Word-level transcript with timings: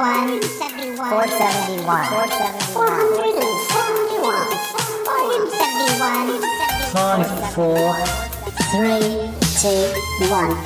471. 0.00 0.96
471. 0.96 1.84
471. 2.72 4.32
471. 5.04 6.40
Five, 6.88 7.28
four, 7.52 7.92
three, 8.72 9.28
two, 9.60 9.92
one. 10.32 10.56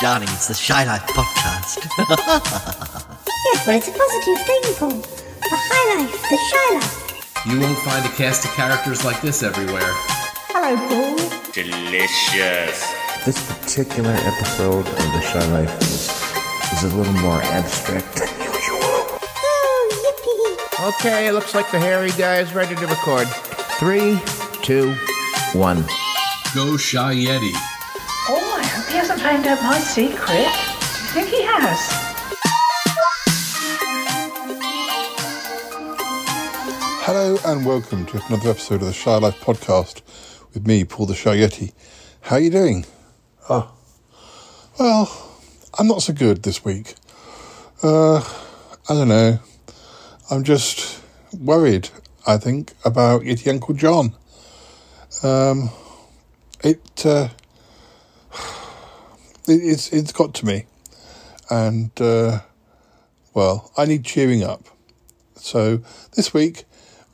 Darling, 0.00 0.28
it's 0.30 0.46
the 0.46 0.54
Shy 0.54 0.84
Life 0.84 1.02
podcast. 1.08 1.82
Yes, 3.44 3.66
but 3.66 3.74
it's 3.74 3.88
a 3.88 3.92
positive 3.98 4.38
thing, 4.46 4.62
Paul. 4.78 5.02
The 5.42 5.58
high 5.58 5.98
life, 5.98 6.14
the 6.30 6.38
shy 6.38 6.68
life. 6.78 6.94
You 7.46 7.58
won't 7.58 7.78
find 7.78 8.06
a 8.06 8.10
cast 8.10 8.44
of 8.44 8.52
characters 8.52 9.04
like 9.04 9.20
this 9.22 9.42
everywhere. 9.42 9.90
Hello, 10.54 10.76
Paul. 10.86 11.16
Delicious. 11.50 12.94
This 13.24 13.42
particular 13.58 14.12
episode 14.12 14.86
of 14.86 14.94
The 14.94 15.20
Shy 15.20 15.44
Life 15.46 15.80
is, 15.82 16.10
is 16.74 16.84
a 16.92 16.96
little 16.96 17.12
more 17.14 17.42
abstract 17.42 18.33
Okay, 20.84 21.32
looks 21.32 21.54
like 21.54 21.70
the 21.70 21.78
hairy 21.78 22.10
guy 22.10 22.40
is 22.40 22.52
ready 22.52 22.74
to 22.74 22.86
record. 22.86 23.26
Three, 23.78 24.20
two, 24.60 24.92
one. 25.54 25.82
Go 26.54 26.76
Shy 26.76 27.14
Yeti. 27.14 27.52
Oh, 28.28 28.58
I 28.60 28.66
hope 28.66 28.86
he 28.88 28.98
hasn't 28.98 29.18
found 29.18 29.46
out 29.46 29.62
my 29.62 29.78
secret. 29.78 30.28
Do 30.28 30.42
you 30.42 31.08
think 31.14 31.28
he 31.28 31.42
has? 31.42 31.80
Hello 37.06 37.38
and 37.46 37.64
welcome 37.64 38.04
to 38.04 38.22
another 38.26 38.50
episode 38.50 38.82
of 38.82 38.88
the 38.88 38.92
Shy 38.92 39.16
Life 39.16 39.40
podcast 39.40 40.02
with 40.52 40.66
me, 40.66 40.84
Paul 40.84 41.06
the 41.06 41.14
Shy 41.14 41.38
Yeti. 41.38 41.72
How 42.20 42.36
are 42.36 42.40
you 42.40 42.50
doing? 42.50 42.84
Oh, 43.48 43.72
well, 44.78 45.40
I'm 45.78 45.86
not 45.86 46.02
so 46.02 46.12
good 46.12 46.42
this 46.42 46.62
week. 46.62 46.94
Uh, 47.82 48.18
I 48.18 48.92
don't 48.92 49.08
know. 49.08 49.38
I'm 50.30 50.42
just 50.42 51.02
worried. 51.38 51.90
I 52.26 52.38
think 52.38 52.72
about 52.82 53.22
Yeti 53.22 53.50
Uncle 53.50 53.74
John. 53.74 54.14
Um, 55.22 55.70
it, 56.62 57.04
uh, 57.04 57.28
it 59.46 59.52
it's 59.52 59.92
it's 59.92 60.12
got 60.12 60.32
to 60.34 60.46
me, 60.46 60.64
and 61.50 61.90
uh, 62.00 62.40
well, 63.34 63.70
I 63.76 63.84
need 63.84 64.04
cheering 64.04 64.42
up. 64.42 64.64
So 65.36 65.82
this 66.16 66.32
week 66.32 66.64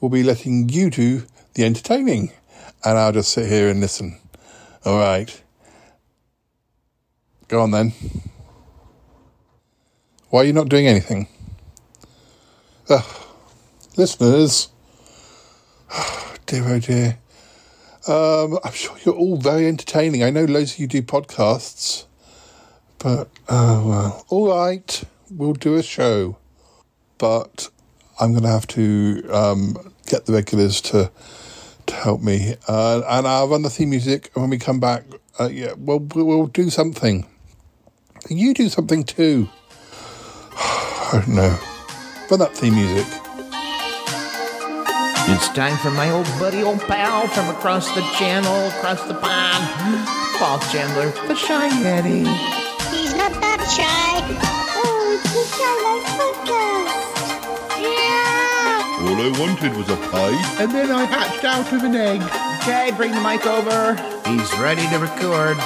we'll 0.01 0.11
be 0.11 0.23
letting 0.23 0.69
you 0.69 0.89
do 0.89 1.27
the 1.55 1.65
entertaining, 1.65 2.31
and 2.85 2.97
I'll 2.97 3.13
just 3.13 3.33
sit 3.33 3.49
here 3.49 3.69
and 3.69 3.81
listen. 3.81 4.21
All 4.85 4.99
right. 5.01 5.43
Go 7.49 7.61
on 7.61 7.73
then. 7.73 7.93
Why 10.29 10.43
are 10.43 10.45
you 10.45 10.53
not 10.53 10.69
doing 10.69 10.87
anything? 10.87 11.27
Ugh. 12.91 13.05
Listeners. 13.97 14.69
dear 16.47 16.65
oh 16.67 16.81
dear. 16.81 17.19
Um, 18.09 18.59
I'm 18.65 18.73
sure 18.73 18.97
you're 19.05 19.15
all 19.15 19.37
very 19.37 19.69
entertaining. 19.69 20.25
I 20.25 20.31
know 20.31 20.45
loads 20.45 20.75
of 20.75 20.81
you 20.81 20.89
do 20.89 21.01
podcasts. 21.01 22.07
But, 22.99 23.29
oh 23.49 23.89
well. 23.89 24.27
All 24.29 24.49
right. 24.49 25.05
We'll 25.31 25.53
do 25.53 25.77
a 25.77 25.85
show. 25.85 26.37
But 27.19 27.71
I'm 28.19 28.33
going 28.33 28.43
to 28.43 28.49
have 28.49 28.67
to 28.69 29.23
um, 29.31 29.95
get 30.07 30.27
the 30.27 30.33
regulars 30.33 30.81
to 30.83 31.13
to 31.87 31.95
help 31.95 32.21
me, 32.21 32.55
uh, 32.69 33.03
and 33.09 33.27
I'll 33.27 33.49
run 33.49 33.63
the 33.63 33.71
theme 33.71 33.91
music. 33.91 34.31
And 34.35 34.43
when 34.43 34.51
we 34.51 34.59
come 34.59 34.79
back, 34.79 35.05
uh, 35.41 35.49
yeah, 35.49 35.73
we'll 35.77 36.01
we'll 36.15 36.47
do 36.47 36.71
something. 36.71 37.27
You 38.29 38.53
do 38.53 38.69
something 38.69 39.05
too. 39.05 39.49
I 40.53 41.23
don't 41.27 41.70
know. 42.31 42.45
Run 42.45 42.51
that 42.51 42.57
theme 42.57 42.75
music. 42.75 43.07
It's 45.33 45.49
time 45.51 45.77
for 45.79 45.91
my 45.91 46.11
old 46.11 46.27
buddy, 46.39 46.63
old 46.63 46.81
pal 46.81 47.29
from 47.29 47.49
across 47.51 47.87
the 47.95 48.03
channel, 48.19 48.69
across 48.69 49.03
the 49.05 49.15
pond, 49.15 49.65
Paul 50.39 50.59
Chandler, 50.71 51.11
the 51.29 51.35
Shy 51.37 51.69
Yeti. 51.69 52.27
He's 52.91 53.15
not 53.15 53.33
that 53.41 53.63
shy. 53.71 54.21
Oh, 54.75 55.15
it's 55.15 55.31
the 55.33 55.45
shy 55.55 55.75
life 55.87 56.07
podcast. 56.19 57.83
Yeah. 57.83 59.07
All 59.07 59.21
I 59.21 59.31
wanted 59.39 59.77
was 59.77 59.89
a 59.89 59.97
pie. 60.11 60.63
And 60.63 60.73
then 60.73 60.91
I 60.91 61.05
hatched 61.05 61.45
out 61.45 61.73
of 61.73 61.85
an 61.85 61.95
egg. 61.95 62.23
Okay, 62.63 62.91
bring 62.97 63.13
the 63.13 63.21
mic 63.21 63.47
over. 63.47 63.95
He's 64.29 64.53
ready 64.59 64.83
to 64.89 64.99
record. 64.99 65.57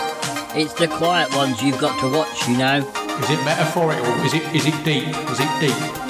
it's 0.55 0.75
the 0.75 0.89
quiet 0.89 1.35
ones 1.35 1.63
you've 1.63 1.81
got 1.81 1.99
to 2.01 2.11
watch, 2.11 2.49
you 2.49 2.59
know. 2.59 2.79
Is 2.79 3.31
it 3.31 3.43
metaphorical? 3.45 4.13
Is 4.25 4.35
it 4.35 4.43
is 4.55 4.67
it 4.67 4.85
deep? 4.85 5.09
Is 5.31 5.41
it 5.41 5.61
deep? 5.61 6.04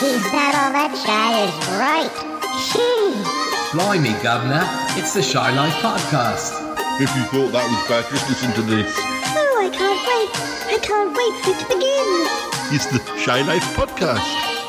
Fair 0.00 0.08
play. 0.08 0.18
He's 0.18 0.32
not 0.32 0.54
all 0.54 0.72
that 0.72 0.92
shy 0.96 1.44
is 1.44 1.52
right. 1.76 2.10
Gee. 2.72 3.12
Blimey, 3.72 4.14
Governor. 4.22 4.64
It's 4.98 5.12
the 5.14 5.22
Shy 5.22 5.54
Life 5.54 5.74
podcast. 5.74 6.56
If 7.00 7.14
you 7.16 7.22
thought 7.24 7.52
that 7.52 7.64
was 7.68 7.88
bad, 7.88 8.08
just 8.10 8.28
listen 8.28 8.52
to 8.54 8.62
this. 8.62 8.92
Oh, 8.96 9.60
I 9.60 9.68
can't 9.68 10.00
wait. 10.08 10.30
I 10.72 10.78
can't 10.80 11.12
wait 11.16 11.34
for 11.44 11.50
it 11.50 11.58
to 11.60 11.66
begin. 11.68 12.08
It's 12.74 12.86
the 12.86 13.00
Shy 13.18 13.42
Life 13.42 13.64
podcast. 13.76 14.24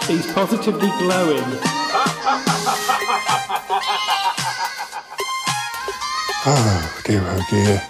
He's 0.08 0.32
positively 0.34 0.90
glowing. 1.00 1.46
Oh 6.44 7.02
dear, 7.06 7.22
oh 7.24 7.46
dear. 7.50 7.82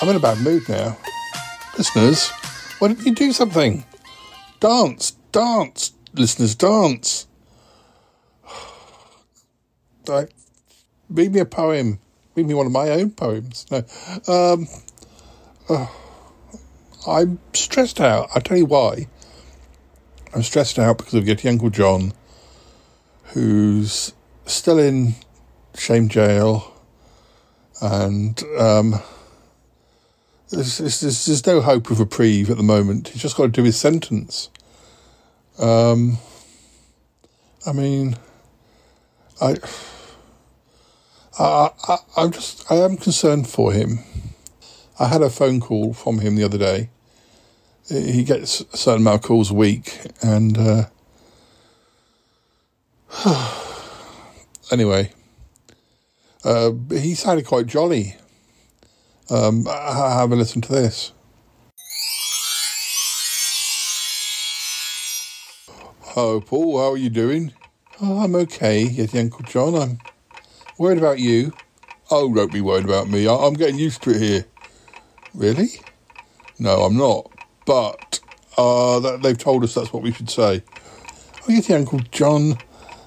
I'm 0.00 0.08
in 0.08 0.16
a 0.16 0.20
bad 0.20 0.38
mood 0.38 0.68
now. 0.68 0.96
Listeners, 1.78 2.30
why 2.78 2.88
don't 2.88 3.04
you 3.06 3.14
do 3.14 3.32
something? 3.32 3.84
Dance, 4.60 5.12
dance, 5.30 5.91
listeners, 6.14 6.54
dance. 6.54 7.26
Like, 10.08 10.32
read 11.08 11.32
me 11.32 11.38
a 11.38 11.44
poem. 11.44 12.00
Read 12.34 12.48
me 12.48 12.54
one 12.54 12.66
of 12.66 12.72
my 12.72 12.88
own 12.88 13.10
poems. 13.10 13.66
No, 13.70 13.76
um, 14.26 14.66
oh, 15.68 16.58
I'm 17.06 17.38
stressed 17.52 18.00
out. 18.00 18.28
I'll 18.34 18.42
tell 18.42 18.56
you 18.56 18.66
why. 18.66 19.06
I'm 20.34 20.42
stressed 20.42 20.80
out 20.80 20.98
because 20.98 21.14
of 21.14 21.22
Yeti 21.22 21.48
Uncle 21.48 21.70
John, 21.70 22.14
who's 23.26 24.12
still 24.44 24.80
in 24.80 25.14
shame 25.76 26.08
jail 26.08 26.72
and 27.82 28.40
um, 28.58 28.94
there's, 30.50 30.78
there's, 30.78 31.00
there's 31.00 31.46
no 31.46 31.60
hope 31.60 31.90
of 31.90 31.98
reprieve 31.98 32.48
at 32.48 32.56
the 32.56 32.62
moment. 32.62 33.08
He's 33.08 33.22
just 33.22 33.36
got 33.36 33.44
to 33.44 33.48
do 33.48 33.64
his 33.64 33.76
sentence. 33.76 34.50
Um, 35.58 36.18
I 37.66 37.72
mean, 37.72 38.16
I, 39.40 39.56
I, 41.38 41.70
I, 41.88 41.96
I'm 42.16 42.30
just, 42.30 42.70
I 42.70 42.76
am 42.76 42.96
concerned 42.96 43.48
for 43.48 43.72
him. 43.72 44.00
I 44.98 45.08
had 45.08 45.22
a 45.22 45.30
phone 45.30 45.60
call 45.60 45.92
from 45.92 46.20
him 46.20 46.36
the 46.36 46.44
other 46.44 46.58
day. 46.58 46.90
He 47.88 48.24
gets 48.24 48.60
a 48.60 48.76
certain 48.76 49.02
amount 49.02 49.22
of 49.22 49.28
calls 49.28 49.50
a 49.50 49.54
week, 49.54 49.98
and 50.22 50.56
uh, 50.56 50.84
anyway, 54.70 55.12
uh, 56.44 56.70
he 56.90 57.14
sounded 57.14 57.46
quite 57.46 57.66
jolly. 57.66 58.16
Um, 59.30 59.64
ha- 59.64 60.18
have 60.18 60.32
a 60.32 60.36
listen 60.36 60.62
to 60.62 60.72
this. 60.72 61.12
Oh, 66.14 66.42
Paul, 66.42 66.78
how 66.78 66.92
are 66.92 66.96
you 66.98 67.08
doing? 67.08 67.54
Oh, 68.00 68.22
I'm 68.22 68.34
okay, 68.34 68.82
yes, 68.82 69.14
Uncle 69.14 69.44
John. 69.46 69.74
I'm 69.74 70.00
worried 70.78 70.98
about 70.98 71.20
you. 71.20 71.54
Oh, 72.10 72.34
don't 72.34 72.52
be 72.52 72.60
worried 72.60 72.84
about 72.84 73.08
me. 73.08 73.26
I- 73.26 73.34
I'm 73.34 73.54
getting 73.54 73.78
used 73.78 74.02
to 74.02 74.10
it 74.10 74.20
here. 74.20 74.44
Really? 75.34 75.70
No, 76.58 76.82
I'm 76.82 76.98
not. 76.98 77.30
But 77.66 78.20
uh, 78.58 79.00
that, 79.00 79.22
they've 79.22 79.38
told 79.38 79.64
us 79.64 79.74
that's 79.74 79.92
what 79.92 80.02
we 80.02 80.12
should 80.12 80.30
say. 80.30 80.62
Oh, 81.34 81.46
Yeti 81.48 81.74
Uncle 81.74 82.00
John, 82.10 82.58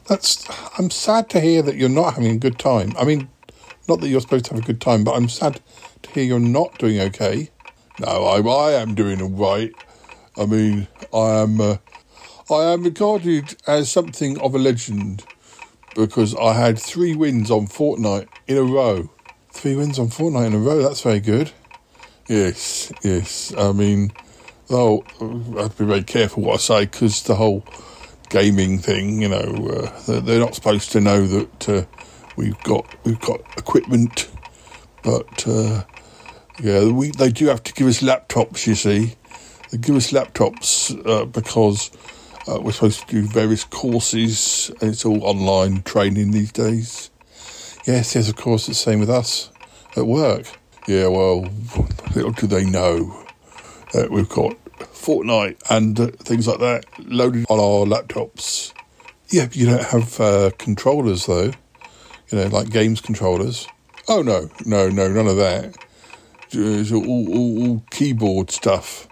that's. 0.08 0.48
I'm 0.80 0.90
sad 0.90 1.30
to 1.32 1.40
hear 1.42 1.62
that 1.62 1.76
you're 1.76 1.90
not 1.90 2.16
having 2.16 2.32
a 2.32 2.38
good 2.40 2.58
time. 2.60 2.94
I 2.98 3.06
mean, 3.06 3.30
not 3.88 4.02
that 4.02 4.10
you're 4.10 4.22
supposed 4.22 4.46
to 4.46 4.56
have 4.56 4.64
a 4.64 4.68
good 4.68 4.82
time, 4.82 5.04
but 5.04 5.16
I'm 5.16 5.30
sad 5.30 5.62
to 6.04 6.12
hear 6.12 6.24
you're 6.24 6.40
not 6.40 6.80
doing 6.80 7.00
okay. 7.02 7.52
No, 8.00 8.08
I, 8.08 8.42
I 8.42 8.72
am 8.82 8.96
doing 8.96 9.22
all 9.22 9.30
right. 9.30 9.74
I 10.38 10.48
mean, 10.48 10.88
I 11.14 11.42
am. 11.42 11.62
Uh, 11.62 11.78
I 12.50 12.74
am 12.74 12.84
regarded 12.84 13.56
as 13.66 13.92
something 13.92 14.40
of 14.40 14.54
a 14.54 14.60
legend 14.60 15.24
because 15.96 16.36
I 16.36 16.54
had 16.54 16.78
three 16.78 17.16
wins 17.16 17.50
on 17.50 17.66
Fortnite 17.66 18.28
in 18.46 18.58
a 18.58 18.64
row. 18.64 19.10
Three 19.52 19.76
wins 19.76 19.98
on 19.98 20.10
Fortnite 20.10 20.48
in 20.48 20.54
a 20.54 20.60
row. 20.60 20.80
That's 20.84 21.02
very 21.02 21.20
good. 21.20 21.52
Yes, 22.28 22.92
yes. 23.04 23.52
I 23.58 23.72
mean, 23.72 24.12
oh, 24.70 25.04
I 25.58 25.64
have 25.64 25.76
to 25.78 25.84
be 25.84 25.90
very 25.90 26.04
careful 26.04 26.44
what 26.44 26.56
I 26.56 26.58
say 26.58 26.86
because 26.86 27.24
the 27.24 27.34
whole 27.34 27.66
gaming 28.30 28.78
thing, 28.78 29.24
you 29.24 29.30
know, 29.30 29.38
uh, 29.40 30.02
they're, 30.06 30.22
they're 30.22 30.40
not 30.40 30.54
supposed 30.54 30.92
to 30.92 31.02
know 31.02 31.26
that 31.26 31.70
uh, 31.70 31.86
we've 32.36 32.62
got 32.62 32.86
we've 33.06 33.22
got 33.22 33.42
equipment, 33.58 34.30
but 35.02 35.48
uh, 35.48 35.84
yeah, 36.62 36.88
we 36.92 37.10
they 37.10 37.32
do 37.32 37.48
have 37.48 37.64
to 37.64 37.74
give 37.74 37.88
us 37.88 38.02
laptops. 38.02 38.68
You 38.68 38.76
see, 38.76 39.16
they 39.72 39.80
give 39.80 39.96
us 39.96 40.12
laptops 40.12 40.96
uh, 41.08 41.26
because 41.26 41.90
Uh, 42.48 42.60
we're 42.62 42.72
supposed 42.72 43.08
to 43.08 43.22
do 43.22 43.28
various 43.28 43.64
courses, 43.64 44.72
and 44.80 44.92
it's 44.92 45.04
all 45.04 45.24
online 45.24 45.82
training 45.82 46.32
these 46.32 46.52
days. 46.52 47.10
Yes, 47.88 48.14
yes, 48.16 48.30
of 48.30 48.36
course, 48.36 48.70
it's 48.70 48.80
the 48.80 48.92
same 48.92 49.00
with 49.00 49.10
us 49.10 49.50
at 49.96 50.06
work. 50.06 50.46
Yeah, 50.88 51.08
well, 51.08 51.48
little 52.16 52.32
do 52.32 52.46
they 52.46 52.64
know 52.64 53.26
that 53.94 54.12
we've 54.12 54.30
got 54.30 54.58
Fortnite 54.78 55.58
and 55.70 56.00
uh, 56.00 56.08
things 56.20 56.48
like 56.48 56.60
that 56.60 56.86
loaded 57.00 57.46
on 57.50 57.60
our 57.60 57.86
laptops. 57.86 58.74
Yeah, 59.30 59.48
you 59.52 59.66
don't 59.66 59.84
have 59.84 60.20
uh, 60.20 60.52
controllers 60.60 61.26
though, 61.26 61.52
you 62.30 62.38
know, 62.38 62.48
like 62.48 62.70
games 62.70 63.02
controllers. 63.02 63.68
Oh 64.08 64.22
no, 64.22 64.50
no, 64.66 64.90
no, 64.90 65.08
none 65.08 65.28
of 65.28 65.38
that. 65.38 65.76
It's 66.52 66.92
all, 66.92 67.08
all, 67.08 67.68
all 67.68 67.84
keyboard 67.90 68.52
stuff. 68.52 69.08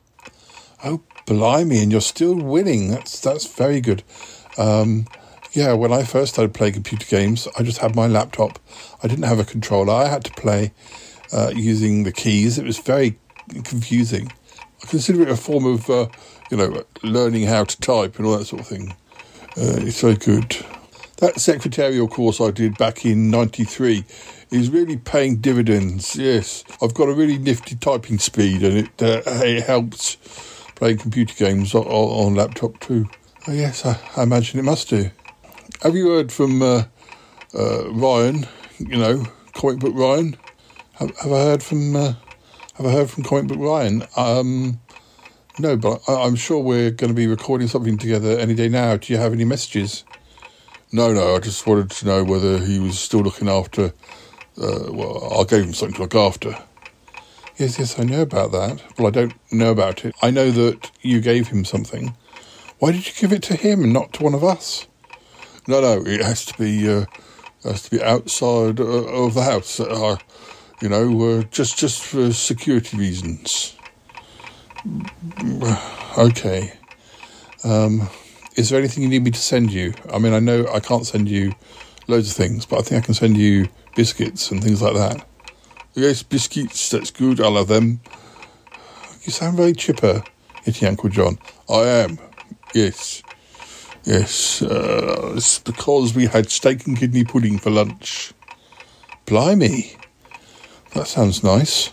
Blimey, 1.26 1.82
and 1.82 1.92
you're 1.92 2.02
still 2.02 2.36
winning. 2.36 2.90
That's 2.90 3.20
that's 3.20 3.46
very 3.46 3.82
good. 3.82 4.04
Um, 4.58 5.08
yeah, 5.54 5.74
when 5.74 5.94
I 5.94 6.04
first 6.04 6.34
started 6.34 6.54
playing 6.54 6.74
computer 6.74 7.06
games, 7.06 7.48
I 7.58 7.64
just 7.64 7.78
had 7.78 7.96
my 7.96 8.08
laptop. 8.08 8.60
I 9.04 9.08
didn't 9.08 9.26
have 9.26 9.40
a 9.40 9.46
controller. 9.46 9.94
I 9.94 10.08
had 10.08 10.24
to 10.26 10.32
play 10.32 10.72
uh, 11.32 11.52
using 11.56 12.04
the 12.04 12.12
keys. 12.12 12.58
It 12.58 12.66
was 12.66 12.80
very 12.80 13.20
confusing. 13.64 14.32
I 14.82 14.88
consider 14.88 15.22
it 15.22 15.30
a 15.30 15.36
form 15.36 15.66
of, 15.66 15.90
uh, 15.90 16.08
you 16.50 16.58
know, 16.58 16.84
learning 17.04 17.44
how 17.44 17.66
to 17.66 17.80
type 17.80 18.18
and 18.18 18.26
all 18.26 18.38
that 18.38 18.46
sort 18.46 18.62
of 18.62 18.68
thing. 18.68 18.96
Uh, 19.56 19.86
it's 19.86 20.02
very 20.02 20.16
good. 20.16 20.58
That 21.18 21.40
secretarial 21.40 22.08
course 22.08 22.42
I 22.42 22.50
did 22.52 22.78
back 22.78 23.06
in 23.06 23.30
'93 23.30 24.04
is 24.50 24.70
really 24.70 24.98
paying 24.98 25.38
dividends. 25.38 26.16
Yes, 26.16 26.64
I've 26.82 26.94
got 26.96 27.08
a 27.08 27.14
really 27.14 27.38
nifty 27.38 27.76
typing 27.76 28.18
speed, 28.18 28.64
and 28.64 28.78
it 28.78 29.02
uh, 29.02 29.22
it 29.26 29.64
helps 29.64 30.18
playing 30.76 30.98
computer 30.98 31.34
games 31.36 31.74
on, 31.76 31.86
on 31.86 32.36
laptop 32.36 32.80
too. 32.80 33.08
Oh, 33.48 33.52
yes, 33.52 33.86
I, 33.86 34.00
I, 34.16 34.24
imagine 34.24 34.60
it 34.60 34.64
must 34.64 34.90
do. 34.90 35.10
Have 35.82 35.96
you 35.96 36.10
heard 36.12 36.32
from 36.32 36.62
uh, 36.62 36.86
uh, 37.54 37.90
Ryan? 37.92 38.48
You 38.80 38.98
know, 38.98 39.26
comic 39.54 39.80
book 39.80 39.94
Ryan. 39.96 40.38
Have, 40.94 41.18
have 41.18 41.32
I 41.32 41.40
heard 41.44 41.64
from? 41.64 41.96
Uh, 41.96 42.14
have 42.76 42.86
I 42.86 42.92
heard 42.92 43.10
from 43.10 43.24
comic 43.24 43.48
book 43.48 43.60
Ryan? 43.60 44.04
Um, 44.16 44.80
no, 45.60 45.78
but 45.78 46.02
I, 46.08 46.26
am 46.26 46.36
sure 46.36 46.60
we're 46.60 46.90
going 46.90 47.10
to 47.10 47.16
be 47.16 47.28
recording 47.28 47.68
something 47.68 47.98
together 47.98 48.40
any 48.40 48.56
day 48.56 48.70
now. 48.70 48.98
Do 48.98 49.14
you 49.14 49.20
have 49.20 49.34
any 49.34 49.46
messages? 49.46 50.04
No, 50.92 51.14
no. 51.14 51.36
I 51.36 51.40
just 51.40 51.68
wanted 51.68 51.92
to 51.92 52.06
know 52.06 52.24
whether 52.24 52.58
he 52.60 52.80
was 52.80 52.98
still 52.98 53.22
looking 53.22 53.50
after. 53.50 53.94
Uh, 54.58 54.92
well, 54.92 55.40
I 55.40 55.44
gave 55.44 55.66
him 55.66 55.74
something 55.74 55.96
to 55.96 56.02
look 56.04 56.16
after. 56.16 56.58
Yes, 57.58 57.78
yes, 57.78 58.00
I 58.00 58.04
know 58.04 58.24
about 58.24 58.52
that. 58.52 58.82
Well, 58.98 59.08
I 59.08 59.12
don't 59.12 59.34
know 59.52 59.72
about 59.72 60.06
it. 60.06 60.16
I 60.24 60.32
know 60.32 60.50
that 60.50 60.90
you 61.02 61.22
gave 61.22 61.50
him 61.50 61.66
something. 61.66 62.16
Why 62.80 62.92
did 62.92 63.06
you 63.06 63.14
give 63.14 63.32
it 63.32 63.44
to 63.44 63.56
him 63.56 63.84
and 63.84 63.94
not 63.94 64.12
to 64.14 64.24
one 64.24 64.34
of 64.34 64.44
us? 64.44 64.88
No, 65.68 65.80
no, 65.80 66.04
it 66.04 66.22
has 66.22 66.46
to 66.46 66.58
be 66.58 66.90
uh, 66.90 67.06
has 67.64 67.84
to 67.84 67.92
be 67.92 68.04
outside 68.04 68.80
uh, 68.80 68.84
of 68.84 69.36
the 69.36 69.44
house. 69.44 69.80
Uh, 69.80 70.18
you 70.82 70.90
know, 70.90 71.22
uh, 71.22 71.44
just 71.44 71.78
just 71.78 72.04
for 72.04 72.34
security 72.34 72.98
reasons. 72.98 73.76
Okay. 76.16 76.72
Um, 77.64 78.08
is 78.56 78.70
there 78.70 78.78
anything 78.78 79.02
you 79.02 79.10
need 79.10 79.24
me 79.24 79.32
to 79.32 79.40
send 79.40 79.74
you? 79.74 79.96
I 80.14 80.20
mean, 80.20 80.32
I 80.32 80.40
know 80.40 80.68
I 80.72 80.80
can't 80.80 81.08
send 81.08 81.28
you 81.28 81.54
loads 82.08 82.30
of 82.30 82.36
things, 82.36 82.68
but 82.68 82.78
I 82.78 82.82
think 82.84 83.02
I 83.02 83.06
can 83.06 83.16
send 83.16 83.36
you 83.36 83.68
biscuits 83.96 84.52
and 84.52 84.64
things 84.64 84.80
like 84.80 84.94
that. 84.94 85.26
Yes, 85.96 86.24
biscuits, 86.24 86.90
that's 86.90 87.12
good, 87.12 87.40
I 87.40 87.50
love 87.50 87.68
them. 87.68 88.02
You 89.22 89.32
sound 89.32 89.58
very 89.58 89.74
chipper, 89.74 90.24
Yeti 90.66 90.88
Uncle 90.88 91.10
John. 91.10 91.38
I 91.70 91.82
am, 91.84 92.18
yes. 92.74 93.22
Yes, 94.04 94.64
uh, 94.64 95.34
it's 95.36 95.60
because 95.60 96.16
we 96.16 96.26
had 96.26 96.50
steak 96.50 96.88
and 96.88 96.98
kidney 96.98 97.24
pudding 97.24 97.60
for 97.60 97.70
lunch. 97.70 98.34
Blimey, 99.28 99.96
that 100.96 101.08
sounds 101.08 101.44
nice. 101.44 101.92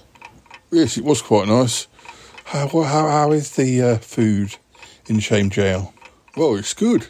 Yes, 0.71 0.97
it 0.97 1.05
was 1.05 1.21
quite 1.21 1.49
nice. 1.49 1.87
How, 2.45 2.69
how, 2.69 3.07
how 3.07 3.33
is 3.33 3.55
the 3.55 3.83
uh, 3.83 3.99
food 3.99 4.57
in 5.09 5.21
Shame 5.21 5.51
Jail? 5.51 5.93
Well, 6.39 6.57
it's 6.57 6.73
good. 6.73 7.07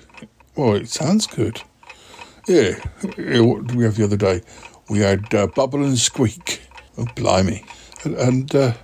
Well, 0.56 0.74
it 0.74 0.88
sounds 0.88 1.28
good. 1.28 1.62
Yeah, 2.48 2.80
yeah 3.16 3.40
what 3.40 3.68
did 3.68 3.76
we 3.76 3.84
have 3.84 3.96
the 3.96 4.04
other 4.04 4.16
day? 4.16 4.42
We 4.88 4.98
had 4.98 5.32
uh, 5.32 5.46
Bubble 5.46 5.84
and 5.84 5.96
Squeak. 5.96 6.62
Oh, 7.00 7.06
blimey. 7.14 7.64
And, 8.04 8.14
and 8.16 8.54
uh, 8.54 8.74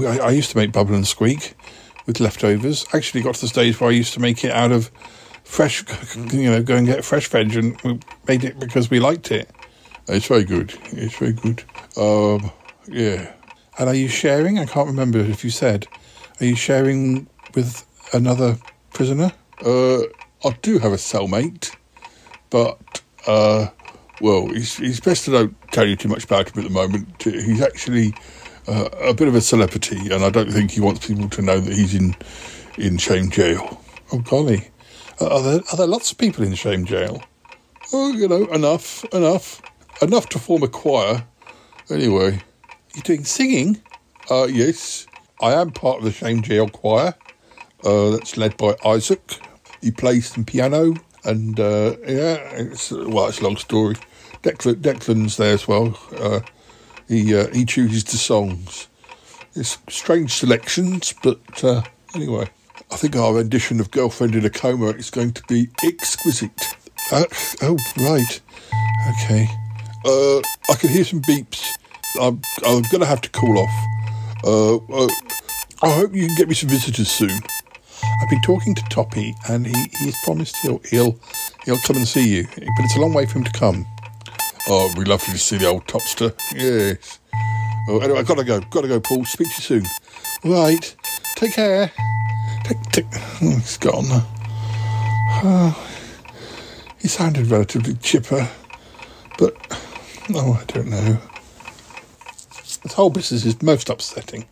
I, 0.00 0.18
I, 0.18 0.30
used 0.30 0.50
to 0.50 0.56
make 0.56 0.72
bubble 0.72 0.94
and 0.94 1.06
squeak 1.06 1.54
with 2.06 2.18
leftovers. 2.18 2.86
Actually, 2.92 3.22
got 3.22 3.36
to 3.36 3.42
the 3.42 3.48
stage 3.48 3.80
where 3.80 3.90
I 3.90 3.92
used 3.92 4.14
to 4.14 4.20
make 4.20 4.44
it 4.44 4.50
out 4.50 4.72
of 4.72 4.90
fresh, 5.44 5.84
you 6.32 6.50
know, 6.50 6.62
go 6.62 6.76
and 6.76 6.86
get 6.86 7.04
fresh 7.04 7.28
veg, 7.28 7.54
and 7.54 7.80
we 7.82 8.00
made 8.26 8.42
it 8.42 8.58
because 8.58 8.90
we 8.90 8.98
liked 8.98 9.30
it. 9.30 9.48
It's 10.08 10.26
very 10.26 10.44
good. 10.44 10.74
It's 10.86 11.16
very 11.16 11.32
good. 11.32 11.62
Um, 11.96 12.50
yeah. 12.88 13.32
And 13.78 13.88
are 13.88 13.94
you 13.94 14.08
sharing? 14.08 14.58
I 14.58 14.66
can't 14.66 14.88
remember 14.88 15.18
if 15.20 15.44
you 15.44 15.50
said. 15.50 15.86
Are 16.40 16.46
you 16.46 16.56
sharing 16.56 17.28
with 17.54 17.86
another 18.12 18.58
prisoner? 18.92 19.32
Uh, 19.64 20.02
I 20.44 20.50
do 20.62 20.80
have 20.80 20.92
a 20.92 20.96
cellmate, 20.96 21.76
but 22.50 23.02
uh, 23.28 23.68
well, 24.20 24.48
he's, 24.48 24.76
he's 24.76 25.00
best 25.00 25.24
to 25.24 25.30
don't 25.30 25.72
tell 25.72 25.86
you 25.86 25.96
too 25.96 26.08
much 26.08 26.24
about 26.24 26.50
him 26.50 26.64
at 26.64 26.68
the 26.68 26.74
moment. 26.74 27.22
He's 27.22 27.62
actually 27.62 28.14
uh, 28.68 28.88
a 29.00 29.14
bit 29.14 29.28
of 29.28 29.34
a 29.34 29.40
celebrity, 29.40 30.12
and 30.12 30.24
I 30.24 30.30
don't 30.30 30.50
think 30.50 30.70
he 30.70 30.80
wants 30.80 31.06
people 31.06 31.28
to 31.28 31.42
know 31.42 31.60
that 31.60 31.72
he's 31.72 31.94
in 31.94 32.14
in 32.78 32.98
shame 32.98 33.30
jail. 33.30 33.80
Oh 34.12 34.18
golly, 34.18 34.70
are 35.20 35.42
there 35.42 35.60
are 35.70 35.76
there 35.76 35.86
lots 35.86 36.12
of 36.12 36.18
people 36.18 36.44
in 36.44 36.54
shame 36.54 36.84
jail? 36.84 37.22
Oh, 37.92 38.12
you 38.12 38.26
know, 38.26 38.46
enough, 38.46 39.04
enough, 39.12 39.60
enough 40.00 40.28
to 40.30 40.38
form 40.38 40.62
a 40.62 40.68
choir. 40.68 41.26
Anyway, 41.90 42.40
you're 42.94 43.02
doing 43.02 43.24
singing? 43.24 43.82
Uh, 44.30 44.46
yes, 44.50 45.06
I 45.42 45.52
am 45.52 45.72
part 45.72 45.98
of 45.98 46.04
the 46.04 46.12
shame 46.12 46.42
jail 46.42 46.68
choir. 46.68 47.14
Uh, 47.84 48.10
that's 48.10 48.36
led 48.36 48.56
by 48.56 48.76
Isaac. 48.84 49.40
He 49.82 49.90
plays 49.90 50.30
some 50.32 50.44
piano, 50.44 50.94
and 51.24 51.58
uh, 51.58 51.96
yeah, 52.06 52.36
it's 52.54 52.90
well, 52.90 53.28
it's 53.28 53.40
a 53.40 53.44
long 53.44 53.56
story. 53.56 53.96
Declan, 54.42 54.76
Declan's 54.76 55.36
there 55.36 55.54
as 55.54 55.68
well. 55.68 55.98
Uh, 56.16 56.40
he 57.08 57.34
uh, 57.34 57.48
he 57.48 57.64
chooses 57.64 58.04
the 58.04 58.16
songs. 58.16 58.88
It's 59.54 59.78
strange 59.88 60.32
selections, 60.32 61.14
but 61.22 61.38
uh, 61.62 61.82
anyway, 62.14 62.48
I 62.90 62.96
think 62.96 63.16
our 63.16 63.34
rendition 63.34 63.80
of 63.80 63.90
"Girlfriend 63.90 64.34
in 64.34 64.44
a 64.44 64.50
Coma" 64.50 64.88
is 64.90 65.10
going 65.10 65.32
to 65.32 65.42
be 65.48 65.68
exquisite. 65.84 66.60
Uh, 67.10 67.24
oh 67.62 67.76
right, 67.98 68.40
okay. 69.10 69.48
Uh, 70.04 70.38
I 70.70 70.74
can 70.78 70.88
hear 70.90 71.04
some 71.04 71.22
beeps. 71.22 71.64
I'm 72.20 72.40
I'm 72.66 72.82
gonna 72.90 73.06
have 73.06 73.20
to 73.22 73.30
call 73.30 73.58
off. 73.58 73.86
Uh, 74.44 74.76
I 75.84 75.90
hope 75.90 76.14
you 76.14 76.26
can 76.26 76.36
get 76.36 76.48
me 76.48 76.54
some 76.54 76.68
visitors 76.68 77.08
soon. 77.08 77.40
I've 78.22 78.28
been 78.28 78.40
talking 78.40 78.72
to 78.76 78.82
Toppy, 78.84 79.34
and 79.48 79.66
he, 79.66 79.74
he's 79.98 80.16
promised 80.22 80.56
he'll 80.58 80.78
he'll 80.88 81.18
he'll 81.64 81.78
come 81.78 81.96
and 81.96 82.06
see 82.06 82.36
you, 82.36 82.44
but 82.44 82.84
it's 82.84 82.96
a 82.96 83.00
long 83.00 83.12
way 83.12 83.26
for 83.26 83.38
him 83.38 83.44
to 83.44 83.50
come. 83.50 83.84
Oh, 84.68 84.86
it'd 84.86 84.96
be 84.96 85.10
lovely 85.10 85.32
to 85.32 85.38
see 85.38 85.56
the 85.56 85.66
old 85.66 85.86
topster. 85.86 86.32
Yes. 86.54 87.18
Oh, 87.88 87.98
anyway, 87.98 88.20
I've 88.20 88.28
got 88.28 88.38
to 88.38 88.44
go. 88.44 88.60
Got 88.60 88.82
to 88.82 88.88
go, 88.88 89.00
Paul. 89.00 89.24
Speak 89.24 89.48
to 89.48 89.54
you 89.54 89.82
soon. 89.82 89.84
Right. 90.44 90.94
Take 91.34 91.54
care. 91.54 91.90
Take, 92.62 92.80
take. 92.92 93.06
Oh, 93.12 93.56
he's 93.56 93.76
gone. 93.76 94.04
Oh, 94.08 95.88
he 97.00 97.08
sounded 97.08 97.48
relatively 97.48 97.94
chipper, 97.94 98.48
but 99.36 99.56
oh, 100.32 100.60
I 100.60 100.64
don't 100.72 100.90
know. 100.90 101.18
This 102.84 102.92
whole 102.92 103.10
business 103.10 103.44
is 103.44 103.60
most 103.62 103.90
upsetting. 103.90 104.46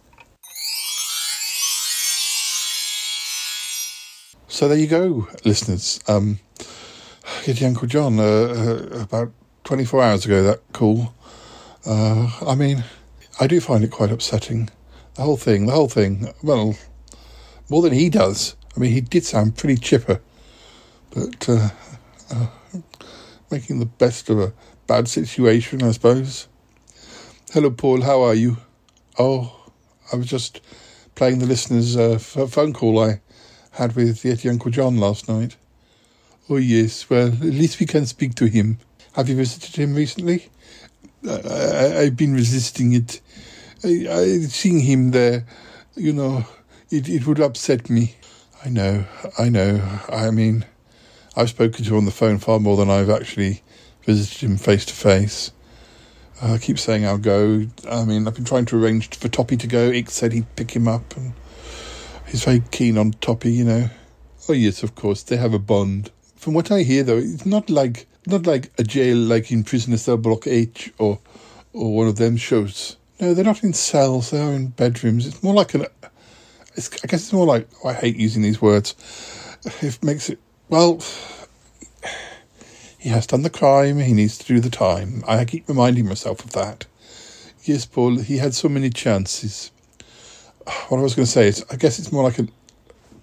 So 4.50 4.66
there 4.66 4.76
you 4.76 4.88
go, 4.88 5.28
listeners. 5.44 6.00
Um, 6.08 6.40
Yeti 7.44 7.64
Uncle 7.64 7.86
John, 7.86 8.18
uh, 8.18 8.22
uh, 8.24 9.00
about 9.00 9.30
24 9.62 10.02
hours 10.02 10.26
ago, 10.26 10.42
that 10.42 10.60
call. 10.72 11.14
Uh, 11.86 12.28
I 12.44 12.56
mean, 12.56 12.82
I 13.38 13.46
do 13.46 13.60
find 13.60 13.84
it 13.84 13.92
quite 13.92 14.10
upsetting. 14.10 14.68
The 15.14 15.22
whole 15.22 15.36
thing, 15.36 15.66
the 15.66 15.72
whole 15.72 15.88
thing. 15.88 16.34
Well, 16.42 16.76
more 17.68 17.80
than 17.80 17.92
he 17.92 18.10
does. 18.10 18.56
I 18.76 18.80
mean, 18.80 18.90
he 18.90 19.00
did 19.00 19.24
sound 19.24 19.56
pretty 19.56 19.76
chipper, 19.80 20.20
but 21.14 21.48
uh, 21.48 21.68
uh, 22.32 22.46
making 23.52 23.78
the 23.78 23.86
best 23.86 24.28
of 24.30 24.40
a 24.40 24.52
bad 24.88 25.06
situation, 25.06 25.80
I 25.80 25.92
suppose. 25.92 26.48
Hello, 27.52 27.70
Paul. 27.70 28.02
How 28.02 28.22
are 28.22 28.34
you? 28.34 28.56
Oh, 29.16 29.70
I 30.12 30.16
was 30.16 30.26
just 30.26 30.60
playing 31.14 31.38
the 31.38 31.46
listener's 31.46 31.96
uh, 31.96 32.18
phone 32.18 32.72
call 32.72 32.98
I 32.98 33.20
had 33.80 33.96
with 33.96 34.24
Yeti 34.24 34.50
Uncle 34.50 34.70
John 34.70 34.98
last 34.98 35.26
night. 35.26 35.56
Oh, 36.50 36.58
yes. 36.58 37.08
Well, 37.08 37.28
at 37.28 37.40
least 37.40 37.80
we 37.80 37.86
can 37.86 38.04
speak 38.04 38.34
to 38.34 38.44
him. 38.44 38.78
Have 39.14 39.30
you 39.30 39.36
visited 39.36 39.74
him 39.74 39.94
recently? 39.94 40.50
I, 41.26 42.04
have 42.04 42.16
been 42.16 42.34
resisting 42.34 42.92
it. 42.92 43.22
I, 43.82 44.06
I, 44.10 44.38
seeing 44.40 44.80
him 44.80 45.12
there, 45.12 45.46
you 45.96 46.12
know, 46.12 46.44
it, 46.90 47.08
it 47.08 47.26
would 47.26 47.40
upset 47.40 47.88
me. 47.88 48.16
I 48.62 48.68
know, 48.68 49.06
I 49.38 49.48
know. 49.48 49.82
I 50.10 50.30
mean, 50.30 50.66
I've 51.34 51.48
spoken 51.48 51.82
to 51.82 51.92
him 51.92 51.96
on 51.96 52.04
the 52.04 52.10
phone 52.10 52.38
far 52.38 52.60
more 52.60 52.76
than 52.76 52.90
I've 52.90 53.08
actually 53.08 53.62
visited 54.04 54.46
him 54.46 54.58
face 54.58 54.84
to 54.84 54.94
face. 54.94 55.52
I 56.42 56.58
keep 56.58 56.78
saying 56.78 57.06
I'll 57.06 57.16
go. 57.16 57.66
I 57.90 58.04
mean, 58.04 58.28
I've 58.28 58.34
been 58.34 58.44
trying 58.44 58.66
to 58.66 58.82
arrange 58.82 59.08
for 59.16 59.28
Toppy 59.28 59.56
to 59.56 59.66
go. 59.66 59.90
Ick 59.90 60.10
said 60.10 60.32
he'd 60.34 60.54
pick 60.56 60.72
him 60.72 60.86
up, 60.86 61.16
and 61.16 61.32
he's 62.30 62.44
very 62.44 62.62
keen 62.70 62.96
on 62.96 63.12
Toppy, 63.12 63.52
you 63.52 63.64
know. 63.64 63.90
Oh 64.48 64.52
yes, 64.52 64.82
of 64.82 64.94
course, 64.94 65.22
they 65.22 65.36
have 65.36 65.54
a 65.54 65.58
bond. 65.58 66.10
From 66.36 66.54
what 66.54 66.70
I 66.70 66.82
hear, 66.82 67.02
though, 67.02 67.18
it's 67.18 67.44
not 67.44 67.68
like 67.68 68.06
not 68.26 68.46
like 68.46 68.70
a 68.78 68.84
jail 68.84 69.16
like 69.16 69.50
in 69.50 69.64
Prisoner 69.64 69.96
Cell 69.96 70.16
Block 70.16 70.46
H 70.46 70.92
or 70.98 71.18
or 71.72 71.94
one 71.94 72.08
of 72.08 72.16
them 72.16 72.36
shows. 72.36 72.96
No, 73.20 73.34
they're 73.34 73.44
not 73.44 73.62
in 73.62 73.72
cells. 73.72 74.30
They 74.30 74.40
are 74.40 74.52
in 74.52 74.68
bedrooms. 74.68 75.26
It's 75.26 75.42
more 75.42 75.54
like 75.54 75.74
an. 75.74 75.82
I 75.82 77.06
guess 77.06 77.24
it's 77.24 77.32
more 77.32 77.46
like 77.46 77.68
oh, 77.84 77.88
I 77.88 77.94
hate 77.94 78.16
using 78.16 78.42
these 78.42 78.62
words. 78.62 78.94
It 79.82 80.02
makes 80.02 80.30
it 80.30 80.38
well. 80.68 81.02
He 82.98 83.08
has 83.08 83.26
done 83.26 83.42
the 83.42 83.50
crime. 83.50 83.98
He 83.98 84.12
needs 84.12 84.38
to 84.38 84.46
do 84.46 84.60
the 84.60 84.70
time. 84.70 85.24
I 85.26 85.44
keep 85.44 85.68
reminding 85.68 86.06
myself 86.06 86.44
of 86.44 86.52
that. 86.52 86.86
Yes, 87.64 87.86
Paul. 87.86 88.18
He 88.18 88.38
had 88.38 88.54
so 88.54 88.68
many 88.68 88.90
chances. 88.90 89.70
What 90.88 90.98
I 90.98 91.02
was 91.02 91.14
going 91.14 91.26
to 91.26 91.30
say 91.30 91.48
is, 91.48 91.64
I 91.70 91.76
guess 91.76 91.98
it's 91.98 92.12
more 92.12 92.22
like 92.22 92.38
a. 92.38 92.46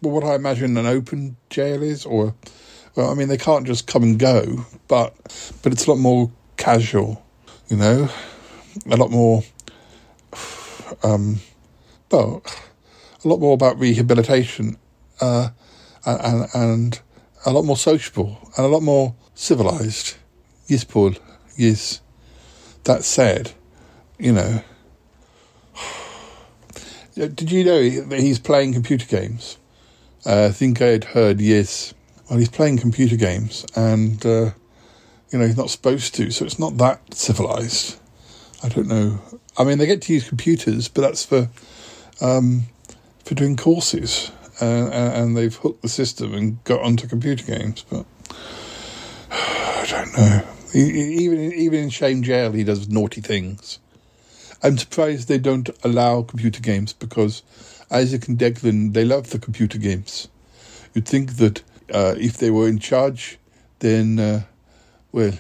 What 0.01 0.23
I 0.23 0.35
imagine 0.35 0.77
an 0.77 0.85
open 0.85 1.37
jail 1.49 1.81
is, 1.81 2.05
or 2.05 2.35
well, 2.95 3.09
I 3.09 3.13
mean, 3.13 3.27
they 3.27 3.37
can't 3.37 3.65
just 3.65 3.87
come 3.87 4.03
and 4.03 4.19
go, 4.19 4.65
but 4.87 5.13
but 5.63 5.71
it's 5.71 5.87
a 5.87 5.91
lot 5.91 5.99
more 5.99 6.31
casual, 6.57 7.23
you 7.69 7.77
know, 7.77 8.09
a 8.89 8.97
lot 8.97 9.11
more. 9.11 9.43
Um, 11.03 11.41
well, 12.11 12.43
a 13.23 13.27
lot 13.27 13.39
more 13.39 13.53
about 13.53 13.79
rehabilitation, 13.79 14.77
uh, 15.19 15.49
and 16.05 16.47
and 16.53 16.99
a 17.45 17.51
lot 17.51 17.65
more 17.65 17.77
sociable 17.77 18.37
and 18.57 18.65
a 18.65 18.69
lot 18.69 18.83
more 18.83 19.15
civilized. 19.35 20.15
Yes, 20.67 20.83
Paul. 20.83 21.13
Yes. 21.55 22.01
That 22.83 23.03
said, 23.03 23.51
you 24.17 24.31
know, 24.31 24.63
did 27.25 27.51
you 27.51 27.63
know 27.63 27.89
that 27.89 28.19
he's 28.19 28.39
playing 28.39 28.73
computer 28.73 29.05
games? 29.05 29.57
Uh, 30.25 30.45
I 30.45 30.51
think 30.51 30.81
I 30.81 30.87
had 30.87 31.03
heard. 31.03 31.41
Yes. 31.41 31.93
Well, 32.29 32.37
he's 32.37 32.49
playing 32.49 32.77
computer 32.77 33.15
games, 33.15 33.65
and 33.75 34.23
uh, 34.25 34.51
you 35.31 35.39
know 35.39 35.45
he's 35.45 35.57
not 35.57 35.69
supposed 35.69 36.13
to, 36.15 36.29
so 36.31 36.45
it's 36.45 36.59
not 36.59 36.77
that 36.77 37.13
civilized. 37.13 37.99
I 38.63 38.69
don't 38.69 38.87
know. 38.87 39.19
I 39.57 39.63
mean, 39.63 39.77
they 39.77 39.85
get 39.85 40.01
to 40.03 40.13
use 40.13 40.27
computers, 40.27 40.87
but 40.87 41.01
that's 41.01 41.25
for 41.25 41.49
um, 42.21 42.63
for 43.25 43.33
doing 43.33 43.55
courses, 43.55 44.31
uh, 44.61 44.65
and 44.65 45.35
they've 45.35 45.55
hooked 45.55 45.81
the 45.81 45.89
system 45.89 46.33
and 46.33 46.63
got 46.65 46.81
onto 46.81 47.07
computer 47.07 47.45
games. 47.45 47.85
But 47.89 48.05
I 49.31 49.85
don't 49.89 50.17
know. 50.17 50.43
Even 50.73 51.53
even 51.53 51.79
in 51.79 51.89
Shame 51.89 52.21
Jail, 52.21 52.51
he 52.51 52.63
does 52.63 52.89
naughty 52.89 53.21
things. 53.21 53.79
I'm 54.63 54.77
surprised 54.77 55.27
they 55.27 55.37
don't 55.37 55.69
allow 55.83 56.23
computer 56.23 56.61
games 56.61 56.93
because 56.93 57.43
Isaac 57.91 58.27
and 58.27 58.37
Declan 58.37 58.93
they 58.93 59.05
love 59.05 59.29
the 59.29 59.39
computer 59.39 59.77
games. 59.77 60.27
You'd 60.93 61.07
think 61.07 61.37
that 61.37 61.63
uh, 61.93 62.15
if 62.17 62.37
they 62.37 62.49
were 62.49 62.67
in 62.67 62.79
charge, 62.79 63.37
then 63.79 64.19
uh, 64.19 64.43
well, 65.11 65.33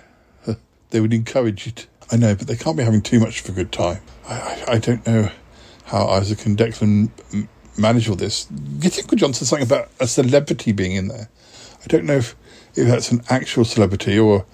uh, 0.45 0.53
they 0.91 1.01
would 1.01 1.13
encourage 1.13 1.67
it. 1.67 1.87
I 2.11 2.15
know, 2.15 2.35
but 2.35 2.47
they 2.47 2.55
can't 2.55 2.77
be 2.77 2.83
having 2.83 3.01
too 3.01 3.19
much 3.19 3.41
of 3.41 3.49
a 3.49 3.51
good 3.51 3.71
time. 3.71 4.01
I, 4.27 4.33
I, 4.35 4.63
I 4.73 4.77
don't 4.77 5.05
know 5.05 5.29
how 5.85 6.07
Isaac 6.07 6.45
and 6.45 6.57
Declan 6.57 7.09
m- 7.33 7.49
manage 7.77 8.09
all 8.09 8.15
this. 8.15 8.47
You 8.79 8.89
think 8.89 9.13
John 9.15 9.33
said 9.33 9.47
something 9.47 9.67
about 9.67 9.89
a 9.99 10.07
celebrity 10.07 10.71
being 10.71 10.93
in 10.93 11.07
there? 11.09 11.29
I 11.83 11.87
don't 11.87 12.05
know 12.05 12.17
if, 12.17 12.35
if 12.75 12.87
that's 12.87 13.11
an 13.11 13.23
actual 13.29 13.65
celebrity 13.65 14.17
or 14.17 14.45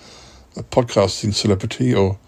a 0.55 0.63
podcasting 0.63 1.33
celebrity, 1.33 1.93
or 1.93 2.19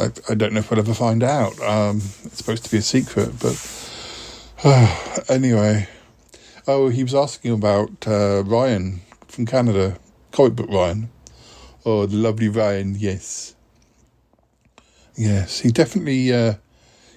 I, 0.00 0.10
I 0.30 0.34
don't 0.34 0.52
know 0.52 0.60
if 0.60 0.70
we'll 0.70 0.80
ever 0.80 0.94
find 0.94 1.22
out. 1.22 1.60
Um, 1.60 1.98
it's 2.24 2.38
supposed 2.38 2.64
to 2.64 2.70
be 2.70 2.78
a 2.78 2.82
secret, 2.82 3.38
but 3.40 3.90
uh, 4.64 5.20
anyway. 5.28 5.88
Oh, 6.66 6.88
he 6.88 7.02
was 7.02 7.14
asking 7.14 7.52
about 7.52 8.06
uh, 8.06 8.44
Ryan 8.44 9.00
from 9.28 9.46
Canada, 9.46 9.98
comic 10.30 10.56
book 10.56 10.70
Ryan. 10.70 11.10
Oh, 11.84 12.06
the 12.06 12.16
lovely 12.16 12.48
Ryan, 12.48 12.94
yes. 12.98 13.54
Yes, 15.16 15.60
he 15.60 15.70
definitely 15.70 16.32
uh, 16.32 16.54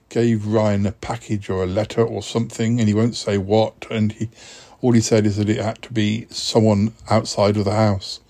gave 0.09 0.47
Ryan 0.47 0.85
a 0.85 0.91
package 0.93 1.49
or 1.49 1.63
a 1.63 1.67
letter 1.67 2.03
or 2.03 2.23
something, 2.23 2.79
and 2.79 2.87
he 2.87 2.93
won't 2.93 3.15
say 3.15 3.37
what. 3.37 3.85
And 3.91 4.13
he, 4.13 4.29
all 4.81 4.93
he 4.93 5.01
said 5.01 5.25
is 5.25 5.37
that 5.37 5.49
it 5.49 5.57
had 5.57 5.81
to 5.83 5.93
be 5.93 6.25
someone 6.29 6.93
outside 7.09 7.57
of 7.57 7.65
the 7.65 7.75
house. 7.75 8.21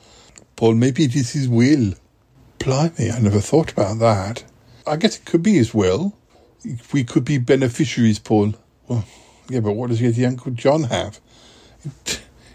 Paul, 0.56 0.74
maybe 0.74 1.06
it 1.06 1.16
is 1.16 1.48
will. 1.48 1.94
Blimey, 2.64 3.12
I 3.12 3.20
never 3.20 3.42
thought 3.42 3.74
about 3.74 4.00
that. 4.00 4.46
I 4.88 4.96
guess 4.96 5.18
it 5.18 5.26
could 5.26 5.44
be 5.44 5.56
his 5.56 5.74
will. 5.74 6.18
We 6.94 7.04
could 7.04 7.26
be 7.26 7.38
beneficiaries, 7.38 8.20
Paul. 8.20 8.54
Well, 8.88 9.04
yeah, 9.50 9.60
but 9.60 9.74
what 9.74 9.90
does 9.90 10.02
your 10.02 10.30
Uncle 10.30 10.54
John 10.54 10.84
have? 10.84 11.20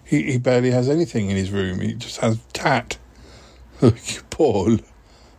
He, 0.02 0.22
he 0.22 0.38
barely 0.38 0.70
has 0.70 0.88
anything 0.88 1.28
in 1.28 1.36
his 1.36 1.50
room. 1.50 1.80
He 1.80 1.92
just 1.92 2.20
has 2.20 2.38
tat. 2.54 2.96
Paul. 4.30 4.78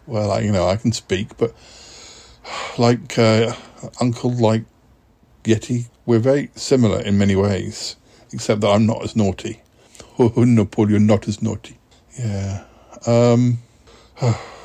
Well, 0.05 0.31
I, 0.31 0.41
you 0.41 0.51
know, 0.51 0.67
I 0.67 0.75
can 0.75 0.91
speak, 0.91 1.35
but 1.37 1.55
like 2.77 3.17
uh, 3.17 3.55
Uncle, 3.99 4.31
like 4.31 4.65
Yeti, 5.45 5.89
we're 6.05 6.19
very 6.19 6.51
similar 6.53 7.01
in 7.01 7.17
many 7.17 7.35
ways, 7.35 7.95
except 8.31 8.61
that 8.61 8.69
I'm 8.69 8.85
not 8.85 9.03
as 9.03 9.15
naughty. 9.15 9.63
Oh, 10.21 10.43
no, 10.43 10.65
Paul, 10.65 10.91
you're 10.91 10.99
not 10.99 11.29
as 11.29 11.41
naughty. 11.41 11.79
Yeah. 12.19 12.65
Um, 13.07 13.59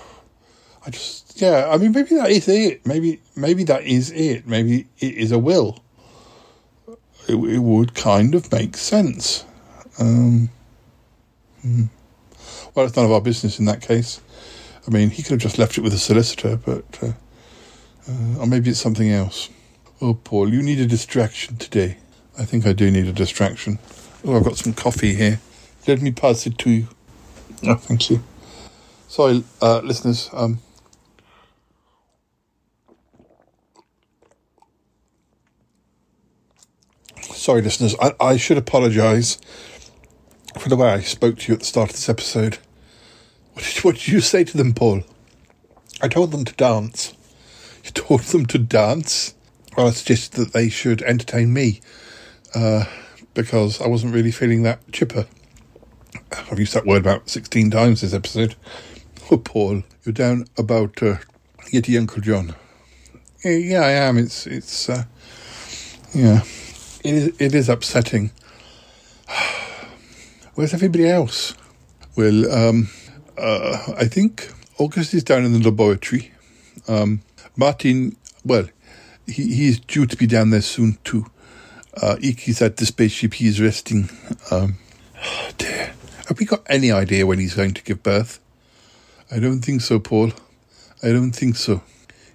I 0.87 0.91
just, 0.91 1.41
yeah, 1.41 1.69
I 1.71 1.79
mean, 1.79 1.93
maybe 1.93 2.15
that 2.17 2.31
is 2.31 2.49
it. 2.49 2.87
Maybe, 2.87 3.21
maybe 3.37 3.65
that 3.65 3.85
is 3.85 4.11
it. 4.11 4.47
Maybe 4.47 4.87
it 4.99 5.15
is 5.15 5.33
a 5.33 5.39
will. 5.39 5.83
It, 7.27 7.37
it 7.37 7.59
would 7.59 7.95
kind 7.95 8.35
of 8.35 8.53
make 8.53 8.77
sense. 8.77 9.45
Um, 9.99 10.51
hmm. 11.63 11.85
Well, 12.75 12.87
it's 12.87 12.97
none 12.97 13.07
of 13.07 13.13
our 13.13 13.21
business 13.21 13.59
in 13.59 13.65
that 13.67 13.81
case. 13.81 14.21
I 14.87 14.91
mean, 14.91 15.09
he 15.09 15.23
could 15.23 15.33
have 15.33 15.41
just 15.41 15.59
left 15.59 15.79
it 15.79 15.81
with 15.81 15.95
a 15.95 15.99
solicitor, 15.99 16.57
but. 16.57 16.85
Uh, 17.03 17.13
uh, 18.09 18.41
or 18.41 18.47
maybe 18.47 18.71
it's 18.71 18.81
something 18.81 19.11
else. 19.11 19.49
Oh, 20.01 20.15
Paul, 20.15 20.53
you 20.53 20.63
need 20.63 20.81
a 20.81 20.87
distraction 20.87 21.57
today. 21.57 21.97
I 22.39 22.45
think 22.45 22.67
I 22.67 22.73
do 22.73 22.91
need 22.91 23.07
a 23.07 23.13
distraction. 23.13 23.79
Oh, 24.25 24.37
I've 24.37 24.45
got 24.45 24.59
some 24.59 24.75
coffee 24.75 25.15
here. 25.15 25.41
Let 25.87 26.03
me 26.03 26.11
pass 26.11 26.47
it 26.47 26.59
to 26.59 26.71
you. 26.71 26.89
Oh, 27.63 27.77
thank 27.77 28.11
you. 28.11 28.23
Sorry, 29.09 29.45
uh, 29.63 29.79
listeners. 29.79 30.29
Um, 30.33 30.59
sorry, 37.45 37.61
listeners. 37.61 37.95
I, 38.01 38.15
I 38.19 38.37
should 38.39 38.57
apologise 38.57 39.37
for 40.59 40.71
the 40.71 40.77
way 40.77 40.89
I 40.89 41.01
spoke 41.01 41.37
to 41.41 41.49
you 41.49 41.55
at 41.55 41.61
the 41.61 41.67
start 41.67 41.91
of 41.91 41.97
this 41.97 42.09
episode. 42.09 42.57
What 43.53 43.67
did, 43.67 43.85
what 43.85 43.95
did 43.97 44.09
you 44.09 44.23
say 44.23 44.45
to 44.45 44.57
them, 44.57 44.73
Paul? 44.73 45.03
I 46.01 46.09
told 46.09 46.33
them 46.33 46.47
to 46.47 46.55
dance. 46.55 47.13
You 47.85 47.91
told 47.91 48.23
them 48.23 48.47
to 48.47 48.57
dance? 48.57 49.35
Well, 49.77 49.89
I 49.89 49.91
suggested 49.91 50.41
that 50.41 50.53
they 50.55 50.71
should 50.71 51.03
entertain 51.03 51.53
me 51.53 51.83
uh, 52.55 52.87
because 53.35 53.79
I 53.79 53.89
wasn't 53.89 54.15
really 54.15 54.31
feeling 54.31 54.63
that 54.63 54.81
chipper. 54.91 55.27
I've 56.51 56.59
used 56.59 56.73
that 56.73 56.87
word 56.87 57.03
about 57.03 57.29
16 57.29 57.71
times 57.71 58.01
this 58.01 58.15
episode. 58.15 58.57
Oh, 59.31 59.37
Paul, 59.37 59.83
you're 60.03 60.15
down 60.15 60.47
about 60.57 61.03
uh, 61.03 61.17
Yeti 61.71 61.99
Uncle 61.99 62.23
John. 62.23 62.55
Yeah, 63.45 63.83
I 63.83 63.91
am. 63.91 64.17
It's, 64.17 64.47
it's, 64.47 64.89
uh, 64.89 65.05
yeah, 66.15 66.41
it 67.05 67.15
is, 67.15 67.41
it 67.41 67.55
is 67.55 67.69
upsetting. 67.69 68.31
Where's 70.55 70.75
everybody 70.75 71.09
else? 71.09 71.55
Well, 72.17 72.51
um, 72.51 72.89
uh, 73.37 73.93
I 73.97 74.07
think 74.07 74.51
August 74.79 75.15
is 75.15 75.23
down 75.23 75.45
in 75.45 75.53
the 75.53 75.59
laboratory. 75.59 76.33
Um, 76.89 77.21
Martin, 77.57 78.17
well, 78.45 78.67
he, 79.27 79.55
he's 79.55 79.79
due 79.81 80.07
to 80.07 80.17
be 80.17 80.27
down 80.27 80.51
there 80.51 80.63
soon 80.63 80.99
too. 81.05 81.27
Uh, 81.97 82.17
Iki's 82.17 82.63
at 82.63 82.79
the 82.79 82.87
spaceship. 82.87 83.35
He's 83.35 83.61
resting. 83.61 84.09
Um, 84.51 84.77
oh 85.23 85.51
dear. 85.59 85.95
Have 86.27 86.39
we 86.39 86.47
got 86.47 86.63
any 86.67 86.91
idea 86.91 87.27
when 87.27 87.39
he's 87.39 87.55
going 87.55 87.75
to 87.75 87.83
give 87.83 88.03
birth? 88.03 88.41
I 89.31 89.39
don't 89.39 89.61
think 89.61 89.83
so, 89.83 89.99
Paul. 89.99 90.33
I 91.03 91.09
don't 91.09 91.33
think 91.33 91.57
so. 91.57 91.83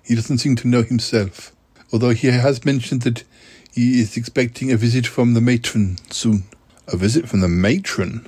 He 0.03 0.13
doesn't 0.13 0.37
seem 0.37 0.55
to 0.57 0.67
know 0.67 0.83
himself. 0.83 1.51
Although 1.91 2.11
he 2.11 2.27
has 2.27 2.63
mentioned 2.65 3.01
that 3.01 3.23
he 3.71 3.99
is 3.99 4.17
expecting 4.17 4.71
a 4.71 4.77
visit 4.77 5.05
from 5.07 5.33
the 5.33 5.41
matron 5.41 5.97
soon. 6.09 6.43
A 6.87 6.97
visit 6.97 7.29
from 7.29 7.41
the 7.41 7.47
matron? 7.47 8.27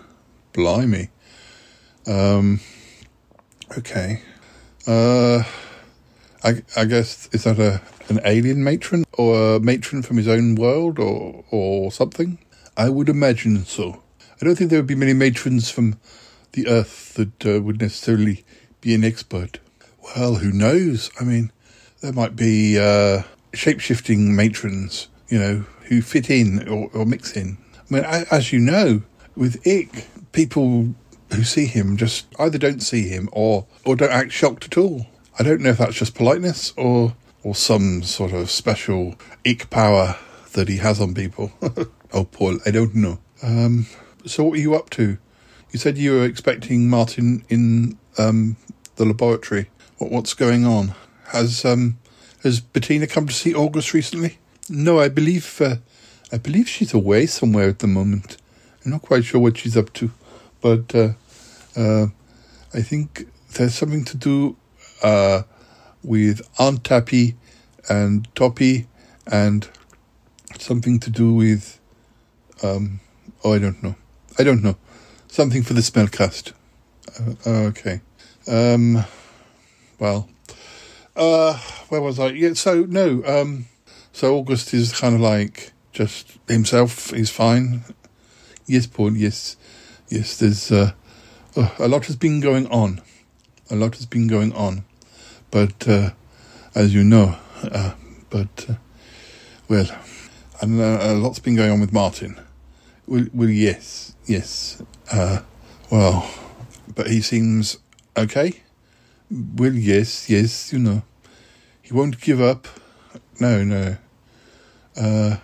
Blimey. 0.54 1.10
Um, 2.08 2.60
okay. 3.78 4.22
Uh, 4.88 5.44
I, 6.44 6.64
I 6.76 6.86
guess, 6.86 7.30
is 7.32 7.44
that 7.44 7.60
a 7.60 7.82
an 8.10 8.20
alien 8.26 8.64
matron? 8.64 9.04
Or 9.14 9.56
a 9.56 9.60
matron 9.60 10.02
from 10.02 10.18
his 10.18 10.28
own 10.28 10.56
world 10.56 11.00
or, 11.00 11.44
or 11.50 11.92
something? 11.92 12.38
I 12.78 12.90
would 12.90 13.10
imagine 13.10 13.66
so. 13.66 14.02
I 14.42 14.46
don't 14.46 14.56
think 14.56 14.70
there 14.70 14.80
would 14.80 14.88
be 14.88 14.96
many 14.96 15.14
matrons 15.14 15.70
from 15.70 16.00
the 16.54 16.68
earth 16.68 17.14
that 17.16 17.46
uh, 17.46 17.62
would 17.62 17.82
necessarily 17.82 18.44
be 18.82 18.94
an 18.94 19.04
expert. 19.04 19.60
Well, 20.04 20.36
who 20.36 20.52
knows? 20.52 21.12
I 21.20 21.24
mean, 21.24 21.52
there 22.02 22.14
might 22.14 22.36
be 22.36 22.80
uh, 22.80 23.24
shape 23.54 23.80
shifting 23.80 24.36
matrons, 24.36 25.08
you 25.32 25.40
know, 25.40 25.66
who 25.88 26.02
fit 26.02 26.30
in 26.30 26.68
or, 26.68 26.92
or 26.94 27.06
mix 27.06 27.36
in. 27.36 27.58
I 27.74 27.94
mean, 27.94 28.04
as 28.04 28.54
you 28.54 28.60
know, 28.60 29.02
with 29.36 29.66
Ick, 29.66 30.08
people 30.34 30.94
who 31.34 31.44
see 31.44 31.66
him 31.66 31.98
just 31.98 32.28
either 32.38 32.58
don't 32.58 32.82
see 32.82 33.08
him 33.08 33.30
or, 33.32 33.66
or 33.86 33.96
don't 33.96 34.12
act 34.12 34.32
shocked 34.32 34.66
at 34.66 34.78
all. 34.78 35.08
I 35.40 35.44
don't 35.44 35.62
know 35.62 35.70
if 35.70 35.78
that's 35.78 35.96
just 35.96 36.14
politeness 36.14 36.74
or 36.78 37.16
or 37.44 37.56
some 37.56 38.04
sort 38.04 38.34
of 38.34 38.52
special 38.52 39.16
ick 39.46 39.70
power 39.72 40.16
that 40.54 40.68
he 40.68 40.78
has 40.78 41.02
on 41.02 41.14
people. 41.14 41.52
oh, 42.14 42.26
Paul, 42.26 42.60
I 42.66 42.72
don't 42.72 42.94
know. 42.94 43.20
Um, 43.42 43.88
so, 44.26 44.44
what 44.44 44.52
were 44.52 44.58
you 44.58 44.76
up 44.76 44.90
to? 44.92 45.18
You 45.72 45.80
said 45.80 45.98
you 45.98 46.12
were 46.12 46.26
expecting 46.26 46.90
Martin 46.90 47.44
in 47.50 47.98
um, 48.18 48.58
the 48.98 49.06
laboratory. 49.06 49.70
What, 49.98 50.12
what's 50.12 50.34
going 50.34 50.66
on? 50.66 50.94
Has 51.30 51.66
um, 51.66 51.98
has 52.44 52.60
Bettina 52.60 53.08
come 53.08 53.28
to 53.28 53.34
see 53.34 53.56
August 53.56 53.94
recently? 53.94 54.38
No, 54.70 55.00
I 55.00 55.10
believe 55.10 55.62
uh, 55.62 55.77
I 56.32 56.38
believe 56.38 56.70
she's 56.70 56.94
away 56.94 57.25
somewhere 57.25 57.70
at 57.70 57.80
the 57.80 57.88
moment. 57.88 58.38
I'm 58.84 58.91
not 58.91 59.01
quite 59.01 59.25
sure 59.25 59.41
what 59.41 59.58
she's 59.58 59.75
up 59.75 59.91
to, 59.94 60.12
but 60.62 60.96
uh, 60.96 61.13
uh, 61.75 62.08
I 62.74 62.82
think 62.82 63.27
there's 63.53 63.75
something 63.75 64.06
to 64.06 64.18
do 64.18 64.56
uh, 65.03 65.44
with 66.03 66.41
Aunt 66.58 66.84
Tappy 66.84 67.36
and 67.89 68.34
Toppy 68.36 68.88
and 69.27 69.68
something 70.60 71.00
to 71.00 71.10
do 71.10 71.34
with 71.34 71.80
um 72.63 73.00
oh 73.44 73.53
I 73.53 73.60
don't 73.60 73.82
know. 73.82 73.96
I 74.38 74.44
don't 74.44 74.63
know. 74.63 74.77
Something 75.27 75.63
for 75.63 75.74
the 75.74 75.82
smellcast. 75.82 76.53
Uh, 77.20 77.34
oh, 77.46 77.63
okay. 77.68 78.01
Um 78.48 79.03
well 80.00 80.30
uh 81.15 81.58
where 81.89 82.01
was 82.01 82.20
I? 82.20 82.27
Yeah, 82.27 82.53
so 82.53 82.86
no, 82.86 83.24
um 83.25 83.65
so 84.13 84.36
August 84.36 84.74
is 84.74 84.98
kind 84.98 85.15
of 85.15 85.22
like 85.22 85.72
just 85.94 86.38
himself, 86.48 87.12
he's 87.12 87.30
fine. 87.30 87.84
Yes, 88.65 88.88
Paul, 88.88 89.15
yes. 89.15 89.58
Yes, 90.10 90.38
there's 90.38 90.72
uh, 90.72 90.91
a 91.56 91.88
lot 91.88 92.06
has 92.06 92.15
been 92.15 92.39
going 92.39 92.68
on. 92.68 93.01
A 93.70 93.75
lot 93.75 93.96
has 93.96 94.06
been 94.06 94.27
going 94.27 94.53
on. 94.53 94.84
But 95.50 95.88
uh, 95.88 96.12
as 96.75 96.94
you 96.94 97.03
know, 97.03 97.38
uh, 97.63 97.94
but 98.30 98.65
uh, 98.70 98.74
well, 99.68 99.88
and 100.62 100.80
uh, 100.80 101.00
a 101.01 101.13
lot's 101.13 101.39
been 101.39 101.56
going 101.56 101.72
on 101.72 101.82
with 101.82 101.94
Martin. 101.94 102.39
Well, 103.08 103.25
well 103.34 103.50
yes, 103.50 104.15
yes. 104.25 104.82
Uh, 105.12 105.41
well, 105.89 106.30
but 106.96 107.08
he 107.08 107.22
seems 107.22 107.77
okay. 108.15 108.62
Well, 109.30 109.74
yes, 109.74 110.30
yes. 110.30 110.72
You 110.72 110.80
know, 110.80 111.03
he 111.82 111.94
won't 111.94 112.22
give 112.22 112.41
up. 112.41 112.68
No, 113.42 113.64
no. 113.64 113.98
Uh, 114.96 115.38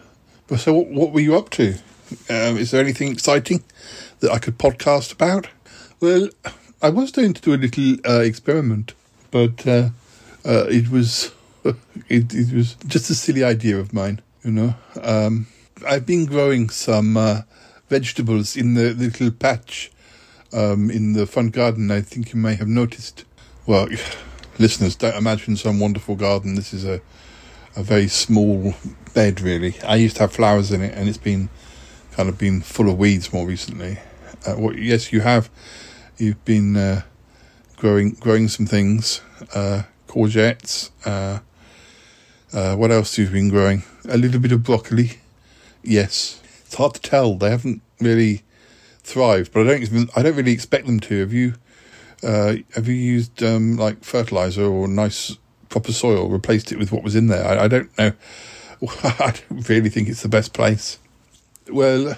but 0.45 0.59
so, 0.59 0.71
what, 0.71 0.87
what 0.89 1.11
were 1.13 1.19
you 1.19 1.35
up 1.35 1.49
to? 1.49 1.79
Um, 2.29 2.55
is 2.55 2.69
there 2.69 2.79
anything 2.79 3.11
exciting 3.11 3.63
that 4.19 4.31
I 4.31 4.37
could 4.37 4.59
podcast 4.59 5.11
about? 5.11 5.47
Well, 5.99 6.29
I 6.79 6.89
was 6.91 7.09
going 7.11 7.33
to 7.33 7.41
do 7.41 7.55
a 7.55 7.57
little 7.57 7.95
uh, 8.07 8.19
experiment, 8.19 8.93
but 9.31 9.65
uh, 9.65 9.89
uh, 10.45 10.67
it 10.69 10.91
was 10.91 11.31
it, 11.65 12.35
it 12.35 12.53
was 12.53 12.75
just 12.85 13.09
a 13.09 13.15
silly 13.15 13.43
idea 13.43 13.79
of 13.79 13.93
mine. 13.93 14.21
You 14.43 14.51
know, 14.51 14.75
um, 15.01 15.47
I've 15.83 16.05
been 16.05 16.27
growing 16.27 16.69
some 16.69 17.17
uh, 17.17 17.41
vegetables 17.89 18.55
in 18.55 18.75
the 18.75 18.93
little 18.93 19.31
patch 19.31 19.89
um, 20.53 20.91
in 20.91 21.13
the 21.13 21.25
front 21.25 21.53
garden. 21.53 21.89
I 21.89 22.01
think 22.01 22.31
you 22.31 22.39
may 22.39 22.53
have 22.53 22.67
noticed. 22.67 23.25
Well, 23.65 23.87
listeners, 24.59 24.95
don't 24.95 25.15
imagine 25.15 25.57
some 25.57 25.79
wonderful 25.79 26.15
garden. 26.15 26.53
This 26.53 26.75
is 26.75 26.85
a 26.85 27.01
a 27.77 27.83
very 27.83 28.07
small 28.07 28.73
bed, 29.13 29.39
really. 29.39 29.79
I 29.83 29.97
used 29.97 30.15
to 30.15 30.23
have 30.23 30.33
flowers 30.33 30.71
in 30.71 30.81
it, 30.81 30.95
and 30.95 31.07
it's 31.07 31.19
been 31.19 31.49
kind 32.11 32.27
of 32.27 32.37
been 32.37 32.61
full 32.61 32.89
of 32.89 32.97
weeds 32.97 33.31
more 33.31 33.45
recently. 33.45 33.99
Uh, 34.45 34.55
what? 34.55 34.77
Yes, 34.77 35.13
you 35.13 35.21
have. 35.21 35.49
You've 36.17 36.43
been 36.43 36.75
uh, 36.75 37.03
growing 37.77 38.11
growing 38.13 38.47
some 38.47 38.65
things, 38.65 39.21
uh, 39.53 39.83
courgettes. 40.07 40.89
Uh, 41.05 41.39
uh, 42.51 42.75
what 42.75 42.91
else 42.91 43.15
have 43.17 43.27
you 43.27 43.31
been 43.31 43.49
growing? 43.49 43.83
A 44.09 44.17
little 44.17 44.39
bit 44.39 44.51
of 44.51 44.63
broccoli. 44.63 45.19
Yes, 45.83 46.41
it's 46.65 46.75
hard 46.75 46.95
to 46.95 47.01
tell. 47.01 47.35
They 47.35 47.51
haven't 47.51 47.83
really 48.01 48.41
thrived, 49.03 49.53
but 49.53 49.61
I 49.61 49.63
don't. 49.65 49.81
Even, 49.83 50.09
I 50.15 50.23
don't 50.23 50.35
really 50.35 50.51
expect 50.53 50.87
them 50.87 50.99
to. 51.01 51.19
Have 51.19 51.33
you? 51.33 51.53
Uh, 52.23 52.55
have 52.73 52.87
you 52.87 52.95
used 52.95 53.43
um, 53.43 53.77
like 53.77 54.03
fertilizer 54.03 54.63
or 54.65 54.87
nice 54.87 55.37
proper 55.77 55.93
soil? 55.93 56.27
Replaced 56.27 56.71
it 56.71 56.79
with 56.79 56.91
what 56.91 57.03
was 57.03 57.15
in 57.15 57.27
there? 57.27 57.45
I, 57.45 57.65
I 57.65 57.67
don't 57.67 57.95
know. 57.97 58.13
I 59.03 59.33
don't 59.49 59.69
really 59.69 59.89
think 59.89 60.09
it's 60.09 60.23
the 60.23 60.29
best 60.29 60.53
place. 60.53 60.97
Well, 61.69 62.17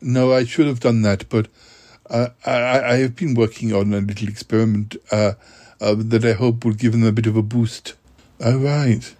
no, 0.00 0.32
I 0.32 0.44
should 0.44 0.66
have 0.66 0.78
done 0.78 1.02
that, 1.02 1.28
but 1.28 1.48
uh, 2.08 2.28
I, 2.46 2.80
I 2.80 2.96
have 2.98 3.16
been 3.16 3.34
working 3.34 3.72
on 3.72 3.92
a 3.92 4.00
little 4.00 4.28
experiment 4.28 4.96
uh, 5.10 5.32
uh, 5.80 5.96
that 5.98 6.24
I 6.24 6.34
hope 6.34 6.64
will 6.64 6.74
give 6.74 6.92
them 6.92 7.04
a 7.04 7.10
bit 7.10 7.26
of 7.26 7.36
a 7.36 7.42
boost. 7.42 7.94
Oh, 8.38 8.58
right. 8.58 9.14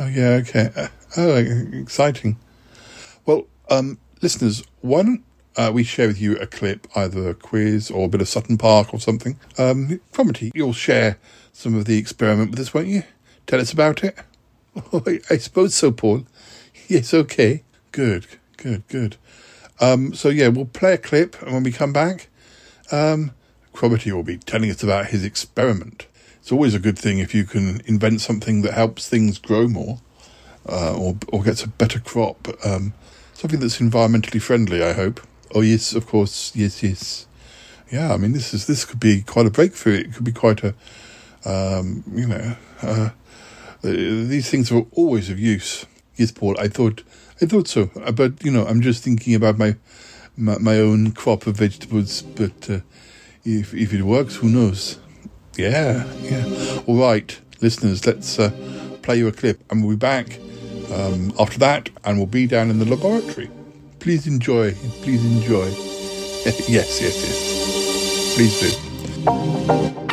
Oh, 0.00 0.08
yeah, 0.08 0.40
okay. 0.42 0.70
Uh, 0.74 0.88
oh, 1.16 1.36
exciting. 1.36 2.36
Well, 3.26 3.46
um, 3.70 3.98
listeners, 4.22 4.64
why 4.80 5.02
don't 5.02 5.24
uh, 5.56 5.70
we 5.72 5.84
share 5.84 6.08
with 6.08 6.20
you 6.20 6.36
a 6.38 6.46
clip, 6.46 6.88
either 6.96 7.28
a 7.28 7.34
quiz 7.34 7.92
or 7.92 8.06
a 8.06 8.08
bit 8.08 8.20
of 8.20 8.28
Sutton 8.28 8.58
Park 8.58 8.92
or 8.92 8.98
something? 8.98 9.38
Um, 9.56 10.00
Cromitty, 10.12 10.50
you'll 10.52 10.72
share 10.72 11.18
some 11.58 11.74
of 11.74 11.86
the 11.86 11.98
experiment 11.98 12.52
with 12.52 12.60
us, 12.60 12.72
won't 12.72 12.86
you? 12.86 13.02
Tell 13.48 13.60
us 13.60 13.72
about 13.72 14.04
it. 14.04 14.16
Oh, 14.92 15.02
I, 15.04 15.18
I 15.28 15.38
suppose 15.38 15.74
so, 15.74 15.90
Paul. 15.90 16.24
Yes, 16.86 17.12
okay. 17.12 17.64
Good, 17.90 18.26
good, 18.56 18.86
good. 18.86 19.16
Um, 19.80 20.14
so 20.14 20.28
yeah, 20.28 20.48
we'll 20.48 20.66
play 20.66 20.94
a 20.94 20.98
clip, 20.98 21.42
and 21.42 21.52
when 21.52 21.64
we 21.64 21.72
come 21.72 21.92
back, 21.92 22.28
um, 22.92 23.32
Cromitty 23.74 24.12
will 24.12 24.22
be 24.22 24.38
telling 24.38 24.70
us 24.70 24.84
about 24.84 25.06
his 25.06 25.24
experiment. 25.24 26.06
It's 26.36 26.52
always 26.52 26.74
a 26.74 26.78
good 26.78 26.96
thing 26.96 27.18
if 27.18 27.34
you 27.34 27.44
can 27.44 27.82
invent 27.86 28.20
something 28.20 28.62
that 28.62 28.74
helps 28.74 29.08
things 29.08 29.38
grow 29.38 29.66
more, 29.66 29.98
uh, 30.68 30.96
or 30.96 31.16
or 31.28 31.42
gets 31.42 31.64
a 31.64 31.68
better 31.68 31.98
crop. 31.98 32.48
Um, 32.64 32.94
something 33.34 33.58
that's 33.58 33.80
environmentally 33.80 34.40
friendly. 34.40 34.82
I 34.82 34.92
hope. 34.92 35.20
Oh 35.52 35.62
yes, 35.62 35.92
of 35.92 36.06
course. 36.06 36.52
Yes, 36.54 36.82
yes. 36.84 37.26
Yeah, 37.90 38.14
I 38.14 38.16
mean 38.16 38.32
this 38.32 38.54
is 38.54 38.66
this 38.68 38.84
could 38.84 39.00
be 39.00 39.22
quite 39.22 39.46
a 39.46 39.50
breakthrough. 39.50 39.98
It 39.98 40.14
could 40.14 40.24
be 40.24 40.32
quite 40.32 40.62
a, 40.62 40.74
um, 41.48 42.04
you 42.14 42.26
know, 42.26 42.56
uh, 42.82 43.10
these 43.82 44.50
things 44.50 44.70
are 44.70 44.84
always 44.92 45.30
of 45.30 45.38
use. 45.38 45.86
Yes, 46.16 46.32
Paul. 46.32 46.56
I 46.58 46.68
thought 46.68 47.02
I 47.40 47.46
thought 47.46 47.68
so, 47.68 47.90
Uh, 48.04 48.12
but 48.12 48.44
you 48.44 48.50
know, 48.50 48.66
I'm 48.66 48.80
just 48.80 49.02
thinking 49.02 49.34
about 49.34 49.58
my 49.58 49.76
my, 50.36 50.58
my 50.58 50.78
own 50.78 51.12
crop 51.12 51.46
of 51.46 51.56
vegetables. 51.56 52.22
But 52.22 52.68
uh, 52.70 52.80
if 53.44 53.72
if 53.74 53.92
it 53.92 54.02
works, 54.02 54.36
who 54.36 54.48
knows? 54.48 54.98
Yeah, 55.56 56.04
yeah. 56.22 56.82
All 56.86 56.96
right, 56.96 57.38
listeners, 57.60 58.06
let's 58.06 58.38
uh, 58.38 58.50
play 59.02 59.18
you 59.18 59.28
a 59.28 59.32
clip, 59.32 59.60
and 59.70 59.82
we'll 59.82 59.96
be 59.96 60.00
back 60.00 60.38
um, 60.92 61.32
after 61.38 61.58
that, 61.58 61.90
and 62.04 62.18
we'll 62.18 62.26
be 62.26 62.46
down 62.46 62.70
in 62.70 62.78
the 62.78 62.84
laboratory. 62.84 63.50
Please 63.98 64.26
enjoy. 64.26 64.74
Please 65.02 65.24
enjoy. 65.24 65.66
yes, 66.68 67.00
yes, 67.00 67.16
yes. 67.24 68.34
Please 68.36 68.60
do. 68.60 70.07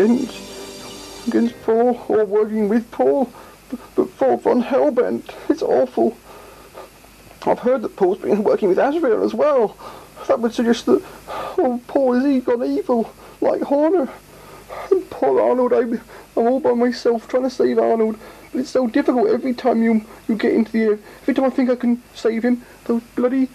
Against, 0.00 1.28
against 1.28 1.62
Paul, 1.62 2.04
or 2.08 2.24
working 2.24 2.68
with 2.68 2.90
Paul, 2.90 3.30
but, 3.68 3.80
but 3.94 4.16
Paul 4.16 4.36
von 4.38 4.62
Hellbent. 4.62 5.34
It's 5.48 5.62
awful. 5.62 6.16
I've 7.46 7.60
heard 7.60 7.82
that 7.82 7.96
Paul's 7.96 8.18
been 8.18 8.42
working 8.42 8.68
with 8.68 8.78
Asriel 8.78 9.24
as 9.24 9.34
well. 9.34 9.76
That 10.28 10.40
would 10.40 10.54
suggest 10.54 10.86
that, 10.86 11.02
oh, 11.28 11.80
Paul 11.86 12.20
he 12.20 12.40
gone 12.40 12.64
evil, 12.64 13.12
like 13.40 13.62
Horner. 13.62 14.10
And 14.90 15.08
poor 15.10 15.40
Arnold, 15.40 15.72
I'm, 15.72 15.94
I'm 16.36 16.46
all 16.46 16.60
by 16.60 16.72
myself 16.72 17.26
trying 17.28 17.44
to 17.44 17.50
save 17.50 17.78
Arnold. 17.78 18.18
But 18.52 18.60
it's 18.60 18.70
so 18.70 18.86
difficult 18.86 19.28
every 19.28 19.54
time 19.54 19.82
you 19.82 20.04
you 20.28 20.36
get 20.36 20.54
into 20.54 20.72
the 20.72 20.82
air. 20.82 20.98
Every 21.22 21.34
time 21.34 21.44
I 21.44 21.50
think 21.50 21.70
I 21.70 21.76
can 21.76 22.02
save 22.14 22.44
him, 22.44 22.62
those 22.84 23.02
bloody 23.14 23.48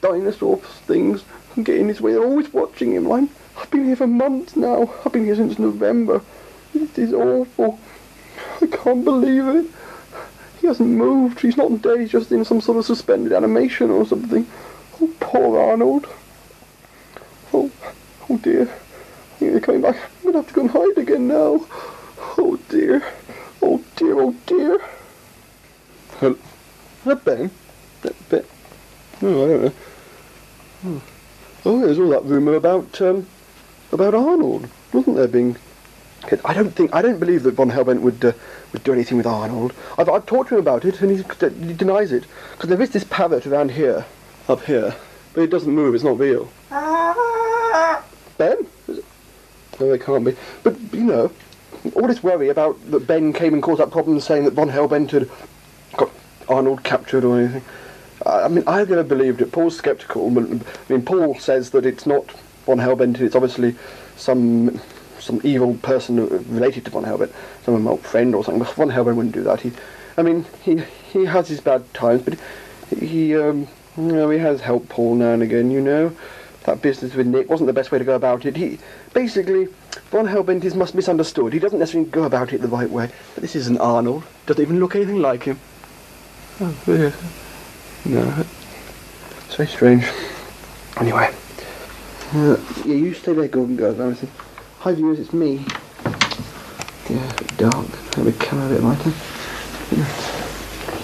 dinosaur 0.00 0.58
things 0.86 1.24
get 1.62 1.76
in 1.76 1.88
his 1.88 2.00
way. 2.00 2.12
They're 2.12 2.24
always 2.24 2.52
watching 2.52 2.92
him. 2.92 3.10
I'm, 3.10 3.30
I've 3.58 3.70
been 3.70 3.86
here 3.86 3.96
for 3.96 4.06
months 4.06 4.56
now. 4.56 4.92
I've 5.04 5.12
been 5.12 5.24
here 5.24 5.34
since 5.34 5.58
November. 5.58 6.22
It 6.74 6.96
is 6.96 7.12
awful. 7.12 7.78
I 8.60 8.66
can't 8.66 9.04
believe 9.04 9.46
it. 9.48 9.66
He 10.60 10.66
hasn't 10.66 10.88
moved. 10.88 11.40
He's 11.40 11.56
not 11.56 11.82
dead. 11.82 12.00
He's 12.00 12.10
just 12.10 12.30
in 12.30 12.44
some 12.44 12.60
sort 12.60 12.78
of 12.78 12.86
suspended 12.86 13.32
animation 13.32 13.90
or 13.90 14.06
something. 14.06 14.46
Oh, 15.00 15.10
poor 15.20 15.58
Arnold. 15.58 16.06
Oh, 17.52 17.70
oh 18.30 18.36
dear. 18.38 18.68
They're 19.40 19.60
coming 19.60 19.82
back. 19.82 19.96
I'm 19.96 20.32
gonna 20.32 20.38
have 20.38 20.48
to 20.48 20.54
go 20.54 20.60
and 20.62 20.70
hide 20.70 20.98
again 20.98 21.28
now. 21.28 21.66
Oh 22.36 22.58
dear. 22.68 23.02
Oh 23.62 23.82
dear. 23.96 24.20
Oh 24.20 24.34
dear. 24.46 24.80
Hello, 26.18 27.14
Ben. 27.24 27.50
Ben. 28.28 28.44
Oh, 29.22 29.44
I 29.44 29.48
don't 29.48 29.64
know. 29.64 29.72
Oh. 30.84 31.02
oh, 31.64 31.80
there's 31.80 31.98
all 31.98 32.08
that 32.10 32.24
rumour 32.24 32.54
about 32.54 33.00
um, 33.00 33.26
about 33.92 34.14
Arnold, 34.14 34.68
wasn't 34.92 35.16
there? 35.16 35.28
Being, 35.28 35.56
I 36.44 36.52
don't 36.54 36.70
think, 36.70 36.94
I 36.94 37.02
don't 37.02 37.18
believe 37.18 37.42
that 37.44 37.54
von 37.54 37.70
Hellbent 37.70 38.00
would 38.00 38.24
uh, 38.24 38.32
would 38.72 38.84
do 38.84 38.92
anything 38.92 39.16
with 39.16 39.26
Arnold. 39.26 39.72
I've, 39.96 40.08
I've 40.08 40.26
talked 40.26 40.50
to 40.50 40.56
him 40.56 40.60
about 40.60 40.84
it, 40.84 41.00
and 41.00 41.10
he 41.10 41.72
denies 41.72 42.12
it 42.12 42.24
because 42.52 42.68
there 42.68 42.80
is 42.82 42.90
this 42.90 43.04
parrot 43.04 43.46
around 43.46 43.70
here, 43.70 44.04
up 44.48 44.62
here, 44.64 44.94
but 45.32 45.42
it 45.42 45.50
doesn't 45.50 45.74
move. 45.74 45.94
It's 45.94 46.04
not 46.04 46.18
real. 46.18 46.50
Ben? 48.38 48.66
No, 49.80 49.92
it 49.92 50.02
can't 50.02 50.24
be. 50.24 50.36
But 50.62 50.76
you 50.92 51.04
know, 51.04 51.30
all 51.94 52.08
this 52.08 52.22
worry 52.22 52.48
about 52.48 52.78
that 52.90 53.06
Ben 53.06 53.32
came 53.32 53.54
and 53.54 53.62
caused 53.62 53.80
that 53.80 53.90
problem, 53.90 54.20
saying 54.20 54.44
that 54.44 54.54
von 54.54 54.70
Hellbent 54.70 55.10
had 55.12 55.30
got 55.96 56.10
Arnold 56.48 56.82
captured 56.82 57.24
or 57.24 57.38
anything. 57.38 57.62
I 58.26 58.42
I 58.42 58.48
mean, 58.48 58.64
I've 58.66 58.90
never 58.90 59.04
believed 59.04 59.40
it. 59.40 59.52
Paul's 59.52 59.78
sceptical. 59.78 60.26
I 60.26 60.30
mean, 60.88 61.02
Paul 61.04 61.38
says 61.38 61.70
that 61.70 61.86
it's 61.86 62.06
not 62.06 62.34
von 62.68 62.78
Hellbent. 62.78 63.18
It's 63.20 63.34
obviously 63.34 63.74
some 64.16 64.80
some 65.18 65.40
evil 65.42 65.74
person 65.78 66.28
related 66.54 66.84
to 66.84 66.90
von 66.90 67.04
Hellbent, 67.04 67.32
some 67.64 67.86
old 67.88 68.00
friend 68.02 68.34
or 68.34 68.44
something. 68.44 68.62
But 68.62 68.74
von 68.74 68.90
Hellbent 68.90 69.16
wouldn't 69.16 69.34
do 69.34 69.42
that. 69.44 69.60
He, 69.60 69.72
I 70.18 70.22
mean, 70.22 70.44
he 70.62 70.82
he 71.12 71.24
has 71.24 71.48
his 71.48 71.60
bad 71.60 71.82
times, 71.94 72.22
but 72.22 72.38
he 73.00 73.34
um, 73.34 73.66
you 73.96 74.12
know, 74.12 74.28
he 74.30 74.38
has 74.38 74.60
helped 74.60 74.90
Paul 74.90 75.14
now 75.14 75.32
and 75.32 75.42
again. 75.42 75.70
You 75.70 75.80
know, 75.80 76.14
that 76.64 76.82
business 76.82 77.14
with 77.14 77.26
Nick 77.26 77.48
wasn't 77.48 77.68
the 77.68 77.72
best 77.72 77.90
way 77.90 77.98
to 77.98 78.04
go 78.04 78.14
about 78.14 78.44
it. 78.44 78.54
He 78.54 78.78
basically 79.14 79.68
von 80.10 80.26
Hellbent 80.26 80.62
is 80.64 80.74
must 80.74 80.94
misunderstood. 80.94 81.54
He 81.54 81.58
doesn't 81.58 81.78
necessarily 81.78 82.10
go 82.10 82.24
about 82.24 82.52
it 82.52 82.60
the 82.60 82.68
right 82.68 82.90
way. 82.90 83.10
But 83.34 83.40
this 83.40 83.56
isn't 83.56 83.78
Arnold. 83.78 84.24
Doesn't 84.44 84.62
even 84.62 84.78
look 84.78 84.94
anything 84.94 85.22
like 85.22 85.44
him. 85.44 85.58
Oh, 86.60 86.74
yeah. 86.86 87.12
No, 88.04 88.44
it's 89.46 89.54
very 89.54 89.68
strange. 89.68 90.04
Anyway, 90.96 91.32
uh, 92.34 92.56
yeah, 92.84 92.94
you 92.94 93.14
stay 93.14 93.32
there, 93.32 93.48
Gordon 93.48 93.76
Girls. 93.76 93.98
I 94.00 94.12
see. 94.14 94.28
Hi 94.80 94.94
viewers, 94.94 95.18
it's 95.18 95.32
me. 95.32 95.64
Yeah, 97.08 97.30
a 97.30 97.34
bit 97.38 97.56
dark. 97.56 98.16
Let 98.16 98.26
me 98.26 98.32
come 98.32 98.60
a 98.60 98.68
bit 98.68 98.82
lighter. 98.82 99.12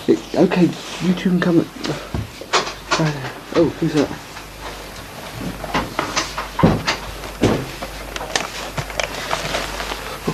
It- 0.07 0.35
okay, 0.37 0.69
you 1.03 1.15
two 1.15 1.31
can 1.31 1.41
come. 1.41 1.59
Right 1.59 1.67
there. 2.99 3.33
Oh, 3.57 3.69
who's 3.81 3.95
that? 3.95 4.11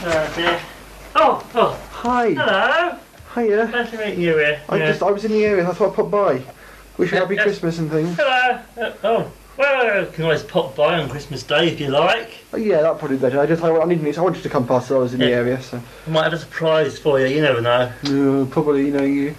Oh, 0.02 0.32
dear. 0.34 0.60
Oh, 1.16 1.46
oh. 1.54 1.80
Hi. 1.90 2.30
Hello. 2.32 2.98
Hiya. 3.34 3.66
Nice 3.68 3.90
to 3.90 3.98
meet 3.98 4.18
you 4.18 4.36
here. 4.38 4.60
I 4.68 4.76
Yeah. 4.76 4.86
just 4.88 5.02
I 5.02 5.10
was 5.10 5.24
in 5.24 5.32
the 5.32 5.44
area. 5.44 5.68
I 5.68 5.72
thought 5.72 5.90
I'd 5.90 5.94
pop 5.96 6.10
by. 6.10 6.42
Wish 6.96 7.10
you 7.12 7.16
Yeah, 7.18 7.22
happy. 7.24 7.36
Christmas 7.36 7.78
and 7.78 7.90
things. 7.90 8.16
Hello. 8.18 8.58
Uh, 8.80 8.92
oh, 9.04 9.30
well, 9.60 10.00
you 10.00 10.10
can 10.10 10.24
always 10.24 10.42
pop 10.42 10.74
by 10.74 10.98
on 10.98 11.08
Christmas 11.08 11.42
Day 11.42 11.68
if 11.68 11.78
you 11.80 11.88
like. 11.88 12.30
Oh, 12.52 12.56
yeah, 12.56 12.80
that'd 12.80 12.98
probably 12.98 13.18
be 13.18 13.20
better. 13.20 13.40
I 13.40 13.46
just 13.46 13.62
I, 13.62 13.76
I 13.76 13.84
needed 13.84 14.16
I 14.16 14.22
wanted 14.22 14.42
to 14.42 14.48
come 14.48 14.66
past. 14.66 14.88
So 14.88 14.96
I 14.96 14.98
was 15.00 15.12
in 15.12 15.20
the 15.20 15.30
area, 15.32 15.60
so 15.62 15.80
I 16.06 16.10
might 16.10 16.24
have 16.24 16.32
a 16.32 16.38
surprise 16.38 16.98
for 16.98 17.20
you. 17.20 17.26
You 17.26 17.42
never 17.42 17.60
know. 17.60 17.92
no, 18.04 18.46
probably 18.46 18.86
you 18.86 18.92
know 18.92 19.04
you. 19.04 19.36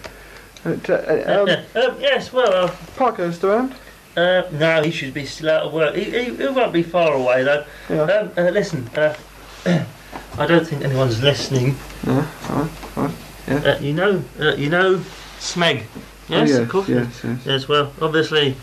Uh, 0.64 0.78
uh, 0.90 1.44
um, 1.76 1.84
um, 1.84 2.00
yes, 2.00 2.32
well, 2.32 2.54
uh, 2.54 2.76
Parkhurst 2.96 3.44
around. 3.44 3.74
uh, 4.16 4.44
no, 4.52 4.84
he 4.84 4.92
should 4.92 5.14
be 5.14 5.26
still 5.26 5.50
out 5.50 5.64
of 5.64 5.74
work. 5.74 5.96
He, 5.96 6.04
he, 6.04 6.36
he 6.36 6.48
won't 6.48 6.72
be 6.72 6.84
far 6.84 7.14
away 7.14 7.44
though. 7.44 7.66
Yeah. 7.90 8.02
Um, 8.04 8.32
uh, 8.38 8.50
listen, 8.52 8.88
uh, 8.96 9.16
I 10.38 10.46
don't 10.46 10.68
think 10.68 10.84
anyone's 10.84 11.22
listening. 11.24 11.76
Yeah, 12.06 12.22
fine, 12.22 12.68
fine. 12.68 13.14
Yeah. 13.48 13.72
Uh, 13.72 13.80
you 13.80 13.94
know, 13.94 14.24
uh, 14.40 14.56
you 14.56 14.70
know, 14.70 14.98
Smeg. 15.40 15.84
Yes, 16.30 16.52
oh, 16.52 16.62
of 16.62 16.70
course. 16.70 16.88
Yes, 16.88 17.22
yes. 17.24 17.46
Yes, 17.46 17.68
well, 17.68 17.92
obviously, 18.00 18.56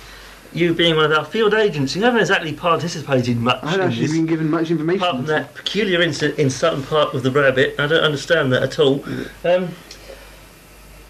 you 0.53 0.75
being 0.75 0.97
one 0.97 1.05
of 1.05 1.13
our 1.13 1.25
field 1.25 1.55
agents, 1.55 1.95
you 1.95 2.03
haven't 2.03 2.21
exactly 2.21 2.53
participated 2.53 3.37
much 3.39 3.63
I 3.63 3.71
haven't 3.73 3.89
actually 3.89 4.07
this. 4.07 4.13
been 4.13 4.27
given 4.27 4.51
much 4.51 4.71
information. 4.71 5.03
Apart 5.03 5.17
from 5.17 5.27
that 5.27 5.55
peculiar 5.55 6.01
incident 6.01 6.39
in 6.39 6.51
Sutton 6.51 6.83
Park 6.83 7.13
with 7.13 7.23
the 7.23 7.31
rabbit, 7.31 7.75
I 7.79 7.87
don't 7.87 8.03
understand 8.03 8.53
that 8.53 8.63
at 8.63 8.79
all. 8.79 9.05
Um, 9.45 9.69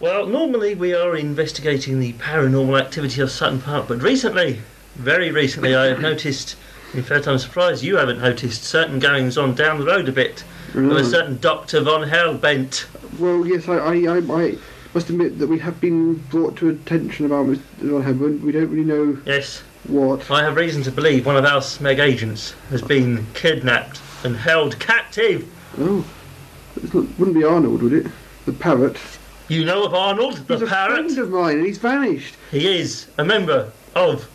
well, 0.00 0.26
normally 0.26 0.74
we 0.74 0.94
are 0.94 1.16
investigating 1.16 1.98
the 1.98 2.12
paranormal 2.14 2.80
activity 2.80 3.20
of 3.20 3.30
Sutton 3.30 3.60
Park, 3.60 3.88
but 3.88 4.02
recently, 4.02 4.60
very 4.94 5.30
recently, 5.30 5.74
I 5.74 5.86
have 5.86 6.00
noticed. 6.00 6.56
In 6.94 7.02
fact, 7.02 7.28
I'm 7.28 7.38
surprised 7.38 7.82
you 7.82 7.96
haven't 7.96 8.20
noticed 8.20 8.64
certain 8.64 8.98
goings 8.98 9.36
on 9.36 9.54
down 9.54 9.78
the 9.78 9.84
road 9.84 10.08
a 10.08 10.12
bit. 10.12 10.42
Of 10.74 10.92
a 10.92 11.04
certain 11.04 11.38
Doctor 11.38 11.80
von 11.80 12.08
Hellbent. 12.08 12.86
Well, 13.18 13.46
yes, 13.46 13.68
I, 13.68 13.76
I, 13.78 13.94
I, 13.94 14.18
I 14.18 14.58
must 14.94 15.10
admit 15.10 15.38
that 15.38 15.46
we 15.48 15.58
have 15.58 15.80
been 15.80 16.14
brought 16.30 16.56
to 16.56 16.68
attention 16.70 17.26
about 17.26 17.46
Mr. 17.46 17.60
John. 17.80 18.42
We 18.42 18.52
don't 18.52 18.70
really 18.70 18.84
know 18.84 19.18
Yes, 19.26 19.62
what. 19.84 20.30
I 20.30 20.42
have 20.42 20.56
reason 20.56 20.82
to 20.84 20.90
believe 20.92 21.26
one 21.26 21.36
of 21.36 21.44
our 21.44 21.60
Smeg 21.60 21.98
agents 21.98 22.52
has 22.70 22.82
been 22.82 23.26
kidnapped 23.34 24.00
and 24.24 24.36
held 24.36 24.78
captive. 24.78 25.48
Oh, 25.78 26.04
it 26.82 26.92
wouldn't 26.94 27.34
be 27.34 27.44
Arnold, 27.44 27.82
would 27.82 27.92
it? 27.92 28.06
The 28.46 28.52
parrot. 28.52 28.96
You 29.48 29.64
know 29.64 29.84
of 29.84 29.94
Arnold, 29.94 30.36
the 30.46 30.54
he's 30.54 30.62
a 30.62 30.66
parrot? 30.66 30.94
friend 31.06 31.18
of 31.18 31.30
mine, 31.30 31.58
and 31.58 31.66
he's 31.66 31.78
vanished. 31.78 32.34
He 32.50 32.78
is 32.80 33.08
a 33.18 33.24
member 33.24 33.70
of 33.94 34.28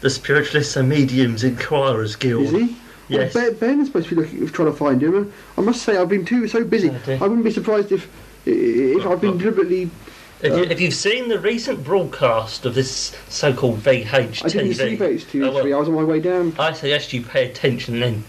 the 0.00 0.10
Spiritualists 0.10 0.76
and 0.76 0.88
Mediums 0.88 1.44
Inquirers 1.44 2.16
Guild. 2.16 2.44
Is 2.44 2.50
he? 2.52 2.76
Yes. 3.08 3.34
Well, 3.34 3.50
ben, 3.50 3.58
Ben 3.58 3.80
is 3.80 3.86
supposed 3.86 4.08
to 4.08 4.16
be 4.16 4.22
looking, 4.22 4.46
trying 4.48 4.70
to 4.70 4.76
find 4.76 5.00
him. 5.02 5.32
I 5.56 5.60
must 5.60 5.82
say, 5.82 5.96
I've 5.96 6.08
been 6.08 6.24
too 6.24 6.48
so 6.48 6.64
busy. 6.64 6.90
I 6.90 7.18
wouldn't 7.18 7.44
be 7.44 7.52
surprised 7.52 7.92
if 7.92 8.08
I've 8.46 9.20
been 9.20 9.38
deliberately. 9.38 9.90
If, 10.42 10.52
Uh, 10.52 10.56
you, 10.56 10.62
if 10.64 10.80
you've 10.80 10.94
seen 10.94 11.28
the 11.28 11.38
recent 11.38 11.82
broadcast 11.82 12.66
of 12.66 12.74
this 12.74 13.16
so-called 13.28 13.80
VH 13.82 14.44
I 14.44 14.48
didn't 14.48 14.74
see 14.74 14.96
TV, 14.96 14.98
VH2. 14.98 15.46
Oh, 15.48 15.52
well. 15.52 15.74
I 15.74 15.78
was 15.78 15.88
on 15.88 15.94
my 15.94 16.04
way 16.04 16.20
down. 16.20 16.54
I 16.58 16.72
suggest 16.72 17.12
you 17.12 17.22
pay 17.22 17.48
attention 17.48 18.00
then. 18.00 18.24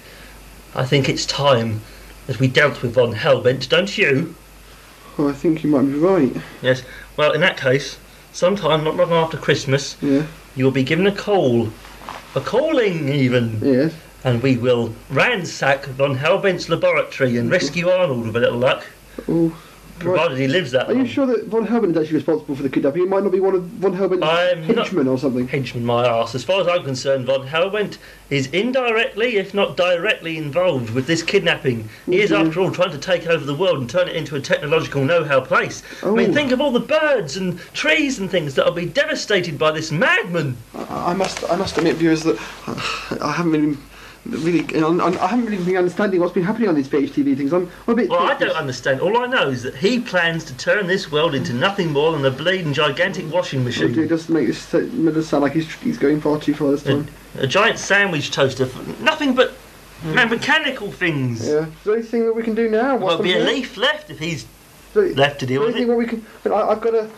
I 0.74 0.86
think 0.86 1.10
it's 1.10 1.26
time 1.26 1.82
that 2.28 2.40
we 2.40 2.48
dealt 2.48 2.82
with 2.82 2.94
Von 2.94 3.14
Hellbent, 3.14 3.68
don't 3.70 3.98
you? 3.98 4.36
Oh, 5.20 5.28
I 5.28 5.34
think 5.34 5.64
you 5.64 5.70
might 5.70 5.82
be 5.84 5.94
right. 5.96 6.36
Yes. 6.62 6.82
Well, 7.18 7.32
in 7.34 7.42
that 7.42 7.58
case, 7.58 7.98
sometime 8.32 8.84
not 8.84 8.96
long 8.96 9.12
after 9.12 9.38
Christmas, 9.38 9.98
Yeah. 10.02 10.24
you 10.56 10.64
will 10.64 10.72
be 10.72 10.84
given 10.84 11.08
a 11.08 11.12
call. 11.12 11.70
A 12.36 12.42
calling, 12.42 13.10
even. 13.10 13.60
Yes. 13.62 13.94
And 14.24 14.42
we 14.42 14.56
will 14.58 14.94
ransack 15.10 15.86
Von 15.88 16.18
Hellbent's 16.18 16.70
laboratory 16.70 17.38
and 17.38 17.52
rescue 17.52 17.90
Arnold 17.90 18.28
with 18.28 18.36
a 18.36 18.40
little 18.40 18.60
luck. 18.60 18.86
Oh. 19.28 19.56
Provided 20.00 20.38
he 20.38 20.48
lives 20.48 20.72
that 20.72 20.90
Are 20.90 20.94
you 20.94 21.06
sure 21.06 21.26
that 21.26 21.46
Von 21.48 21.66
Herman 21.66 21.92
is 21.92 21.98
actually 21.98 22.18
responsible 22.18 22.56
for 22.56 22.62
the 22.64 22.70
kidnapping? 22.70 23.02
He 23.02 23.08
might 23.08 23.24
not 23.24 23.32
be 23.32 23.40
one 23.40 23.56
of 23.56 23.64
Von 23.64 23.94
Herman's 23.94 24.22
I'm 24.24 24.62
henchmen 24.62 25.08
or 25.08 25.18
something. 25.18 25.48
Henchman, 25.48 25.84
my 25.86 26.08
ass. 26.08 26.36
As 26.36 26.44
far 26.44 26.62
as 26.62 26.68
I'm 26.68 26.84
concerned, 26.84 27.26
Von 27.26 27.48
Hellbent 27.48 27.98
is 28.30 28.48
indirectly, 28.48 29.38
if 29.38 29.54
not 29.54 29.76
directly, 29.76 30.38
involved 30.38 30.92
with 30.92 31.08
this 31.08 31.24
kidnapping. 31.24 31.90
He 32.06 32.20
is, 32.22 32.32
Okay. 32.32 32.48
after 32.48 32.60
all, 32.60 32.72
trying 32.72 32.92
to 32.92 32.98
take 33.00 33.26
over 33.28 33.44
the 33.44 33.56
world 33.56 33.80
and 33.80 33.90
turn 33.90 34.08
it 34.08 34.16
into 34.16 34.36
a 34.36 34.40
technological 34.40 35.04
know-how 35.04 35.42
place. 35.42 35.82
I 36.04 36.08
Oh. 36.08 36.16
mean, 36.16 36.34
think 36.34 36.52
of 36.52 36.62
all 36.62 36.72
the 36.72 36.80
birds 36.80 37.36
and 37.36 37.60
trees 37.74 38.20
and 38.20 38.30
things 38.30 38.54
that 38.56 38.66
will 38.66 38.74
be 38.74 38.86
devastated 38.86 39.58
by 39.58 39.72
this 39.72 39.92
madman. 39.92 40.58
I, 40.76 41.12
I 41.12 41.14
must, 41.14 41.44
I 41.50 41.56
must 41.56 41.78
admit, 41.78 41.96
viewers, 41.96 42.24
that 42.24 42.38
I 43.22 43.32
haven't 43.32 43.52
been 43.54 43.78
really, 44.30 44.62
I 44.84 45.28
haven't 45.28 45.46
really 45.46 45.63
been 45.63 45.78
understanding 45.78 46.20
what's 46.20 46.34
been 46.34 46.44
happening 46.44 46.70
on 46.70 46.76
these 46.76 46.88
VHTV 46.88 47.38
things. 47.38 47.54
I'm, 47.54 47.70
I'm 47.88 47.94
a 47.94 47.96
bit. 47.96 48.10
Well, 48.10 48.20
I 48.22 48.36
don't 48.38 48.56
understand. 48.56 49.02
All 49.02 49.18
I 49.18 49.26
know 49.28 49.50
is 49.50 49.63
that 49.63 49.76
he 49.76 50.00
plans 50.00 50.44
to 50.46 50.58
turn 50.58 50.88
this 50.88 51.12
world 51.12 51.36
into 51.36 51.54
nothing 51.54 51.92
more 51.92 52.12
than 52.12 52.26
a 52.26 52.32
bleeding 52.32 52.74
gigantic 52.74 53.32
washing 53.32 53.63
machine. 53.63 53.94
dear, 53.94 54.08
just 54.08 54.30
make 54.30 54.48
this 54.48 55.28
sound 55.28 55.44
like 55.44 55.54
he's, 55.54 55.72
he's 55.76 55.98
going 55.98 56.20
far 56.22 56.40
too 56.40 56.54
far 56.54 56.72
this 56.72 56.84
time. 56.84 57.08
A 57.40 57.48
giant 57.48 57.80
sandwich 57.80 58.32
toaster, 58.32 58.66
for 58.66 58.84
nothing 59.04 59.34
but 59.36 59.54
me- 60.04 60.26
mechanical 60.26 60.92
things. 60.92 61.48
Yeah. 61.48 61.66
Is 61.68 61.74
there 61.84 61.96
anything 61.96 62.26
that 62.26 62.34
we 62.36 62.44
can 62.44 62.56
do 62.56 62.70
now? 62.70 62.98
There'll 62.98 63.00
What's 63.00 63.22
be 63.24 63.34
a 63.34 63.40
leaf 63.44 63.78
left 63.78 64.10
if 64.10 64.20
he's 64.20 64.46
Is 64.96 65.16
left 65.16 65.40
to 65.42 65.46
deal 65.46 65.62
with 65.62 65.76
it. 65.76 65.88
what 65.88 65.98
we 65.98 66.06
can? 66.08 66.26
I, 66.46 66.50
I've 66.70 66.82
got 66.82 66.94
a 66.96 67.10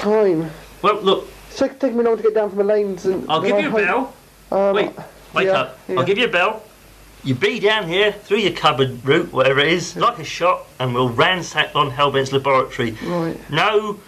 time. 0.00 0.50
Well, 0.82 1.00
look, 1.02 1.28
It's 1.50 1.58
take- 1.58 1.78
taking 1.78 1.98
me 1.98 2.04
long 2.04 2.16
to 2.16 2.22
get 2.22 2.34
down 2.34 2.48
from 2.48 2.58
the 2.58 2.64
lanes, 2.64 3.04
and 3.06 3.30
I'll 3.30 3.42
give 3.42 3.56
I 3.56 3.58
you 3.60 3.68
a 3.68 3.70
hope- 3.70 4.14
bell. 4.50 4.68
Um, 4.70 4.74
Wait, 4.76 4.90
wait 5.34 5.46
yeah, 5.46 5.52
up. 5.52 5.78
yeah. 5.88 5.96
I'll 5.98 6.04
give 6.04 6.18
you 6.18 6.26
a 6.26 6.30
bell. 6.30 6.62
You 7.24 7.34
be 7.34 7.58
down 7.58 7.88
here 7.88 8.12
through 8.12 8.38
your 8.38 8.52
cupboard 8.52 9.04
route, 9.04 9.32
whatever 9.32 9.60
it 9.60 9.72
is, 9.72 9.96
like 9.96 10.18
a 10.18 10.24
shot, 10.24 10.66
and 10.78 10.94
we'll 10.94 11.08
ransack 11.08 11.72
Von 11.72 11.90
Hellbent's 11.90 12.32
laboratory. 12.32 12.92
Right. 13.04 13.36
No 13.50 13.98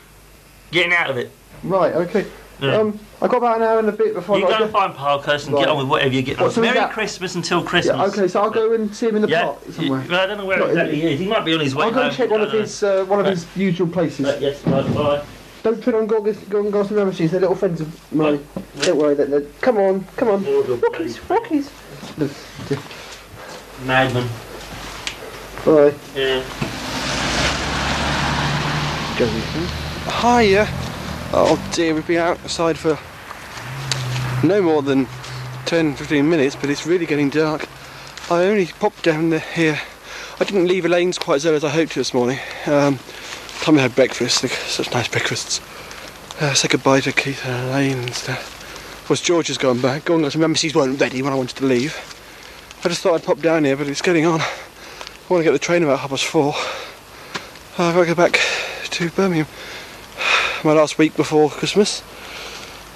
getting 0.71 0.93
out 0.93 1.11
of 1.11 1.17
it. 1.17 1.31
Right, 1.65 1.93
okay. 1.95 2.27
Yeah. 2.61 2.77
Um, 2.77 2.99
I've 3.23 3.31
got 3.31 3.39
about 3.39 3.57
an 3.57 3.63
hour 3.63 3.79
and 3.79 3.89
a 3.89 3.93
bit 3.93 4.15
before 4.15 4.39
You 4.39 4.47
I 4.47 4.59
go 4.59 4.65
and 4.65 4.73
find 4.73 4.95
Parkhurst 4.95 5.47
and 5.47 5.55
Right. 5.55 5.63
get 5.63 5.69
on 5.71 5.79
with 5.79 5.89
whatever 5.89 6.15
you 6.15 6.23
get 6.23 6.39
What, 6.39 6.53
so 6.53 6.61
Merry 6.61 6.75
that- 6.79 6.93
Christmas 6.93 7.35
until 7.35 7.63
Christmas. 7.63 7.97
Yeah, 7.97 8.05
okay, 8.05 8.29
so 8.29 8.43
I'll 8.43 8.51
go 8.51 8.75
and 8.75 8.95
see 8.95 9.09
him 9.09 9.17
in 9.17 9.23
the 9.23 9.29
Yeah, 9.29 9.43
park 9.45 9.59
somewhere. 9.73 10.03
you- 10.03 10.11
well, 10.11 10.21
I 10.21 10.27
don't 10.27 10.39
know 10.39 10.45
where 10.47 10.63
exactly 10.69 10.97
he 11.01 11.13
is. 11.15 11.21
He 11.21 11.27
might 11.27 11.45
be 11.45 11.55
on 11.55 11.61
his 11.61 11.75
way 11.75 11.87
I'll 11.87 11.91
go 11.91 12.03
home. 12.03 12.11
check 12.13 12.31
one 12.31 12.43
of 12.43 12.53
his 12.53 12.83
uh, 12.83 13.05
one 13.09 13.19
of 13.19 13.25
Right. 13.27 13.33
his 13.33 13.47
usual 13.57 13.89
places. 13.89 14.21
know. 14.21 14.31
Uh, 14.31 14.37
yes, 14.41 14.65
right, 14.67 14.95
bye. 14.95 15.23
Don't 15.63 15.83
put 15.83 15.95
on 15.95 16.09
Gorgas, 16.09 16.37
Gorgas 16.47 16.91
and 16.91 16.99
Ramesses, 16.99 17.31
they're 17.31 17.41
little 17.41 17.55
friends 17.55 17.81
of 17.81 18.13
mine. 18.13 18.45
Don't 18.81 18.97
worry, 18.97 19.15
they're, 19.15 19.27
they're, 19.27 19.43
come 19.61 19.77
on, 19.77 20.05
come 20.17 20.29
on. 20.29 20.45
Rockies, 20.81 21.21
Rockies. 21.29 21.71
Look, 22.17 22.31
Madman. 23.85 24.29
Bye. 25.65 25.95
Yeah. 26.15 26.43
Hiya. 30.21 30.67
Oh 31.33 31.71
dear, 31.75 31.95
we've 31.95 32.07
been 32.07 32.19
outside 32.19 32.79
for 32.79 32.99
no 34.43 34.63
more 34.63 34.81
than 34.81 35.07
10 35.67 35.95
15 35.95 36.27
minutes, 36.29 36.57
but 36.57 36.71
it's 36.71 36.87
really 36.87 37.05
getting 37.05 37.29
dark. 37.29 37.69
I 38.31 38.45
only 38.45 38.67
popped 38.67 39.03
down 39.03 39.29
there 39.29 39.41
here. 39.41 39.79
I 40.41 40.45
didn't 40.45 40.69
leave 40.69 40.85
the 40.85 40.89
lanes 40.89 41.19
quite 41.19 41.37
as 41.37 41.47
early 41.47 41.57
as 41.57 41.65
I 41.65 41.69
hoped 41.69 41.93
to 41.93 42.01
this 42.01 42.15
morning. 42.15 42.39
Um, 42.67 42.99
time 43.63 43.77
had 43.77 43.95
breakfast, 43.95 44.49
such 44.49 44.91
nice 44.93 45.09
breakfasts. 45.09 45.61
Uh, 46.41 46.55
say 46.55 46.69
goodbye 46.69 47.01
to 47.01 47.13
Keith 47.13 47.45
and 47.45 47.69
Elaine 47.69 47.99
and 47.99 48.15
stuff. 48.15 49.03
Of 49.03 49.07
course, 49.07 49.21
George 49.21 49.49
has 49.49 49.59
gone 49.59 49.81
back. 49.81 50.07
Going 50.07 50.23
Gone, 50.23 50.31
some 50.31 50.43
embassies 50.43 50.75
weren't 50.75 51.01
ready 51.01 51.21
when 51.21 51.33
I 51.33 51.37
wanted 51.37 51.57
to 51.57 51.67
leave. 51.67 51.95
I 52.83 52.89
just 52.89 53.03
thought 53.03 53.15
I'd 53.15 53.25
pop 53.25 53.41
down 53.41 53.65
here, 53.65 53.77
but 53.77 53.89
it's 53.89 54.01
getting 54.01 54.25
on. 54.25 54.41
I 54.41 54.47
want 55.29 55.41
to 55.41 55.45
get 55.45 55.53
the 55.53 55.59
train 55.59 55.83
about 55.83 55.99
half 55.99 56.11
past 56.11 56.25
four. 56.25 56.55
Uh, 57.79 57.89
I've 57.89 57.95
got 57.95 58.01
to 58.01 58.07
go 58.07 58.15
back 58.15 58.41
to 58.85 59.11
Birmingham. 59.11 59.47
My 60.65 60.73
last 60.73 60.97
week 60.97 61.15
before 61.15 61.51
Christmas. 61.51 62.03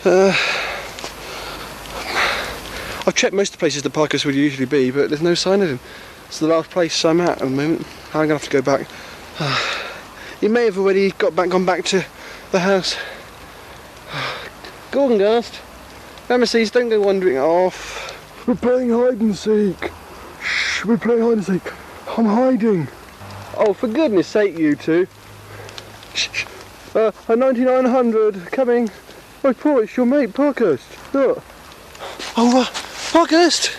Uh, 0.04 0.34
I've 3.06 3.14
checked 3.14 3.34
most 3.34 3.50
of 3.50 3.56
the 3.56 3.58
places 3.58 3.82
the 3.82 3.90
Parkers 3.90 4.24
would 4.24 4.34
usually 4.34 4.66
be, 4.66 4.90
but 4.90 5.10
there's 5.10 5.20
no 5.20 5.34
sign 5.34 5.60
of 5.60 5.68
him. 5.68 5.80
It's 6.28 6.38
the 6.38 6.46
last 6.46 6.70
place 6.70 7.04
I'm 7.04 7.20
at 7.20 7.28
at 7.28 7.38
the 7.40 7.46
moment. 7.46 7.86
I'm 8.08 8.26
going 8.26 8.28
to 8.28 8.34
have 8.34 8.44
to 8.44 8.50
go 8.50 8.62
back. 8.62 8.88
he 10.40 10.48
may 10.48 10.64
have 10.64 10.78
already 10.78 11.10
got 11.12 11.34
back, 11.34 11.50
gone 11.50 11.66
back 11.66 11.84
to 11.86 12.04
the 12.50 12.60
house. 12.60 12.96
Gorgengast, 14.90 15.60
Ramesses, 16.28 16.70
don't 16.70 16.88
go 16.88 17.00
wandering 17.00 17.38
off. 17.38 18.46
We're 18.46 18.54
playing 18.54 18.90
hide 18.90 19.20
and 19.20 19.36
seek. 19.36 19.90
Shh, 20.42 20.84
we're 20.84 20.98
playing 20.98 21.22
hide 21.22 21.32
and 21.32 21.44
seek. 21.44 21.72
I'm 22.16 22.26
hiding. 22.26 22.88
Oh, 23.56 23.72
for 23.72 23.88
goodness 23.88 24.26
sake, 24.26 24.58
you 24.58 24.76
two. 24.76 25.06
Shh, 26.14 26.28
shh. 26.32 26.46
Uh, 26.94 27.10
a 27.28 27.36
9900 27.36 28.52
coming. 28.52 28.90
Oh, 29.42 29.52
Paul, 29.52 29.80
it's 29.80 29.96
your 29.96 30.06
mate, 30.06 30.32
Parkhurst. 30.32 30.86
Look. 31.12 31.42
Oh, 32.36 32.62
uh, 32.62 32.66
Parkhurst. 33.12 33.76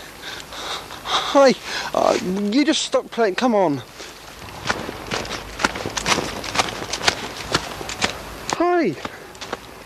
Hi. 1.04 1.54
Uh, 1.94 2.18
you 2.52 2.66
just 2.66 2.82
stop 2.82 3.10
playing. 3.10 3.36
Come 3.36 3.56
on. 3.56 3.82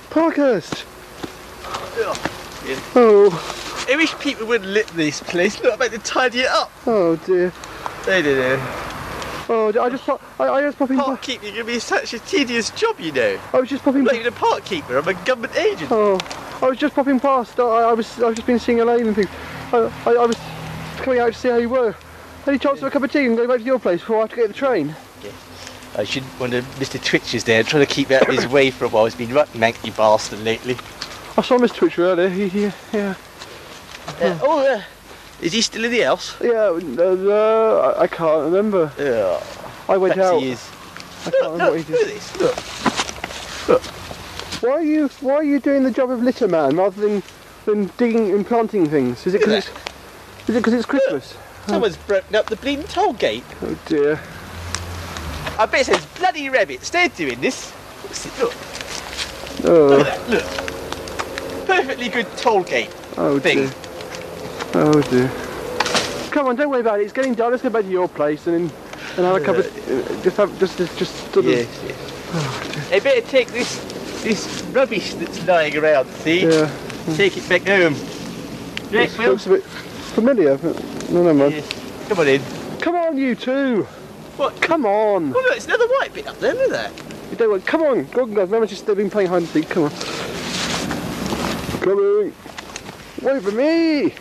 Parkhurst. 0.10 0.86
Oh. 2.96 3.86
I 3.90 3.96
wish 3.96 4.14
people 4.20 4.46
would 4.48 4.66
lit 4.66 4.88
this 4.90 5.22
place. 5.22 5.60
Look, 5.62 5.74
I'm 5.74 5.82
about 5.82 5.92
to 5.92 6.00
tidy 6.00 6.42
it 6.42 6.48
up. 6.48 6.72
Oh 6.86 7.16
dear. 7.16 7.52
They 8.06 8.22
don't 8.22 8.38
know. 8.38 8.86
Oh, 9.52 9.74
I 9.82 9.90
just 9.90 10.06
pop, 10.06 10.22
I, 10.40 10.48
I 10.48 10.62
just 10.62 10.78
popping. 10.78 10.98
Park 10.98 11.24
keeping 11.24 11.56
can 11.56 11.66
be 11.66 11.80
such 11.80 12.14
a 12.14 12.20
tedious 12.20 12.70
job, 12.70 13.00
you 13.00 13.12
know. 13.12 13.40
I 13.52 13.60
was 13.60 13.70
just 13.70 13.84
popping. 13.84 14.02
I'm 14.02 14.06
not 14.06 14.14
even 14.16 14.28
a 14.28 14.32
park 14.32 14.64
keeper. 14.64 14.98
I'm 14.98 15.08
a 15.08 15.16
government 15.26 15.56
agent. 15.56 15.92
Oh, 15.92 16.20
I 16.62 16.68
was 16.68 16.78
just 16.78 16.94
popping 16.94 17.20
past. 17.20 17.60
I, 17.60 17.64
I 17.64 17.94
was, 17.94 18.22
I've 18.22 18.36
just 18.36 18.46
been 18.46 18.60
seeing 18.60 18.80
Elaine 18.80 19.08
and 19.08 19.16
things. 19.16 19.30
I, 19.74 19.92
I, 20.06 20.12
I 20.12 20.26
was 20.26 20.38
coming 20.98 21.20
out 21.20 21.34
to 21.34 21.40
see 21.40 21.50
how 21.50 21.58
you 21.58 21.70
were. 21.70 21.96
Any 22.46 22.60
chance 22.60 22.80
of 22.80 22.86
a 22.86 22.92
cup 22.92 23.04
of 23.04 23.12
tea 23.12 23.26
and 23.26 23.36
go 23.36 23.48
back 23.48 23.58
to 23.58 23.64
your 23.64 23.80
place 23.80 24.02
before 24.02 24.18
I 24.18 24.20
have 24.22 24.30
to 24.30 24.36
get 24.36 24.48
the 24.50 24.54
train? 24.54 24.96
I 25.98 26.04
should 26.04 26.24
wonder 26.40 26.62
Mr. 26.62 27.04
Twitch 27.04 27.34
is 27.34 27.44
there, 27.44 27.64
trying 27.64 27.86
to 27.86 27.92
keep 27.92 28.12
out 28.12 28.28
of 28.28 28.34
his 28.34 28.48
way 28.48 28.72
for 28.72 28.86
a 28.86 28.88
while. 28.88 29.06
He's 29.06 29.16
been 29.16 29.34
right 29.34 29.48
manky 29.50 29.96
bastard 29.96 30.40
lately. 30.44 30.78
I 31.38 31.42
saw 31.42 31.58
Mr. 31.58 31.76
Twitch 31.76 32.00
earlier. 32.00 32.30
He, 32.30 32.48
he, 32.48 32.62
yeah. 32.94 33.16
Uh, 34.22 34.40
oh, 34.42 34.76
uh, 34.76 34.82
is 35.42 35.54
he 35.54 35.62
still 35.62 35.86
in 35.86 35.92
the 35.92 36.02
house? 36.02 36.36
Yeah, 36.42 36.70
uh, 36.70 37.04
uh, 37.04 37.96
I, 37.98 38.04
I 38.04 38.08
can't 38.08 38.44
remember. 38.46 38.92
Yeah. 38.98 39.42
I 39.88 39.98
went 39.98 40.14
Perhaps 40.14 40.34
out. 40.36 40.42
he 40.42 40.52
is. 40.52 40.70
I 41.26 41.32
can't 41.32 41.52
remember 41.52 41.72
what 41.72 41.82
he 41.82 41.94
did. 41.94 42.08
this. 42.08 42.40
Look. 43.68 43.82
Why 44.62 44.72
are 44.72 44.82
you 44.82 45.08
Why 45.22 45.34
are 45.36 45.44
you 45.44 45.60
doing 45.60 45.84
the 45.84 45.92
job 45.92 46.12
of 46.12 46.22
litter 46.22 46.48
man 46.48 46.76
rather 46.76 47.00
than 47.00 47.24
than 47.66 47.86
digging 47.98 48.32
and 48.32 48.46
planting 48.46 48.90
things? 48.90 49.26
Is 49.26 49.34
it 49.34 49.40
because 49.40 49.54
it's 49.66 49.70
Is 50.50 50.56
it 50.56 50.60
because 50.60 50.74
it's 50.74 50.86
Christmas? 50.86 51.38
Someone's 51.68 51.98
broken 51.98 52.36
up 52.36 52.48
the 52.48 52.56
bleeding 52.58 52.86
toll 52.86 53.14
gate. 53.14 53.44
Oh 53.62 53.78
dear. 53.86 54.20
I 55.60 55.66
bet 55.66 55.88
there's 55.88 56.06
bloody 56.18 56.50
rabbits. 56.50 56.90
They're 56.90 57.10
doing 57.10 57.42
this. 57.42 57.74
Look. 58.40 58.54
Oh. 59.66 59.88
Look 59.90 60.08
at 60.08 60.28
that. 60.28 60.30
Look. 60.30 61.68
Perfectly 61.68 62.08
good 62.08 62.28
toll 62.38 62.64
gate. 62.64 62.96
Oh 63.18 63.38
thing. 63.40 63.58
dear. 63.58 63.72
Oh 64.76 65.02
dear. 65.02 65.30
Come 66.32 66.48
on, 66.48 66.56
don't 66.56 66.70
worry 66.70 66.80
about 66.80 67.02
it. 67.02 67.04
It's 67.04 67.12
getting 67.12 67.34
dark. 67.34 67.52
Let's 67.52 67.64
go 67.64 67.70
back 67.70 67.84
to 67.84 67.90
your 67.90 68.08
place 68.08 68.48
and 68.48 68.70
then 68.70 68.78
and 69.18 69.26
have 69.26 69.36
a 69.36 69.42
cup 69.42 69.58
of 69.58 69.66
uh, 69.68 70.24
just 70.24 70.38
have 70.38 70.58
just 70.60 70.78
just, 70.78 70.98
just 70.98 71.14
sort 71.34 71.46
of. 71.46 71.52
Yes, 71.52 71.68
yes. 71.86 72.92
I 72.94 73.00
better 73.02 73.28
take 73.28 73.50
this 73.50 73.80
this 74.24 74.62
rubbish 74.72 75.14
that's 75.16 75.46
lying 75.46 75.76
around. 75.76 76.08
See? 76.08 76.44
Yeah. 76.48 76.72
Take 77.16 77.36
it 77.36 77.50
back 77.50 77.68
home. 77.68 77.96
Right, 78.94 79.12
It 79.12 79.18
Will. 79.18 79.32
looks 79.32 79.46
a 79.46 79.50
bit 79.50 79.64
familiar, 79.64 80.58
but 80.58 81.10
no, 81.10 81.24
no, 81.24 81.34
mind. 81.34 81.56
Yes. 81.56 82.08
Come 82.08 82.20
on 82.20 82.28
in. 82.30 82.42
Come 82.80 82.96
on, 82.96 83.18
you 83.18 83.36
two. 83.36 83.86
What? 84.40 84.62
Come 84.62 84.86
on. 84.86 85.34
Oh, 85.36 85.38
look, 85.38 85.58
it's 85.58 85.66
another 85.66 85.86
white 86.00 86.14
bit 86.14 86.26
up 86.26 86.40
there. 86.40 86.58
At 86.58 86.70
that. 86.70 86.92
You 87.30 87.36
don't 87.36 87.52
want. 87.52 87.66
Come 87.66 87.82
on, 87.82 88.06
go 88.06 88.22
on, 88.22 88.34
guys. 88.34 88.48
Remember, 88.48 88.68
just 88.68 88.86
they've 88.86 88.96
been 88.96 89.10
playing 89.10 89.28
hide 89.28 89.40
and 89.40 89.48
seek. 89.50 89.68
Come 89.68 89.84
on. 89.84 89.92
Coming. 91.82 92.34
Wait 93.22 93.44
for 93.44 93.52
me. 93.52 94.14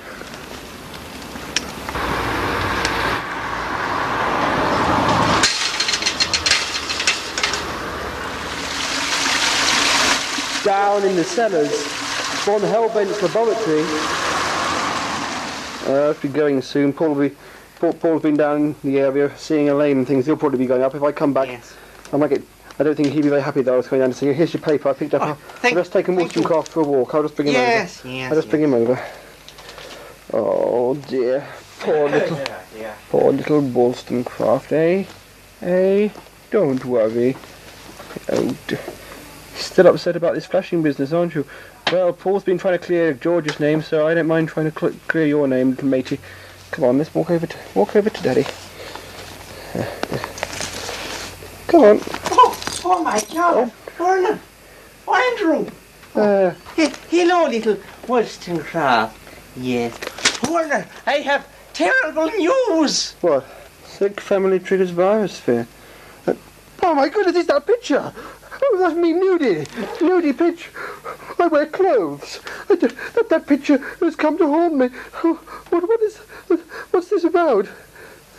Down 10.64 11.04
in 11.04 11.14
the 11.14 11.22
cellars, 11.22 11.70
von 12.42 12.60
Hellbent's 12.62 13.22
laboratory. 13.22 13.84
Uh, 15.86 16.08
I'll 16.08 16.14
be 16.14 16.26
going 16.26 16.60
soon. 16.60 16.90
Be. 16.90 17.36
Paul, 17.78 17.92
Paul's 17.94 18.22
been 18.22 18.36
down 18.36 18.74
the 18.82 18.98
area 18.98 19.30
seeing 19.36 19.68
Elaine 19.68 19.98
and 19.98 20.06
things. 20.06 20.26
He'll 20.26 20.36
probably 20.36 20.58
be 20.58 20.66
going 20.66 20.82
up. 20.82 20.94
If 20.94 21.02
I 21.02 21.12
come 21.12 21.32
back, 21.32 21.48
I 22.12 22.16
might 22.16 22.28
get. 22.30 22.42
I 22.80 22.84
don't 22.84 22.94
think 22.94 23.08
he'd 23.08 23.22
be 23.22 23.28
very 23.28 23.42
happy 23.42 23.62
that 23.62 23.72
I 23.74 23.76
was 23.76 23.88
going 23.88 24.00
down 24.00 24.10
to 24.10 24.16
see 24.16 24.26
you. 24.26 24.32
Here's 24.32 24.52
your 24.54 24.62
paper. 24.62 24.88
I 24.88 24.92
picked 24.92 25.14
up. 25.14 25.22
I'll, 25.22 25.34
thank- 25.34 25.76
I'll 25.76 25.80
just 25.82 25.92
take 25.92 26.06
him 26.06 26.16
Wollstonecraft 26.16 26.68
for 26.68 26.80
a 26.80 26.84
walk. 26.84 27.14
I'll 27.14 27.22
just 27.22 27.34
bring 27.36 27.48
him 27.48 27.54
Yes, 27.54 28.04
over. 28.04 28.14
yes, 28.14 28.30
I'll 28.32 28.38
just 28.38 28.50
bring 28.50 28.62
him 28.62 28.74
over. 28.74 29.00
Oh 30.32 30.94
dear, 31.08 31.46
poor 31.80 32.08
little, 32.08 32.38
poor 33.10 33.32
little 33.32 33.60
Wollstonecraft, 33.62 34.72
eh? 34.72 35.04
Eh? 35.62 36.08
Don't 36.50 36.84
worry. 36.84 37.36
Oh, 38.30 38.56
d- 38.66 38.76
still 39.54 39.86
upset 39.88 40.16
about 40.16 40.34
this 40.34 40.46
flashing 40.46 40.82
business, 40.82 41.12
aren't 41.12 41.34
you? 41.34 41.46
Well, 41.90 42.12
Paul's 42.12 42.44
been 42.44 42.58
trying 42.58 42.78
to 42.78 42.84
clear 42.84 43.12
George's 43.14 43.58
name, 43.58 43.82
so 43.82 44.06
I 44.06 44.14
don't 44.14 44.26
mind 44.26 44.48
trying 44.48 44.70
to 44.70 44.78
cl- 44.78 44.94
clear 45.08 45.26
your 45.26 45.48
name, 45.48 45.76
matey. 45.82 46.18
Come 46.70 46.84
on, 46.84 46.98
let's 46.98 47.14
walk 47.14 47.30
over 47.30 47.46
to 47.46 47.56
walk 47.74 47.96
over 47.96 48.10
to 48.10 48.22
Daddy. 48.22 48.44
Come 51.66 51.80
on. 51.82 52.00
Oh, 52.30 52.80
oh 52.84 53.02
my 53.02 53.20
God. 53.34 53.72
Vernon. 53.96 54.40
Andrew. 55.08 55.66
Uh, 56.14 56.52
He- 56.76 56.92
Hello, 57.10 57.46
little 57.48 57.76
Wollstonecraft. 58.06 59.16
Yes. 59.56 59.92
Warner, 60.48 60.86
I 61.06 61.14
have 61.14 61.46
terrible 61.72 62.26
news. 62.30 63.12
what? 63.20 63.44
Sick 63.84 64.20
family 64.20 64.58
triggers 64.60 64.90
virus 64.90 65.38
fear. 65.40 65.66
Uh, 66.26 66.34
oh 66.82 66.94
my 66.94 67.08
goodness, 67.08 67.36
is 67.36 67.46
that 67.48 67.66
picture? 67.66 68.12
Oh, 68.62 68.76
that's 68.78 68.96
me 68.96 69.12
nudie. 69.12 69.66
Nudie 69.98 70.36
picture. 70.36 70.70
I 71.38 71.46
wear 71.46 71.66
clothes. 71.66 72.40
I 72.68 72.74
that, 72.74 73.26
that 73.28 73.46
picture 73.46 73.78
has 74.00 74.16
come 74.16 74.38
to 74.38 74.46
haunt 74.46 74.76
me. 74.76 74.90
Oh, 75.24 75.34
what, 75.70 75.88
what 75.88 76.02
is, 76.02 76.16
what's 76.90 77.08
this 77.08 77.24
about? 77.24 77.68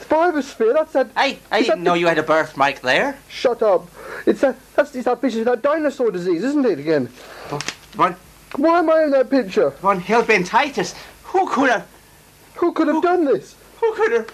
Fear, 0.10 0.74
that's 0.74 0.94
that... 0.94 1.12
I, 1.16 1.38
I 1.52 1.62
didn't 1.62 1.84
know 1.84 1.94
you 1.94 2.08
had 2.08 2.18
a 2.18 2.24
birthmark 2.24 2.82
there. 2.82 3.20
Shut 3.30 3.62
up. 3.62 3.88
It's 4.26 4.42
that, 4.42 4.56
that's 4.76 4.96
it's 4.96 5.06
that 5.06 5.22
picture, 5.22 5.44
that 5.44 5.62
dinosaur 5.62 6.10
disease, 6.10 6.44
isn't 6.44 6.66
it, 6.66 6.80
again? 6.80 7.10
Oh, 7.52 7.60
von, 7.92 8.16
Why 8.56 8.80
am 8.80 8.90
I 8.90 9.04
in 9.04 9.12
that 9.12 9.30
picture? 9.30 9.70
von 9.70 10.02
Hellbentitis. 10.02 10.96
Who 11.26 11.48
could 11.48 11.70
have? 11.70 11.88
Who 12.56 12.72
could 12.74 12.88
have 12.88 13.04
done 13.04 13.26
this? 13.26 13.56
Who 13.80 13.94
could 13.94 14.12
have? 14.14 14.32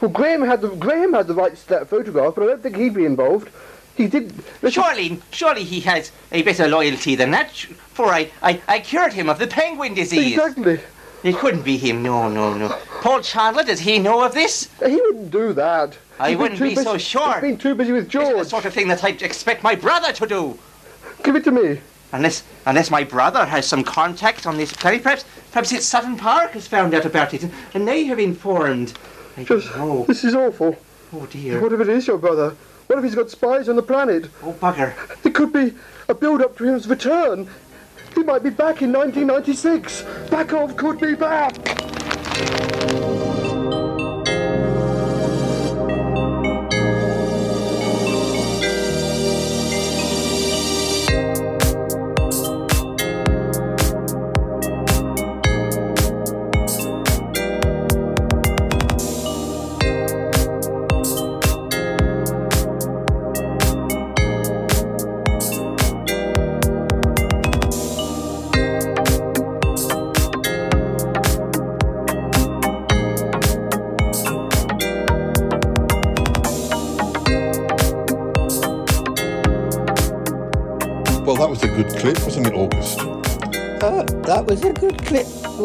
Well, 0.00 0.10
Graham 0.10 0.42
had 0.42 0.60
the 0.60 0.68
Graham 0.68 1.14
had 1.14 1.26
the 1.26 1.34
rights 1.34 1.62
to 1.64 1.68
that 1.70 1.88
photograph, 1.88 2.34
but 2.34 2.44
I 2.44 2.46
don't 2.48 2.62
think 2.62 2.76
he'd 2.76 2.94
be 2.94 3.06
involved. 3.06 3.48
He 3.96 4.08
did. 4.08 4.32
Surely, 4.68 5.20
surely 5.30 5.64
he 5.64 5.80
has 5.80 6.10
a 6.32 6.42
better 6.42 6.66
loyalty 6.66 7.14
than 7.14 7.30
that. 7.30 7.50
For 7.52 8.06
I, 8.06 8.30
I, 8.42 8.60
I 8.66 8.80
cured 8.80 9.12
him 9.12 9.28
of 9.28 9.38
the 9.38 9.46
penguin 9.46 9.94
disease. 9.94 10.32
Exactly. 10.36 10.80
It 11.22 11.36
couldn't 11.36 11.62
be 11.62 11.76
him. 11.78 12.02
No, 12.02 12.28
no, 12.28 12.52
no. 12.54 12.68
Paul 13.00 13.20
Chandler, 13.20 13.62
does 13.62 13.80
he 13.80 13.98
know 13.98 14.24
of 14.24 14.34
this? 14.34 14.68
He 14.84 14.96
wouldn't 14.96 15.30
do 15.30 15.52
that. 15.54 15.96
I 16.18 16.30
He's 16.30 16.38
wouldn't 16.38 16.60
be 16.60 16.70
busy- 16.70 16.84
so 16.84 16.98
sure. 16.98 17.32
He's 17.34 17.40
been 17.40 17.56
too 17.56 17.74
busy 17.74 17.92
with 17.92 18.08
George. 18.08 18.28
It's 18.36 18.38
the 18.44 18.50
sort 18.50 18.64
of 18.66 18.74
thing 18.74 18.88
that 18.88 19.02
I'd 19.02 19.22
expect 19.22 19.62
my 19.62 19.74
brother 19.74 20.12
to 20.12 20.26
do. 20.26 20.58
Give 21.22 21.36
it 21.36 21.44
to 21.44 21.50
me. 21.50 21.80
Unless, 22.12 22.44
unless 22.66 22.90
my 22.90 23.02
brother 23.02 23.44
has 23.46 23.66
some 23.66 23.82
contact 23.82 24.46
on 24.46 24.56
this 24.56 24.72
planet, 24.72 25.02
perhaps, 25.02 25.24
perhaps 25.50 25.72
it's 25.72 25.86
Sutton 25.86 26.16
Park 26.16 26.52
has 26.52 26.68
found 26.68 26.94
out 26.94 27.04
about 27.04 27.34
it, 27.34 27.42
and, 27.42 27.52
and 27.72 27.88
they 27.88 28.04
have 28.04 28.18
informed. 28.20 28.92
I 29.36 29.44
don't 29.44 29.64
know. 29.76 30.04
This 30.04 30.22
is 30.24 30.34
awful. 30.34 30.76
Oh 31.12 31.26
dear. 31.26 31.60
What 31.60 31.72
if 31.72 31.80
it 31.80 31.88
is 31.88 32.06
your 32.06 32.18
brother? 32.18 32.54
What 32.86 32.98
if 32.98 33.04
he's 33.04 33.14
got 33.14 33.30
spies 33.30 33.68
on 33.68 33.76
the 33.76 33.82
planet? 33.82 34.28
Oh 34.42 34.52
bugger. 34.52 34.92
It 35.24 35.34
could 35.34 35.52
be 35.52 35.74
a 36.08 36.14
build-up 36.14 36.56
to 36.58 36.64
his 36.64 36.86
return. 36.86 37.48
He 38.14 38.22
might 38.22 38.42
be 38.42 38.50
back 38.50 38.82
in 38.82 38.92
1996. 38.92 40.02
Backhoff 40.28 40.76
could 40.76 41.00
be 41.00 41.14
back. 41.14 41.54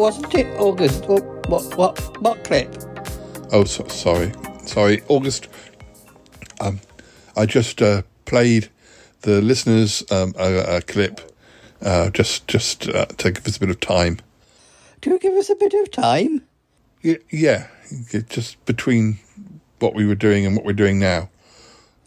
Wasn't 0.00 0.34
it, 0.34 0.46
August? 0.58 1.04
What, 1.06 1.22
what, 1.50 1.76
what, 1.76 2.22
what 2.22 2.42
clip? 2.42 2.74
Oh, 3.52 3.64
so, 3.64 3.86
sorry, 3.88 4.32
sorry, 4.64 5.02
August. 5.08 5.48
Um, 6.58 6.80
I 7.36 7.44
just 7.44 7.82
uh, 7.82 8.02
played 8.24 8.70
the 9.20 9.42
listeners 9.42 10.02
um, 10.10 10.34
a, 10.38 10.76
a 10.76 10.80
clip, 10.80 11.20
uh, 11.82 12.08
just 12.10 12.48
just 12.48 12.88
uh, 12.88 13.04
to 13.04 13.30
give 13.30 13.46
us 13.46 13.58
a 13.58 13.60
bit 13.60 13.68
of 13.68 13.80
time. 13.80 14.20
Do 15.02 15.10
you 15.10 15.18
give 15.18 15.34
us 15.34 15.50
a 15.50 15.54
bit 15.54 15.74
of 15.74 15.90
time? 15.90 16.46
Y- 17.04 17.18
yeah, 17.30 17.66
just 18.28 18.64
between 18.64 19.18
what 19.80 19.94
we 19.94 20.06
were 20.06 20.14
doing 20.14 20.46
and 20.46 20.56
what 20.56 20.64
we're 20.64 20.72
doing 20.72 20.98
now. 20.98 21.28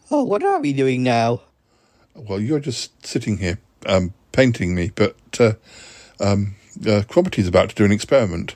Oh, 0.10 0.24
what 0.24 0.44
are 0.44 0.60
we 0.60 0.74
doing 0.74 1.04
now? 1.04 1.42
Well, 2.16 2.40
you're 2.40 2.60
just 2.60 3.06
sitting 3.06 3.38
here 3.38 3.60
um, 3.86 4.14
painting 4.32 4.74
me, 4.74 4.92
but 4.96 5.16
uh, 5.40 5.54
um, 6.20 6.56
uh, 6.82 7.04
Cromitty's 7.08 7.48
about 7.48 7.70
to 7.70 7.76
do 7.76 7.86
an 7.86 7.92
experiment. 7.92 8.56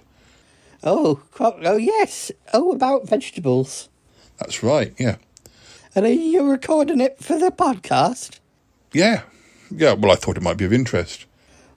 Oh, 0.84 1.22
cro- 1.32 1.60
oh 1.64 1.78
yes. 1.78 2.32
Oh, 2.54 2.72
about 2.72 3.08
vegetables. 3.08 3.90
That's 4.40 4.62
right. 4.62 4.94
Yeah, 5.00 5.16
And 5.96 6.06
are 6.06 6.10
you 6.12 6.44
recording 6.50 7.02
it 7.02 7.18
for 7.20 7.40
the 7.40 7.50
podcast? 7.52 8.40
yeah, 8.94 9.24
yeah. 9.72 9.94
Well, 9.94 10.12
I 10.12 10.16
thought 10.16 10.38
it 10.38 10.44
might 10.44 10.58
be 10.58 10.66
of 10.66 10.74
interest. 10.74 11.26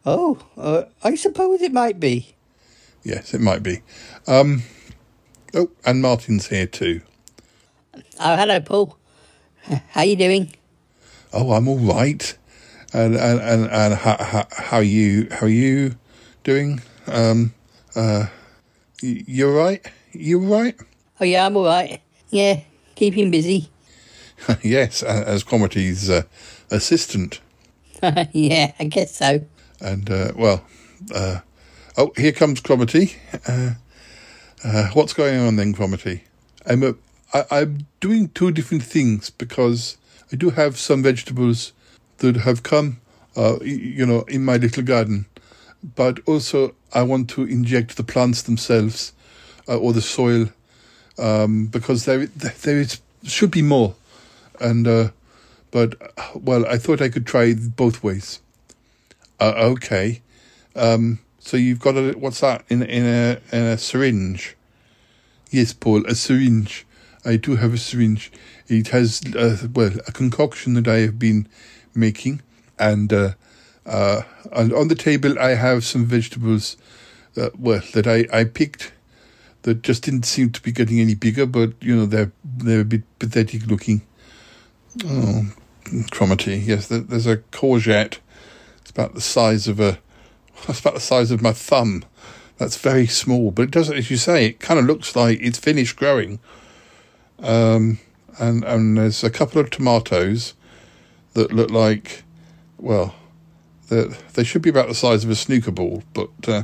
Oh, 0.05 0.39
uh, 0.57 0.85
I 1.03 1.15
suppose 1.15 1.63
it 1.63 1.73
might 1.73 1.99
be. 2.01 2.35
Yes, 3.03 3.33
it 3.35 3.41
might 3.41 3.63
be. 3.63 3.81
Um, 4.27 4.63
oh, 5.55 5.71
and 5.87 6.03
Martin's 6.03 6.49
here 6.49 6.67
too. 6.67 7.01
Oh, 8.19 8.37
hello, 8.37 8.61
Paul. 8.61 8.97
How 9.91 10.03
you 10.03 10.17
doing? 10.17 10.53
Oh, 11.33 11.53
I'm 11.53 11.69
all 11.69 11.79
right. 11.79 12.37
And 12.93 13.15
and 13.15 13.41
and, 13.41 13.71
and 13.71 13.95
how, 13.95 14.17
how 14.19 14.47
how 14.51 14.79
you 14.81 15.29
how 15.31 15.47
you 15.47 15.97
doing? 16.45 16.81
Um, 17.07 17.55
uh, 17.95 18.27
y- 19.03 19.25
you 19.27 19.49
all 19.49 19.55
right? 19.55 19.85
You 20.13 20.41
all 20.43 20.61
right? 20.63 20.77
Oh, 21.21 21.25
yeah, 21.25 21.47
I'm 21.47 21.57
all 21.57 21.65
right. 21.65 22.01
Yeah, 22.31 22.61
keeping 22.95 23.31
busy. 23.31 23.69
yes, 24.63 25.03
as 25.03 25.45
Cromitty's 25.45 26.09
uh, 26.09 26.23
assistant. 26.71 27.41
yeah, 28.33 28.73
I 28.79 28.85
guess 28.85 29.17
so. 29.17 29.45
And 29.81 30.09
uh, 30.11 30.33
well, 30.37 30.65
uh, 31.15 31.41
oh, 31.97 32.13
here 32.17 32.33
comes 32.33 32.61
Cromitty. 32.61 33.17
Uh, 33.47 33.75
uh, 34.65 34.89
what's 34.93 35.13
going 35.13 35.39
on 35.41 35.57
then, 35.57 35.75
Cromarty? 35.75 36.23
I'm 36.67 36.83
uh, 36.83 36.93
I, 37.33 37.45
I'm 37.51 37.87
doing 38.01 38.29
two 38.31 38.51
different 38.51 38.83
things 38.83 39.31
because 39.31 39.97
I 40.33 40.37
do 40.37 40.51
have 40.51 40.79
some 40.79 41.03
vegetables 41.03 41.73
that 42.19 42.37
have 42.37 42.63
come, 42.63 43.01
uh, 43.37 43.59
you 43.63 44.05
know, 44.05 44.23
in 44.23 44.45
my 44.45 44.57
little 44.57 44.83
garden, 44.83 45.27
but 45.83 46.21
also 46.27 46.75
I 46.93 47.03
want 47.03 47.31
to 47.31 47.45
inject 47.45 47.97
the 47.97 48.05
plants 48.05 48.43
themselves 48.43 49.13
uh, 49.69 49.77
or 49.77 49.93
the 49.93 50.03
soil 50.03 50.49
um, 51.19 51.67
because 51.67 52.05
there 52.05 52.27
there 52.27 52.81
is 52.81 53.01
should 53.23 53.51
be 53.51 53.63
more, 53.63 53.95
and 54.61 54.87
uh, 54.89 55.11
but 55.71 55.95
well, 56.35 56.67
I 56.67 56.79
thought 56.79 57.03
I 57.03 57.09
could 57.09 57.27
try 57.27 57.55
both 57.55 58.03
ways. 58.03 58.41
Uh, 59.39 59.53
okay. 59.57 60.23
Um, 60.75 61.21
so 61.39 61.57
you've 61.57 61.81
got 61.81 61.97
a 61.97 62.13
what's 62.13 62.41
that 62.41 62.65
in 62.69 62.83
in 62.83 63.05
a 63.07 63.41
in 63.53 63.63
a 63.63 63.79
syringe? 63.79 64.57
Yes, 65.51 65.73
Paul, 65.73 66.07
a 66.07 66.15
syringe. 66.15 66.87
I 67.25 67.37
do 67.37 67.57
have 67.57 67.75
a 67.75 67.79
syringe. 67.79 68.33
It 68.69 68.89
has 68.89 69.21
uh, 69.37 69.69
well 69.75 69.93
a 70.07 70.13
concoction 70.13 70.75
that 70.75 70.89
I 70.89 71.01
have 71.01 71.19
been 71.19 71.49
making, 71.95 72.41
and 72.79 73.13
uh, 73.87 74.23
and 74.53 74.73
on 74.73 74.89
the 74.89 74.95
table 74.95 75.39
I 75.39 75.51
have 75.51 75.85
some 75.85 76.05
vegetables. 76.05 76.77
Uh, 77.37 77.51
well, 77.57 77.81
that 77.95 78.07
I 78.07 78.27
I 78.33 78.45
picked 78.45 78.93
that 79.63 79.83
just 79.83 80.03
didn't 80.03 80.25
seem 80.25 80.51
to 80.51 80.63
be 80.63 80.73
getting 80.73 81.01
any 81.01 81.15
bigger, 81.15 81.47
but 81.47 81.73
you 81.81 81.95
know 81.97 82.07
they're 82.07 82.33
they're 82.45 82.81
a 82.81 82.85
bit 82.85 83.03
pathetic 83.19 83.67
looking. 83.67 84.03
Oh. 85.05 85.45
Yes, 85.93 86.87
there, 86.87 87.01
there's 87.01 87.27
a 87.27 87.39
courgette. 87.39 88.19
It's 88.81 88.91
about 88.91 89.15
the 89.15 89.21
size 89.21 89.69
of 89.69 89.81
a. 89.81 89.99
It's 90.69 90.81
about 90.81 90.95
the 90.95 91.01
size 91.01 91.31
of 91.31 91.41
my 91.41 91.53
thumb. 91.53 92.05
That's 92.59 92.77
very 92.77 93.07
small, 93.07 93.51
but 93.51 93.63
it 93.63 93.71
doesn't, 93.71 93.97
as 93.97 94.11
you 94.11 94.19
say, 94.19 94.45
it 94.45 94.61
kind 94.61 94.79
of 94.79 94.85
looks 94.85 95.17
like 95.17 95.41
it's 95.41 95.59
finished 95.59 95.97
growing. 95.97 96.39
Um, 97.39 97.99
and 98.39 98.63
and 98.65 98.99
there's 98.99 99.25
a 99.25 99.31
couple 99.31 99.61
of 99.61 99.71
tomatoes 99.71 100.53
that 101.33 101.53
look 101.53 101.71
like, 101.71 102.25
well, 102.77 103.15
they 103.91 104.05
they 104.35 104.45
should 104.45 104.63
be 104.63 104.71
about 104.71 104.89
the 104.89 104.95
size 104.95 105.25
of 105.25 105.31
a 105.31 105.35
snooker 105.35 105.71
ball, 105.71 106.03
but 106.15 106.31
uh, 106.49 106.63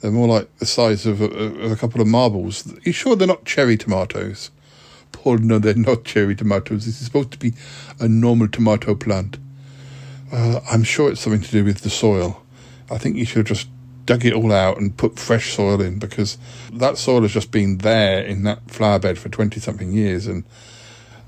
they're 0.00 0.10
more 0.10 0.28
like 0.28 0.54
the 0.58 0.66
size 0.66 1.06
of 1.06 1.22
a, 1.22 1.24
of 1.24 1.72
a 1.72 1.76
couple 1.76 2.00
of 2.00 2.06
marbles. 2.06 2.70
Are 2.70 2.80
you 2.82 2.92
sure 2.92 3.16
they're 3.16 3.26
not 3.26 3.44
cherry 3.44 3.76
tomatoes? 3.76 4.50
Paul, 5.12 5.38
no, 5.38 5.58
they're 5.58 5.74
not 5.74 6.04
cherry 6.04 6.34
tomatoes. 6.34 6.84
This 6.84 7.00
is 7.00 7.06
supposed 7.06 7.30
to 7.32 7.38
be 7.38 7.54
a 7.98 8.08
normal 8.08 8.48
tomato 8.48 8.94
plant. 8.94 9.38
Uh, 10.30 10.60
I'm 10.70 10.82
sure 10.82 11.10
it's 11.10 11.20
something 11.20 11.40
to 11.40 11.50
do 11.50 11.64
with 11.64 11.80
the 11.80 11.90
soil. 11.90 12.42
I 12.90 12.98
think 12.98 13.16
you 13.16 13.24
should 13.24 13.48
have 13.48 13.56
just 13.56 13.68
dug 14.04 14.24
it 14.24 14.32
all 14.32 14.52
out 14.52 14.78
and 14.78 14.96
put 14.96 15.18
fresh 15.18 15.54
soil 15.54 15.80
in 15.80 15.98
because 15.98 16.38
that 16.72 16.98
soil 16.98 17.22
has 17.22 17.32
just 17.32 17.50
been 17.50 17.78
there 17.78 18.22
in 18.22 18.42
that 18.42 18.70
flower 18.70 18.98
bed 18.98 19.18
for 19.18 19.28
20 19.28 19.60
something 19.60 19.92
years. 19.92 20.26
And 20.26 20.44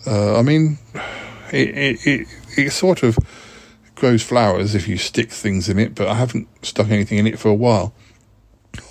uh, 0.06 0.38
I 0.38 0.42
mean, 0.42 0.78
it, 1.52 1.68
it, 1.76 2.06
it, 2.06 2.28
it 2.56 2.70
sort 2.70 3.02
of 3.02 3.18
grows 4.00 4.22
flowers 4.22 4.74
if 4.74 4.88
you 4.88 4.96
stick 4.96 5.30
things 5.30 5.68
in 5.68 5.78
it, 5.78 5.94
but 5.94 6.08
I 6.08 6.14
haven't 6.14 6.48
stuck 6.64 6.88
anything 6.88 7.18
in 7.18 7.26
it 7.26 7.38
for 7.38 7.48
a 7.48 7.54
while. 7.54 7.94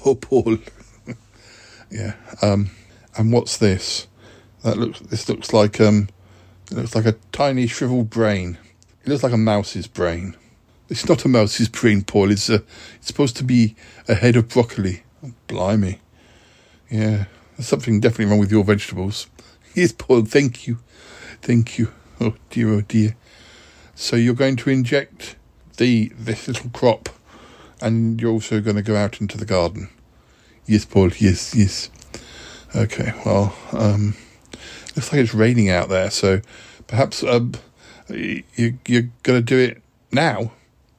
Oh, 0.05 0.15
Paul. 0.15 0.57
yeah. 1.91 2.15
Um, 2.41 2.69
and 3.17 3.31
what's 3.31 3.57
this? 3.57 4.07
That 4.63 4.77
looks. 4.77 4.99
This 4.99 5.27
looks 5.29 5.53
like 5.53 5.79
um, 5.79 6.09
it 6.69 6.75
looks 6.75 6.95
like 6.95 7.05
a 7.05 7.15
tiny 7.31 7.65
shriveled 7.65 8.09
brain. 8.09 8.57
It 9.03 9.09
looks 9.09 9.23
like 9.23 9.31
a 9.33 9.37
mouse's 9.37 9.87
brain. 9.87 10.35
It's 10.89 11.07
not 11.07 11.23
a 11.23 11.29
mouse's 11.29 11.69
brain, 11.69 12.03
Paul. 12.03 12.29
It's 12.31 12.49
a. 12.49 12.55
It's 12.95 13.07
supposed 13.07 13.37
to 13.37 13.43
be 13.45 13.75
a 14.07 14.15
head 14.15 14.35
of 14.35 14.49
broccoli. 14.49 15.03
Oh, 15.23 15.31
blimey. 15.47 15.99
Yeah, 16.89 17.25
there's 17.55 17.67
something 17.67 18.01
definitely 18.01 18.25
wrong 18.25 18.39
with 18.39 18.51
your 18.51 18.63
vegetables. 18.63 19.27
Yes, 19.75 19.91
Paul. 19.91 20.25
Thank 20.25 20.67
you, 20.67 20.79
thank 21.43 21.77
you. 21.77 21.93
Oh 22.19 22.33
dear, 22.49 22.73
oh 22.73 22.81
dear. 22.81 23.15
So 24.01 24.15
you're 24.15 24.33
going 24.33 24.55
to 24.55 24.69
inject 24.69 25.35
the 25.75 26.13
this 26.17 26.47
little 26.47 26.69
crop, 26.69 27.09
and 27.81 28.19
you're 28.19 28.31
also 28.31 28.61
going 28.61 28.77
to 28.77 28.81
go 28.81 28.95
out 28.95 29.19
into 29.19 29.37
the 29.37 29.45
garden. 29.45 29.89
Yes, 30.65 30.85
Paul. 30.85 31.09
Yes, 31.17 31.53
yes. 31.53 31.89
Okay, 32.73 33.11
well, 33.25 33.53
um, 33.73 34.15
looks 34.95 35.11
like 35.11 35.19
it's 35.21 35.33
raining 35.33 35.69
out 35.69 35.89
there, 35.89 36.09
so 36.11 36.39
perhaps 36.87 37.23
um, 37.23 37.55
you, 38.07 38.45
you're 38.87 39.09
going 39.23 39.39
to 39.39 39.41
do 39.41 39.57
it 39.57 39.81
now? 40.13 40.53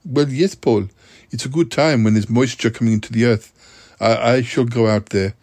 Well, 0.05 0.28
yes, 0.28 0.55
Paul. 0.55 0.90
It's 1.30 1.46
a 1.46 1.48
good 1.48 1.70
time 1.70 2.05
when 2.05 2.12
there's 2.12 2.28
moisture 2.28 2.68
coming 2.68 2.92
into 2.92 3.14
the 3.14 3.24
earth. 3.24 3.96
I, 3.98 4.32
I 4.32 4.42
shall 4.42 4.66
go 4.66 4.88
out 4.88 5.07
there, 5.07 5.34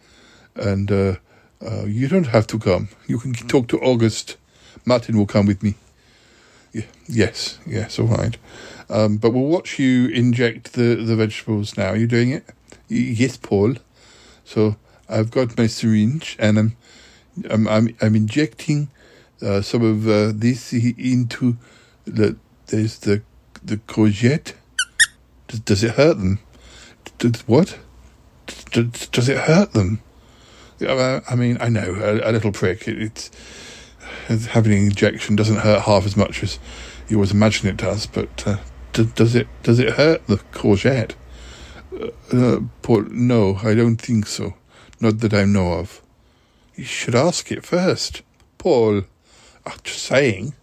and 0.54 0.92
uh, 0.92 1.16
uh, 1.60 1.86
you 1.86 2.06
don't 2.06 2.28
have 2.28 2.46
to 2.46 2.58
come. 2.60 2.88
You 3.08 3.18
can 3.18 3.32
talk 3.32 3.66
to 3.68 3.80
August. 3.80 4.36
Martin 4.84 5.18
will 5.18 5.26
come 5.26 5.46
with 5.46 5.60
me. 5.60 5.74
Yes, 7.06 7.58
yes, 7.66 7.98
all 7.98 8.06
right. 8.06 8.36
Um, 8.90 9.16
but 9.16 9.32
we'll 9.32 9.44
watch 9.44 9.78
you 9.78 10.08
inject 10.08 10.74
the, 10.74 10.96
the 10.96 11.16
vegetables 11.16 11.76
now. 11.76 11.88
Are 11.88 11.96
you 11.96 12.06
doing 12.06 12.30
it? 12.30 12.44
Yes, 12.88 13.36
Paul. 13.36 13.74
So 14.44 14.76
I've 15.08 15.30
got 15.30 15.56
my 15.56 15.66
syringe 15.66 16.36
and 16.38 16.58
I'm 16.58 16.76
I'm 17.50 17.68
I'm, 17.68 17.96
I'm 18.00 18.14
injecting 18.14 18.90
uh, 19.42 19.60
some 19.62 19.82
of 19.82 20.08
uh, 20.08 20.32
this 20.34 20.72
into 20.72 21.56
the 22.04 22.36
there's 22.66 22.98
the 22.98 23.22
the 23.62 23.76
courgette. 23.76 24.54
Does, 25.48 25.60
does 25.60 25.84
it 25.84 25.92
hurt 25.92 26.18
them? 26.18 26.40
Does, 27.18 27.46
what? 27.46 27.78
Does, 28.72 29.08
does 29.08 29.28
it 29.28 29.38
hurt 29.38 29.72
them? 29.72 30.02
I 30.80 31.34
mean, 31.34 31.58
I 31.60 31.68
know 31.68 31.94
a, 31.94 32.30
a 32.30 32.32
little 32.32 32.52
prick. 32.52 32.86
It, 32.86 33.00
it's 33.00 33.30
having 34.28 34.72
an 34.72 34.86
injection 34.86 35.36
doesn't 35.36 35.56
hurt 35.58 35.82
half 35.82 36.04
as 36.06 36.16
much 36.16 36.42
as 36.42 36.58
you 37.08 37.16
always 37.16 37.32
imagine 37.32 37.68
it 37.68 37.76
does. 37.76 38.06
But 38.06 38.46
uh, 38.46 38.58
d- 38.92 39.10
does 39.14 39.34
it 39.34 39.48
does 39.62 39.78
it 39.78 39.94
hurt 39.94 40.26
the 40.26 40.36
courgette? 40.52 41.14
Uh, 42.32 42.60
Paul, 42.82 43.04
no, 43.10 43.56
I 43.62 43.74
don't 43.74 43.96
think 43.96 44.26
so. 44.26 44.54
Not 45.00 45.18
that 45.20 45.34
I 45.34 45.44
know 45.44 45.72
of. 45.74 46.02
You 46.74 46.84
should 46.84 47.14
ask 47.14 47.50
it 47.50 47.64
first. 47.64 48.22
Paul, 48.58 49.02
I'm 49.66 49.78
just 49.82 50.02
saying. 50.02 50.54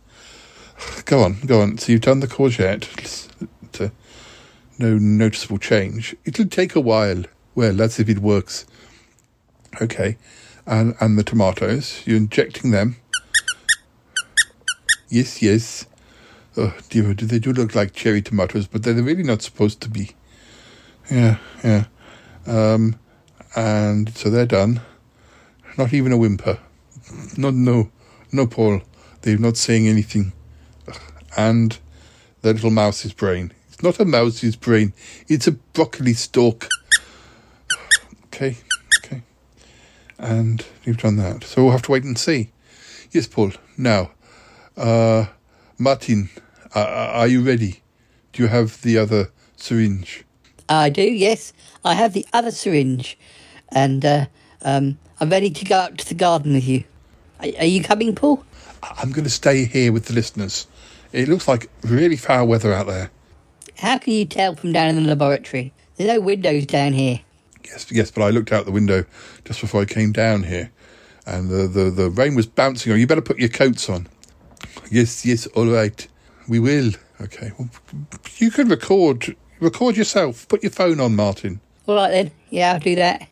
Go 1.05 1.23
on, 1.23 1.39
go 1.45 1.61
on. 1.61 1.77
So 1.77 1.91
you've 1.91 2.01
done 2.01 2.19
the 2.19 2.27
courgette. 2.27 2.87
It's, 2.99 3.29
uh, 3.79 3.89
no 4.77 4.97
noticeable 4.97 5.57
change. 5.57 6.15
It'll 6.25 6.47
take 6.47 6.75
a 6.75 6.81
while. 6.81 7.23
Well, 7.55 7.73
that's 7.73 7.99
if 7.99 8.09
it 8.09 8.19
works. 8.19 8.65
Okay. 9.81 10.17
And 10.65 10.95
and 10.99 11.17
the 11.17 11.23
tomatoes, 11.23 12.01
you're 12.05 12.17
injecting 12.17 12.71
them. 12.71 12.97
Yes, 15.09 15.41
yes. 15.41 15.85
Oh 16.57 16.75
dear, 16.89 17.13
do 17.13 17.25
they 17.25 17.39
do 17.39 17.53
look 17.53 17.75
like 17.75 17.93
cherry 17.93 18.21
tomatoes, 18.21 18.67
but 18.67 18.83
they're 18.83 18.93
really 18.95 19.23
not 19.23 19.41
supposed 19.41 19.81
to 19.81 19.89
be. 19.89 20.11
Yeah, 21.11 21.37
yeah. 21.63 21.85
Um, 22.47 22.95
and 23.55 24.15
so 24.15 24.29
they're 24.29 24.45
done. 24.45 24.81
Not 25.77 25.93
even 25.93 26.11
a 26.11 26.17
whimper. 26.17 26.59
No, 27.37 27.49
no, 27.51 27.91
no, 28.31 28.47
Paul. 28.47 28.81
They're 29.21 29.37
not 29.37 29.57
saying 29.57 29.87
anything. 29.87 30.33
And 31.37 31.77
the 32.41 32.53
little 32.53 32.71
mouse's 32.71 33.13
brain. 33.13 33.51
It's 33.67 33.83
not 33.83 33.99
a 33.99 34.05
mouse's 34.05 34.55
brain. 34.55 34.93
It's 35.27 35.47
a 35.47 35.51
broccoli 35.51 36.13
stalk. 36.13 36.69
Okay, 38.25 38.57
okay. 39.03 39.21
And 40.17 40.65
you've 40.83 40.97
done 40.97 41.17
that. 41.17 41.43
So 41.43 41.63
we'll 41.63 41.71
have 41.73 41.81
to 41.83 41.91
wait 41.91 42.03
and 42.03 42.17
see. 42.17 42.51
Yes, 43.11 43.27
Paul. 43.27 43.51
Now, 43.77 44.11
uh, 44.77 45.25
Martin, 45.77 46.29
uh, 46.73 46.79
are 46.79 47.27
you 47.27 47.41
ready? 47.41 47.81
Do 48.33 48.43
you 48.43 48.49
have 48.49 48.81
the 48.81 48.97
other 48.97 49.31
syringe? 49.55 50.23
I 50.67 50.89
do, 50.89 51.03
yes. 51.03 51.53
I 51.83 51.93
have 51.93 52.13
the 52.13 52.25
other 52.33 52.51
syringe, 52.51 53.17
and 53.69 54.03
uh, 54.03 54.25
um, 54.63 54.97
I'm 55.19 55.29
ready 55.29 55.49
to 55.49 55.65
go 55.65 55.77
out 55.77 55.97
to 55.99 56.09
the 56.09 56.15
garden 56.15 56.53
with 56.53 56.67
you. 56.67 56.83
Are, 57.39 57.47
are 57.59 57.65
you 57.65 57.83
coming, 57.83 58.15
Paul? 58.15 58.43
I'm 58.81 59.11
going 59.11 59.23
to 59.23 59.29
stay 59.29 59.65
here 59.65 59.91
with 59.91 60.05
the 60.05 60.13
listeners. 60.13 60.67
It 61.11 61.29
looks 61.29 61.47
like 61.47 61.69
really 61.81 62.17
foul 62.17 62.47
weather 62.47 62.73
out 62.73 62.87
there. 62.87 63.11
How 63.77 63.97
can 63.97 64.13
you 64.13 64.25
tell 64.25 64.55
from 64.55 64.73
down 64.73 64.89
in 64.89 65.03
the 65.03 65.09
laboratory? 65.09 65.73
There's 65.95 66.09
no 66.09 66.19
windows 66.19 66.65
down 66.65 66.93
here. 66.93 67.21
Yes, 67.65 67.91
yes, 67.91 68.11
but 68.11 68.23
I 68.23 68.29
looked 68.29 68.51
out 68.51 68.65
the 68.65 68.71
window 68.71 69.05
just 69.43 69.61
before 69.61 69.81
I 69.81 69.85
came 69.85 70.11
down 70.11 70.43
here, 70.43 70.71
and 71.25 71.49
the, 71.49 71.67
the, 71.67 71.89
the 71.89 72.09
rain 72.09 72.35
was 72.35 72.45
bouncing 72.45 72.91
on. 72.91 72.99
You 72.99 73.07
better 73.07 73.21
put 73.21 73.39
your 73.39 73.49
coats 73.49 73.89
on. 73.89 74.07
Yes, 74.91 75.25
yes, 75.25 75.47
all 75.47 75.67
right. 75.67 76.07
We 76.47 76.59
will. 76.59 76.91
Okay. 77.21 77.51
Well, 77.57 77.69
you 78.37 78.51
can 78.51 78.67
record 78.67 79.35
record 79.59 79.97
yourself. 79.97 80.47
Put 80.47 80.63
your 80.63 80.71
phone 80.71 80.99
on, 80.99 81.15
Martin. 81.15 81.59
All 81.87 81.95
right 81.95 82.11
then. 82.11 82.31
Yeah, 82.49 82.73
I'll 82.73 82.79
do 82.79 82.95
that. 82.95 83.27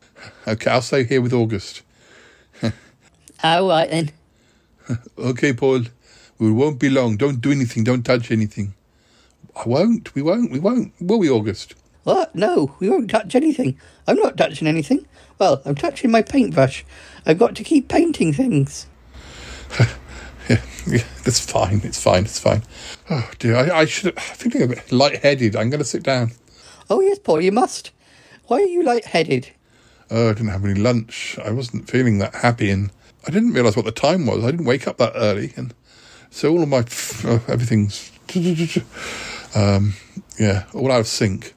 Okay, 0.47 0.72
I'll 0.72 0.82
stay 0.82 1.04
here 1.04 1.22
with 1.22 1.34
August. 1.34 1.82
All 3.43 3.68
right 3.68 3.89
then. 3.89 4.12
Okay, 5.18 5.54
Paul. 5.54 5.84
We 6.39 6.51
won't 6.51 6.78
be 6.80 6.89
long. 6.89 7.16
Don't 7.16 7.39
do 7.39 7.51
anything. 7.51 7.86
Don't 7.86 8.04
touch 8.04 8.32
anything. 8.32 8.74
I 9.56 9.64
won't. 9.66 10.14
We 10.14 10.22
won't. 10.22 10.51
We 10.51 10.60
won't. 10.60 10.91
Will 10.99 11.20
we, 11.20 11.30
August? 11.30 11.76
What? 12.04 12.36
No, 12.36 12.76
we 12.80 12.89
won't 12.89 13.10
touch 13.10 13.34
anything. 13.34 13.80
I'm 14.08 14.18
not 14.18 14.36
touching 14.36 14.68
anything. 14.68 15.06
Well, 15.39 15.62
I'm 15.64 15.76
touching 15.76 16.12
my 16.12 16.22
paintbrush. 16.22 16.84
I've 17.26 17.38
got 17.39 17.56
to 17.56 17.64
keep 17.64 17.88
painting 17.88 18.34
things. 18.34 18.88
Yeah, 20.50 20.62
yeah, 20.88 21.04
that's 21.24 21.39
fine. 21.39 21.82
It's 21.84 22.02
fine. 22.02 22.26
It's 22.26 22.39
fine. 22.39 22.64
Oh 23.10 23.30
dear, 23.39 23.56
I, 23.56 23.80
I 23.80 23.86
should. 23.86 24.18
I'm 24.18 24.24
feeling 24.24 24.64
a 24.64 24.76
bit 24.76 24.91
lightheaded. 24.91 25.56
I'm 25.56 25.70
going 25.70 25.80
to 25.80 25.86
sit 25.86 26.04
down. 26.04 26.32
Oh 26.89 27.02
yes, 27.02 27.20
Paul, 27.20 27.41
you 27.41 27.52
must. 27.52 27.91
Why 28.48 28.58
are 28.58 28.66
you 28.66 28.84
light-headed? 28.84 29.52
Oh, 30.12 30.30
I 30.30 30.34
didn't 30.34 30.50
have 30.50 30.66
any 30.66 30.80
lunch. 30.80 31.39
I 31.44 31.52
wasn't 31.52 31.89
feeling 31.89 32.20
that 32.20 32.36
happy, 32.36 32.70
and 32.70 32.91
I 33.26 33.32
didn't 33.32 33.54
realise 33.54 33.76
what 33.76 33.86
the 33.86 33.91
time 33.91 34.26
was. 34.26 34.44
I 34.44 34.52
didn't 34.52 34.66
wake 34.66 34.88
up 34.88 34.98
that 34.98 35.14
early, 35.16 35.54
and 35.56 35.74
so 36.30 36.52
all 36.52 36.64
of 36.64 36.70
my 36.70 36.84
oh, 37.26 37.44
everything's 37.48 38.12
um, 39.56 39.94
yeah, 40.38 40.66
all 40.74 40.91
out 40.91 41.02
of 41.02 41.08
sync. 41.08 41.54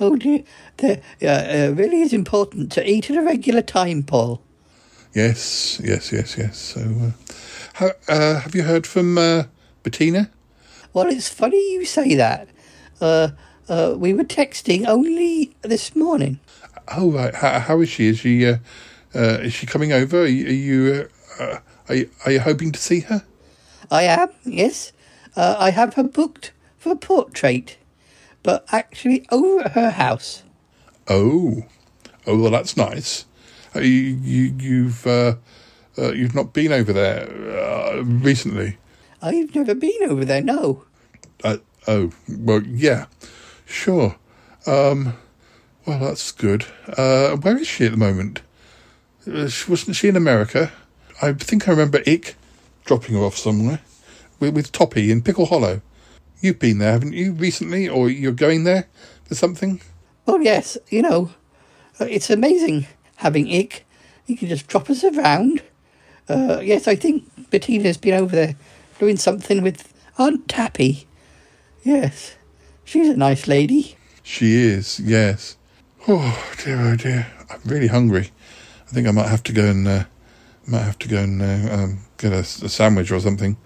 Oh 0.00 0.14
dear, 0.16 0.44
the, 0.76 1.00
uh, 1.22 1.26
uh, 1.26 1.72
really 1.74 2.02
is 2.02 2.12
important 2.12 2.70
to 2.72 2.88
eat 2.88 3.10
at 3.10 3.16
a 3.16 3.22
regular 3.22 3.62
time, 3.62 4.04
Paul. 4.04 4.40
Yes, 5.14 5.80
yes, 5.82 6.12
yes, 6.12 6.38
yes. 6.38 6.58
So, 6.58 6.80
uh, 6.80 7.10
how, 7.78 7.92
uh, 8.08 8.40
have 8.40 8.56
you 8.56 8.64
heard 8.64 8.86
from 8.88 9.16
uh, 9.16 9.44
Bettina? 9.84 10.30
Well, 10.92 11.06
it's 11.06 11.28
funny 11.28 11.74
you 11.74 11.84
say 11.84 12.16
that. 12.16 12.48
Uh, 13.00 13.28
uh, 13.68 13.94
we 13.96 14.12
were 14.12 14.24
texting 14.24 14.84
only 14.86 15.54
this 15.62 15.94
morning. 15.94 16.40
Oh, 16.96 17.12
right. 17.12 17.32
How, 17.32 17.60
how 17.60 17.80
is 17.80 17.88
she? 17.88 18.08
Is 18.08 18.18
she 18.18 18.46
uh, 18.46 18.56
uh, 19.14 19.38
is 19.42 19.52
she 19.52 19.66
coming 19.66 19.92
over? 19.92 20.22
Are 20.22 20.26
you, 20.26 20.46
are 20.46 20.50
you, 20.50 21.08
uh, 21.38 21.58
are 21.88 21.94
you 21.94 22.10
are 22.26 22.32
you 22.32 22.40
hoping 22.40 22.72
to 22.72 22.80
see 22.80 23.00
her? 23.00 23.24
I 23.92 24.02
am, 24.02 24.30
yes. 24.44 24.92
Uh, 25.36 25.54
I 25.58 25.70
have 25.70 25.94
her 25.94 26.02
booked 26.02 26.52
for 26.78 26.90
a 26.90 26.96
portrait, 26.96 27.78
but 28.42 28.66
actually 28.72 29.24
over 29.30 29.60
at 29.60 29.72
her 29.72 29.90
house. 29.90 30.42
Oh, 31.06 31.64
oh, 32.26 32.38
well, 32.38 32.50
that's 32.50 32.76
nice. 32.76 33.24
Uh, 33.74 33.80
you, 33.80 34.18
you, 34.20 34.54
you've 34.58 35.06
uh, 35.98 36.12
you've 36.12 36.34
not 36.34 36.52
been 36.52 36.72
over 36.72 36.92
there 36.92 37.28
uh, 37.58 38.02
recently. 38.02 38.78
I've 39.20 39.54
never 39.54 39.74
been 39.74 39.98
over 40.04 40.24
there, 40.24 40.42
no. 40.42 40.84
Uh, 41.42 41.58
oh, 41.86 42.12
well, 42.28 42.62
yeah, 42.62 43.06
sure. 43.66 44.16
Um, 44.66 45.14
well, 45.86 45.98
that's 45.98 46.32
good. 46.32 46.66
Uh, 46.96 47.36
where 47.36 47.56
is 47.58 47.66
she 47.66 47.86
at 47.86 47.92
the 47.92 47.98
moment? 47.98 48.42
Uh, 49.26 49.50
wasn't 49.68 49.96
she 49.96 50.08
in 50.08 50.16
America? 50.16 50.72
I 51.20 51.32
think 51.32 51.66
I 51.66 51.72
remember 51.72 52.00
Ick 52.06 52.36
dropping 52.84 53.16
her 53.16 53.22
off 53.22 53.36
somewhere 53.36 53.80
with, 54.38 54.54
with 54.54 54.72
Toppy 54.72 55.10
in 55.10 55.22
Pickle 55.22 55.46
Hollow. 55.46 55.82
You've 56.40 56.60
been 56.60 56.78
there, 56.78 56.92
haven't 56.92 57.14
you, 57.14 57.32
recently? 57.32 57.88
Or 57.88 58.08
you're 58.08 58.32
going 58.32 58.64
there 58.64 58.86
for 59.24 59.34
something? 59.34 59.80
Well, 60.26 60.40
yes, 60.42 60.78
you 60.88 61.02
know, 61.02 61.30
uh, 61.98 62.04
it's 62.04 62.30
amazing 62.30 62.86
having 63.16 63.52
Ick. 63.52 63.84
He 64.26 64.36
can 64.36 64.48
just 64.48 64.68
drop 64.68 64.88
us 64.88 65.02
around. 65.02 65.62
Uh, 66.28 66.60
yes, 66.60 66.86
I 66.86 66.94
think 66.94 67.24
Bettina's 67.50 67.96
been 67.96 68.14
over 68.14 68.34
there 68.34 68.56
doing 68.98 69.16
something 69.16 69.62
with 69.62 69.92
Aunt 70.18 70.48
Tappy. 70.48 71.06
Yes, 71.82 72.36
she's 72.84 73.08
a 73.08 73.16
nice 73.16 73.46
lady. 73.46 73.96
She 74.22 74.56
is, 74.56 75.00
yes. 75.00 75.56
Oh 76.06 76.52
dear, 76.62 76.80
oh 76.80 76.96
dear. 76.96 77.26
I'm 77.50 77.60
really 77.64 77.86
hungry. 77.86 78.30
I 78.86 78.90
think 78.90 79.08
I 79.08 79.10
might 79.10 79.28
have 79.28 79.42
to 79.44 79.52
go 79.52 79.64
and 79.64 79.88
uh, 79.88 80.04
might 80.66 80.82
have 80.82 80.98
to 80.98 81.08
go 81.08 81.18
and 81.18 81.40
uh, 81.40 81.74
um, 81.74 82.00
get 82.18 82.32
a, 82.32 82.40
a 82.40 82.44
sandwich 82.44 83.10
or 83.10 83.20
something. 83.20 83.56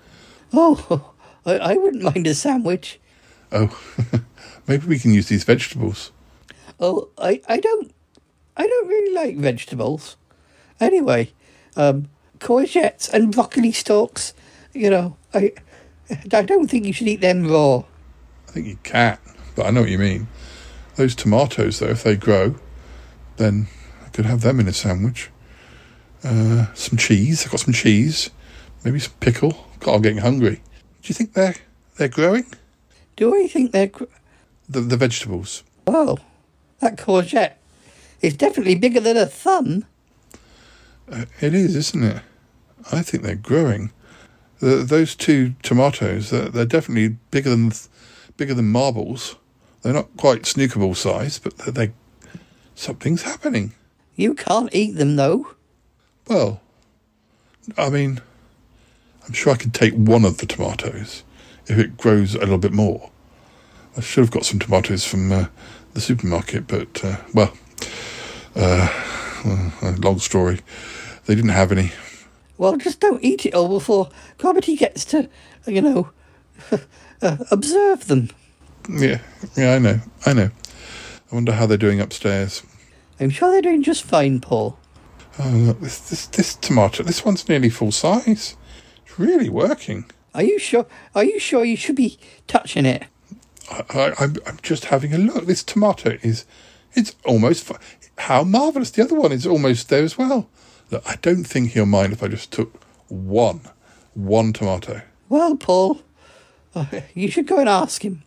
Oh, 0.53 1.13
I, 1.45 1.59
I 1.59 1.75
wouldn't 1.75 2.03
mind 2.03 2.27
a 2.27 2.35
sandwich. 2.35 3.01
Oh, 3.51 3.77
maybe 4.67 4.87
we 4.87 4.99
can 4.99 5.13
use 5.13 5.29
these 5.29 5.45
vegetables. 5.45 6.13
Oh, 6.79 7.09
I, 7.19 7.41
I 7.49 7.59
don't, 7.59 7.93
I 8.57 8.67
don't 8.67 8.89
really 8.89 9.15
like 9.15 9.37
vegetables. 9.37 10.17
Anyway, 10.81 11.33
um, 11.77 12.09
courgettes 12.43 13.09
and 13.12 13.32
broccoli 13.32 13.72
stalks, 13.72 14.34
you 14.74 14.90
know, 14.90 15.16
I, 15.32 15.53
I 16.32 16.43
don't 16.43 16.68
think 16.68 16.84
you 16.86 16.93
should 16.93 17.09
eat 17.09 17.20
them 17.20 17.47
raw. 17.49 17.78
I 18.49 18.53
think 18.53 18.66
you 18.66 18.78
can, 18.82 19.18
but 19.57 19.66
I 19.66 19.70
know 19.70 19.82
what 19.82 19.90
you 19.90 19.99
mean. 19.99 20.26
Those 20.97 21.14
tomatoes, 21.14 21.78
though, 21.78 21.88
if 21.88 22.03
they 22.03 22.16
grow, 22.16 22.57
then 23.36 23.68
I 24.05 24.09
could 24.11 24.26
have 24.26 24.43
them 24.43 24.61
in 24.61 24.68
a 24.68 24.72
sandwich. 24.72 25.30
Uh, 26.24 26.66
some 26.74 26.99
cheese. 26.99 27.45
I've 27.45 27.51
got 27.51 27.61
some 27.61 27.72
cheese. 27.74 28.30
Maybe 28.84 28.99
some 28.99 29.14
pickle. 29.20 29.66
God, 29.80 29.95
I'm 29.97 30.03
getting 30.03 30.18
hungry. 30.18 30.57
Do 30.57 31.09
you 31.09 31.14
think 31.14 31.32
they're 31.32 31.55
they're 31.97 32.09
growing? 32.09 32.45
Do 33.16 33.34
I 33.34 33.47
think 33.49 33.72
they're. 33.72 33.86
Gr- 33.88 34.05
The 34.68 34.80
the 34.80 34.97
vegetables. 34.97 35.64
well, 35.86 36.18
that 36.80 36.97
courgette 36.99 37.55
is 38.20 38.34
definitely 38.36 38.74
bigger 38.76 39.01
than 39.01 39.16
a 39.16 39.26
thumb. 39.26 39.84
Uh, 41.11 41.24
it 41.40 41.55
is, 41.55 41.74
isn't 41.74 42.05
it? 42.05 42.22
I 42.91 43.03
think 43.03 43.22
they're 43.22 43.37
growing. 43.37 43.93
The, 44.61 44.76
those 44.76 45.14
two 45.14 45.55
tomatoes, 45.62 46.30
they're, 46.30 46.49
they're 46.49 46.64
definitely 46.64 47.16
bigger 47.30 47.51
than 47.51 47.72
bigger 48.37 48.55
than 48.55 48.72
marbles. 48.72 49.37
They're 49.83 49.93
not 49.93 50.16
quite 50.16 50.47
snooker 50.47 50.78
ball 50.78 50.95
size, 50.95 51.39
but 51.39 51.57
they're, 51.59 51.72
they 51.72 51.93
something's 52.74 53.22
happening. 53.22 53.72
You 54.16 54.35
can't 54.35 54.74
eat 54.74 54.97
them, 54.97 55.16
though. 55.16 55.55
Well, 56.28 56.61
I 57.76 57.91
mean, 57.91 58.20
I'm 59.26 59.33
sure 59.33 59.53
I 59.53 59.57
could 59.57 59.74
take 59.74 59.95
one 59.95 60.24
of 60.24 60.39
the 60.39 60.47
tomatoes 60.47 61.22
if 61.66 61.78
it 61.78 61.97
grows 61.97 62.35
a 62.35 62.41
little 62.41 62.59
bit 62.59 62.72
more. 62.72 63.11
I 63.97 64.01
should 64.01 64.22
have 64.22 64.30
got 64.30 64.45
some 64.45 64.59
tomatoes 64.59 65.05
from 65.05 65.30
uh, 65.33 65.47
the 65.95 66.01
supermarket, 66.01 66.66
but 66.66 67.05
uh, 67.05 67.16
well, 67.35 67.53
uh, 68.57 68.89
well, 69.45 69.95
long 69.99 70.18
story. 70.18 70.61
They 71.26 71.35
didn't 71.35 71.51
have 71.51 71.72
any. 71.72 71.93
Well, 72.63 72.77
just 72.77 73.01
don't 73.01 73.25
eat 73.25 73.45
it 73.45 73.55
all 73.55 73.69
before 73.69 74.09
Cromitty 74.39 74.79
gets 74.79 75.05
to, 75.07 75.29
you 75.67 75.83
know, 75.83 76.11
uh, 77.21 77.39
observe 77.51 78.07
them. 78.07 78.31
Yeah, 78.89 79.21
yeah, 79.57 79.75
I 79.75 79.79
know, 79.81 80.01
I 80.25 80.33
know. 80.33 80.51
I 81.33 81.35
wonder 81.35 81.55
how 81.55 81.67
they're 81.67 81.77
doing 81.77 82.01
upstairs. 82.01 82.63
I'm 83.19 83.31
sure 83.31 83.51
they're 83.51 83.63
doing 83.63 83.83
just 83.83 84.05
fine, 84.05 84.39
Paul. 84.41 84.79
Oh, 85.41 85.49
look, 85.49 85.81
this 85.81 86.09
this 86.09 86.29
this 86.29 86.55
tomato, 86.55 87.03
this 87.03 87.25
one's 87.25 87.49
nearly 87.49 87.69
full 87.69 87.91
size. 87.91 88.57
It's 89.05 89.19
really 89.19 89.49
working. 89.49 90.05
Are 90.33 90.45
you 90.45 90.61
sure? 90.61 90.87
Are 91.17 91.25
you 91.25 91.41
sure 91.41 91.65
you 91.65 91.77
should 91.77 91.97
be 91.97 92.17
touching 92.47 92.87
it? 92.87 93.03
I, 93.73 94.13
I'm 94.21 94.61
just 94.63 94.85
having 94.85 95.13
a 95.13 95.19
look. 95.19 95.47
This 95.47 95.65
tomato 95.65 96.17
is, 96.23 96.47
it's 96.95 97.17
almost. 97.25 97.73
How 98.19 98.45
marvelous! 98.45 98.93
The 98.93 99.03
other 99.03 99.17
one 99.17 99.33
is 99.33 99.49
almost 99.49 99.89
there 99.89 100.05
as 100.05 100.17
well. 100.17 100.49
Look, 100.93 101.03
I 101.07 101.16
don't 101.22 101.45
think 101.45 101.70
he'll 101.70 101.86
mind 101.86 102.12
if 102.12 102.22
I 102.22 102.28
just 102.28 102.53
took 102.53 102.84
one, 103.09 103.62
one 104.12 104.53
tomato. 104.53 105.01
Well, 105.30 105.57
Paul, 105.57 106.03
uh, 106.74 106.84
you 107.14 107.30
should 107.30 107.47
go 107.47 107.59
and 107.59 107.68
ask 107.68 108.05
him. 108.05 108.22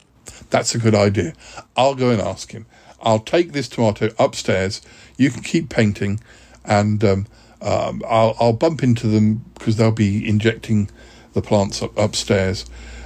That's 0.49 0.74
a 0.74 0.80
good 0.80 0.95
idea. 0.95 1.34
I'll 1.78 1.93
go 1.93 2.09
and 2.09 2.20
ask 2.20 2.51
him. 2.51 2.66
I'll 3.03 3.20
take 3.20 3.51
this 3.51 3.70
tomato 3.70 4.09
upstairs. 4.18 4.82
You 5.16 5.30
can 5.30 5.43
keep 5.43 5.70
painting, 5.70 6.20
and 6.66 7.03
um, 7.03 7.28
um, 7.61 8.01
I'll 8.07 8.36
I'll 8.39 8.53
bump 8.53 8.82
into 8.82 9.05
them 9.05 9.45
because 9.53 9.76
they'll 9.76 9.91
be 9.91 10.28
injecting 10.28 10.89
the 11.34 11.43
plants 11.43 11.84
up, 11.84 11.95
upstairs, 11.95 12.66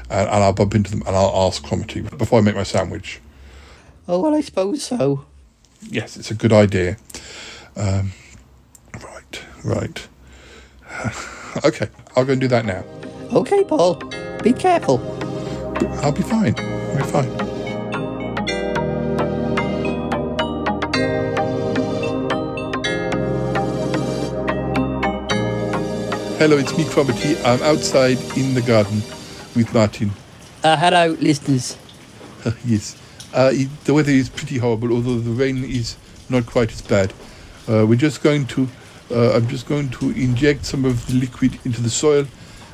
and, 0.09 0.29
and 0.29 0.41
I'll 0.41 0.53
bump 0.53 0.73
into 0.73 0.89
them 0.89 1.03
and 1.05 1.13
I'll 1.17 1.47
ask 1.47 1.61
Cromitty 1.65 2.17
before 2.17 2.39
I 2.39 2.41
make 2.41 2.55
my 2.55 2.63
sandwich. 2.63 3.19
Oh, 4.07 4.21
well, 4.21 4.35
I 4.35 4.39
suppose 4.39 4.83
so. 4.83 5.25
Yes, 5.81 6.15
it's 6.15 6.31
a 6.31 6.35
good 6.35 6.53
idea. 6.53 6.95
Um, 7.75 8.13
right, 9.63 10.07
okay, 11.65 11.89
I'll 12.15 12.25
go 12.25 12.33
and 12.33 12.41
do 12.41 12.47
that 12.47 12.65
now. 12.65 12.83
Okay, 13.33 13.63
Paul. 13.63 13.95
Be 14.43 14.53
careful. 14.53 14.99
I'll 16.03 16.11
be 16.11 16.21
fine. 16.23 16.55
I'll 16.57 16.97
be 16.97 17.03
fine. 17.03 17.49
Hello, 26.39 26.57
it's 26.57 26.77
me, 26.77 26.85
Cromitty. 26.85 27.35
I'm 27.43 27.61
outside 27.63 28.17
in 28.37 28.53
the 28.53 28.61
garden 28.61 29.03
with 29.57 29.73
Martin. 29.73 30.11
Uh, 30.63 30.77
hello, 30.77 31.17
listeners. 31.19 31.77
yes. 32.65 32.95
Uh, 33.33 33.51
it, 33.53 33.67
the 33.83 33.93
weather 33.93 34.11
is 34.11 34.29
pretty 34.29 34.57
horrible, 34.57 34.93
although 34.93 35.19
the 35.19 35.31
rain 35.31 35.65
is 35.65 35.97
not 36.29 36.45
quite 36.45 36.71
as 36.71 36.81
bad. 36.81 37.11
Uh, 37.67 37.85
we're 37.85 37.95
just 37.95 38.23
going 38.23 38.45
to, 38.47 38.69
uh, 39.11 39.33
I'm 39.33 39.47
just 39.47 39.67
going 39.67 39.89
to 39.89 40.11
inject 40.11 40.65
some 40.65 40.85
of 40.85 41.05
the 41.07 41.13
liquid 41.15 41.59
into 41.65 41.81
the 41.81 41.89
soil 41.89 42.25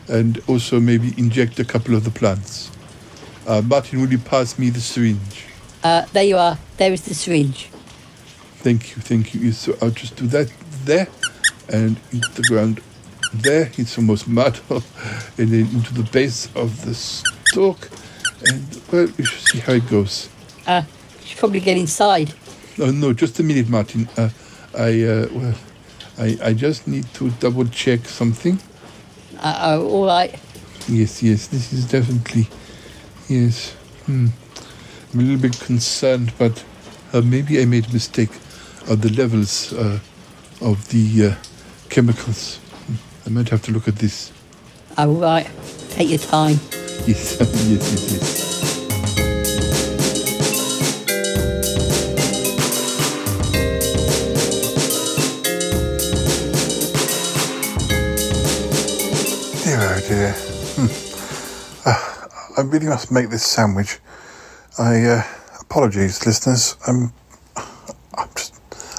and 0.07 0.41
also 0.47 0.79
maybe 0.79 1.13
inject 1.17 1.59
a 1.59 1.65
couple 1.65 1.95
of 1.95 2.03
the 2.03 2.11
plants. 2.11 2.71
Uh, 3.47 3.61
Martin, 3.61 4.01
will 4.01 4.11
you 4.11 4.17
pass 4.17 4.57
me 4.57 4.69
the 4.69 4.79
syringe? 4.79 5.45
Uh, 5.83 6.05
there 6.13 6.23
you 6.23 6.37
are. 6.37 6.57
There 6.77 6.91
is 6.91 7.01
the 7.05 7.13
syringe. 7.13 7.69
Thank 8.57 8.95
you, 8.95 9.01
thank 9.01 9.33
you. 9.35 9.51
So 9.51 9.77
I'll 9.81 9.91
just 9.91 10.15
do 10.15 10.27
that 10.27 10.51
there 10.83 11.07
and 11.69 11.99
into 12.11 12.29
the 12.33 12.43
ground 12.43 12.81
there. 13.33 13.71
It's 13.77 13.97
almost 13.97 14.27
mud. 14.39 14.59
and 14.69 15.49
then 15.49 15.67
into 15.73 15.93
the 15.93 16.07
base 16.11 16.47
of 16.55 16.85
the 16.85 16.93
stalk. 16.93 17.89
And, 18.47 18.81
well, 18.91 19.07
we 19.17 19.23
shall 19.25 19.41
see 19.41 19.59
how 19.59 19.73
it 19.73 19.87
goes. 19.89 20.29
Uh, 20.67 20.83
you 21.21 21.27
should 21.27 21.37
probably 21.39 21.59
get 21.59 21.77
inside. 21.77 22.33
No, 22.77 22.91
no, 22.91 23.13
just 23.13 23.39
a 23.39 23.43
minute, 23.43 23.69
Martin. 23.69 24.09
Uh, 24.17 24.29
I, 24.77 25.03
uh, 25.03 25.27
well, 25.31 25.55
I, 26.17 26.37
I 26.41 26.53
just 26.53 26.87
need 26.87 27.05
to 27.15 27.29
double 27.31 27.65
check 27.65 28.05
something. 28.05 28.59
Uh, 29.39 29.55
oh, 29.61 29.89
all 29.89 30.05
right. 30.07 30.33
Yes, 30.87 31.21
yes, 31.21 31.47
this 31.47 31.73
is 31.73 31.85
definitely, 31.85 32.47
yes. 33.27 33.71
Hmm. 34.05 34.27
I'm 35.13 35.19
a 35.19 35.23
little 35.23 35.41
bit 35.41 35.59
concerned, 35.59 36.33
but 36.37 36.63
uh, 37.13 37.21
maybe 37.21 37.61
I 37.61 37.65
made 37.65 37.89
a 37.89 37.93
mistake 37.93 38.31
of 38.89 39.01
the 39.01 39.09
levels 39.09 39.73
uh, 39.73 39.99
of 40.61 40.87
the 40.89 41.31
uh, 41.31 41.35
chemicals. 41.89 42.59
I 43.25 43.29
might 43.29 43.49
have 43.49 43.61
to 43.63 43.71
look 43.71 43.87
at 43.87 43.95
this. 43.95 44.31
All 44.97 45.13
right. 45.13 45.49
Take 45.89 46.09
your 46.09 46.19
time. 46.19 46.59
Yes, 47.07 47.37
yes, 47.39 47.69
yes, 47.69 48.11
yes. 48.11 48.74
I 62.57 62.61
really 62.61 62.87
must 62.87 63.11
make 63.11 63.29
this 63.29 63.45
sandwich. 63.45 63.99
I 64.79 65.03
uh, 65.03 65.23
apologies, 65.59 66.25
listeners. 66.25 66.77
I'm 66.87 67.11
I'm 67.57 68.29
just 68.37 68.55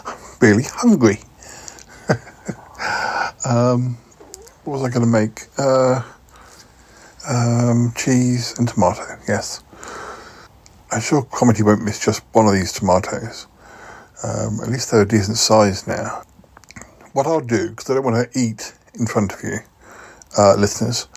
I'm 0.06 0.18
really 0.42 0.64
hungry. 0.64 1.20
um, 3.46 3.96
what 4.64 4.74
was 4.74 4.82
I 4.84 4.90
going 4.90 5.06
to 5.06 5.06
make? 5.06 5.46
Uh, 5.56 6.02
um, 7.26 7.94
cheese 7.96 8.58
and 8.58 8.68
tomato. 8.68 9.04
Yes. 9.26 9.64
I'm 10.92 11.00
sure 11.00 11.22
Cromitty 11.22 11.62
won't 11.62 11.82
miss 11.82 11.98
just 11.98 12.22
one 12.32 12.46
of 12.46 12.52
these 12.52 12.72
tomatoes. 12.72 13.46
Um, 14.22 14.60
at 14.62 14.68
least 14.68 14.90
they're 14.90 15.02
a 15.02 15.08
decent 15.08 15.38
size 15.38 15.86
now. 15.86 16.24
What 17.14 17.26
I'll 17.26 17.40
do, 17.40 17.70
because 17.70 17.88
I 17.88 17.94
don't 17.94 18.04
want 18.04 18.30
to 18.30 18.38
eat 18.38 18.74
in 18.98 19.06
front 19.06 19.32
of 19.32 19.42
you, 19.42 19.58
uh, 20.36 20.54
listeners, 20.56 21.08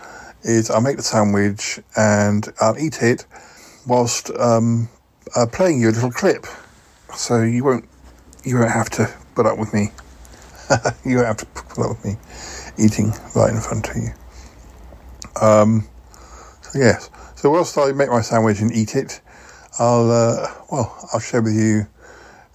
is 0.44 0.70
I'll 0.70 0.82
make 0.82 0.98
the 0.98 1.04
sandwich 1.04 1.80
and 1.98 2.48
I'll 2.60 2.78
eat 2.78 3.02
it 3.02 3.26
whilst 3.86 4.32
um, 4.32 4.90
uh, 5.36 5.46
playing 5.48 5.82
you 5.82 5.90
a 5.90 5.92
little 5.92 6.12
clip. 6.12 6.46
So 7.16 7.42
you 7.42 7.64
won't 7.64 7.86
you 8.44 8.58
won't 8.58 8.72
have 8.72 8.90
to 8.92 9.14
put 9.36 9.46
up 9.46 9.58
with 9.58 9.74
me. 9.74 9.92
you 11.06 11.18
won't 11.18 11.28
have 11.28 11.38
to 11.38 11.46
put 11.46 11.84
up 11.84 11.90
with 11.90 12.06
me 12.06 12.16
eating 12.78 13.14
right 13.36 13.54
in 13.54 13.60
front 13.60 13.90
of 13.90 13.96
you. 13.98 14.10
Um, 15.42 15.88
so 16.62 16.80
yes. 16.80 17.10
So 17.36 17.50
whilst 17.50 17.78
I 17.78 17.92
make 17.92 18.10
my 18.10 18.22
sandwich 18.22 18.60
and 18.60 18.72
eat 18.72 18.96
it, 18.96 19.22
I'll 19.78 20.12
uh, 20.12 20.48
well 20.72 21.10
I'll 21.14 21.20
share 21.20 21.42
with 21.42 21.56
you 21.56 21.88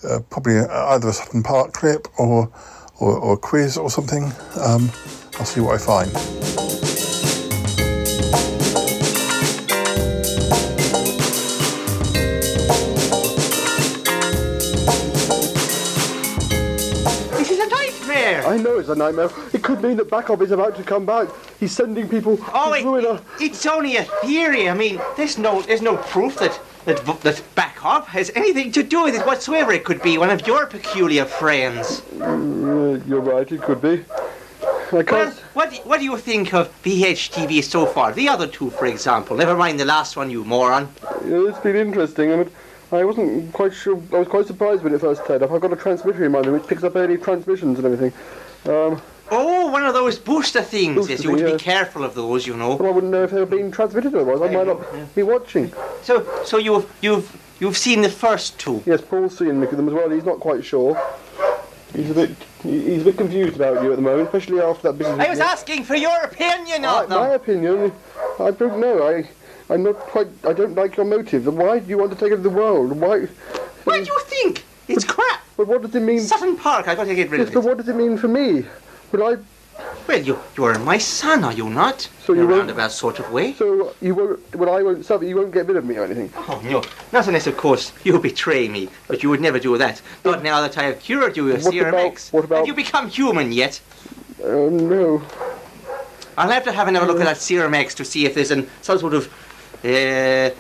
uh, 0.09 0.21
probably 0.31 0.59
either 0.59 1.09
a 1.09 1.13
Sutton 1.13 1.43
Park 1.43 1.73
clip 1.73 2.09
or 2.19 2.53
or, 3.01 3.19
or 3.19 3.35
a 3.35 3.39
quiz 3.39 3.77
or 3.77 3.91
something. 3.91 4.25
Um, 4.61 4.91
I'll 5.39 5.47
see 5.47 5.61
what 5.61 5.75
I 5.75 5.79
find. 5.79 6.64
It's 18.85 18.91
a 18.91 18.95
nightmare. 18.95 19.31
It 19.53 19.63
could 19.63 19.83
mean 19.83 19.97
that 19.97 20.11
Backup 20.11 20.43
is 20.43 20.51
about 20.51 20.77
to 20.77 20.83
come 20.83 21.07
back. 21.07 21.29
He's 21.59 21.73
sending 21.73 22.09
people 22.09 22.39
Oh, 22.53 22.75
to 22.75 23.15
it, 23.15 23.23
it's 23.41 23.65
only 23.67 23.97
a 23.97 24.05
theory. 24.23 24.69
I 24.69 24.75
mean, 24.75 25.01
there's 25.17 25.39
no, 25.39 25.63
there's 25.63 25.83
no 25.83 25.97
proof 25.97 26.37
that 26.37 26.61
that 26.85 27.03
that 27.55 28.05
has 28.09 28.31
anything 28.35 28.71
to 28.73 28.83
do 28.83 29.05
with 29.05 29.15
it 29.15 29.25
whatsoever. 29.27 29.73
It 29.73 29.85
could 29.85 30.03
be 30.03 30.19
one 30.19 30.29
of 30.29 30.47
your 30.47 30.67
peculiar 30.67 31.25
friends. 31.25 32.03
Mm, 32.19 33.09
you're 33.09 33.23
right, 33.23 33.51
it 33.51 33.63
could 33.63 33.81
be. 33.81 34.05
Well, 34.93 35.31
what 35.55 35.71
do- 35.71 35.77
what 35.89 35.99
do 35.99 36.05
you 36.05 36.17
think 36.19 36.53
of 36.53 36.69
VHTV 36.83 37.65
so 37.65 37.87
far? 37.87 38.13
The 38.13 38.29
other 38.29 38.47
two, 38.47 38.69
for 38.71 38.85
example. 38.87 39.35
Never 39.37 39.57
mind 39.57 39.81
the 39.81 39.87
last 39.87 40.15
one, 40.15 40.29
you 40.31 40.45
moron. 40.45 40.89
It's 41.25 41.59
been 41.61 41.75
interesting. 41.77 42.33
I 42.33 42.37
mean, 42.37 42.51
I 42.93 43.03
wasn't 43.05 43.51
quite 43.55 43.73
sure. 43.73 44.01
I 44.13 44.19
was 44.19 44.29
quite 44.29 44.47
surprised 44.47 44.85
when 44.85 44.95
it 44.95 45.01
first 45.01 45.25
turned 45.27 45.43
up. 45.43 45.51
I've 45.51 45.63
got 45.63 45.73
a 45.73 45.77
transmitter 45.77 46.23
in 46.27 46.33
my 46.33 46.41
room 46.41 46.53
which 46.61 46.67
picks 46.69 46.85
up 46.85 46.95
early 46.97 47.17
transmissions 47.17 47.79
and 47.79 47.87
everything. 47.87 48.13
Um, 48.67 49.01
Oh, 49.31 49.71
one 49.71 49.85
of 49.85 49.95
those 49.95 50.19
booster 50.19 50.63
things. 50.63 50.97
Booster 50.97 51.13
yes, 51.13 51.25
you 51.25 51.31
want 51.31 51.41
to 51.41 51.53
be 51.53 51.59
careful 51.59 52.05
of 52.05 52.15
those, 52.15 52.47
you 52.47 52.57
know. 52.57 52.77
Well, 52.77 52.91
I 52.91 52.93
wouldn't 52.93 53.11
know 53.11 53.25
if 53.25 53.31
they 53.31 53.41
were 53.41 53.47
being 53.47 53.71
transmitted 53.71 54.15
otherwise. 54.15 54.43
I 54.43 54.55
might 54.55 54.67
not 54.67 55.15
be 55.15 55.23
watching. 55.23 55.73
So, 56.03 56.27
so 56.45 56.59
you've 56.59 56.93
you've 57.01 57.35
you've 57.59 57.77
seen 57.77 58.03
the 58.03 58.11
first 58.11 58.59
two. 58.59 58.83
Yes, 58.85 59.01
Paul's 59.01 59.39
seen 59.39 59.61
them 59.61 59.89
as 59.89 59.95
well. 59.95 60.11
He's 60.11 60.25
not 60.25 60.41
quite 60.41 60.65
sure. 60.65 61.01
He's 61.95 62.11
a 62.11 62.15
bit 62.15 62.31
he's 62.63 63.03
a 63.03 63.05
bit 63.07 63.17
confused 63.17 63.57
about 63.57 63.83
you 63.83 63.91
at 63.93 63.97
the 63.97 64.03
moment, 64.03 64.29
especially 64.29 64.61
after 64.61 64.93
that 64.93 64.99
business. 64.99 65.27
I 65.27 65.31
was 65.31 65.41
asking 65.41 65.85
for 65.85 65.95
your 65.95 66.21
opinion 66.23 66.85
I, 66.85 67.03
of 67.03 67.09
them. 67.09 67.19
my 67.19 67.29
opinion, 67.31 67.93
I 68.39 68.51
don't 68.51 68.79
know. 68.79 69.09
I 69.09 69.29
I'm 69.73 69.83
not 69.83 69.97
quite. 69.97 70.29
I 70.47 70.53
don't 70.53 70.75
like 70.75 70.97
your 70.97 71.07
motive. 71.07 71.47
Why 71.47 71.79
do 71.79 71.89
you 71.89 71.97
want 71.97 72.13
to 72.13 72.19
take 72.19 72.33
over 72.33 72.43
the 72.43 72.51
world? 72.51 72.93
Why? 72.93 73.21
What 73.85 74.05
do 74.05 74.13
you 74.13 74.21
think? 74.27 74.65
It's 74.89 75.05
crap. 75.05 75.41
But 75.57 75.67
what 75.69 75.83
does 75.83 75.95
it 75.95 76.01
mean? 76.01 76.21
Sutton 76.21 76.57
Park. 76.57 76.89
I 76.89 76.95
got 76.95 77.05
to 77.05 77.15
get 77.15 77.31
rid 77.31 77.39
Yes, 77.41 77.49
of 77.49 77.55
but 77.55 77.65
what 77.65 77.77
does 77.79 77.89
it 77.89 77.97
mean 77.97 78.17
for 78.19 78.29
me? 78.29 78.65
Will 79.13 79.25
I? 79.25 79.37
Well, 80.07 80.21
you 80.23 80.39
you 80.57 80.65
are 80.65 80.79
my 80.79 80.99
son, 80.99 81.43
are 81.45 81.53
you 81.53 81.69
not? 81.69 82.09
So 82.25 82.33
In 82.33 82.41
you 82.41 82.45
a 82.45 82.49
won't- 82.49 82.59
roundabout 82.61 82.93
sort 82.93 83.19
of 83.19 83.33
way. 83.33 83.55
So 83.55 83.95
you 84.01 84.15
won't. 84.15 84.55
Well, 84.57 84.71
I 84.75 84.83
won't 84.83 85.05
suffer. 85.05 85.25
You 85.25 85.37
won't 85.37 85.53
get 85.53 85.67
rid 85.67 85.77
of 85.77 85.85
me 85.85 85.97
or 85.97 86.05
anything. 86.05 86.31
Oh 86.49 86.61
no, 86.65 86.83
not 87.13 87.27
unless 87.27 87.47
of 87.47 87.57
course 87.57 87.93
you 88.05 88.19
betray 88.19 88.69
me. 88.69 88.89
But 89.09 89.23
you 89.23 89.31
would 89.31 89.41
never 89.41 89.59
do 89.59 89.77
that. 89.79 90.01
Not 90.25 90.43
now 90.43 90.61
that 90.61 90.77
I 90.79 90.85
have 90.85 91.01
cured 91.01 91.37
you 91.37 91.51
of 91.53 91.65
What 91.65 91.73
Serum 91.73 91.95
about- 91.95 92.07
X. 92.07 92.33
what 92.33 92.45
about- 92.45 92.59
Have 92.59 92.67
you 92.67 92.75
become 92.75 93.09
human 93.09 93.51
yet? 93.53 93.81
Oh 94.43 94.69
no. 94.69 95.23
I'll 96.37 96.51
have 96.51 96.65
to 96.65 96.73
have 96.73 96.89
another 96.89 97.07
look 97.07 97.21
at 97.21 97.25
that 97.27 97.39
Serum 97.39 97.75
X 97.75 97.95
to 97.95 98.05
see 98.05 98.27
if 98.27 98.35
there's 98.35 98.51
an 98.51 98.69
some 98.83 98.99
sort 98.99 99.15
of 99.15 99.29
uh, 99.85 100.51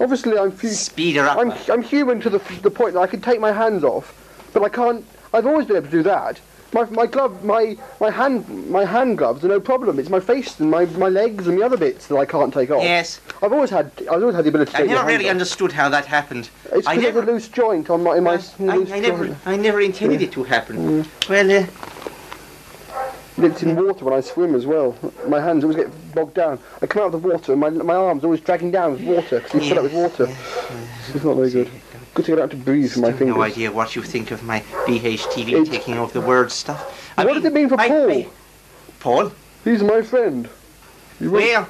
Obviously, 0.00 0.38
I'm 0.38 0.52
fu- 0.52 0.68
speeder 0.68 1.26
up. 1.26 1.38
I'm 1.38 1.52
I'm 1.70 1.82
human 1.82 2.20
to 2.20 2.30
the 2.30 2.38
the 2.62 2.70
point 2.70 2.94
that 2.94 3.00
I 3.00 3.06
can 3.06 3.20
take 3.20 3.40
my 3.40 3.52
hands 3.52 3.84
off, 3.84 4.14
but 4.52 4.62
I 4.62 4.68
can't. 4.68 5.04
I've 5.34 5.46
always 5.46 5.66
been 5.66 5.76
able 5.76 5.86
to 5.86 5.90
do 5.92 6.02
that. 6.04 6.40
My 6.74 6.84
my 6.90 7.06
glove, 7.06 7.42
my 7.44 7.76
my 8.00 8.10
hand 8.10 8.70
my 8.70 8.84
hand 8.84 9.16
gloves 9.18 9.42
are 9.44 9.48
no 9.48 9.58
problem. 9.58 9.98
It's 9.98 10.10
my 10.10 10.20
face 10.20 10.60
and 10.60 10.70
my, 10.70 10.84
my 10.84 11.08
legs 11.08 11.46
and 11.48 11.58
the 11.58 11.64
other 11.64 11.78
bits 11.78 12.06
that 12.08 12.16
I 12.16 12.26
can't 12.26 12.52
take 12.52 12.70
off. 12.70 12.82
Yes. 12.82 13.20
I've 13.42 13.52
always 13.54 13.70
had 13.70 13.90
I've 14.02 14.20
always 14.22 14.36
had 14.36 14.44
the 14.44 14.50
ability 14.50 14.72
to 14.72 14.76
I 14.76 14.80
take 14.82 14.90
never 14.90 15.06
really 15.06 15.24
off. 15.26 15.30
understood 15.30 15.72
how 15.72 15.88
that 15.88 16.04
happened. 16.04 16.50
It's 16.72 16.86
I 16.86 16.94
because 16.96 17.02
never, 17.14 17.18
of 17.20 17.28
a 17.28 17.32
loose 17.32 17.48
joint 17.48 17.88
on 17.88 18.02
my 18.02 18.16
in 18.18 18.24
my 18.24 18.32
I, 18.60 18.76
loose 18.76 18.90
I 18.92 19.00
never. 19.00 19.34
I 19.46 19.56
never 19.56 19.80
intended 19.80 20.20
it 20.20 20.30
to 20.32 20.44
happen. 20.44 20.76
Mm. 21.04 21.28
Well, 21.30 21.50
uh, 21.62 21.66
It's 23.40 23.62
in 23.62 23.76
water 23.76 24.04
when 24.04 24.14
I 24.14 24.20
swim 24.20 24.54
as 24.54 24.66
well. 24.66 24.96
My 25.28 25.40
hands 25.40 25.62
always 25.64 25.76
get 25.76 26.14
bogged 26.14 26.34
down. 26.34 26.58
I 26.82 26.86
come 26.86 27.02
out 27.02 27.14
of 27.14 27.22
the 27.22 27.28
water 27.28 27.52
and 27.52 27.60
my 27.60 27.70
my 27.70 27.94
arms 27.94 28.24
always 28.24 28.40
dragging 28.40 28.70
down 28.72 28.92
with 28.92 29.02
water 29.02 29.40
because 29.40 29.54
you 29.62 29.68
fill 29.74 29.78
up 29.78 29.84
with 29.84 29.94
water. 29.94 30.26
It's 31.14 31.24
not 31.24 31.34
very 31.36 31.50
good. 31.50 31.70
Good 32.14 32.24
to 32.26 32.32
get 32.32 32.40
out 32.40 32.50
to 32.50 32.56
breathe 32.56 32.90
from 32.92 33.02
my 33.02 33.12
fingers. 33.12 33.22
I 33.22 33.28
have 33.28 33.36
no 33.36 33.42
idea 33.42 33.70
what 33.72 33.94
you 33.94 34.02
think 34.02 34.30
of 34.32 34.42
my 34.42 34.60
BHTV 34.86 35.48
It's- 35.52 35.68
taking 35.68 35.94
over 35.98 36.12
the 36.12 36.26
word 36.26 36.50
stuff. 36.50 37.12
I 37.16 37.24
what 37.24 37.34
mean, 37.34 37.42
does 37.42 37.52
it 37.52 37.54
mean 37.54 37.68
for 37.68 37.80
I- 37.80 37.88
Paul? 37.88 38.10
I- 38.10 38.26
Paul? 39.00 39.32
He's 39.64 39.82
my 39.82 40.02
friend. 40.02 40.48
You 41.20 41.30
Well, 41.30 41.68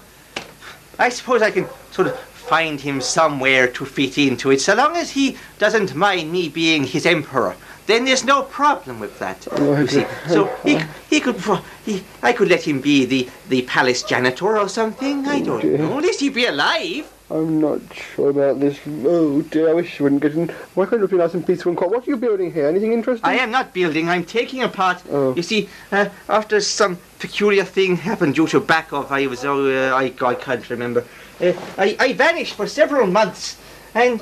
I 0.99 1.11
suppose 1.11 1.43
I 1.43 1.51
can 1.51 1.67
sort 1.91 2.09
of 2.09 2.19
find 2.19 2.81
him 2.81 3.03
somewhere 3.03 3.69
to 3.69 3.85
fit 3.85 4.17
into 4.17 4.51
it, 4.51 4.61
so 4.63 4.75
long 4.75 4.97
as 4.97 5.11
he 5.11 5.37
doesn't 5.59 5.95
mind 5.95 6.33
me 6.33 6.49
being 6.49 6.85
his 6.85 7.05
emperor. 7.05 7.55
Then 7.89 8.05
there's 8.05 8.23
no 8.23 8.43
problem 8.43 9.01
with 9.01 9.19
that. 9.19 9.49
You 9.59 9.87
see, 9.87 10.05
so 10.29 10.45
he 10.63 10.79
he 11.09 11.21
could 11.21 11.41
he 11.87 12.05
I 12.23 12.35
could 12.35 12.51
let 12.51 12.63
him 12.69 12.83
be 12.83 13.07
the 13.07 13.31
the 13.49 13.63
palace 13.63 14.03
janitor 14.03 14.59
or 14.59 14.69
something. 14.69 15.27
I 15.27 15.41
don't 15.41 15.65
know. 15.65 15.97
At 15.97 16.03
least 16.03 16.21
he'd 16.21 16.35
be 16.35 16.45
alive. 16.45 17.11
I'm 17.31 17.61
not 17.63 17.81
sure 17.95 18.29
about 18.29 18.61
this. 18.61 18.79
Oh 19.07 19.41
dear, 19.41 19.71
I 19.71 19.73
wish 19.73 19.99
you 19.99 20.03
wouldn't 20.03 20.21
get 20.21 20.35
in. 20.35 20.49
Why 20.75 20.85
can't 20.85 21.03
it 21.03 21.11
be 21.11 21.17
nice 21.17 21.33
and 21.33 21.47
peaceful 21.47 21.71
and 21.71 21.79
quiet? 21.79 21.93
What 21.95 22.07
are 22.07 22.11
you 22.11 22.19
building 22.19 22.53
here? 22.53 22.69
Anything 22.69 22.93
interesting? 22.93 23.27
I 23.27 23.39
am 23.39 23.51
not 23.51 23.73
building. 23.73 24.11
I'm 24.11 24.25
taking 24.25 24.63
apart. 24.63 25.03
Oh. 25.11 25.35
You 25.35 25.43
see, 25.43 25.71
uh, 25.91 26.11
after 26.29 26.61
some 26.61 26.99
peculiar 27.19 27.65
thing 27.65 27.97
happened 27.97 28.35
due 28.35 28.49
to 28.49 28.61
back 28.61 28.93
off, 28.93 29.11
I 29.11 29.27
was 29.27 29.47
oh, 29.47 29.65
uh, 29.65 29.97
I 29.97 30.13
I 30.33 30.35
can't 30.35 30.69
remember. 30.69 31.05
Uh, 31.41 31.55
I 31.79 31.97
I 31.99 32.13
vanished 32.13 32.53
for 32.53 32.67
several 32.67 33.07
months, 33.07 33.57
and 33.95 34.21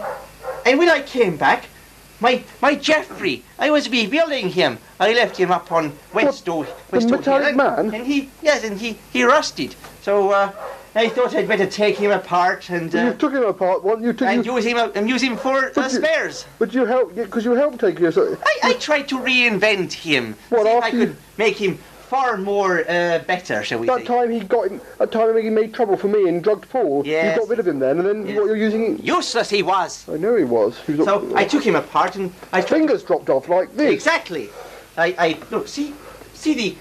and 0.65 0.79
when 0.79 0.89
I 0.89 1.03
came 1.03 1.37
back, 1.37 1.65
my 2.21 2.43
my 2.63 2.75
Jeffrey, 2.75 3.43
I 3.59 3.71
was 3.71 3.89
rebuilding 3.91 4.49
him. 4.51 4.79
I 5.01 5.13
left 5.13 5.37
him 5.37 5.51
up 5.51 5.71
on 5.73 5.93
Weststow 6.13 6.67
Weststow 6.91 7.09
Hill, 7.09 7.19
metallic 7.19 7.49
and- 7.49 7.57
man? 7.57 7.95
and 7.95 8.07
he 8.07 8.31
yes, 8.43 8.65
and 8.65 8.79
he 8.79 8.97
he 9.13 9.25
rusted. 9.25 9.75
So 10.03 10.31
uh, 10.31 10.53
I 10.95 11.09
thought 11.09 11.35
I'd 11.35 11.47
better 11.49 11.67
take 11.67 11.97
him 11.99 12.11
apart 12.11 12.71
and. 12.71 12.93
you 12.93 13.01
Uh, 13.01 13.13
took 13.15 13.33
him 13.33 13.45
apart. 13.45 13.85
What 13.85 14.01
you 14.01 14.13
took? 14.15 14.29
and 14.29 14.47
you, 14.47 14.55
use 14.57 14.65
him 14.65 14.77
uh, 14.79 14.89
and 14.95 15.09
use 15.09 15.23
him 15.23 15.37
for 15.37 15.57
uh, 15.67 15.71
But 15.75 15.93
you- 15.93 15.99
spares. 15.99 16.47
but 16.59 16.73
you 16.73 16.87
helped 16.87 17.17
because 17.17 17.45
you 17.45 17.53
helped 17.53 17.81
take 17.81 17.99
your. 17.99 18.13
So, 18.13 18.37
I, 18.45 18.55
I 18.71 18.73
tried 18.75 19.09
to 19.09 19.19
reinvent 19.19 19.93
him. 19.93 20.37
What, 20.49 20.63
see 20.65 20.69
if 20.69 20.83
I 20.83 20.87
after 20.87 20.97
you- 20.99 21.07
could 21.07 21.17
make 21.37 21.57
him 21.59 21.79
far 22.09 22.37
more 22.37 22.81
uh, 22.89 23.19
better, 23.27 23.63
shall 23.65 23.79
we 23.79 23.87
that 23.87 23.99
say. 23.99 24.05
time 24.05 24.31
he 24.31 24.41
got 24.41 24.69
in, 24.69 24.81
that 24.99 25.13
time 25.13 25.37
he 25.37 25.51
made 25.51 25.75
trouble 25.75 25.97
for 25.97 26.09
me 26.09 26.29
and 26.29 26.43
drugged 26.43 26.69
Paul. 26.71 27.03
Yes. 27.05 27.35
You 27.35 27.43
got 27.43 27.49
rid 27.49 27.59
of 27.59 27.69
him 27.69 27.79
then, 27.79 27.99
and 27.99 28.07
then 28.07 28.37
what 28.37 28.47
you're 28.47 28.57
using. 28.57 28.99
Useless 29.03 29.51
he 29.51 29.63
was. 29.63 30.09
I 30.09 30.17
know 30.17 30.37
he 30.37 30.45
was. 30.45 30.79
He 30.87 30.95
was 30.95 31.07
So 31.07 31.33
I 31.37 31.45
took 31.45 31.65
him 31.65 31.77
apart 31.77 32.17
and 32.17 32.33
I 32.53 32.61
fingers 32.61 33.03
dropped 33.03 33.29
off 33.29 33.49
like 33.49 33.75
this. 33.77 33.93
exactly. 33.93 34.51
I, 34.97 35.15
I 35.19 35.39
look 35.51 35.69
see 35.69 35.95
see 36.35 36.55
the 36.55 36.77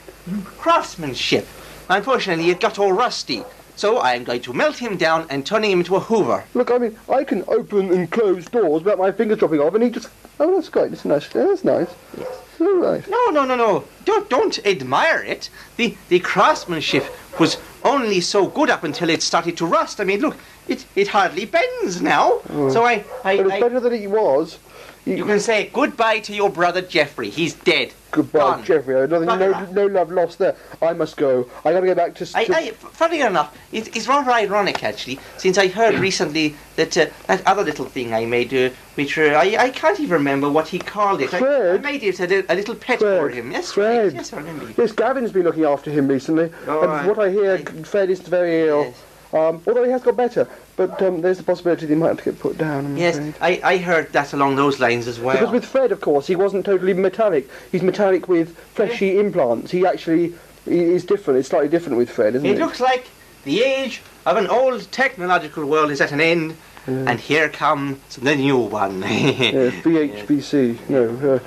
craftsmanship. 0.57 1.47
Unfortunately, 1.89 2.49
it 2.49 2.59
got 2.59 2.79
all 2.79 2.93
rusty. 2.93 3.43
So 3.75 3.97
I 3.97 4.13
am 4.13 4.23
going 4.23 4.41
to 4.43 4.53
melt 4.53 4.77
him 4.77 4.95
down 4.95 5.27
and 5.29 5.45
turning 5.45 5.71
him 5.71 5.79
into 5.79 5.97
a 5.97 5.99
Hoover. 5.99 6.45
Look, 6.53 6.71
I 6.71 6.77
mean, 6.77 6.97
I 7.09 7.25
can 7.25 7.43
open 7.49 7.91
and 7.91 8.09
close 8.09 8.45
doors 8.45 8.83
without 8.83 8.97
my 8.97 9.11
fingers 9.11 9.39
dropping 9.39 9.59
off, 9.59 9.73
and 9.73 9.83
he 9.83 9.89
just. 9.89 10.07
Oh, 10.39 10.55
that's 10.55 10.69
great. 10.69 10.91
That's 10.91 11.03
nice. 11.03 11.33
Yeah, 11.35 11.47
that's 11.47 11.63
nice. 11.65 11.89
Yes. 12.17 12.41
All 12.59 12.77
right. 12.77 13.07
No, 13.09 13.25
no, 13.31 13.45
no, 13.45 13.55
no. 13.55 13.83
Don't 14.05 14.29
don't 14.29 14.57
admire 14.65 15.21
it. 15.23 15.49
The 15.77 15.95
the 16.09 16.19
craftsmanship 16.19 17.05
was 17.39 17.57
only 17.83 18.21
so 18.21 18.47
good 18.47 18.69
up 18.69 18.83
until 18.83 19.09
it 19.09 19.21
started 19.21 19.57
to 19.57 19.65
rust. 19.65 19.99
I 19.99 20.03
mean, 20.03 20.21
look, 20.21 20.37
it 20.67 20.85
it 20.95 21.09
hardly 21.09 21.45
bends 21.45 22.01
now. 22.01 22.39
So 22.47 22.85
I 22.85 23.03
I, 23.23 23.37
But 23.37 23.45
it's 23.47 23.55
I 23.55 23.59
better 23.59 23.79
than 23.79 23.93
it 23.93 24.09
was. 24.09 24.57
You 25.05 25.23
can 25.25 25.39
say 25.39 25.69
goodbye 25.71 26.19
to 26.21 26.33
your 26.33 26.49
brother 26.49 26.81
Jeffrey. 26.81 27.29
He's 27.29 27.53
dead. 27.53 27.93
Goodbye, 28.11 28.39
Gone. 28.39 28.63
Jeffrey. 28.63 28.95
I 28.95 29.05
don't 29.07 29.25
no, 29.25 29.65
no 29.71 29.85
love 29.87 30.09
lost 30.11 30.37
there. 30.39 30.55
I 30.81 30.93
must 30.93 31.17
go. 31.17 31.49
I 31.65 31.73
got 31.73 31.81
to 31.81 31.85
get 31.85 31.97
back 31.97 32.15
to. 32.15 32.31
I, 32.33 32.45
to 32.45 32.55
I, 32.55 32.71
funny 32.71 33.19
enough, 33.21 33.55
it, 33.73 33.95
it's 33.95 34.07
rather 34.07 34.31
ironic 34.31 34.83
actually, 34.83 35.19
since 35.37 35.57
I 35.57 35.67
heard 35.67 35.95
recently 35.99 36.55
that 36.77 36.97
uh, 36.97 37.07
that 37.27 37.45
other 37.45 37.63
little 37.63 37.85
thing 37.85 38.13
I 38.13 38.25
made, 38.25 38.53
uh, 38.53 38.73
which 38.95 39.17
uh, 39.17 39.23
I, 39.23 39.55
I 39.59 39.69
can't 39.69 39.99
even 39.99 40.13
remember 40.13 40.49
what 40.49 40.69
he 40.69 40.79
called 40.79 41.21
it. 41.21 41.33
I, 41.33 41.37
I 41.37 41.39
Fred. 41.41 41.83
made 41.83 42.03
it 42.03 42.19
a, 42.19 42.27
li- 42.27 42.43
a 42.47 42.55
little 42.55 42.75
pet 42.75 42.99
for 42.99 43.29
him. 43.29 43.51
Yes, 43.51 43.73
Fred. 43.73 44.05
right. 44.05 44.13
Yes, 44.13 44.31
I 44.33 44.37
remember. 44.37 44.73
Yes, 44.77 44.91
Gavin's 44.93 45.31
been 45.33 45.43
looking 45.43 45.65
after 45.65 45.91
him 45.91 46.07
recently, 46.07 46.51
Oh, 46.67 46.81
and 46.83 46.91
I- 46.91 47.07
what 47.07 47.19
I 47.19 47.29
hear, 47.31 47.57
Fred 47.83 48.09
is 48.09 48.21
very 48.21 48.67
ill. 48.69 48.93
Um, 49.33 49.61
although 49.67 49.83
he 49.83 49.91
has 49.91 50.01
got 50.01 50.15
better, 50.15 50.47
but 50.75 51.01
um, 51.01 51.21
there's 51.21 51.37
the 51.37 51.43
possibility 51.43 51.87
he 51.87 51.95
might 51.95 52.09
have 52.09 52.17
to 52.17 52.23
get 52.25 52.39
put 52.39 52.57
down. 52.57 52.85
I'm 52.85 52.97
Yes, 52.97 53.17
afraid. 53.17 53.61
I, 53.63 53.73
I 53.73 53.77
heard 53.77 54.11
that 54.13 54.33
along 54.33 54.55
those 54.57 54.79
lines 54.79 55.07
as 55.07 55.19
well. 55.19 55.35
Because 55.37 55.51
with 55.51 55.65
Fred, 55.65 55.91
of 55.91 56.01
course, 56.01 56.27
he 56.27 56.35
wasn't 56.35 56.65
totally 56.65 56.93
metallic. 56.93 57.49
He's 57.71 57.81
metallic 57.81 58.27
with 58.27 58.57
fleshy 58.57 59.17
implants. 59.19 59.71
He 59.71 59.85
actually 59.85 60.33
is 60.65 61.05
different. 61.05 61.39
It's 61.39 61.49
slightly 61.49 61.69
different 61.69 61.97
with 61.97 62.09
Fred, 62.09 62.35
isn't 62.35 62.45
It 62.45 62.57
it? 62.57 62.59
looks 62.59 62.79
like 62.79 63.07
the 63.43 63.61
age 63.63 64.01
of 64.25 64.37
an 64.37 64.47
old 64.47 64.91
technological 64.91 65.65
world 65.65 65.91
is 65.91 66.01
at 66.01 66.11
an 66.11 66.19
end, 66.19 66.57
and 66.87 67.19
here 67.19 67.49
comes 67.49 67.97
the 68.17 68.35
new 68.35 68.57
one. 68.57 69.01
Yeah, 69.05 69.71
VHBC. 69.81 70.89
No, 70.89 71.05
uh, 71.05 71.39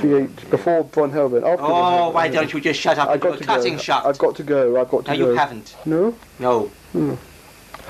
VH 0.00 0.48
before 0.50 0.84
Von 0.84 1.10
Helvin. 1.12 1.42
After 1.42 1.64
oh, 1.64 2.10
why 2.10 2.28
don't 2.28 2.52
you 2.52 2.60
just 2.60 2.80
shut 2.80 2.98
up 2.98 3.08
I've 3.08 3.20
got 3.20 3.38
to 3.38 3.44
cutting 3.44 3.74
go. 3.74 3.78
shot? 3.80 4.06
I've 4.06 4.18
got 4.18 4.36
to 4.36 4.42
go. 4.42 4.80
I've 4.80 4.88
got 4.88 5.04
to 5.06 5.10
No, 5.12 5.18
go. 5.18 5.30
you 5.32 5.36
haven't. 5.36 5.76
No. 5.84 6.14
No. 6.38 6.66
Hmm. 6.92 7.14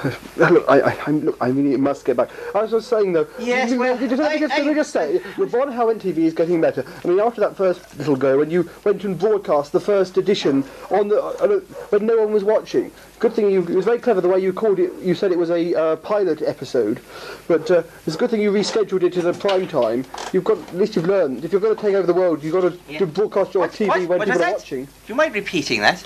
look, 0.36 0.64
I, 0.68 0.80
I, 0.80 1.10
look, 1.10 1.36
I 1.40 1.48
really 1.48 1.76
must 1.76 2.04
get 2.04 2.16
back. 2.16 2.30
I 2.54 2.62
was 2.62 2.70
just 2.70 2.88
saying 2.88 3.12
though. 3.12 3.26
Yes, 3.38 3.70
you- 3.70 3.78
well, 3.78 4.00
you 4.00 4.08
just, 4.08 4.20
me 4.22 4.38
just, 4.38 4.56
let 4.56 4.66
me 4.66 4.74
just 4.74 4.92
say, 4.92 5.20
your 5.36 5.46
Von 5.46 5.68
Howen 5.72 5.98
TV 5.98 6.18
is 6.18 6.34
getting 6.34 6.60
better. 6.60 6.84
I 7.04 7.08
mean, 7.08 7.20
after 7.20 7.40
that 7.40 7.56
first 7.56 7.96
little 7.98 8.16
go, 8.16 8.38
when 8.38 8.50
you 8.50 8.68
went 8.84 9.04
and 9.04 9.18
broadcast 9.18 9.72
the 9.72 9.80
first 9.80 10.18
edition 10.18 10.64
on 10.90 11.08
the 11.08 11.18
a, 11.22 11.60
when 11.90 12.06
no 12.06 12.18
one 12.18 12.32
was 12.32 12.44
watching. 12.44 12.92
Good 13.18 13.32
thing 13.32 13.50
you. 13.50 13.62
It 13.62 13.70
was 13.74 13.86
very 13.86 13.98
clever 13.98 14.20
the 14.20 14.28
way 14.28 14.40
you 14.40 14.52
called 14.52 14.78
it. 14.78 14.92
You 15.00 15.14
said 15.14 15.32
it 15.32 15.38
was 15.38 15.48
a 15.50 15.74
uh, 15.74 15.96
pilot 15.96 16.42
episode, 16.42 17.00
but 17.48 17.70
uh, 17.70 17.82
it's 18.06 18.14
a 18.14 18.18
good 18.18 18.28
thing 18.30 18.42
you 18.42 18.52
rescheduled 18.52 19.02
it 19.04 19.14
to 19.14 19.22
the 19.22 19.32
prime 19.32 19.66
time. 19.66 20.04
You've 20.34 20.44
got 20.44 20.58
at 20.58 20.76
least 20.76 20.96
you've 20.96 21.06
learned. 21.06 21.42
If 21.42 21.50
you're 21.50 21.60
going 21.62 21.74
to 21.74 21.80
take 21.80 21.94
over 21.94 22.06
the 22.06 22.12
world, 22.12 22.44
you've 22.44 22.52
got 22.52 22.70
to, 22.70 22.78
Yeah. 22.90 22.98
to 22.98 23.06
broadcast 23.06 23.54
your 23.54 23.68
TV 23.68 23.88
what? 23.88 23.98
when 24.00 24.18
What 24.18 24.28
people 24.28 24.34
are 24.42 24.44
that? 24.44 24.52
watching. 24.58 24.84
Do 24.84 24.90
you 25.08 25.14
mind 25.14 25.34
repeating 25.34 25.80
that? 25.80 26.00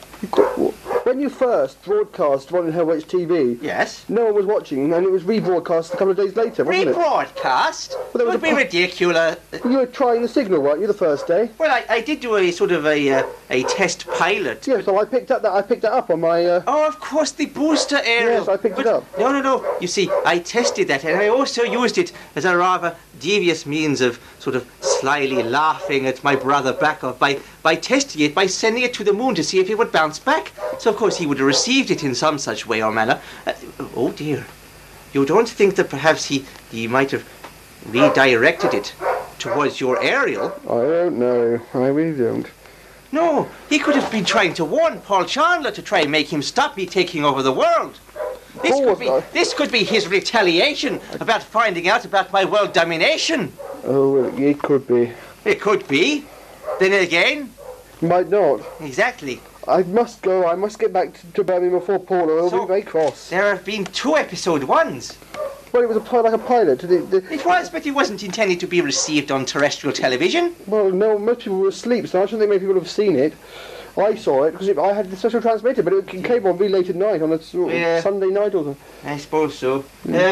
When 1.04 1.18
you 1.20 1.30
first 1.30 1.82
broadcast 1.82 2.52
One 2.52 2.66
in 2.68 2.72
Hellwich 2.72 3.06
TV, 3.08 3.58
Yes. 3.60 4.04
no 4.08 4.26
one 4.26 4.34
was 4.34 4.46
watching, 4.46 4.92
and 4.92 5.04
it 5.04 5.10
was 5.10 5.22
rebroadcast 5.24 5.88
a 5.88 5.96
couple 5.96 6.10
of 6.10 6.16
days 6.16 6.36
later, 6.36 6.62
wasn't 6.62 6.88
it? 6.90 6.94
Rebroadcast? 6.94 7.88
there 8.12 8.26
was 8.26 8.34
would 8.34 8.34
a 8.36 8.38
be 8.38 8.52
ridiculous. 8.54 9.36
You 9.64 9.78
were 9.78 9.86
trying 9.86 10.22
the 10.22 10.28
signal, 10.28 10.60
weren't 10.62 10.80
you, 10.80 10.86
the 10.86 10.94
first 10.94 11.26
day? 11.26 11.50
Well, 11.58 11.70
I, 11.72 11.84
I 11.88 12.00
did 12.02 12.20
do 12.20 12.36
a 12.36 12.52
sort 12.52 12.70
of 12.70 12.86
a 12.86 13.10
uh, 13.10 13.22
a 13.48 13.62
test 13.64 14.06
pilot. 14.06 14.66
Yeah, 14.66 14.82
so 14.82 15.00
I 15.00 15.04
picked 15.06 15.30
up 15.32 15.42
that 15.42 15.52
I 15.52 15.62
picked 15.62 15.82
that 15.82 15.92
up 15.92 16.10
on 16.10 16.20
my. 16.20 16.44
Uh, 16.44 16.62
Oh, 16.66 16.86
of 16.86 16.99
course, 17.00 17.32
the 17.32 17.46
booster 17.46 18.00
aerial. 18.04 18.40
Yes, 18.40 18.48
I 18.48 18.56
picked 18.56 18.78
it 18.78 18.86
up. 18.86 19.04
No, 19.18 19.32
no, 19.32 19.40
no. 19.40 19.76
You 19.80 19.88
see, 19.88 20.10
I 20.24 20.38
tested 20.38 20.88
that, 20.88 21.04
and 21.04 21.18
I 21.18 21.28
also 21.28 21.62
used 21.62 21.98
it 21.98 22.12
as 22.36 22.44
a 22.44 22.56
rather 22.56 22.96
devious 23.18 23.66
means 23.66 24.00
of 24.00 24.20
sort 24.38 24.56
of 24.56 24.70
slyly 24.80 25.42
laughing 25.42 26.06
at 26.06 26.22
my 26.24 26.36
brother 26.36 26.72
Backoff 26.72 27.18
by 27.18 27.40
by 27.62 27.74
testing 27.74 28.22
it 28.22 28.34
by 28.34 28.46
sending 28.46 28.82
it 28.82 28.94
to 28.94 29.04
the 29.04 29.12
moon 29.12 29.34
to 29.34 29.44
see 29.44 29.58
if 29.58 29.68
it 29.68 29.76
would 29.76 29.92
bounce 29.92 30.18
back. 30.18 30.52
So 30.78 30.90
of 30.90 30.96
course 30.96 31.18
he 31.18 31.26
would 31.26 31.38
have 31.38 31.46
received 31.46 31.90
it 31.90 32.02
in 32.04 32.14
some 32.14 32.38
such 32.38 32.66
way 32.66 32.82
or 32.82 32.92
manner. 32.92 33.20
Uh, 33.46 33.52
oh 33.96 34.12
dear. 34.12 34.46
You 35.12 35.26
don't 35.26 35.48
think 35.48 35.74
that 35.74 35.90
perhaps 35.90 36.26
he, 36.26 36.44
he 36.70 36.86
might 36.86 37.10
have 37.10 37.28
redirected 37.86 38.74
it 38.74 38.94
towards 39.38 39.80
your 39.80 40.00
aerial? 40.00 40.52
I 40.64 40.82
don't 40.82 41.18
know. 41.18 41.60
I 41.74 41.86
really 41.88 42.16
don't. 42.16 42.46
No, 43.12 43.48
he 43.68 43.78
could 43.78 43.96
have 43.96 44.10
been 44.12 44.24
trying 44.24 44.54
to 44.54 44.64
warn 44.64 45.00
Paul 45.00 45.24
Chandler 45.24 45.72
to 45.72 45.82
try 45.82 46.00
and 46.00 46.10
make 46.10 46.32
him 46.32 46.42
stop 46.42 46.76
me 46.76 46.86
taking 46.86 47.24
over 47.24 47.42
the 47.42 47.52
world. 47.52 47.98
This 48.62 48.78
could 48.78 48.98
be 48.98 49.10
this 49.32 49.54
could 49.54 49.70
be 49.72 49.84
his 49.84 50.08
retaliation 50.08 51.00
about 51.20 51.42
finding 51.42 51.88
out 51.88 52.04
about 52.04 52.32
my 52.32 52.44
world 52.44 52.72
domination. 52.72 53.52
Oh, 53.84 54.12
well, 54.14 54.38
it 54.38 54.58
could 54.58 54.86
be. 54.86 55.12
It 55.44 55.60
could 55.60 55.86
be. 55.88 56.24
Then 56.78 56.92
again, 56.92 57.52
Might 58.00 58.28
not. 58.28 58.60
exactly. 58.80 59.40
I 59.68 59.82
must 59.84 60.22
go. 60.22 60.46
I 60.46 60.54
must 60.54 60.78
get 60.78 60.92
back 60.92 61.14
to, 61.14 61.32
to 61.32 61.44
Birmingham 61.44 61.78
before 61.78 61.98
Paul, 61.98 62.30
or 62.30 62.48
he'll 62.50 62.62
be 62.62 62.66
very 62.66 62.82
cross. 62.82 63.30
There 63.30 63.54
have 63.54 63.64
been 63.64 63.84
two 63.84 64.16
episode 64.16 64.64
ones. 64.64 65.16
Well, 65.72 65.82
it 65.82 65.88
was 65.88 65.96
a 65.96 66.16
like 66.22 66.32
a 66.32 66.38
pilot. 66.38 66.80
The, 66.80 66.86
the, 66.98 67.32
It 67.32 67.44
was, 67.46 67.70
but 67.70 67.86
it 67.86 67.92
wasn't 67.92 68.22
intended 68.22 68.58
to 68.60 68.66
be 68.66 68.80
received 68.80 69.30
on 69.30 69.46
terrestrial 69.46 69.92
television. 69.94 70.54
well, 70.66 70.90
no, 70.90 71.18
most 71.18 71.40
people 71.40 71.58
were 71.58 71.68
asleep, 71.68 72.08
so 72.08 72.22
I 72.22 72.26
don't 72.26 72.38
think 72.40 72.48
many 72.48 72.60
people 72.60 72.74
have 72.74 72.90
seen 72.90 73.16
it. 73.16 73.34
I 73.96 74.14
saw 74.14 74.44
it 74.44 74.52
because 74.52 74.68
I 74.78 74.92
had 74.92 75.10
the 75.10 75.16
special 75.16 75.40
transmitter, 75.42 75.82
but 75.82 75.92
it 75.92 76.06
came 76.24 76.46
on 76.46 76.56
really 76.58 76.72
late 76.72 76.88
at 76.88 76.96
night 76.96 77.22
on 77.22 77.32
a 77.32 77.42
sort 77.42 77.72
of 77.72 77.78
Yeah. 77.78 78.00
Sunday 78.00 78.28
night 78.28 78.54
or 78.54 78.64
something. 78.64 78.76
I 79.04 79.16
suppose 79.18 79.58
so. 79.58 79.80
Uh, 79.80 79.82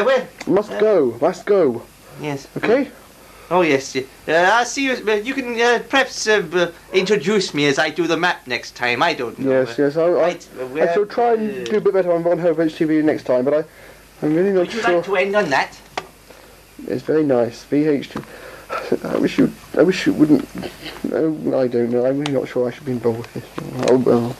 well, 0.05 0.27
Must 0.47 0.79
go. 0.79 1.17
Must 1.21 1.45
go. 1.45 1.83
yes. 2.21 2.47
Okay. 2.57 2.89
Oh 3.51 3.61
yes. 3.61 3.95
yeah. 3.95 4.03
Uh, 4.27 4.33
I'll 4.59 4.65
see 4.65 4.85
you. 4.85 4.93
Uh, 5.07 5.13
you 5.13 5.33
can 5.33 5.59
uh, 5.59 5.81
perhaps 5.89 6.27
uh, 6.27 6.71
introduce 6.93 7.53
me 7.53 7.65
as 7.65 7.79
I 7.79 7.89
do 7.89 8.05
the 8.05 8.17
map 8.17 8.45
next 8.45 8.75
time. 8.75 9.01
I 9.01 9.13
don't 9.13 9.39
know. 9.39 9.61
Yes, 9.61 9.77
yes. 9.77 9.97
I, 9.97 10.03
I, 10.03 10.11
Right, 10.11 10.47
uh, 10.59 10.83
I 10.83 10.93
shall 10.93 11.05
try 11.07 11.33
and 11.33 11.65
do 11.65 11.77
a 11.77 11.81
bit 11.81 11.93
better 11.93 12.11
on, 12.11 12.25
on 12.27 12.37
Home 12.39 12.55
HTV 12.55 13.03
next 13.03 13.23
time, 13.23 13.45
but 13.45 13.53
I, 13.53 13.63
I'm 14.21 14.35
really 14.35 14.51
not 14.51 14.61
Would 14.61 14.73
you 14.73 14.81
sure. 14.81 14.95
like 14.97 15.05
to 15.05 15.15
end 15.15 15.35
on 15.35 15.49
that? 15.49 15.79
It's 16.87 17.03
very 17.03 17.23
nice. 17.23 17.65
VH2. 17.65 18.23
I 19.05 19.17
wish 19.17 19.37
you. 19.37 19.51
I 19.77 19.83
wish 19.83 20.05
you 20.05 20.13
wouldn't. 20.13 20.47
No, 21.05 21.59
I 21.59 21.67
don't 21.67 21.89
know. 21.89 22.05
I'm 22.05 22.19
really 22.19 22.33
not 22.33 22.47
sure 22.47 22.67
I 22.67 22.71
should 22.71 22.85
be 22.85 22.91
involved 22.91 23.19
with 23.19 23.33
this. 23.33 23.89
Oh 23.89 23.97
well. 23.97 24.35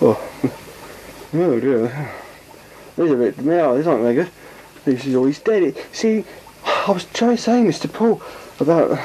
Oh. 0.00 0.50
Oh 1.34 1.60
dear. 1.60 2.10
This 2.96 3.06
is 3.06 3.12
a 3.12 3.16
bit. 3.16 3.38
No, 3.38 3.76
this 3.76 3.86
aren't 3.86 4.02
very 4.02 4.14
good. 4.14 4.30
This 4.84 5.06
is 5.06 5.14
always 5.14 5.38
dead. 5.38 5.76
See, 5.92 6.24
I 6.64 6.90
was 6.90 7.04
trying 7.06 7.36
saying 7.36 7.66
this 7.66 7.78
to 7.80 7.88
Paul 7.88 8.20
about 8.60 8.98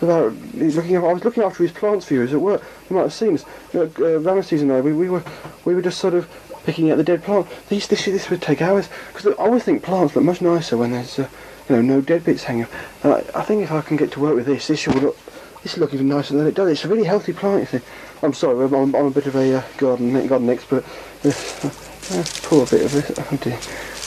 about 0.00 0.32
he's 0.54 0.76
looking. 0.76 0.96
I 0.96 1.00
was 1.00 1.24
looking 1.24 1.42
after 1.42 1.62
his 1.62 1.72
plants 1.72 2.06
for 2.06 2.14
you 2.14 2.24
at 2.24 2.32
work. 2.32 2.62
You 2.88 2.96
might 2.96 3.02
have 3.02 3.12
seen 3.12 3.34
us. 3.34 3.44
Uh, 3.74 3.86
Ramesses 3.96 4.62
and 4.62 4.72
I. 4.72 4.80
We, 4.80 4.92
we 4.92 5.10
were 5.10 5.22
we 5.64 5.74
were 5.74 5.82
just 5.82 5.98
sort 5.98 6.14
of 6.14 6.28
picking 6.70 6.90
out 6.92 6.98
the 6.98 7.04
dead 7.04 7.24
plant. 7.24 7.48
These 7.68 7.88
this 7.88 8.04
this 8.04 8.30
would 8.30 8.40
take 8.40 8.62
hours 8.62 8.88
because 9.08 9.26
I 9.26 9.32
always 9.32 9.64
think 9.64 9.82
plants 9.82 10.14
look 10.14 10.24
much 10.24 10.40
nicer 10.40 10.76
when 10.76 10.92
there's. 10.92 11.18
Uh, 11.18 11.28
you 11.68 11.76
know, 11.76 11.82
no 11.82 12.00
dead 12.00 12.24
bits 12.24 12.42
hanging. 12.44 12.66
And 13.04 13.12
I, 13.12 13.18
I 13.32 13.42
think 13.42 13.62
if 13.62 13.70
I 13.70 13.80
can 13.80 13.96
get 13.96 14.10
to 14.12 14.20
work 14.20 14.34
with 14.34 14.46
this, 14.46 14.66
this 14.66 14.88
will 14.88 14.94
look, 14.94 15.18
this 15.62 15.74
will 15.74 15.82
look 15.82 15.94
even 15.94 16.08
nicer 16.08 16.36
than 16.36 16.46
it 16.48 16.54
does. 16.54 16.68
It's 16.68 16.84
a 16.84 16.88
really 16.88 17.04
healthy 17.04 17.32
plant, 17.32 17.72
you. 17.72 17.80
I'm 18.22 18.34
sorry, 18.34 18.64
I'm, 18.64 18.74
I'm 18.74 19.06
a 19.06 19.10
bit 19.10 19.26
of 19.26 19.36
a 19.36 19.58
uh, 19.58 19.62
garden 19.78 20.26
garden 20.26 20.50
expert. 20.50 20.84
Uh, 21.22 22.18
uh, 22.18 22.24
pour 22.42 22.64
a 22.64 22.66
bit 22.66 22.82
of 22.82 22.94
it. 22.96 23.18
Oh 23.20 23.36
dear. 23.36 23.52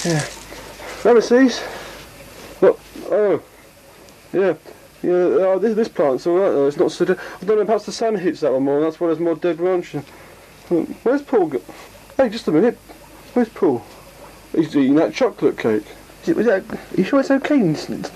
Yeah. 0.03 0.25
Ramesses. 1.03 1.61
Look. 2.59 2.79
Oh. 3.09 3.41
Yeah. 4.33 4.55
Yeah. 5.01 5.11
Oh, 5.11 5.59
this 5.59 5.75
this 5.75 5.87
plant's 5.87 6.27
all 6.27 6.39
right 6.39 6.49
though. 6.49 6.67
It's 6.67 6.75
not 6.75 6.91
so. 6.91 7.05
Dead. 7.05 7.19
I 7.41 7.45
don't 7.45 7.59
know. 7.59 7.65
Perhaps 7.65 7.85
the 7.85 7.93
sun 7.93 8.15
hits 8.15 8.41
that 8.41 8.51
one 8.51 8.63
more. 8.63 8.81
That's 8.81 8.99
why 8.99 9.07
there's 9.07 9.19
more 9.19 9.35
dead 9.35 9.57
branches. 9.57 10.03
Where's 11.03 11.21
Paul? 11.21 11.47
Go- 11.47 11.61
hey, 12.17 12.29
just 12.29 12.47
a 12.47 12.51
minute. 12.51 12.77
Where's 13.33 13.49
Paul? 13.49 13.83
He's 14.55 14.75
eating 14.75 14.95
that 14.95 15.13
chocolate 15.13 15.57
cake. 15.57 15.83
Is 16.23 16.29
it, 16.29 16.35
was 16.35 16.45
that, 16.45 16.63
are 16.71 16.77
you 16.95 17.03
sure 17.03 17.19
it's 17.19 17.31
okay? 17.31 17.59
It's- 17.59 17.89
it's- 17.89 18.11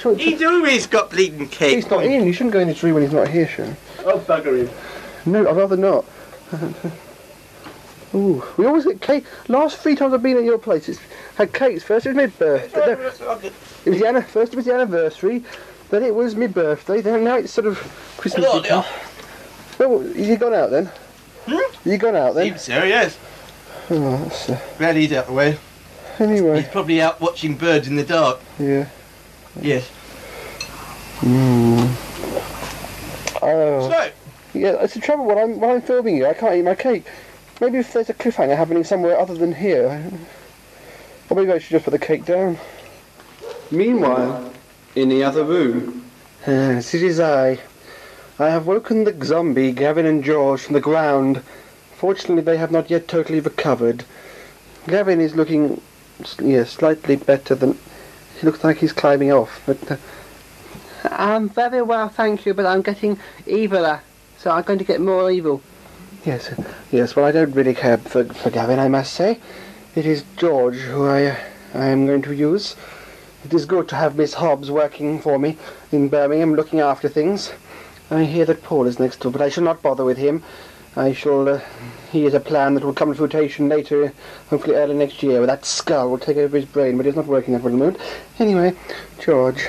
Sure 0.00 0.12
it's 0.12 0.22
He 0.22 0.34
do. 0.34 0.64
He's 0.64 0.86
got 0.88 1.10
bleeding 1.10 1.48
cake. 1.48 1.76
He's 1.76 1.88
not 1.88 2.04
in. 2.04 2.26
You 2.26 2.32
shouldn't 2.32 2.52
go 2.52 2.58
in 2.58 2.66
his 2.66 2.82
room 2.82 2.94
when 2.94 3.04
he's 3.04 3.12
not 3.12 3.28
here, 3.28 3.46
Sharon. 3.46 3.76
Oh 4.04 4.18
bugger 4.18 4.58
him. 4.66 4.70
No, 5.32 5.48
I'd 5.48 5.56
rather 5.56 5.76
not. 5.76 6.04
Ooh, 8.14 8.42
we 8.56 8.66
always 8.66 8.84
get 8.84 9.00
cake. 9.00 9.24
Last 9.48 9.78
three 9.78 9.94
times 9.94 10.12
I've 10.12 10.22
been 10.22 10.36
at 10.36 10.42
your 10.44 10.58
place, 10.58 10.88
it's 10.88 10.98
had 11.36 11.52
cakes. 11.52 11.82
First 11.84 12.04
it 12.06 12.10
was 12.10 12.16
my 12.16 12.26
birthday. 12.26 12.78
No, 12.80 12.92
it 12.92 12.98
was 12.98 13.18
the 13.18 14.22
first 14.28 14.52
it 14.52 14.56
was 14.56 14.64
the 14.66 14.74
anniversary. 14.74 15.44
Then 15.90 16.02
it 16.02 16.14
was 16.14 16.34
my 16.34 16.48
birthday. 16.48 17.00
Then 17.00 17.22
now 17.24 17.36
it's 17.36 17.52
sort 17.52 17.66
of 17.68 17.78
Christmas. 18.18 18.44
Hello, 18.46 18.60
time. 18.60 18.84
Well, 19.78 20.00
is 20.02 20.26
he 20.28 20.36
gone 20.36 20.52
out 20.54 20.70
then? 20.70 20.90
Hmm? 21.46 21.88
You 21.88 21.98
gone 21.98 22.16
out 22.16 22.34
then? 22.34 22.46
Seems 22.48 22.62
so, 22.62 22.84
yes. 22.84 23.18
Oh, 23.90 24.16
that's, 24.18 24.48
uh, 24.50 24.60
Glad 24.78 24.96
he's 24.96 25.12
out 25.12 25.26
the 25.26 25.32
way. 25.32 25.58
anyway, 26.18 26.60
He's 26.60 26.68
probably 26.70 27.00
out 27.02 27.20
watching 27.20 27.56
birds 27.56 27.88
in 27.88 27.96
the 27.96 28.04
dark. 28.04 28.40
yeah. 28.58 28.86
Yes. 29.60 29.90
Mm. 31.20 31.88
Oh. 33.42 33.90
So, 33.90 34.10
Yeah, 34.54 34.76
it's 34.82 34.94
the 34.94 35.00
trouble 35.00 35.24
when 35.24 35.38
I'm 35.38 35.60
when 35.60 35.70
I'm 35.70 35.82
filming 35.82 36.16
you, 36.16 36.26
I 36.26 36.34
can't 36.34 36.54
eat 36.54 36.62
my 36.62 36.74
cake. 36.74 37.04
Maybe 37.60 37.78
if 37.78 37.92
there's 37.92 38.10
a 38.10 38.14
cliffhanger 38.14 38.56
happening 38.56 38.82
somewhere 38.84 39.18
other 39.18 39.34
than 39.34 39.54
here, 39.54 39.88
I- 39.88 41.30
or 41.30 41.36
maybe 41.36 41.52
I 41.52 41.58
should 41.58 41.70
just 41.70 41.84
put 41.84 41.90
the 41.92 41.98
cake 41.98 42.24
down. 42.24 42.58
Meanwhile, 43.70 44.52
in 44.94 45.08
the 45.08 45.22
other 45.22 45.44
room, 45.44 46.04
yes, 46.46 46.94
it 46.94 47.02
is 47.02 47.20
I. 47.20 47.58
I 48.42 48.50
have 48.50 48.66
woken 48.66 49.04
the 49.04 49.24
zombie 49.24 49.70
Gavin 49.70 50.04
and 50.04 50.24
George 50.24 50.62
from 50.62 50.74
the 50.74 50.80
ground. 50.80 51.42
Fortunately, 51.94 52.42
they 52.42 52.56
have 52.56 52.72
not 52.72 52.90
yet 52.90 53.06
totally 53.06 53.38
recovered. 53.38 54.04
Gavin 54.88 55.20
is 55.20 55.36
looking, 55.36 55.80
yes, 56.42 56.72
slightly 56.72 57.14
better 57.14 57.54
than. 57.54 57.78
He 58.40 58.44
looks 58.44 58.64
like 58.64 58.78
he's 58.78 58.92
climbing 58.92 59.30
off, 59.30 59.62
but. 59.64 59.92
Uh, 59.92 59.96
I'm 61.04 61.50
very 61.50 61.82
well, 61.82 62.08
thank 62.08 62.44
you, 62.44 62.52
but 62.52 62.66
I'm 62.66 62.82
getting 62.82 63.16
eviler, 63.46 64.00
so 64.38 64.50
I'm 64.50 64.64
going 64.64 64.80
to 64.80 64.84
get 64.84 65.00
more 65.00 65.30
evil. 65.30 65.62
Yes, 66.24 66.52
yes. 66.90 67.14
Well, 67.14 67.24
I 67.24 67.30
don't 67.30 67.54
really 67.54 67.74
care 67.74 67.98
for, 67.98 68.24
for 68.24 68.50
Gavin, 68.50 68.80
I 68.80 68.88
must 68.88 69.12
say. 69.12 69.38
It 69.94 70.04
is 70.04 70.24
George 70.36 70.78
who 70.78 71.06
I 71.06 71.26
uh, 71.26 71.36
I 71.74 71.86
am 71.86 72.06
going 72.06 72.22
to 72.22 72.34
use. 72.34 72.74
It 73.44 73.54
is 73.54 73.66
good 73.66 73.88
to 73.90 73.96
have 73.96 74.16
Miss 74.16 74.34
Hobbs 74.34 74.68
working 74.68 75.20
for 75.20 75.38
me 75.38 75.58
in 75.92 76.08
Birmingham, 76.08 76.54
looking 76.54 76.80
after 76.80 77.08
things. 77.08 77.52
I 78.12 78.24
hear 78.24 78.44
that 78.44 78.62
Paul 78.62 78.86
is 78.86 78.98
next 78.98 79.20
door, 79.20 79.32
but 79.32 79.40
I 79.40 79.48
shall 79.48 79.64
not 79.64 79.80
bother 79.80 80.04
with 80.04 80.18
him. 80.18 80.42
I 80.94 81.14
shall. 81.14 81.48
Uh, 81.48 81.60
he 82.10 82.24
has 82.24 82.34
a 82.34 82.40
plan 82.40 82.74
that 82.74 82.84
will 82.84 82.92
come 82.92 83.10
to 83.10 83.26
fruition 83.26 83.70
later, 83.70 84.12
hopefully 84.50 84.76
early 84.76 84.94
next 84.94 85.22
year, 85.22 85.38
where 85.38 85.46
that 85.46 85.64
skull 85.64 86.10
will 86.10 86.18
take 86.18 86.36
over 86.36 86.54
his 86.54 86.66
brain, 86.66 86.98
but 86.98 87.06
he's 87.06 87.16
not 87.16 87.24
working 87.24 87.54
that 87.54 87.62
for 87.62 87.70
the 87.70 87.76
moment. 87.78 87.96
Anyway, 88.38 88.74
George, 89.18 89.68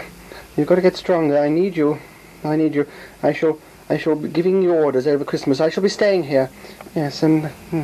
you've 0.57 0.67
got 0.67 0.75
to 0.75 0.81
get 0.81 0.97
stronger. 0.97 1.37
I 1.37 1.47
need 1.47 1.77
you. 1.77 1.99
I 2.43 2.57
need 2.57 2.75
you. 2.75 2.85
I 3.21 3.31
shall. 3.31 3.59
I 3.89 3.97
shall 3.97 4.15
be 4.15 4.27
giving 4.27 4.61
you 4.61 4.73
orders 4.73 5.07
over 5.07 5.23
Christmas. 5.23 5.61
I 5.61 5.69
shall 5.69 5.83
be 5.83 5.87
staying 5.87 6.23
here. 6.23 6.49
Yes, 6.95 7.23
and 7.23 7.45
hmm, 7.45 7.83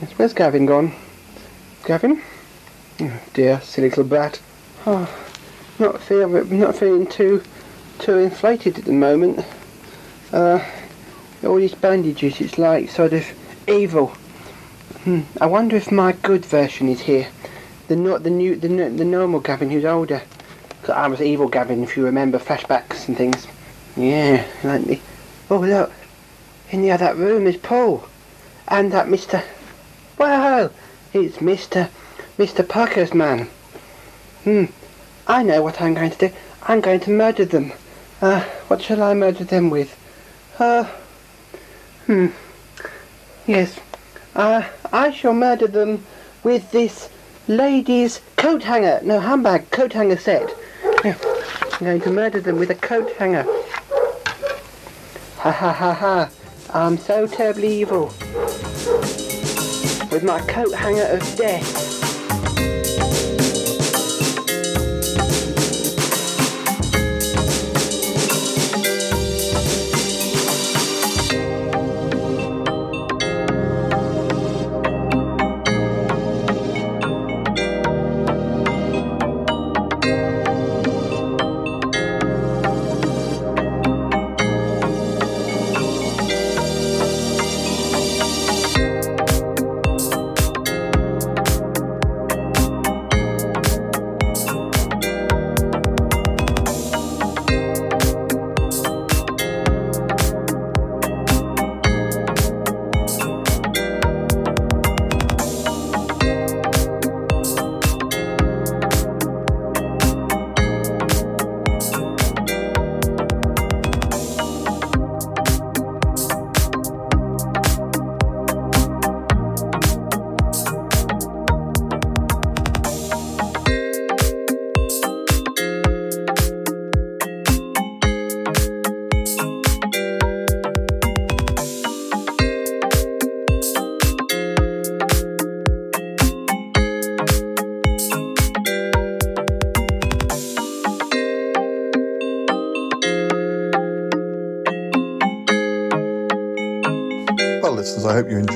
yes, 0.00 0.10
where's 0.16 0.34
Gavin 0.34 0.66
gone? 0.66 0.92
Gavin? 1.84 2.20
Oh, 3.00 3.20
dear, 3.32 3.60
silly 3.60 3.90
little 3.90 4.02
brat. 4.02 4.40
Oh, 4.86 5.08
not 5.78 6.02
feeling, 6.02 6.58
not 6.58 6.74
feeling 6.74 7.06
too, 7.06 7.44
too 8.00 8.18
inflated 8.18 8.78
at 8.78 8.86
the 8.86 8.92
moment. 8.92 9.44
Uh, 10.34 10.58
all 11.44 11.56
these 11.56 11.76
bandages, 11.76 12.40
it's 12.40 12.58
like 12.58 12.90
sort 12.90 13.12
of 13.12 13.24
evil. 13.68 14.08
Hmm. 15.04 15.20
I 15.40 15.46
wonder 15.46 15.76
if 15.76 15.92
my 15.92 16.10
good 16.10 16.44
version 16.44 16.88
is 16.88 17.02
here. 17.02 17.28
The 17.86 17.94
no, 17.94 18.18
the 18.18 18.30
new, 18.30 18.56
the 18.56 18.66
the 18.66 19.04
normal 19.04 19.38
Gavin 19.38 19.70
who's 19.70 19.84
older. 19.84 20.22
I 20.92 21.06
was 21.06 21.22
evil 21.22 21.46
Gavin, 21.48 21.84
if 21.84 21.96
you 21.96 22.04
remember 22.04 22.40
flashbacks 22.40 23.06
and 23.06 23.16
things. 23.16 23.46
Yeah, 23.96 24.44
like 24.64 24.84
the, 24.84 25.00
oh 25.50 25.60
look, 25.60 25.92
in 26.70 26.82
the 26.82 26.90
other 26.90 27.14
room 27.14 27.46
is 27.46 27.56
Paul, 27.56 28.08
and 28.66 28.90
that 28.90 29.08
Mister. 29.08 29.40
Well, 30.18 30.72
it's 31.12 31.40
Mister, 31.40 31.90
Mister 32.38 32.64
Parker's 32.64 33.14
man. 33.14 33.48
Hmm. 34.42 34.64
I 35.28 35.44
know 35.44 35.62
what 35.62 35.80
I'm 35.80 35.94
going 35.94 36.10
to 36.10 36.28
do. 36.28 36.34
I'm 36.64 36.80
going 36.80 37.00
to 37.00 37.10
murder 37.10 37.44
them. 37.44 37.72
Uh, 38.20 38.40
what 38.66 38.82
shall 38.82 39.00
I 39.00 39.14
murder 39.14 39.44
them 39.44 39.70
with? 39.70 39.96
Uh, 40.58 40.84
hmm. 42.06 42.28
Yes. 43.46 43.80
Uh, 44.36 44.68
I 44.92 45.10
shall 45.10 45.34
murder 45.34 45.66
them 45.66 46.04
with 46.44 46.70
this 46.70 47.08
lady's 47.48 48.20
coat 48.36 48.62
hanger. 48.62 49.00
No, 49.02 49.18
handbag, 49.20 49.70
coat 49.70 49.92
hanger 49.92 50.16
set. 50.16 50.54
Yeah. 51.04 51.16
I'm 51.72 51.78
going 51.80 52.00
to 52.02 52.10
murder 52.10 52.40
them 52.40 52.58
with 52.58 52.70
a 52.70 52.76
coat 52.76 53.12
hanger. 53.16 53.42
Ha 55.38 55.50
ha 55.50 55.72
ha 55.72 55.92
ha. 55.92 56.30
I'm 56.72 56.98
so 56.98 57.26
terribly 57.26 57.80
evil. 57.80 58.06
With 60.10 60.22
my 60.24 60.40
coat 60.48 60.72
hanger 60.72 61.04
of 61.04 61.36
death. 61.36 61.83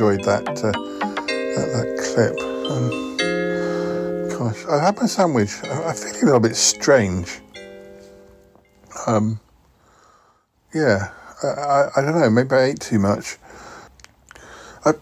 Enjoyed 0.09 0.25
that 0.25 0.49
uh, 0.65 0.73
that, 1.55 1.69
that 1.75 1.89
clip. 2.15 2.35
Um, 2.71 2.89
gosh, 4.39 4.65
I 4.67 4.85
had 4.85 4.97
my 4.97 5.07
sandwich. 5.07 5.53
I, 5.65 5.91
I 5.91 5.93
feel 5.93 6.23
a 6.23 6.25
little 6.25 6.41
bit 6.41 6.57
strange. 6.57 7.41
Um, 9.07 9.41
yeah, 10.75 11.11
I, 11.43 11.47
I, 11.47 11.91
I 11.97 12.01
don't 12.03 12.19
know. 12.19 12.31
Maybe 12.31 12.55
I 12.55 12.63
ate 12.65 12.81
too 12.81 12.99
much. 12.99 13.37
I, 14.85 14.93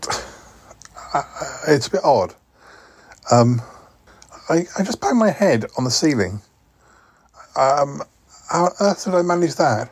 it's 1.68 1.86
a 1.86 1.90
bit 1.90 2.04
odd. 2.04 2.34
Um, 3.30 3.62
I, 4.48 4.64
I 4.78 4.82
just 4.82 5.00
banged 5.00 5.18
my 5.18 5.30
head 5.30 5.66
on 5.76 5.84
the 5.84 5.90
ceiling. 5.90 6.40
Um, 7.56 8.02
how 8.48 8.66
on 8.66 8.72
earth 8.80 9.04
did 9.04 9.14
I 9.14 9.22
manage 9.22 9.54
that? 9.56 9.90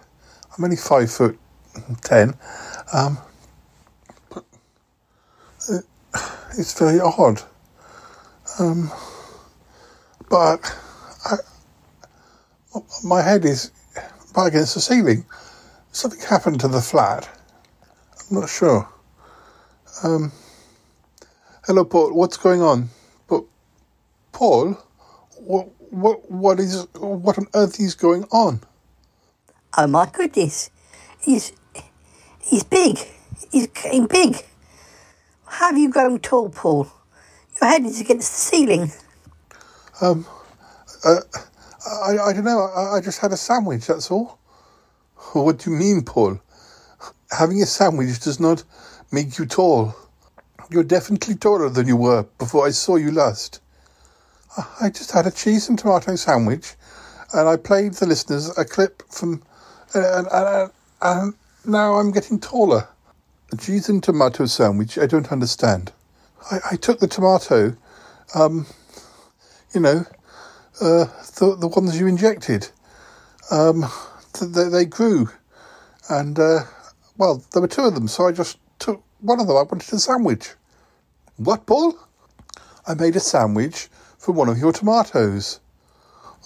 I'm 0.57 0.65
only 0.65 0.77
five 0.77 1.11
foot 1.11 1.39
ten. 2.03 2.35
Um, 2.93 3.19
but 4.31 4.45
it, 5.69 5.85
it's 6.59 6.79
very 6.79 7.01
odd. 7.01 7.43
Um, 8.59 8.91
but 10.31 10.61
I, 11.25 11.37
my 13.03 13.23
head 13.23 13.45
is 13.45 13.71
right 14.37 14.49
against 14.49 14.75
the 14.75 14.81
ceiling. 14.81 15.25
Something 15.93 16.21
happened 16.21 16.61
to 16.61 16.69
the 16.69 16.81
flat. 16.81 17.29
I'm 18.31 18.41
not 18.41 18.49
sure. 18.49 18.89
Um, 20.03 20.33
hello, 21.67 21.85
Paul. 21.85 22.15
What's 22.15 22.37
going 22.37 22.63
on? 22.63 22.91
But 23.29 23.45
Paul, 24.33 24.79
what, 25.39 25.69
what, 25.91 26.31
what 26.31 26.59
is, 26.61 26.87
what 26.95 27.39
on 27.39 27.47
earth 27.55 27.79
is 27.81 27.95
going 27.95 28.25
on? 28.33 28.61
Oh 29.77 29.87
my 29.87 30.07
goodness. 30.07 30.71
He's 31.21 31.53
he's 32.41 32.63
big. 32.63 32.99
He's 33.51 33.67
getting 33.69 34.07
big. 34.07 34.37
Have 35.61 35.79
you 35.79 35.89
grown 35.89 36.19
tall, 36.19 36.49
Paul? 36.49 36.89
Your 37.61 37.71
head 37.71 37.85
is 37.85 38.01
against 38.01 38.33
the 38.33 38.57
ceiling. 38.57 38.91
Um, 40.01 40.27
uh, 41.05 41.21
I, 41.87 42.19
I 42.19 42.33
don't 42.33 42.45
know. 42.45 42.69
I, 42.75 42.97
I 42.97 43.01
just 43.01 43.21
had 43.21 43.31
a 43.31 43.37
sandwich. 43.37 43.87
That's 43.87 44.11
all. 44.11 44.41
What 45.33 45.59
do 45.61 45.71
you 45.71 45.77
mean, 45.77 46.03
Paul? 46.03 46.41
Having 47.31 47.63
a 47.63 47.67
sandwich 47.67 48.19
does 48.19 48.41
not 48.41 48.65
make 49.13 49.39
you 49.39 49.47
tall. 49.47 49.95
You're 50.71 50.83
definitely 50.83 51.37
taller 51.37 51.71
than 51.71 51.87
you 51.87 51.97
were 51.97 52.25
before 52.39 52.67
I 52.67 52.71
saw 52.71 52.97
you 52.97 53.13
last. 53.13 53.61
I 54.81 54.91
just 54.91 55.13
had 55.13 55.27
a 55.29 55.31
cheese 55.31 55.69
and 55.69 55.79
tomato 55.79 56.17
sandwich, 56.17 56.75
and 57.33 57.49
I 57.49 57.57
played 57.59 57.95
the 57.95 58.07
listeners 58.07 58.59
a 58.59 58.65
clip 58.65 59.05
from, 59.09 59.41
and, 59.95 60.27
and, 60.33 60.71
and 61.01 61.35
now 61.65 61.95
I'm 61.95 62.11
getting 62.11 62.41
taller. 62.41 62.89
Cheese 63.59 63.89
and 63.89 64.03
tomato 64.03 64.47
sandwich. 64.47 64.99
I 64.99 65.07
don't 65.07 65.31
understand. 65.33 65.93
I, 66.51 66.59
I 66.73 66.77
took 66.77 67.01
the 67.01 67.07
tomato, 67.07 67.77
um, 68.35 68.67
you 69.73 69.81
know, 69.81 70.05
uh, 70.81 71.07
the 71.39 71.57
the 71.59 71.69
ones 71.69 71.99
you 71.99 72.07
injected. 72.07 72.69
Um, 73.51 73.87
th- 74.33 74.53
they, 74.53 74.69
they 74.69 74.85
grew, 74.85 75.29
and 76.09 76.39
uh, 76.39 76.61
well, 77.17 77.45
there 77.53 77.63
were 77.63 77.69
two 77.69 77.83
of 77.83 77.95
them, 77.95 78.09
so 78.09 78.27
I 78.27 78.33
just 78.33 78.59
took 78.79 79.03
one 79.21 79.41
of 79.41 79.47
them. 79.47 79.57
I 79.57 79.63
wanted 79.63 79.93
a 79.93 79.99
sandwich. 79.99 80.51
What, 81.37 81.67
Paul? 81.67 81.99
I 82.87 82.95
made 82.95 83.17
a 83.17 83.21
sandwich 83.21 83.89
from 84.19 84.37
one 84.37 84.49
of 84.49 84.59
your 84.59 84.73
tomatoes. 84.73 85.61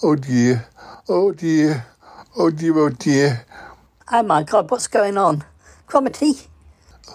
Oh 0.02 0.14
dear, 0.16 0.68
oh 1.08 1.32
dear, 1.32 1.86
oh 2.36 2.50
dear, 2.50 2.78
oh 2.78 2.88
dear. 2.90 3.46
Oh 4.10 4.22
my 4.22 4.42
God, 4.42 4.70
what's 4.70 4.86
going 4.88 5.18
on? 5.18 5.44
Cromitty? 5.88 6.46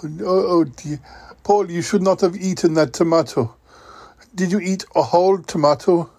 Oh, 0.03 0.09
oh 0.21 0.63
dear. 0.65 0.99
Paul, 1.43 1.69
you 1.71 1.81
should 1.81 2.01
not 2.01 2.21
have 2.21 2.35
eaten 2.37 2.73
that 2.75 2.93
tomato. 2.93 3.55
Did 4.35 4.51
you 4.51 4.59
eat 4.59 4.85
a 4.95 5.03
whole 5.03 5.39
tomato? 5.39 6.09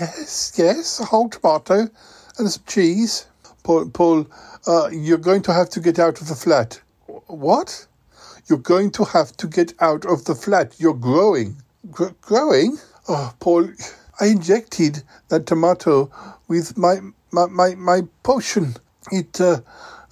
Yes, 0.00 0.54
yes, 0.56 1.00
a 1.00 1.04
whole 1.04 1.28
tomato 1.28 1.88
and 2.38 2.50
some 2.50 2.62
cheese. 2.66 3.26
Paul, 3.64 3.90
Paul, 3.90 4.26
uh, 4.66 4.88
you're 4.92 5.18
going 5.18 5.42
to 5.42 5.52
have 5.52 5.70
to 5.70 5.80
get 5.80 5.98
out 5.98 6.20
of 6.20 6.28
the 6.28 6.34
flat. 6.34 6.80
What? 7.26 7.86
You're 8.48 8.58
going 8.58 8.90
to 8.92 9.04
have 9.04 9.36
to 9.38 9.46
get 9.48 9.74
out 9.80 10.06
of 10.06 10.24
the 10.24 10.34
flat. 10.34 10.76
You're 10.78 10.94
growing. 10.94 11.56
Gr- 11.90 12.14
growing? 12.22 12.78
Oh, 13.08 13.34
Paul, 13.40 13.68
I 14.20 14.26
injected 14.26 15.02
that 15.28 15.46
tomato 15.46 16.10
with 16.48 16.78
my 16.78 17.00
my 17.32 17.46
my, 17.46 17.74
my 17.74 18.02
potion. 18.22 18.76
It, 19.12 19.40
uh, 19.40 19.60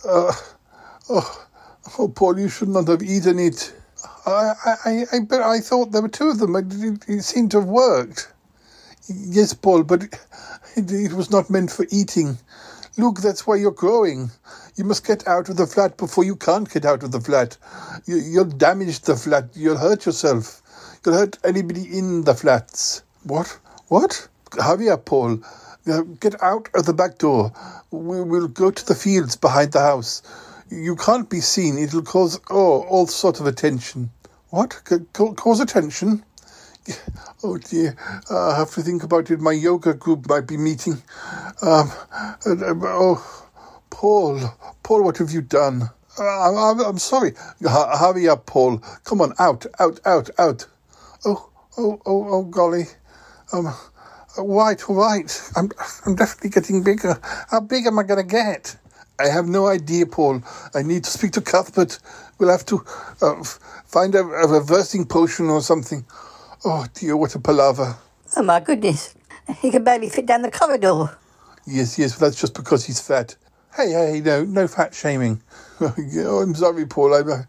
uh, 0.09 0.33
oh, 1.11 1.46
oh, 1.99 2.09
Paul, 2.09 2.39
you 2.39 2.49
should 2.49 2.69
not 2.69 2.89
have 2.89 3.03
eaten 3.03 3.39
it. 3.39 3.73
I, 4.27 4.53
I, 4.85 5.05
I, 5.13 5.21
but 5.21 5.41
I 5.41 5.61
thought 5.61 5.93
there 5.93 6.03
were 6.03 6.09
two 6.09 6.29
of 6.29 6.39
them. 6.39 6.57
It, 6.57 7.09
it, 7.09 7.23
seemed 7.23 7.53
to 7.53 7.61
have 7.61 7.69
worked. 7.69 8.33
Yes, 9.09 9.55
Paul, 9.55 9.85
but 9.85 10.03
it, 10.03 10.19
it 10.77 11.13
was 11.13 11.31
not 11.31 11.49
meant 11.49 11.71
for 11.71 11.87
eating. 11.91 12.39
Look, 12.99 13.21
that's 13.21 13.47
why 13.47 13.57
you're 13.57 13.71
growing. 13.71 14.31
You 14.77 14.85
must 14.85 15.07
get 15.07 15.29
out 15.29 15.49
of 15.49 15.57
the 15.57 15.67
flat 15.67 15.97
before 15.97 16.25
you 16.25 16.35
can't 16.35 16.71
get 16.71 16.85
out 16.85 17.03
of 17.03 17.13
the 17.13 17.21
flat. 17.21 17.57
You, 18.07 18.17
you'll 18.17 18.45
damage 18.45 19.01
the 19.01 19.17
flat. 19.17 19.49
You'll 19.55 19.79
hurt 19.79 20.07
yourself. 20.07 20.63
You'll 21.05 21.15
hurt 21.15 21.39
anybody 21.45 21.83
in 21.97 22.25
the 22.25 22.35
flats. 22.35 23.03
What? 23.23 23.59
What? 23.89 24.29
Javier, 24.51 25.03
Paul. 25.05 25.41
Uh, 25.87 26.03
Get 26.21 26.43
out 26.43 26.69
of 26.75 26.87
the 26.87 26.95
back 26.95 27.19
door. 27.19 27.53
We 27.91 28.23
will 28.23 28.49
go 28.49 28.71
to 28.71 28.87
the 28.87 28.95
fields 28.95 29.37
behind 29.37 29.73
the 29.73 29.81
house. 29.81 30.23
You 30.71 30.97
can't 30.97 31.31
be 31.31 31.41
seen. 31.41 31.79
It'll 31.79 32.03
cause 32.03 32.41
oh 32.51 32.83
all 32.83 33.07
sort 33.07 33.41
of 33.41 33.47
attention. 33.47 34.11
What? 34.51 34.83
C- 34.89 34.99
cause 35.15 35.61
attention? 35.61 36.25
Oh 37.45 37.59
dear, 37.59 37.97
uh, 38.31 38.51
I 38.53 38.59
have 38.59 38.71
to 38.73 38.83
think 38.83 39.03
about 39.03 39.31
it. 39.31 39.41
My 39.41 39.53
yoga 39.53 39.95
group 39.95 40.29
might 40.29 40.47
be 40.49 40.57
meeting. 40.57 41.03
Um, 41.63 41.93
uh, 42.47 42.53
uh, 42.53 42.75
oh, 42.85 43.51
Paul, 43.91 44.41
Paul, 44.83 45.05
what 45.05 45.19
have 45.19 45.31
you 45.31 45.43
done? 45.43 45.83
Uh, 46.19 46.25
I'm, 46.25 46.81
I'm, 46.81 46.99
sorry. 46.99 47.31
H- 47.31 47.99
hurry 47.99 48.29
up, 48.29 48.47
Paul. 48.47 48.79
Come 49.05 49.21
on, 49.21 49.35
out, 49.39 49.67
out, 49.79 50.01
out, 50.07 50.31
out. 50.39 50.67
Oh, 51.25 51.51
oh, 51.77 52.01
oh, 52.07 52.27
oh, 52.29 52.43
golly. 52.45 52.85
Um, 53.53 53.73
right, 54.39 54.83
right. 54.89 55.51
I'm, 55.57 55.71
I'm 56.07 56.15
definitely 56.17 56.51
getting 56.51 56.83
bigger. 56.83 57.19
How 57.51 57.61
big 57.61 57.87
am 57.87 57.99
I 57.99 58.03
going 58.05 58.27
to 58.27 58.31
get? 58.31 58.77
I 59.19 59.29
have 59.29 59.47
no 59.47 59.67
idea, 59.67 60.07
Paul. 60.07 60.43
I 60.75 60.83
need 60.83 61.05
to 61.05 61.11
speak 61.11 61.33
to 61.33 61.41
Cuthbert. 61.41 61.99
We'll 62.39 62.51
have 62.51 62.67
to 62.67 62.85
uh, 63.23 63.43
find 63.87 64.15
a, 64.15 64.21
a 64.21 64.47
reversing 64.47 65.07
potion 65.07 65.47
or 65.47 65.63
something. 65.63 66.05
Oh 66.65 66.87
dear, 66.95 67.17
what 67.17 67.35
a 67.35 67.39
palaver. 67.39 67.97
Oh 68.37 68.43
my 68.43 68.61
goodness. 68.61 69.15
He 69.61 69.71
can 69.71 69.85
barely 69.85 70.09
fit 70.09 70.27
down 70.27 70.43
the 70.43 70.51
corridor. 70.51 71.17
Yes, 71.67 71.99
yes, 71.99 72.13
but 72.19 72.27
that's 72.27 72.41
just 72.41 72.55
because 72.55 72.85
he's 72.85 73.01
fat. 73.01 73.37
Hey, 73.77 73.91
hey, 73.91 74.21
no, 74.21 74.45
no 74.45 74.67
fat 74.67 74.95
shaming. 74.95 75.43
oh, 75.81 76.41
I'm 76.43 76.55
sorry, 76.55 76.87
Paul. 76.87 77.15
I'm, 77.15 77.31
uh, 77.31 77.43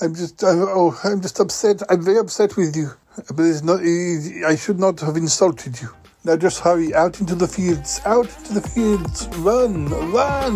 I'm 0.00 0.14
just, 0.14 0.42
oh, 0.44 0.98
I'm 1.04 1.20
just 1.20 1.40
upset. 1.40 1.82
I'm 1.88 2.02
very 2.02 2.18
upset 2.18 2.56
with 2.56 2.76
you. 2.76 2.90
But 3.34 3.44
it's 3.44 3.62
not. 3.62 3.80
I 3.80 4.56
should 4.56 4.78
not 4.78 5.00
have 5.00 5.16
insulted 5.16 5.80
you. 5.80 5.90
Now 6.22 6.36
just 6.36 6.60
hurry 6.60 6.94
out 6.94 7.18
into 7.18 7.34
the 7.34 7.48
fields. 7.48 7.98
Out 8.04 8.28
into 8.38 8.52
the 8.52 8.60
fields. 8.60 9.26
Run, 9.38 9.86
run. 10.12 10.54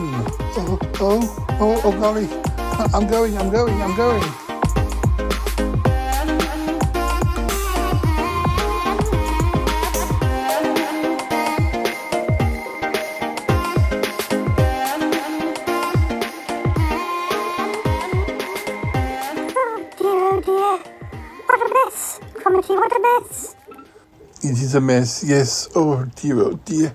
Oh, 0.57 0.79
oh, 1.01 1.47
oh, 1.59 1.81
oh, 1.85 1.93
golly. 1.93 2.29
I'm 2.93 3.07
going. 3.07 3.39
I'm 3.39 3.51
going. 3.51 3.81
I'm 3.81 3.97
going. 3.97 4.44
It 24.55 24.63
is 24.63 24.77
a 24.77 24.81
mess. 24.81 25.25
Yes. 25.27 25.69
Oh 25.75 26.05
dear. 26.15 26.39
Oh 26.39 26.61
dear. 26.65 26.95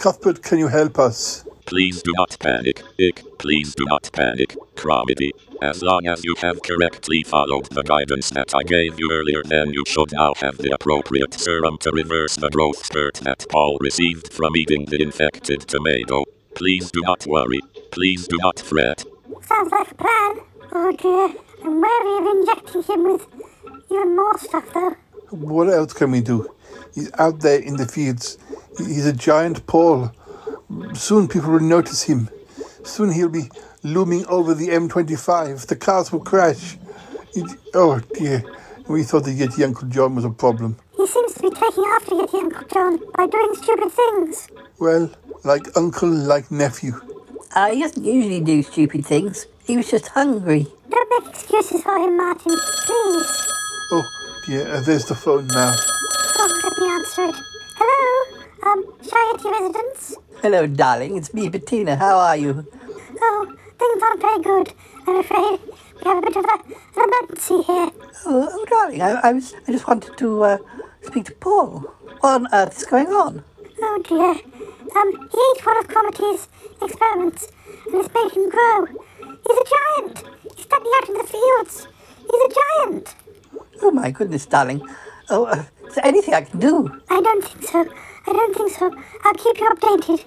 Cuthbert, 0.00 0.42
can 0.42 0.58
you 0.58 0.66
help 0.66 0.98
us? 0.98 1.44
Please 1.64 2.02
do 2.02 2.12
not 2.16 2.36
panic, 2.40 2.82
Ick. 3.00 3.38
Please 3.38 3.72
do 3.76 3.84
not 3.84 4.10
panic, 4.12 4.56
Cromitty. 4.74 5.30
As 5.62 5.80
long 5.80 6.08
as 6.08 6.24
you 6.24 6.34
have 6.40 6.60
correctly 6.60 7.22
followed 7.22 7.66
the 7.66 7.84
guidance 7.84 8.30
that 8.30 8.52
I 8.52 8.64
gave 8.64 8.98
you 8.98 9.10
earlier, 9.12 9.44
then 9.44 9.72
you 9.72 9.84
should 9.86 10.10
now 10.10 10.32
have 10.38 10.58
the 10.58 10.72
appropriate 10.72 11.34
serum 11.34 11.78
to 11.82 11.92
reverse 11.92 12.34
the 12.34 12.50
growth 12.50 12.84
spurt 12.84 13.20
that 13.22 13.46
Paul 13.48 13.78
received 13.80 14.32
from 14.32 14.56
eating 14.56 14.86
the 14.86 15.00
infected 15.00 15.60
tomato. 15.68 16.24
Please 16.56 16.90
do 16.90 17.00
not 17.02 17.24
worry. 17.28 17.60
Please 17.92 18.26
do 18.26 18.38
not 18.38 18.58
fret. 18.58 19.04
Sounds 19.42 19.70
like 19.70 19.92
a 19.92 19.94
plan. 19.94 20.40
Oh 20.72 20.92
dear. 20.98 21.40
I'm 21.62 21.80
wary 21.80 22.18
of 22.18 22.26
injecting 22.36 22.82
him 22.82 23.04
with 23.12 23.24
even 23.88 24.16
more 24.16 24.36
stuff 24.36 24.64
though. 24.74 24.96
What 25.30 25.68
else 25.68 25.92
can 25.92 26.10
we 26.10 26.22
do? 26.22 26.50
He's 26.94 27.10
out 27.18 27.40
there 27.40 27.58
in 27.60 27.76
the 27.76 27.86
fields. 27.86 28.38
He's 28.76 29.06
a 29.06 29.12
giant 29.12 29.66
Paul. 29.66 30.12
Soon 30.94 31.28
people 31.28 31.50
will 31.52 31.60
notice 31.60 32.02
him. 32.04 32.28
Soon 32.84 33.12
he'll 33.12 33.28
be 33.28 33.50
looming 33.82 34.26
over 34.26 34.54
the 34.54 34.68
M25. 34.68 35.66
The 35.66 35.76
cars 35.76 36.12
will 36.12 36.20
crash. 36.20 36.76
It- 37.34 37.58
oh 37.74 38.00
dear. 38.14 38.44
We 38.88 39.02
thought 39.02 39.24
the 39.24 39.38
Yeti 39.38 39.64
Uncle 39.64 39.86
John 39.88 40.14
was 40.14 40.24
a 40.24 40.30
problem. 40.30 40.78
He 40.96 41.06
seems 41.06 41.34
to 41.34 41.42
be 41.42 41.50
taking 41.50 41.84
after 41.94 42.14
Yeti 42.14 42.34
Uncle 42.42 42.66
John 42.72 42.98
by 43.14 43.26
doing 43.26 43.54
stupid 43.54 43.92
things. 43.92 44.48
Well, 44.78 45.10
like 45.44 45.76
uncle, 45.76 46.08
like 46.08 46.50
nephew. 46.50 46.94
Uh, 47.54 47.70
he 47.70 47.82
doesn't 47.82 48.04
usually 48.04 48.40
do 48.40 48.62
stupid 48.62 49.04
things. 49.04 49.46
He 49.64 49.76
was 49.76 49.90
just 49.90 50.08
hungry. 50.08 50.66
Don't 50.90 51.24
make 51.24 51.34
excuses 51.34 51.82
for 51.82 51.98
him, 51.98 52.16
Martin. 52.16 52.56
Please. 52.86 53.48
Oh 53.92 54.04
dear, 54.46 54.68
uh, 54.68 54.80
there's 54.80 55.04
the 55.04 55.14
phone 55.14 55.46
now. 55.48 55.74
Oh, 56.40 56.60
let 56.62 56.78
me 56.78 56.88
answer 56.88 57.24
it. 57.24 57.34
Hello? 57.76 58.42
Um, 58.62 58.84
Shy 59.02 59.32
Yeti 59.32 59.50
residence? 59.50 60.14
Hello, 60.40 60.68
darling. 60.68 61.16
It's 61.16 61.34
me, 61.34 61.48
Bettina. 61.48 61.96
How 61.96 62.16
are 62.16 62.36
you? 62.36 62.64
Oh, 63.20 63.56
things 63.76 64.02
aren't 64.04 64.20
very 64.20 64.42
good, 64.42 64.72
I'm 65.08 65.16
afraid. 65.16 65.58
We 65.96 66.02
have 66.04 66.18
a 66.18 66.26
bit 66.26 66.36
of 66.36 66.44
a, 66.44 67.00
an 67.00 67.08
emergency 67.08 67.62
here. 67.62 67.90
Oh, 68.26 68.48
oh 68.52 68.64
darling. 68.66 69.02
I, 69.02 69.10
I 69.14 69.32
was. 69.32 69.52
I 69.66 69.72
just 69.72 69.88
wanted 69.88 70.16
to 70.16 70.44
uh, 70.44 70.58
speak 71.02 71.24
to 71.24 71.32
Paul. 71.34 71.80
What 72.20 72.42
on 72.42 72.46
earth 72.52 72.76
is 72.78 72.84
going 72.84 73.08
on? 73.08 73.42
Oh 73.82 74.02
dear. 74.06 74.30
Um, 74.96 75.28
he 75.32 75.38
ate 75.56 75.66
one 75.66 75.78
of 75.78 75.88
Cromitty's 75.88 76.48
experiments, 76.80 77.48
and 77.86 77.94
it's 77.96 78.14
made 78.14 78.30
him 78.30 78.48
grow. 78.48 78.86
He's 78.86 79.58
a 79.58 79.66
giant. 79.74 80.24
He's 80.54 80.64
standing 80.66 80.92
out 80.98 81.08
in 81.08 81.14
the 81.14 81.24
fields. 81.24 81.88
He's 82.30 82.42
a 82.42 82.54
giant. 82.60 83.14
Oh 83.82 83.90
my 83.90 84.12
goodness, 84.12 84.46
darling. 84.46 84.86
Oh, 85.30 85.46
uh, 85.46 85.64
is 85.88 85.94
there 85.96 86.06
anything 86.06 86.34
I 86.34 86.42
can 86.42 86.60
do? 86.60 86.90
I 87.10 87.20
don't 87.20 87.44
think 87.44 87.64
so. 87.64 87.80
I 88.26 88.32
don't 88.32 88.56
think 88.56 88.72
so. 88.72 88.94
I'll 89.24 89.34
keep 89.34 89.58
you 89.60 89.70
updated. 89.70 90.24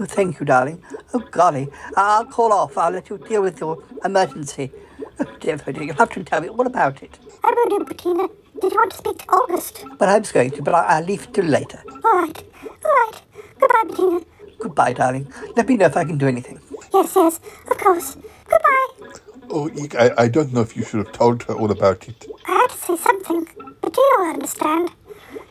Oh, 0.00 0.06
thank 0.06 0.40
you, 0.40 0.46
darling. 0.46 0.82
Oh, 1.14 1.20
golly. 1.20 1.70
I'll 1.96 2.26
call 2.26 2.52
off. 2.52 2.78
I'll 2.78 2.92
let 2.92 3.10
you 3.10 3.18
deal 3.18 3.42
with 3.42 3.60
your 3.60 3.78
emergency. 4.04 4.72
Oh, 5.20 5.26
dear, 5.40 5.58
oh, 5.66 5.72
dear. 5.72 5.84
You'll 5.84 5.96
have 5.96 6.10
to 6.12 6.24
tell 6.24 6.40
me 6.40 6.48
all 6.48 6.66
about 6.66 7.02
it. 7.02 7.18
I 7.44 7.52
will 7.54 7.78
do, 7.78 7.84
Bettina. 7.84 8.28
Did 8.60 8.72
you 8.72 8.78
want 8.78 8.92
to 8.92 8.98
speak 8.98 9.18
to 9.18 9.26
August? 9.30 9.84
But 9.98 10.08
I 10.08 10.18
was 10.18 10.32
going 10.32 10.50
to, 10.52 10.62
but 10.62 10.74
I'll 10.74 11.04
leave 11.04 11.24
it 11.24 11.34
till 11.34 11.44
later. 11.46 11.82
All 12.04 12.12
right. 12.22 12.44
All 12.84 12.92
right. 12.92 13.22
Goodbye, 13.60 13.84
Bettina. 13.88 14.20
Goodbye, 14.58 14.92
darling. 14.94 15.32
Let 15.56 15.68
me 15.68 15.76
know 15.76 15.86
if 15.86 15.96
I 15.96 16.04
can 16.04 16.18
do 16.18 16.28
anything. 16.28 16.60
Yes, 16.94 17.12
yes. 17.16 17.40
Of 17.70 17.78
course. 17.78 18.16
Goodbye. 18.48 19.20
Oh, 19.52 19.68
I, 19.98 20.12
I 20.16 20.28
don't 20.28 20.52
know 20.52 20.60
if 20.60 20.76
you 20.76 20.84
should 20.84 21.04
have 21.04 21.12
told 21.12 21.42
her 21.44 21.54
all 21.54 21.72
about 21.72 22.08
it. 22.08 22.24
I 22.46 22.52
had 22.52 22.70
to 22.70 22.76
say 22.76 22.96
something. 22.96 23.44
Bettina 23.82 24.16
will 24.18 24.30
understand. 24.34 24.90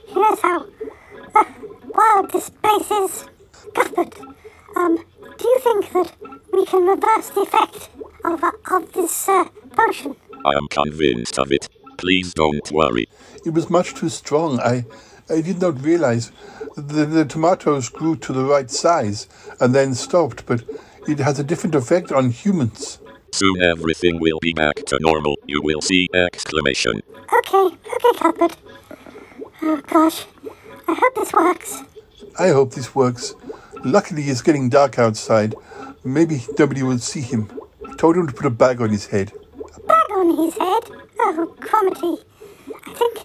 She 0.07 0.13
knows 0.13 0.39
how 0.39 0.65
uh, 1.35 1.43
wild 1.93 2.31
this 2.31 2.49
place 2.49 2.89
is. 2.89 3.25
Cuthbert, 3.75 4.17
um, 4.77 4.95
do 5.37 5.47
you 5.47 5.59
think 5.59 5.91
that 5.91 6.13
we 6.53 6.65
can 6.65 6.85
reverse 6.85 7.29
the 7.31 7.41
effect 7.41 7.89
of, 8.23 8.41
uh, 8.41 8.51
of 8.71 8.93
this 8.93 9.27
uh, 9.27 9.43
potion? 9.71 10.15
I 10.45 10.55
am 10.55 10.69
convinced 10.69 11.37
of 11.37 11.51
it. 11.51 11.67
Please 11.97 12.33
don't 12.33 12.71
worry. 12.71 13.09
It 13.45 13.53
was 13.53 13.69
much 13.69 13.95
too 13.95 14.07
strong. 14.07 14.61
I, 14.61 14.85
I 15.29 15.41
did 15.41 15.59
not 15.59 15.83
realize 15.83 16.31
the, 16.77 17.05
the 17.05 17.25
tomatoes 17.25 17.89
grew 17.89 18.15
to 18.15 18.31
the 18.31 18.45
right 18.45 18.71
size 18.71 19.27
and 19.59 19.75
then 19.75 19.93
stopped, 19.93 20.45
but 20.45 20.63
it 21.05 21.19
has 21.19 21.37
a 21.37 21.43
different 21.43 21.75
effect 21.75 22.13
on 22.13 22.29
humans. 22.29 22.99
Soon 23.31 23.61
everything 23.61 24.19
will 24.19 24.39
be 24.41 24.53
back 24.53 24.75
to 24.87 24.97
normal. 24.99 25.37
You 25.45 25.61
will 25.61 25.81
see 25.81 26.07
exclamation. 26.13 27.01
Okay, 27.33 27.65
okay, 27.67 28.17
Cuthbert. 28.17 28.57
Oh, 29.61 29.81
gosh. 29.87 30.25
I 30.87 30.93
hope 30.93 31.15
this 31.15 31.33
works. 31.33 31.83
I 32.37 32.49
hope 32.49 32.73
this 32.73 32.95
works. 32.95 33.35
Luckily, 33.83 34.23
it's 34.23 34.41
getting 34.41 34.69
dark 34.69 34.97
outside. 34.97 35.55
Maybe 36.03 36.43
nobody 36.57 36.83
will 36.83 36.99
see 36.99 37.21
him. 37.21 37.49
I 37.87 37.93
told 37.95 38.17
him 38.17 38.27
to 38.27 38.33
put 38.33 38.45
a 38.45 38.49
bag 38.49 38.81
on 38.81 38.89
his 38.89 39.07
head. 39.07 39.31
Bag 39.85 40.11
on 40.11 40.35
his 40.37 40.55
head? 40.57 40.83
Oh, 41.19 41.55
Cromitty. 41.59 42.23
I 42.87 42.93
think, 42.93 43.17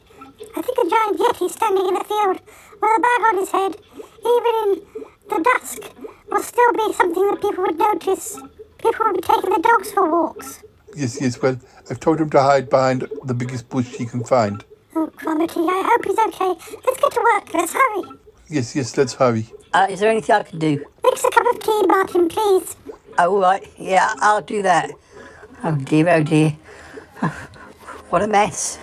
I 0.56 0.62
think 0.62 0.78
a 0.78 0.90
giant 0.90 1.18
yeti 1.18 1.50
standing 1.50 1.88
in 1.88 1.96
a 1.96 2.04
field 2.04 2.40
with 2.80 2.98
a 2.98 3.00
bag 3.00 3.20
on 3.28 3.36
his 3.38 3.50
head, 3.50 3.76
even 4.20 4.54
in 4.62 4.82
the 5.28 5.40
dusk, 5.42 5.82
will 6.30 6.42
still 6.42 6.72
be 6.72 6.92
something 6.92 7.30
that 7.30 7.40
people 7.40 7.64
would 7.64 7.78
notice. 7.78 8.38
People 8.84 9.06
would 9.06 9.14
be 9.14 9.22
taking 9.22 9.50
their 9.50 9.60
dogs 9.60 9.90
for 9.92 10.10
walks. 10.10 10.62
Yes, 10.94 11.18
yes, 11.20 11.40
well, 11.40 11.58
I've 11.90 12.00
told 12.00 12.20
him 12.20 12.28
to 12.30 12.40
hide 12.42 12.68
behind 12.68 13.08
the 13.24 13.32
biggest 13.34 13.68
bush 13.70 13.86
he 13.94 14.04
can 14.04 14.22
find. 14.22 14.62
Oh, 14.94 15.10
Cromitty, 15.16 15.66
I 15.68 15.82
hope 15.90 16.04
he's 16.04 16.18
okay. 16.18 16.76
Let's 16.84 17.00
get 17.00 17.12
to 17.12 17.20
work. 17.34 17.54
Let's 17.54 17.72
hurry. 17.72 18.02
Yes, 18.48 18.76
yes, 18.76 18.96
let's 18.96 19.14
hurry. 19.14 19.46
Uh, 19.72 19.86
is 19.88 20.00
there 20.00 20.10
anything 20.10 20.34
I 20.34 20.42
can 20.42 20.58
do? 20.58 20.84
Mix 21.02 21.24
a 21.24 21.30
cup 21.30 21.46
of 21.52 21.60
tea, 21.60 21.82
Martin, 21.86 22.28
please. 22.28 22.76
Oh, 23.18 23.40
right. 23.40 23.66
Yeah, 23.78 24.12
I'll 24.18 24.42
do 24.42 24.62
that. 24.62 24.90
Oh, 25.64 25.74
dear, 25.76 26.08
oh, 26.10 26.22
dear. 26.22 26.56
What 28.10 28.22
a 28.22 28.28
mess. 28.28 28.78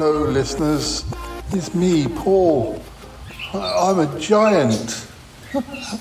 Hello, 0.00 0.22
listeners. 0.22 1.04
It's 1.50 1.74
me, 1.74 2.08
Paul. 2.08 2.82
I'm 3.52 3.98
a 3.98 4.18
giant. 4.18 5.06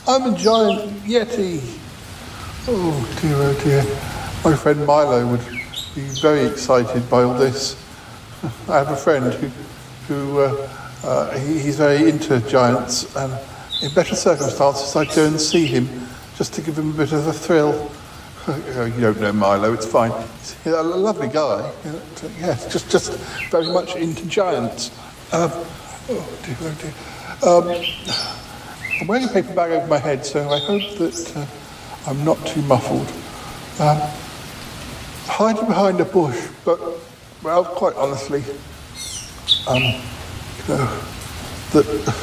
I'm 0.08 0.34
a 0.34 0.38
giant 0.38 1.04
yeti. 1.04 1.60
Oh 2.66 3.20
dear, 3.22 3.36
oh 3.36 3.62
dear. 3.62 3.84
My 4.50 4.56
friend 4.56 4.86
Milo 4.86 5.28
would 5.28 5.46
be 5.96 6.04
very 6.22 6.46
excited 6.46 7.10
by 7.10 7.24
all 7.24 7.34
this. 7.34 7.76
I 8.70 8.78
have 8.78 8.88
a 8.88 8.96
friend 8.96 9.34
who, 9.34 9.48
who 10.08 10.40
uh, 10.40 10.70
uh, 11.04 11.38
he, 11.38 11.60
he's 11.60 11.76
very 11.76 12.10
into 12.10 12.40
giants, 12.48 13.14
and 13.18 13.38
in 13.84 13.94
better 13.94 14.16
circumstances, 14.16 14.96
I'd 14.96 15.14
go 15.14 15.26
and 15.26 15.42
see 15.42 15.66
him 15.66 15.90
just 16.38 16.54
to 16.54 16.62
give 16.62 16.80
him 16.80 16.92
a 16.92 16.94
bit 16.94 17.12
of 17.12 17.28
a 17.28 17.34
thrill. 17.34 17.92
Oh, 18.52 18.86
You 18.86 19.02
don't 19.02 19.22
know 19.22 19.32
Milo, 19.32 19.74
it's 19.74 19.86
fine. 19.86 20.12
He's 20.64 20.74
a 20.74 20.82
lovely 20.82 21.28
guy. 21.28 21.72
Yes, 22.40 22.72
just 22.72 22.90
just 22.90 23.14
very 23.52 23.68
much 23.68 23.96
into 23.96 24.26
giants. 24.26 24.90
Um, 25.32 25.52
oh 25.54 26.40
dear, 26.44 26.58
oh 26.62 26.76
dear. 26.82 26.94
Um, 27.48 27.86
I'm 29.02 29.08
wearing 29.08 29.26
a 29.26 29.28
paper 29.28 29.54
bag 29.54 29.72
over 29.72 29.86
my 29.86 30.00
head, 30.00 30.26
so 30.26 30.50
I 30.50 30.60
hope 30.60 30.98
that 30.98 31.34
uh, 31.38 31.46
I'm 32.10 32.26
not 32.26 32.44
too 32.48 32.64
muffled. 32.64 33.08
Um, 33.80 34.02
hiding 35.28 35.68
behind 35.68 36.02
a 36.02 36.06
bush, 36.06 36.48
but, 36.66 36.80
well, 37.44 37.64
quite 37.64 37.96
honestly, 37.96 38.44
um, 39.68 39.84
that 40.68 42.16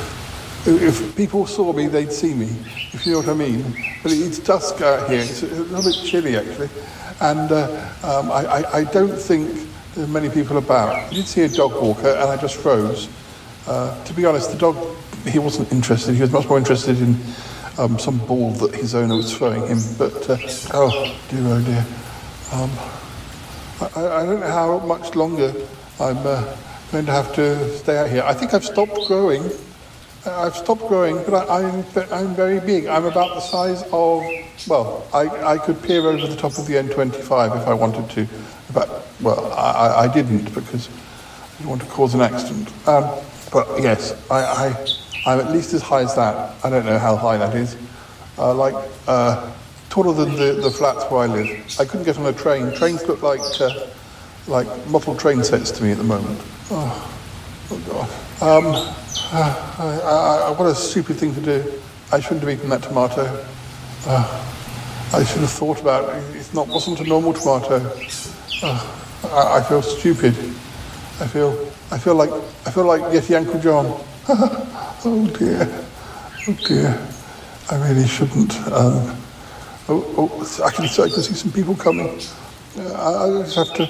if 0.67 1.17
people 1.17 1.47
saw 1.47 1.73
me, 1.73 1.87
they'd 1.87 2.12
see 2.12 2.35
me, 2.35 2.49
if 2.93 3.07
you 3.07 3.12
know 3.12 3.19
what 3.19 3.29
I 3.29 3.35
mean. 3.35 3.62
But 4.03 4.12
it's 4.12 4.39
dusk 4.39 4.81
out 4.81 5.09
here, 5.09 5.21
it's 5.21 5.43
a 5.43 5.47
little 5.47 5.83
bit 5.83 6.05
chilly 6.05 6.37
actually, 6.37 6.69
and 7.21 7.51
uh, 7.53 7.67
um, 8.03 8.31
I, 8.31 8.45
I, 8.47 8.79
I 8.79 8.85
don't 8.85 9.17
think 9.17 9.69
there 9.95 10.05
are 10.05 10.09
many 10.09 10.29
people 10.29 10.59
about. 10.59 10.95
I 10.95 11.11
did 11.11 11.27
see 11.27 11.43
a 11.43 11.49
dog 11.49 11.73
walker, 11.81 12.09
and 12.09 12.31
I 12.31 12.37
just 12.37 12.57
froze. 12.57 13.09
Uh, 13.67 14.05
to 14.05 14.12
be 14.12 14.25
honest, 14.25 14.53
the 14.53 14.59
dog, 14.59 14.77
he 15.27 15.39
wasn't 15.39 15.73
interested. 15.73 16.14
He 16.14 16.21
was 16.21 16.31
much 16.31 16.49
more 16.49 16.59
interested 16.59 17.01
in 17.01 17.17
um, 17.79 17.99
some 17.99 18.19
ball 18.27 18.51
that 18.53 18.75
his 18.75 18.95
owner 18.95 19.17
was 19.17 19.37
throwing 19.37 19.67
him. 19.67 19.79
But, 19.99 20.31
uh, 20.31 20.37
oh 20.75 21.19
dear, 21.29 21.41
oh 21.43 21.62
dear. 21.62 21.87
Um, 22.53 22.71
I, 23.97 24.23
I 24.23 24.27
don't 24.27 24.41
know 24.41 24.47
how 24.47 24.79
much 24.81 25.14
longer 25.14 25.53
I'm 25.99 26.19
uh, 26.19 26.57
going 26.93 27.07
to 27.07 27.12
have 27.12 27.35
to 27.35 27.77
stay 27.77 27.97
out 27.97 28.11
here. 28.11 28.23
I 28.25 28.35
think 28.35 28.55
I've 28.55 28.64
stopped 28.64 28.99
growing. 29.07 29.51
Uh, 30.27 30.43
I've 30.47 30.57
stopped 30.57 30.87
growing, 30.89 31.16
but 31.24 31.49
I, 31.49 31.62
I'm, 31.68 31.85
I'm 32.12 32.35
very 32.35 32.59
big. 32.59 32.87
I'm 32.87 33.05
about 33.05 33.35
the 33.35 33.41
size 33.41 33.83
of, 33.93 34.24
well, 34.66 35.07
I, 35.14 35.29
I 35.55 35.59
could 35.59 35.81
peer 35.83 36.01
over 36.01 36.27
the 36.27 36.35
top 36.35 36.59
of 36.59 36.66
the 36.66 36.74
M25 36.74 37.61
if 37.62 37.68
I 37.68 37.74
wanted 37.74 38.11
to. 38.11 38.27
But, 38.74 39.07
well, 39.20 39.53
I, 39.53 39.70
I- 39.87 40.03
I 40.05 40.09
didn't 40.12 40.53
because 40.53 40.89
I 40.89 41.57
didn't 41.59 41.70
want 41.70 41.83
to 41.83 41.89
cause 41.89 42.14
an 42.14 42.22
accident. 42.22 42.68
Um, 42.89 43.05
but 43.53 43.81
yes, 43.81 44.14
I, 44.29 44.41
I, 44.41 44.87
I'm 45.27 45.39
at 45.39 45.53
least 45.53 45.72
as 45.74 45.83
high 45.83 46.03
as 46.03 46.16
that. 46.16 46.55
I 46.64 46.70
don't 46.70 46.87
know 46.87 46.99
how 46.99 47.14
high 47.14 47.37
that 47.37 47.55
is. 47.55 47.77
Uh, 48.37 48.53
like, 48.53 48.74
uh, 49.07 49.53
taller 49.91 50.12
than 50.12 50.35
the, 50.35 50.55
the 50.61 50.70
flats 50.72 51.05
where 51.11 51.20
I 51.22 51.27
live. 51.27 51.77
I 51.81 51.85
couldn't 51.85 52.05
get 52.05 52.18
on 52.18 52.27
a 52.27 52.33
train. 52.33 52.72
Trains 52.74 53.07
look 53.07 53.22
like, 53.22 53.41
uh, 53.61 53.87
like 54.49 54.66
model 54.89 55.14
train 55.14 55.45
sets 55.45 55.70
to 55.70 55.85
me 55.85 55.93
at 55.93 55.99
the 55.99 56.05
moment. 56.05 56.41
Oh, 56.72 57.16
oh 57.70 58.09
God. 58.41 58.64
Um, 58.91 59.06
I, 59.33 59.77
I, 59.79 60.49
I, 60.49 60.51
what 60.53 60.66
a 60.66 60.74
stupid 60.74 61.16
thing 61.16 61.35
to 61.35 61.41
do. 61.41 61.81
I 62.12 62.20
shouldn't 62.20 62.43
have 62.43 62.51
eaten 62.51 62.70
that 62.70 62.83
tomato. 62.83 63.45
Uh, 64.07 64.47
I 65.12 65.24
should 65.24 65.41
have 65.41 65.51
thought 65.51 65.81
about 65.81 66.14
it. 66.14 66.37
It 66.37 66.55
not 66.55 66.68
wasn't 66.68 67.01
a 67.01 67.05
normal 67.05 67.33
tomato. 67.33 67.77
Uh, 68.62 68.97
I, 69.24 69.59
I 69.59 69.62
feel 69.62 69.83
stupid. 69.83 70.35
I 71.18 71.27
feel 71.27 71.72
I 71.91 71.99
feel 71.99 72.14
like 72.14 72.31
I 72.66 72.70
feel 72.70 72.85
like 72.85 73.01
Yeti 73.03 73.37
Uncle 73.37 73.61
John. 73.61 73.87
oh 74.29 75.35
dear. 75.39 75.85
Oh 76.47 76.59
dear. 76.66 77.09
I 77.70 77.89
really 77.89 78.07
shouldn't. 78.07 78.57
Um, 78.68 79.16
oh, 79.89 80.14
oh, 80.16 80.62
I 80.64 80.70
can, 80.70 80.85
I 80.85 80.89
can 80.89 81.22
see 81.22 81.35
some 81.35 81.51
people 81.51 81.74
coming. 81.74 82.20
Uh, 82.79 82.93
I, 82.93 83.41
I 83.41 83.43
just 83.43 83.57
have 83.57 83.74
to. 83.74 83.83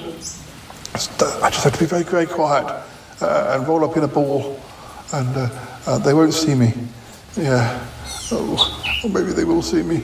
I 1.44 1.50
just 1.50 1.64
have 1.64 1.74
to 1.74 1.78
be 1.80 1.84
very, 1.84 2.04
very 2.04 2.26
quiet 2.26 2.64
uh, 3.20 3.54
and 3.54 3.68
roll 3.68 3.84
up 3.84 3.96
in 3.96 4.04
a 4.04 4.08
ball, 4.08 4.55
and 5.12 5.36
uh, 5.36 5.48
uh, 5.86 5.98
they 5.98 6.14
won't 6.14 6.34
see 6.34 6.54
me. 6.54 6.72
Yeah. 7.36 7.86
Oh, 8.32 9.00
or 9.04 9.10
maybe 9.10 9.32
they 9.32 9.44
will 9.44 9.62
see 9.62 9.82
me. 9.82 10.02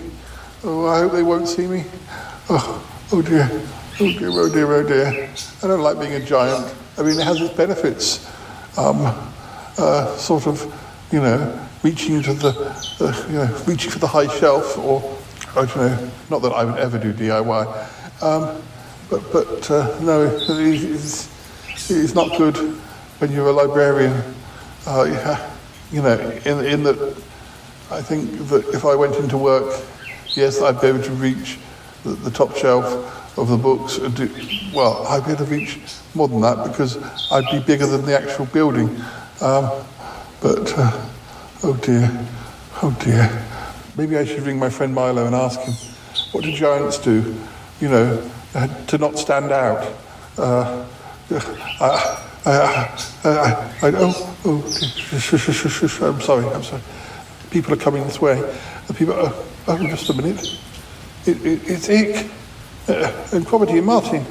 Oh, 0.65 0.87
I 0.87 1.01
hope 1.01 1.13
they 1.13 1.23
won't 1.23 1.49
see 1.49 1.67
me. 1.67 1.85
Oh, 2.49 2.85
oh 3.13 3.23
dear. 3.23 3.51
Oh 4.01 4.13
dear, 4.13 4.31
oh 4.31 4.49
dear, 4.49 4.73
oh 4.73 4.83
dear. 4.87 5.31
I 5.63 5.67
don't 5.67 5.81
like 5.81 5.99
being 5.99 6.15
a 6.15 6.25
giant. 6.25 6.75
I 6.99 7.03
mean, 7.03 7.19
it 7.19 7.25
has 7.25 7.41
its 7.41 7.55
benefits. 7.55 8.27
Um, 8.79 9.01
uh, 9.79 10.17
sort 10.17 10.47
of, 10.47 10.63
you 11.11 11.21
know, 11.21 11.69
reaching 11.83 12.23
to 12.23 12.33
the, 12.35 12.51
uh, 13.01 13.27
you 13.29 13.35
know, 13.35 13.65
reaching 13.67 13.91
for 13.91 13.99
the 13.99 14.07
high 14.07 14.29
shelf, 14.39 14.79
or 14.79 15.03
I 15.57 15.67
don't 15.67 15.77
know. 15.77 16.11
Not 16.31 16.43
that 16.43 16.53
I 16.53 16.65
would 16.65 16.79
ever 16.79 16.99
do 16.99 17.13
DIY, 17.13 18.23
um, 18.23 18.63
but 19.11 19.33
but 19.33 19.71
uh, 19.71 19.99
no, 20.01 20.25
it's, 20.25 21.91
it's 21.91 22.15
not 22.15 22.37
good 22.39 22.57
when 23.19 23.33
you're 23.33 23.49
a 23.49 23.53
librarian. 23.53 24.23
Uh, 24.87 25.39
you 25.93 26.03
know, 26.03 26.19
in 26.45 26.65
in 26.65 26.83
that, 26.85 27.17
I 27.91 28.03
think 28.03 28.31
that 28.49 28.67
if 28.75 28.85
I 28.85 28.95
went 28.95 29.17
into 29.17 29.37
work, 29.39 29.81
yes, 30.35 30.61
I'd 30.63 30.81
be 30.81 30.89
able 30.89 31.03
to 31.03 31.13
reach 31.13 31.59
the, 32.05 32.11
the 32.11 32.31
top 32.31 32.57
shelf 32.57 32.87
of 33.39 33.49
the 33.49 33.57
books. 33.57 33.99
do- 33.99 34.31
Well, 34.75 35.07
I'd 35.07 35.25
be 35.25 35.33
able 35.33 35.45
to 35.45 35.51
reach 35.51 35.79
more 36.15 36.29
than 36.29 36.41
that 36.41 36.65
because 36.69 36.99
I'd 37.31 37.51
be 37.51 37.61
bigger 37.61 37.87
than 37.87 38.05
the 38.05 38.19
actual 38.19 38.47
building. 38.47 38.89
Um, 39.41 39.71
but, 40.41 40.73
uh, 40.77 41.07
oh 41.63 41.75
dear, 41.83 42.11
oh 42.83 42.97
dear. 43.01 43.45
Maybe 43.97 44.17
I 44.17 44.25
should 44.25 44.43
ring 44.43 44.59
my 44.59 44.71
friend 44.71 44.95
Milo 44.95 45.27
and 45.27 45.35
ask 45.35 45.61
him, 45.61 45.75
what 46.33 46.45
do 46.45 46.53
giants 46.53 46.99
do, 46.99 47.35
you 47.81 47.89
know, 47.89 48.31
uh, 48.55 48.67
to 48.87 48.99
not 48.99 49.19
stand 49.19 49.53
out? 49.53 49.87
Uh, 50.39 50.87
I, 51.81 52.29
I, 52.45 52.51
I, 52.51 53.29
I, 53.29 53.89
I, 53.89 53.93
oh, 53.95 54.37
oh, 54.45 54.71
shush, 54.71 55.23
shush, 55.23 55.57
shush, 55.57 55.73
shush, 55.73 56.01
I'm 56.01 56.21
sorry, 56.21 56.47
I'm 56.47 56.63
sorry. 56.63 56.83
People 57.51 57.75
are 57.75 57.77
coming 57.77 58.03
this 58.05 58.21
way. 58.21 58.41
The 58.89 58.95
people, 58.95 59.15
oh, 59.17 59.47
oh 59.69 59.79
just 59.79 60.11
a 60.11 60.15
minute. 60.15 60.59
It, 61.25 61.45
it, 61.47 61.61
it's 61.71 61.89
Ick. 61.89 62.31
Uh, 62.89 63.29
and 63.33 63.47
Cromitty 63.47 63.79
and 63.79 63.87
Martin. 63.87 64.27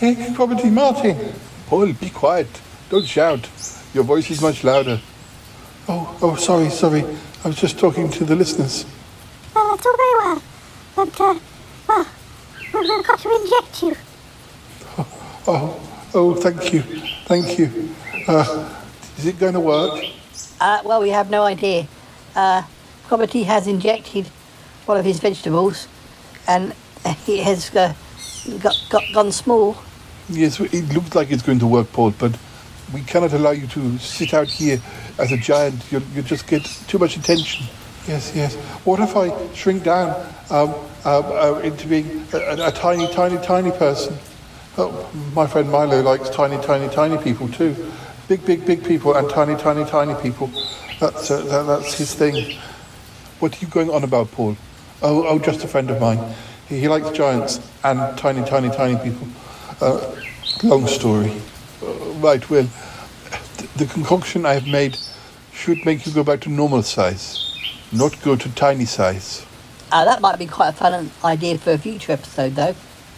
Ick, 0.00 0.34
Cromitty, 0.34 0.72
Martin. 0.72 1.34
Paul, 1.66 1.92
be 1.92 2.08
quiet. 2.08 2.48
Don't 2.88 3.04
shout. 3.04 3.50
Your 3.92 4.04
voice 4.04 4.30
is 4.30 4.40
much 4.40 4.64
louder. 4.64 4.98
Oh, 5.88 6.18
oh, 6.22 6.36
sorry, 6.36 6.70
sorry. 6.70 7.04
I 7.44 7.48
was 7.48 7.56
just 7.56 7.78
talking 7.78 8.10
to 8.12 8.24
the 8.24 8.34
listeners. 8.34 8.86
Well, 9.54 9.70
that's 9.76 9.86
all 9.86 9.96
very 9.96 10.14
well. 10.24 10.42
But, 10.96 11.20
uh, 11.20 11.38
well, 11.86 12.06
we've 12.72 13.06
got 13.06 13.18
to 13.18 13.40
inject 13.42 13.82
you. 13.82 13.96
Oh, 14.98 15.06
oh, 15.48 15.95
thank 16.16 16.72
you, 16.72 16.80
thank 17.26 17.58
you. 17.58 17.90
Uh, 18.26 18.74
is 19.18 19.26
it 19.26 19.38
going 19.38 19.52
to 19.52 19.60
work? 19.60 20.02
Uh, 20.58 20.80
well, 20.82 21.02
we 21.02 21.10
have 21.10 21.28
no 21.28 21.42
idea. 21.42 21.86
Uh, 22.34 22.62
Cromitty 23.06 23.44
has 23.44 23.66
injected 23.66 24.26
one 24.86 24.96
of 24.96 25.04
his 25.04 25.20
vegetables, 25.20 25.88
and 26.48 26.74
it 27.04 27.44
has 27.44 27.74
uh, 27.76 27.92
got, 28.60 28.74
got 28.88 29.04
gone 29.12 29.30
small. 29.30 29.76
Yes, 30.30 30.58
it 30.58 30.94
looks 30.94 31.14
like 31.14 31.30
it's 31.30 31.42
going 31.42 31.58
to 31.58 31.66
work, 31.66 31.92
Paul, 31.92 32.12
but 32.12 32.32
we 32.94 33.02
cannot 33.02 33.34
allow 33.34 33.50
you 33.50 33.66
to 33.66 33.98
sit 33.98 34.32
out 34.32 34.48
here 34.48 34.80
as 35.18 35.32
a 35.32 35.36
giant. 35.36 35.92
You, 35.92 36.00
you 36.14 36.22
just 36.22 36.46
get 36.46 36.64
too 36.88 36.98
much 36.98 37.18
attention. 37.18 37.66
Yes, 38.08 38.32
yes. 38.34 38.54
What 38.84 39.00
if 39.00 39.14
I 39.16 39.52
shrink 39.52 39.82
down 39.84 40.10
um, 40.48 40.74
uh, 41.04 41.18
uh, 41.54 41.60
into 41.62 41.86
being 41.86 42.26
a, 42.32 42.38
a, 42.38 42.68
a 42.68 42.72
tiny, 42.72 43.06
tiny, 43.12 43.36
tiny 43.44 43.70
person? 43.72 44.16
Oh, 44.78 45.10
my 45.34 45.46
friend 45.46 45.70
Milo 45.70 46.02
likes 46.02 46.28
tiny, 46.28 46.62
tiny, 46.62 46.92
tiny 46.92 47.16
people 47.22 47.48
too. 47.48 47.74
Big, 48.28 48.44
big, 48.44 48.66
big 48.66 48.84
people 48.84 49.14
and 49.14 49.28
tiny, 49.30 49.56
tiny, 49.56 49.84
tiny 49.84 50.14
people. 50.20 50.50
That's, 51.00 51.30
uh, 51.30 51.42
that, 51.44 51.62
that's 51.62 51.94
his 51.94 52.14
thing. 52.14 52.58
What 53.40 53.56
are 53.56 53.64
you 53.64 53.70
going 53.70 53.90
on 53.90 54.04
about, 54.04 54.30
Paul? 54.32 54.56
Oh, 55.02 55.26
oh, 55.26 55.38
just 55.38 55.64
a 55.64 55.68
friend 55.68 55.90
of 55.90 56.00
mine. 56.00 56.18
He, 56.68 56.80
he 56.80 56.88
likes 56.88 57.10
giants 57.10 57.60
and 57.84 58.18
tiny, 58.18 58.44
tiny, 58.44 58.68
tiny 58.68 58.98
people. 58.98 59.28
Uh, 59.80 60.14
long 60.62 60.86
story. 60.86 61.32
Uh, 61.82 61.86
right, 62.20 62.48
well, 62.50 62.68
th- 63.56 63.70
the 63.74 63.86
concoction 63.86 64.44
I 64.44 64.54
have 64.54 64.66
made 64.66 64.96
should 65.52 65.84
make 65.86 66.04
you 66.06 66.12
go 66.12 66.22
back 66.22 66.40
to 66.42 66.50
normal 66.50 66.82
size, 66.82 67.56
not 67.92 68.20
go 68.22 68.36
to 68.36 68.54
tiny 68.54 68.84
size. 68.84 69.46
Uh, 69.90 70.04
that 70.04 70.20
might 70.20 70.38
be 70.38 70.46
quite 70.46 70.68
a 70.68 70.72
fun 70.72 71.10
idea 71.24 71.56
for 71.56 71.72
a 71.72 71.78
future 71.78 72.12
episode, 72.12 72.54
though. 72.54 72.74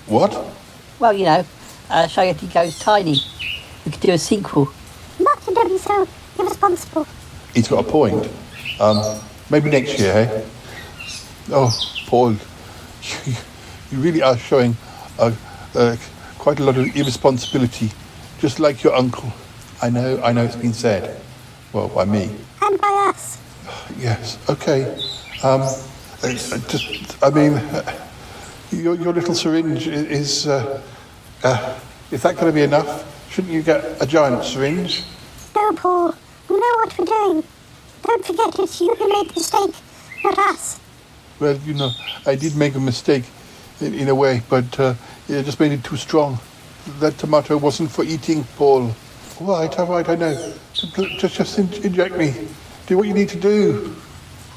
What? 0.06 0.32
Well, 0.98 1.12
you 1.12 1.26
know, 1.26 1.44
uh, 1.90 2.08
Shaggy 2.08 2.48
Goes 2.48 2.78
Tiny. 2.80 3.20
We 3.84 3.92
could 3.92 4.00
do 4.00 4.12
a 4.12 4.18
sequel. 4.18 4.72
Martin, 5.20 5.54
don't 5.54 5.68
be 5.68 5.78
so 5.78 6.08
irresponsible. 6.38 7.06
He's 7.54 7.68
got 7.68 7.86
a 7.86 7.88
point. 7.88 8.28
Um, 8.80 9.20
maybe 9.48 9.70
next 9.70 9.98
year, 9.98 10.12
eh? 10.12 10.44
Oh, 11.50 11.70
Paul, 12.06 12.32
you, 12.32 12.38
you 13.92 13.98
really 13.98 14.22
are 14.22 14.36
showing 14.36 14.76
uh, 15.20 15.32
uh, 15.74 15.96
quite 16.38 16.58
a 16.58 16.64
lot 16.64 16.76
of 16.76 16.96
irresponsibility, 16.96 17.90
just 18.40 18.58
like 18.58 18.82
your 18.82 18.94
uncle. 18.94 19.32
I 19.80 19.90
know, 19.90 20.20
I 20.22 20.32
know 20.32 20.44
it's 20.44 20.56
been 20.56 20.72
said. 20.72 21.20
Well, 21.72 21.88
by 21.88 22.06
me. 22.06 22.28
And 22.60 22.80
by 22.80 23.06
us. 23.08 23.38
Yes, 23.98 24.36
okay. 24.48 24.82
Um, 25.44 25.62
just, 26.68 27.22
I 27.22 27.30
mean, 27.30 27.52
uh, 27.52 28.04
your, 28.70 28.94
your 28.94 29.12
little 29.12 29.34
syringe 29.34 29.86
is, 29.86 30.46
uh, 30.46 30.82
uh, 31.42 31.78
is 32.10 32.22
that 32.22 32.34
going 32.34 32.46
to 32.46 32.52
be 32.52 32.62
enough? 32.62 33.04
Shouldn't 33.30 33.52
you 33.52 33.62
get 33.62 34.02
a 34.02 34.06
giant 34.06 34.44
syringe? 34.44 35.04
No, 35.54 35.72
Paul. 35.72 36.14
We 36.48 36.56
know 36.56 36.74
what 36.82 36.98
we're 36.98 37.04
doing. 37.04 37.44
Don't 38.02 38.24
forget 38.24 38.58
it's 38.58 38.80
you 38.80 38.94
who 38.94 39.08
made 39.08 39.28
the 39.28 39.34
mistake, 39.34 39.74
not 40.24 40.38
us. 40.38 40.80
Well, 41.40 41.56
you 41.58 41.74
know, 41.74 41.90
I 42.26 42.34
did 42.34 42.56
make 42.56 42.74
a 42.74 42.80
mistake 42.80 43.24
in, 43.80 43.94
in 43.94 44.08
a 44.08 44.14
way, 44.14 44.42
but 44.48 44.80
uh, 44.80 44.94
it 45.28 45.44
just 45.44 45.60
made 45.60 45.72
it 45.72 45.84
too 45.84 45.96
strong. 45.96 46.38
That 47.00 47.18
tomato 47.18 47.56
wasn't 47.58 47.90
for 47.90 48.04
eating, 48.04 48.44
Paul. 48.56 48.92
All 49.40 49.46
right, 49.46 49.78
all 49.78 49.86
right, 49.86 50.08
I 50.08 50.14
know. 50.14 50.54
Just, 50.72 51.34
just 51.34 51.58
in- 51.58 51.84
inject 51.84 52.16
me. 52.16 52.34
Do 52.86 52.96
what 52.96 53.06
you 53.06 53.14
need 53.14 53.28
to 53.28 53.38
do. 53.38 53.94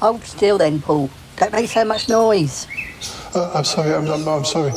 Hold 0.00 0.24
still 0.24 0.58
then, 0.58 0.80
Paul. 0.80 1.10
Don't 1.36 1.52
make 1.52 1.68
so 1.68 1.84
much 1.84 2.08
noise. 2.08 2.66
Uh, 3.34 3.52
I'm 3.54 3.64
sorry, 3.64 3.94
I'm, 3.94 4.06
I'm, 4.08 4.26
I'm 4.28 4.44
sorry. 4.44 4.72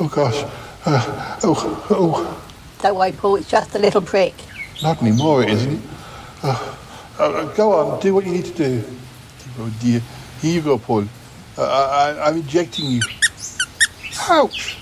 Oh, 0.00 0.10
gosh. 0.12 0.42
Uh, 0.84 1.38
oh, 1.44 1.86
oh, 1.90 2.44
Don't 2.82 2.96
worry, 2.96 3.12
Paul, 3.12 3.36
it's 3.36 3.48
just 3.50 3.74
a 3.74 3.78
little 3.78 4.00
prick. 4.02 4.34
not 4.82 5.00
anymore, 5.00 5.42
it 5.44 5.50
isn't. 5.50 5.82
Uh, 6.42 6.76
uh, 7.18 7.44
go 7.54 7.72
on, 7.72 8.00
do 8.00 8.14
what 8.14 8.26
you 8.26 8.32
need 8.32 8.46
to 8.46 8.54
do. 8.54 8.84
Oh, 9.58 9.72
dear. 9.80 10.00
Here 10.40 10.54
you 10.54 10.60
go, 10.62 10.78
Paul. 10.78 11.04
Uh, 11.56 11.62
I, 11.62 12.10
I- 12.20 12.28
I'm 12.28 12.36
injecting 12.38 12.86
you. 12.86 13.00
Ouch! 14.28 14.76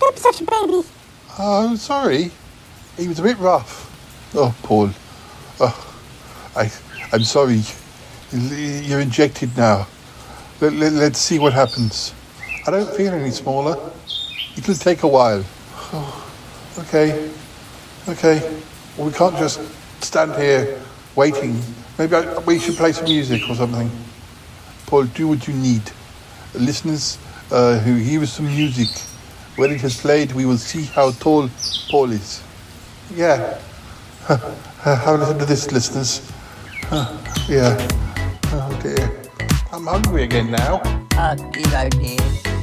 Don't 0.00 0.14
be 0.14 0.20
such 0.20 0.40
a 0.40 0.44
baby. 0.44 0.82
Oh, 1.38 1.76
sorry. 1.76 2.30
He 2.96 3.06
was 3.08 3.18
a 3.20 3.22
bit 3.22 3.38
rough. 3.38 3.84
Oh, 4.34 4.54
Paul. 4.62 4.90
Oh, 5.60 5.94
I, 6.56 6.70
I'm 7.12 7.22
sorry. 7.22 7.62
You're 8.32 9.00
injected 9.00 9.56
now. 9.56 9.86
Let, 10.60 10.72
let, 10.72 10.92
let's 10.94 11.18
see 11.20 11.38
what 11.38 11.52
happens. 11.52 12.12
I 12.68 12.70
don't 12.70 12.94
feel 12.94 13.14
any 13.14 13.30
smaller. 13.30 13.78
It'll 14.54 14.74
take 14.74 15.02
a 15.02 15.08
while. 15.08 15.42
Oh, 15.90 16.30
okay. 16.80 17.30
Okay. 18.06 18.60
Well, 18.94 19.06
we 19.06 19.12
can't 19.14 19.38
just 19.38 19.58
stand 20.04 20.34
here 20.34 20.78
waiting. 21.16 21.58
Maybe 21.98 22.14
I, 22.14 22.38
we 22.40 22.58
should 22.58 22.76
play 22.76 22.92
some 22.92 23.06
music 23.06 23.40
or 23.48 23.54
something. 23.54 23.90
Paul, 24.84 25.04
do 25.04 25.28
what 25.28 25.48
you 25.48 25.54
need. 25.54 25.80
Listeners 26.52 27.16
uh, 27.50 27.78
who 27.78 27.94
hear 27.94 28.26
some 28.26 28.44
music. 28.44 28.88
When 29.56 29.72
it 29.72 29.82
is 29.82 29.98
played, 29.98 30.32
we 30.32 30.44
will 30.44 30.58
see 30.58 30.84
how 30.84 31.12
tall 31.12 31.48
Paul 31.90 32.12
is. 32.12 32.42
Yeah. 33.14 33.58
Have 34.26 35.06
a 35.06 35.16
listen 35.16 35.38
to 35.38 35.46
this, 35.46 35.72
listeners. 35.72 36.20
Yeah. 37.48 37.88
Oh 38.52 38.78
dear. 38.82 39.22
I'm 39.72 39.86
hungry 39.86 40.24
again 40.24 40.50
now. 40.50 40.82
Oh, 40.84 41.34
oh 41.38 41.88
dear. 41.88 42.57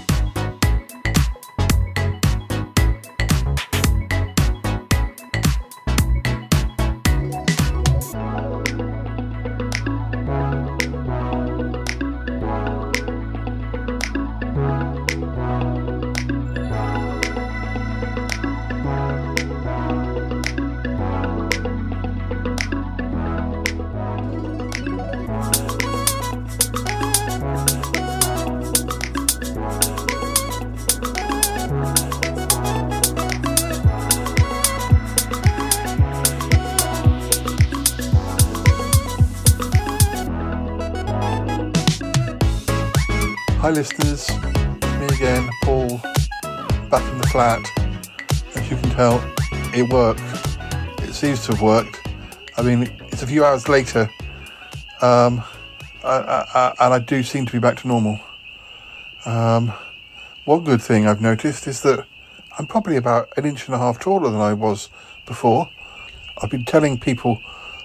Flat. 47.35 47.69
As 48.55 48.71
you 48.71 48.77
can 48.77 48.91
tell, 48.91 49.33
it 49.73 49.91
worked. 49.91 50.21
It 51.03 51.13
seems 51.13 51.45
to 51.45 51.51
have 51.51 51.61
worked. 51.61 51.99
I 52.55 52.61
mean, 52.61 52.83
it's 53.11 53.23
a 53.23 53.27
few 53.27 53.43
hours 53.43 53.67
later, 53.67 54.09
um, 55.01 55.43
I, 56.01 56.15
I, 56.15 56.47
I, 56.53 56.73
and 56.79 56.93
I 56.93 56.99
do 56.99 57.23
seem 57.23 57.45
to 57.45 57.51
be 57.51 57.59
back 57.59 57.75
to 57.81 57.89
normal. 57.89 58.21
Um, 59.25 59.73
one 60.45 60.63
good 60.63 60.81
thing 60.81 61.07
I've 61.07 61.19
noticed 61.19 61.67
is 61.67 61.81
that 61.81 62.05
I'm 62.57 62.67
probably 62.67 62.95
about 62.95 63.27
an 63.35 63.43
inch 63.43 63.65
and 63.65 63.75
a 63.75 63.79
half 63.79 63.99
taller 63.99 64.29
than 64.29 64.39
I 64.39 64.53
was 64.53 64.87
before. 65.25 65.69
I've 66.41 66.49
been 66.49 66.63
telling 66.63 66.97
people 66.97 67.41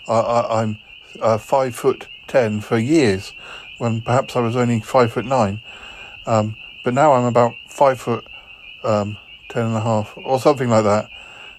uh, 0.07 0.21
I, 0.21 0.63
I'm 0.63 0.79
uh, 1.21 1.39
five 1.39 1.75
foot 1.75 2.07
ten 2.29 2.61
for 2.61 2.79
years, 2.79 3.33
when 3.79 4.01
perhaps 4.01 4.37
I 4.37 4.41
was 4.43 4.55
only 4.55 4.79
five 4.79 5.11
foot 5.13 5.25
nine. 5.25 5.61
Um, 6.25 6.55
but 6.85 6.95
now 6.95 7.15
I'm 7.15 7.25
about 7.25 7.55
five 7.67 8.01
foot 8.01 8.25
um, 8.85 9.19
ten 9.51 9.67
and 9.67 9.77
a 9.77 9.81
half, 9.81 10.17
or 10.17 10.41
something 10.41 10.71
like 10.71 10.85
that. 10.85 11.11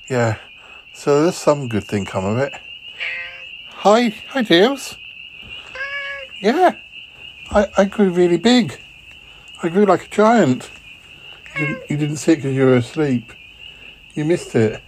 Yeah. 0.10 0.38
So 0.94 1.24
there's 1.24 1.36
some 1.36 1.68
good 1.70 1.86
thing 1.86 2.06
come 2.06 2.26
of 2.26 2.38
it. 2.38 2.54
Hi, 3.70 4.10
hi, 4.30 4.42
Dales. 4.42 4.98
Yeah, 6.42 6.76
I, 7.52 7.68
I 7.78 7.86
grew 7.86 8.10
really 8.10 8.38
big. 8.38 8.80
I 9.64 9.70
grew 9.70 9.86
like 9.86 10.06
a 10.06 10.10
giant. 10.10 10.70
You 11.56 11.68
didn't, 11.68 11.90
you 11.90 11.98
didn't 11.98 12.18
see 12.18 12.32
it 12.34 12.36
because 12.38 12.56
you 12.56 12.66
were 12.66 12.78
asleep. 12.78 13.32
You 14.16 14.26
missed 14.26 14.56
it. 14.56 14.82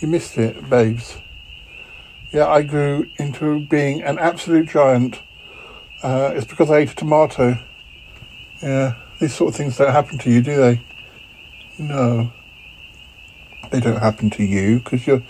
You 0.00 0.08
missed 0.08 0.38
it, 0.38 0.68
babes. 0.68 1.18
Yeah, 2.32 2.48
I 2.48 2.62
grew 2.62 3.06
into 3.18 3.66
being 3.66 4.02
an 4.02 4.18
absolute 4.18 4.68
giant. 4.68 5.20
Uh, 6.02 6.32
it's 6.34 6.46
because 6.46 6.70
I 6.70 6.78
ate 6.78 6.92
a 6.92 6.94
tomato. 6.94 7.58
Yeah, 8.62 8.94
these 9.20 9.34
sort 9.34 9.50
of 9.50 9.56
things 9.56 9.76
don't 9.76 9.92
happen 9.92 10.18
to 10.18 10.30
you, 10.30 10.40
do 10.40 10.56
they? 10.56 10.80
No. 11.78 12.32
They 13.70 13.80
don't 13.80 14.00
happen 14.00 14.30
to 14.30 14.44
you 14.44 14.80
because 14.80 15.06
you're 15.06 15.22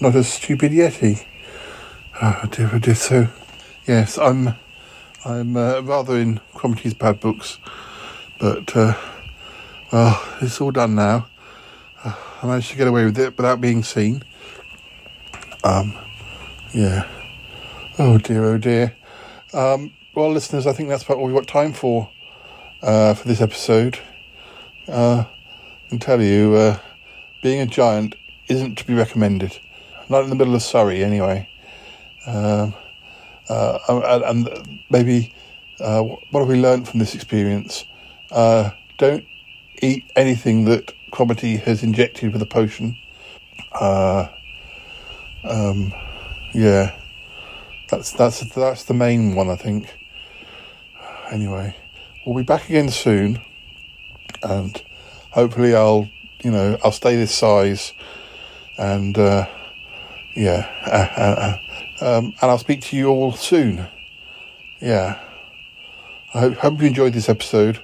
not 0.00 0.14
a 0.16 0.24
stupid 0.24 0.72
yeti. 0.72 1.24
Oh 2.20 2.42
dear, 2.50 2.70
oh 2.72 2.78
dear. 2.78 2.94
So, 2.94 3.28
yes, 3.86 4.18
I'm, 4.18 4.54
I'm 5.24 5.56
uh, 5.56 5.80
rather 5.80 6.16
in 6.18 6.40
Cromitty's 6.54 6.94
bad 6.94 7.20
books, 7.20 7.58
but 8.40 8.74
uh, 8.76 8.94
well, 9.92 10.22
it's 10.40 10.60
all 10.60 10.72
done 10.72 10.94
now. 10.94 11.28
Uh, 12.02 12.14
I 12.42 12.46
managed 12.46 12.70
to 12.70 12.76
get 12.76 12.88
away 12.88 13.04
with 13.04 13.18
it 13.18 13.36
without 13.36 13.60
being 13.60 13.82
seen. 13.82 14.22
Um, 15.62 15.96
yeah. 16.72 17.08
Oh 17.98 18.18
dear, 18.18 18.44
oh 18.44 18.58
dear. 18.58 18.96
Um, 19.52 19.92
well, 20.14 20.30
listeners, 20.30 20.66
I 20.66 20.72
think 20.72 20.88
that's 20.88 21.02
about 21.04 21.18
all 21.18 21.26
we've 21.26 21.34
got 21.34 21.46
time 21.46 21.72
for 21.72 22.10
uh, 22.82 23.14
for 23.14 23.28
this 23.28 23.40
episode. 23.40 23.98
Uh, 24.88 25.24
can 25.88 25.98
tell 25.98 26.20
you, 26.20 26.54
uh, 26.54 26.78
being 27.42 27.60
a 27.60 27.66
giant 27.66 28.14
isn't 28.48 28.76
to 28.78 28.86
be 28.86 28.94
recommended. 28.94 29.58
Not 30.08 30.24
in 30.24 30.30
the 30.30 30.36
middle 30.36 30.54
of 30.54 30.62
Surrey, 30.62 31.02
anyway. 31.02 31.48
Um, 32.26 32.74
uh, 33.48 33.78
and, 33.88 34.48
and 34.48 34.80
maybe 34.90 35.34
uh, 35.80 36.02
what 36.02 36.40
have 36.40 36.48
we 36.48 36.60
learned 36.60 36.88
from 36.88 37.00
this 37.00 37.14
experience? 37.14 37.84
Uh, 38.30 38.70
don't 38.98 39.24
eat 39.82 40.04
anything 40.16 40.64
that 40.64 40.92
Cromitty 41.12 41.60
has 41.60 41.82
injected 41.82 42.32
with 42.32 42.42
a 42.42 42.46
potion. 42.46 42.96
Uh, 43.72 44.28
um, 45.44 45.92
yeah, 46.52 46.98
that's 47.88 48.12
that's 48.12 48.40
that's 48.54 48.84
the 48.84 48.94
main 48.94 49.34
one, 49.34 49.50
I 49.50 49.56
think. 49.56 49.86
Anyway, 51.30 51.76
we'll 52.24 52.36
be 52.36 52.42
back 52.42 52.68
again 52.68 52.88
soon, 52.88 53.40
and 54.42 54.82
hopefully, 55.36 55.74
I'll 55.74 56.08
you 56.42 56.50
know 56.50 56.78
I'll 56.82 56.90
stay 56.90 57.14
this 57.14 57.32
size, 57.32 57.92
and 58.78 59.16
uh, 59.16 59.46
yeah, 60.34 60.66
uh, 60.86 61.20
uh, 61.20 61.56
uh, 62.00 62.18
um, 62.18 62.24
and 62.40 62.50
I'll 62.50 62.58
speak 62.58 62.80
to 62.82 62.96
you 62.96 63.08
all 63.08 63.32
soon. 63.32 63.86
Yeah, 64.80 65.20
I 66.34 66.40
hope, 66.40 66.54
hope 66.54 66.80
you 66.80 66.88
enjoyed 66.88 67.12
this 67.12 67.28
episode, 67.28 67.80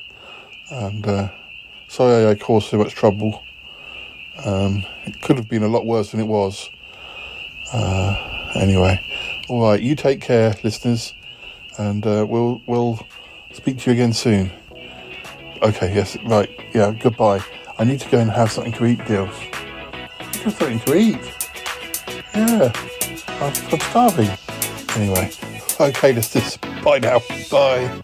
and 0.70 1.06
uh, 1.06 1.28
sorry 1.88 2.26
I 2.26 2.34
caused 2.34 2.70
so 2.70 2.78
much 2.78 2.94
trouble. 2.94 3.40
Um, 4.44 4.82
it 5.04 5.20
could 5.22 5.36
have 5.36 5.48
been 5.48 5.62
a 5.62 5.68
lot 5.68 5.84
worse 5.86 6.10
than 6.10 6.20
it 6.20 6.26
was. 6.26 6.68
Uh, 7.72 8.50
anyway, 8.56 8.98
all 9.48 9.62
right. 9.62 9.80
You 9.80 9.94
take 9.94 10.20
care, 10.20 10.54
listeners, 10.64 11.14
and 11.78 12.04
we'll 12.04 12.62
we'll 12.66 13.06
speak 13.52 13.78
to 13.80 13.90
you 13.90 13.94
again 13.94 14.14
soon. 14.14 14.50
Okay. 15.62 15.94
Yes. 15.94 16.16
Right. 16.24 16.50
Yeah. 16.74 16.92
Goodbye. 16.92 17.42
I 17.78 17.84
need 17.84 18.00
to 18.00 18.08
go 18.10 18.18
and 18.18 18.30
have 18.30 18.50
something 18.50 18.72
to 18.74 18.86
eat, 18.86 19.04
Deals. 19.06 19.36
Have 20.44 20.54
something 20.54 20.80
to 20.80 20.96
eat. 20.96 21.18
Yeah. 22.34 22.72
I'm, 23.40 23.54
starving. 23.80 24.30
Anyway. 24.96 25.30
Okay, 25.80 26.12
listeners. 26.12 26.58
Bye 26.84 26.98
now. 26.98 27.20
Bye. 27.50 28.02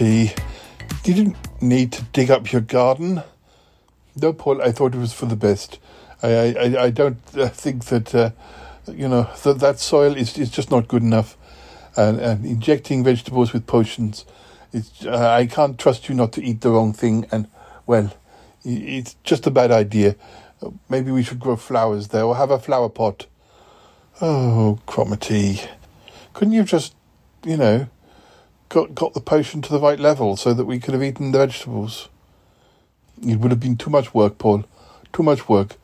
You 0.00 0.30
didn't 1.02 1.36
need 1.62 1.92
to 1.92 2.02
dig 2.12 2.30
up 2.30 2.50
your 2.50 2.62
garden. 2.62 3.22
No, 4.20 4.32
Paul, 4.32 4.60
I 4.62 4.72
thought 4.72 4.94
it 4.94 4.98
was 4.98 5.12
for 5.12 5.26
the 5.26 5.36
best. 5.36 5.78
I, 6.22 6.54
I, 6.54 6.82
I 6.84 6.90
don't 6.90 7.18
uh, 7.36 7.48
think 7.48 7.84
that, 7.86 8.14
uh, 8.14 8.30
you 8.88 9.08
know, 9.08 9.28
that 9.42 9.60
that 9.60 9.78
soil 9.78 10.16
is, 10.16 10.36
is 10.38 10.50
just 10.50 10.70
not 10.70 10.88
good 10.88 11.02
enough. 11.02 11.36
And, 11.96 12.18
and 12.18 12.44
injecting 12.44 13.04
vegetables 13.04 13.52
with 13.52 13.66
potions, 13.66 14.24
it's, 14.72 15.06
uh, 15.06 15.30
I 15.30 15.46
can't 15.46 15.78
trust 15.78 16.08
you 16.08 16.14
not 16.14 16.32
to 16.32 16.42
eat 16.42 16.60
the 16.62 16.70
wrong 16.70 16.92
thing. 16.92 17.26
And, 17.30 17.46
well, 17.86 18.12
it's 18.64 19.14
just 19.22 19.46
a 19.46 19.50
bad 19.50 19.70
idea. 19.70 20.16
Maybe 20.88 21.10
we 21.10 21.22
should 21.22 21.38
grow 21.38 21.56
flowers 21.56 22.08
there 22.08 22.24
or 22.24 22.36
have 22.36 22.50
a 22.50 22.58
flower 22.58 22.88
pot. 22.88 23.26
Oh, 24.20 24.78
Cromitty, 24.86 25.68
couldn't 26.32 26.54
you 26.54 26.64
just, 26.64 26.94
you 27.44 27.56
know, 27.56 27.88
got 28.74 28.92
got 28.92 29.14
the 29.14 29.20
potion 29.20 29.62
to 29.62 29.72
the 29.72 29.78
right 29.78 30.00
level 30.00 30.36
so 30.36 30.52
that 30.52 30.64
we 30.64 30.80
could 30.80 30.94
have 30.94 31.02
eaten 31.02 31.30
the 31.30 31.38
vegetables. 31.38 32.08
It 33.24 33.38
would 33.38 33.52
have 33.52 33.60
been 33.60 33.76
too 33.76 33.88
much 33.88 34.12
work, 34.12 34.36
Paul. 34.36 34.64
Too 35.12 35.22
much 35.22 35.48
work. 35.48 35.76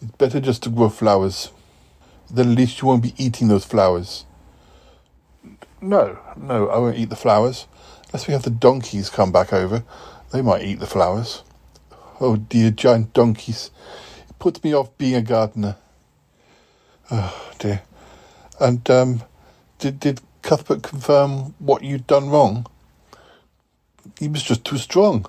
It's 0.00 0.12
better 0.12 0.40
just 0.40 0.62
to 0.62 0.70
grow 0.70 0.88
flowers. 0.88 1.50
Then 2.30 2.52
at 2.52 2.56
least 2.56 2.80
you 2.80 2.88
won't 2.88 3.02
be 3.02 3.12
eating 3.18 3.48
those 3.48 3.66
flowers. 3.66 4.24
No, 5.82 6.18
no, 6.36 6.68
I 6.68 6.78
won't 6.78 6.96
eat 6.96 7.10
the 7.10 7.16
flowers. 7.16 7.66
Unless 8.06 8.26
we 8.26 8.32
have 8.32 8.44
the 8.44 8.50
donkeys 8.50 9.10
come 9.10 9.30
back 9.30 9.52
over. 9.52 9.84
They 10.32 10.40
might 10.40 10.64
eat 10.64 10.80
the 10.80 10.86
flowers. 10.86 11.42
Oh 12.18 12.36
dear, 12.36 12.70
giant 12.70 13.12
donkeys. 13.12 13.70
It 14.26 14.38
puts 14.38 14.64
me 14.64 14.74
off 14.74 14.96
being 14.96 15.16
a 15.16 15.22
gardener. 15.22 15.76
Oh 17.10 17.52
dear. 17.58 17.82
And 18.58 18.88
um 18.88 19.22
did 19.78 20.00
did 20.00 20.22
Cuthbert 20.48 20.82
confirm 20.82 21.54
what 21.58 21.82
you'd 21.82 22.06
done 22.06 22.30
wrong? 22.30 22.66
He 24.18 24.28
was 24.28 24.42
just 24.42 24.64
too 24.64 24.78
strong. 24.78 25.26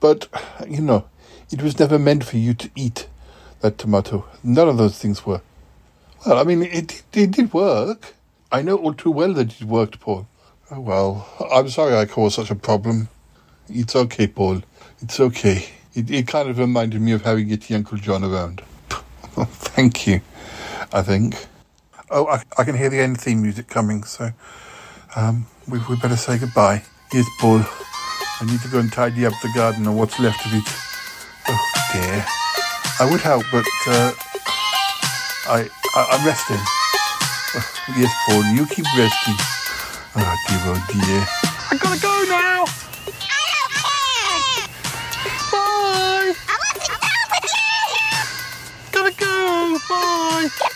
But, 0.00 0.28
you 0.66 0.80
know, 0.80 1.04
it 1.52 1.60
was 1.60 1.78
never 1.78 1.98
meant 1.98 2.24
for 2.24 2.38
you 2.38 2.54
to 2.54 2.70
eat 2.74 3.06
that 3.60 3.76
tomato. 3.76 4.24
None 4.42 4.66
of 4.66 4.78
those 4.78 4.98
things 4.98 5.26
were. 5.26 5.42
Well, 6.24 6.38
I 6.38 6.44
mean, 6.44 6.62
it, 6.62 7.02
it 7.12 7.32
did 7.32 7.52
work. 7.52 8.14
I 8.50 8.62
know 8.62 8.78
all 8.78 8.94
too 8.94 9.10
well 9.10 9.34
that 9.34 9.60
it 9.60 9.66
worked, 9.66 10.00
Paul. 10.00 10.26
Oh, 10.70 10.80
well, 10.80 11.28
I'm 11.52 11.68
sorry 11.68 11.94
I 11.94 12.06
caused 12.06 12.36
such 12.36 12.50
a 12.50 12.54
problem. 12.54 13.10
It's 13.68 13.94
okay, 13.94 14.26
Paul. 14.26 14.62
It's 15.02 15.20
okay. 15.20 15.68
It, 15.92 16.10
it 16.10 16.28
kind 16.28 16.48
of 16.48 16.58
reminded 16.58 17.02
me 17.02 17.12
of 17.12 17.20
having 17.20 17.50
Yeti 17.50 17.76
Uncle 17.76 17.98
John 17.98 18.24
around. 18.24 18.62
Thank 19.36 20.06
you, 20.06 20.22
I 20.94 21.02
think. 21.02 21.46
Oh, 22.08 22.26
I, 22.26 22.42
I 22.56 22.64
can 22.64 22.76
hear 22.76 22.88
the 22.88 23.00
end 23.00 23.20
theme 23.20 23.42
music 23.42 23.68
coming, 23.68 24.04
so 24.04 24.30
um, 25.16 25.46
we, 25.68 25.80
we 25.88 25.96
better 25.96 26.16
say 26.16 26.38
goodbye. 26.38 26.84
Yes, 27.12 27.26
Paul. 27.40 27.62
I 28.40 28.44
need 28.44 28.60
to 28.60 28.68
go 28.68 28.78
and 28.78 28.92
tidy 28.92 29.26
up 29.26 29.32
the 29.42 29.50
garden 29.54 29.86
or 29.86 29.94
what's 29.96 30.20
left 30.20 30.44
of 30.46 30.52
it. 30.54 30.62
Oh 31.48 31.58
dear. 31.92 32.24
I 33.00 33.10
would 33.10 33.20
help, 33.20 33.44
but 33.50 33.64
uh, 33.88 34.12
I, 35.48 35.68
I 35.94 36.06
I'm 36.12 36.26
resting. 36.26 36.56
Oh, 37.54 37.94
yes, 37.96 38.12
Paul. 38.26 38.44
You 38.54 38.66
keep 38.66 38.86
resting. 38.96 39.34
Oh 40.14 40.36
dear, 40.48 40.60
oh 40.64 40.86
dear. 40.92 41.26
I 41.70 41.76
gotta 41.76 42.00
go 42.00 42.24
now. 42.28 42.64
Bye. 45.50 46.34
I 46.48 46.56
want 46.62 46.82
to 46.84 46.92
go 46.92 46.96
with 47.32 47.50
you. 47.56 48.92
Gotta 48.92 49.12
go. 49.18 49.78
Bye. 49.88 50.75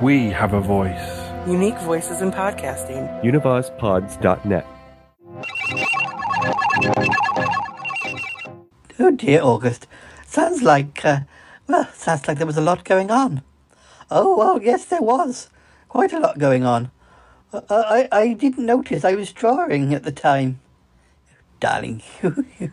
We 0.00 0.30
have 0.30 0.54
a 0.54 0.60
voice. 0.62 1.20
Unique 1.46 1.78
voices 1.80 2.22
in 2.22 2.30
podcasting. 2.30 3.22
UnivazPods.net. 3.22 4.66
Oh 8.98 9.10
dear, 9.10 9.42
August. 9.42 9.86
Sounds 10.26 10.62
like, 10.62 11.04
uh, 11.04 11.20
well, 11.66 11.86
sounds 11.92 12.26
like 12.26 12.38
there 12.38 12.46
was 12.46 12.56
a 12.56 12.62
lot 12.62 12.84
going 12.84 13.10
on. 13.10 13.42
Oh, 14.10 14.38
well, 14.38 14.62
yes, 14.62 14.86
there 14.86 15.02
was. 15.02 15.50
Quite 15.90 16.14
a 16.14 16.18
lot 16.18 16.38
going 16.38 16.64
on. 16.64 16.90
Uh, 17.52 17.60
I, 17.68 18.08
I 18.10 18.32
didn't 18.32 18.64
notice 18.64 19.04
I 19.04 19.14
was 19.14 19.32
drawing 19.34 19.92
at 19.92 20.04
the 20.04 20.12
time. 20.12 20.60
Darling, 21.58 22.00
you, 22.22 22.46
you, 22.58 22.70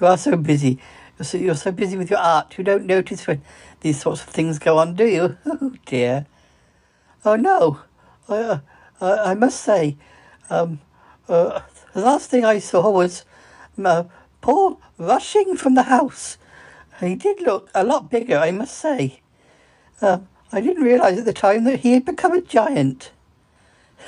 you 0.00 0.06
are 0.06 0.18
so 0.18 0.36
busy. 0.36 0.80
You're 1.16 1.26
so, 1.26 1.38
you're 1.38 1.54
so 1.54 1.70
busy 1.70 1.96
with 1.96 2.10
your 2.10 2.18
art, 2.18 2.58
you 2.58 2.64
don't 2.64 2.86
notice 2.86 3.28
when 3.28 3.40
these 3.82 4.00
sorts 4.00 4.22
of 4.22 4.28
things 4.30 4.58
go 4.58 4.78
on, 4.78 4.94
do 4.94 5.06
you? 5.06 5.36
Oh, 5.46 5.74
dear. 5.86 6.26
Oh, 7.24 7.36
no. 7.36 7.80
I, 8.28 8.34
uh, 8.34 8.60
I, 9.00 9.34
must 9.34 9.60
say, 9.60 9.96
um, 10.48 10.80
uh, 11.28 11.60
the 11.92 12.00
last 12.00 12.30
thing 12.30 12.44
I 12.44 12.58
saw 12.58 12.90
was 12.90 13.24
uh, 13.82 14.04
Paul 14.40 14.80
rushing 14.98 15.56
from 15.56 15.74
the 15.74 15.84
house. 15.84 16.38
He 17.00 17.14
did 17.14 17.40
look 17.40 17.70
a 17.74 17.84
lot 17.84 18.10
bigger, 18.10 18.36
I 18.38 18.50
must 18.50 18.76
say. 18.76 19.20
Uh, 20.00 20.20
I 20.52 20.60
didn't 20.60 20.82
realise 20.82 21.18
at 21.18 21.24
the 21.24 21.32
time 21.32 21.64
that 21.64 21.80
he 21.80 21.92
had 21.92 22.04
become 22.04 22.32
a 22.32 22.40
giant. 22.40 23.12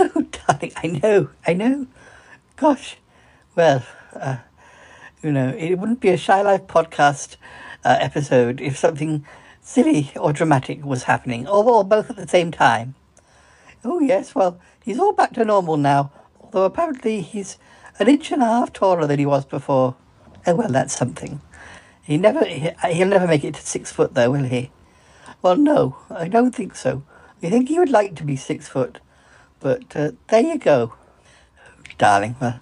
Oh, 0.00 0.22
darling, 0.22 0.72
I 0.76 0.86
know, 0.86 1.28
I 1.46 1.52
know. 1.52 1.86
Gosh, 2.56 2.96
well, 3.54 3.84
uh, 4.14 4.38
you 5.22 5.30
know, 5.30 5.50
it 5.50 5.74
wouldn't 5.74 6.00
be 6.00 6.08
a 6.08 6.16
Shy 6.16 6.40
Life 6.40 6.66
podcast 6.66 7.36
uh, 7.84 7.98
episode 8.00 8.62
if 8.62 8.78
something 8.78 9.26
silly 9.60 10.10
or 10.16 10.32
dramatic 10.32 10.82
was 10.82 11.02
happening, 11.02 11.46
or, 11.46 11.62
or 11.64 11.84
both 11.84 12.08
at 12.08 12.16
the 12.16 12.26
same 12.26 12.50
time. 12.50 12.94
Oh, 13.84 13.98
yes, 14.00 14.34
well, 14.34 14.60
he's 14.84 14.98
all 14.98 15.12
back 15.12 15.32
to 15.34 15.44
normal 15.44 15.76
now, 15.76 16.12
although 16.40 16.64
apparently 16.64 17.20
he's 17.20 17.58
an 17.98 18.08
inch 18.08 18.30
and 18.30 18.42
a 18.42 18.46
half 18.46 18.72
taller 18.72 19.06
than 19.06 19.18
he 19.18 19.26
was 19.26 19.44
before. 19.44 19.96
Oh, 20.46 20.54
well, 20.54 20.70
that's 20.70 20.96
something. 20.96 21.40
He 22.02 22.16
never, 22.16 22.44
he, 22.44 22.70
he'll 22.90 23.08
never 23.08 23.26
make 23.26 23.44
it 23.44 23.54
to 23.54 23.60
six 23.60 23.90
foot, 23.90 24.14
though, 24.14 24.30
will 24.30 24.44
he? 24.44 24.70
Well, 25.40 25.56
no, 25.56 25.96
I 26.10 26.28
don't 26.28 26.54
think 26.54 26.76
so. 26.76 27.02
I 27.42 27.50
think 27.50 27.68
he 27.68 27.78
would 27.78 27.90
like 27.90 28.14
to 28.16 28.24
be 28.24 28.36
six 28.36 28.68
foot, 28.68 29.00
but 29.58 29.96
uh, 29.96 30.12
there 30.28 30.42
you 30.42 30.58
go, 30.58 30.94
darling. 31.98 32.36
Well, 32.40 32.60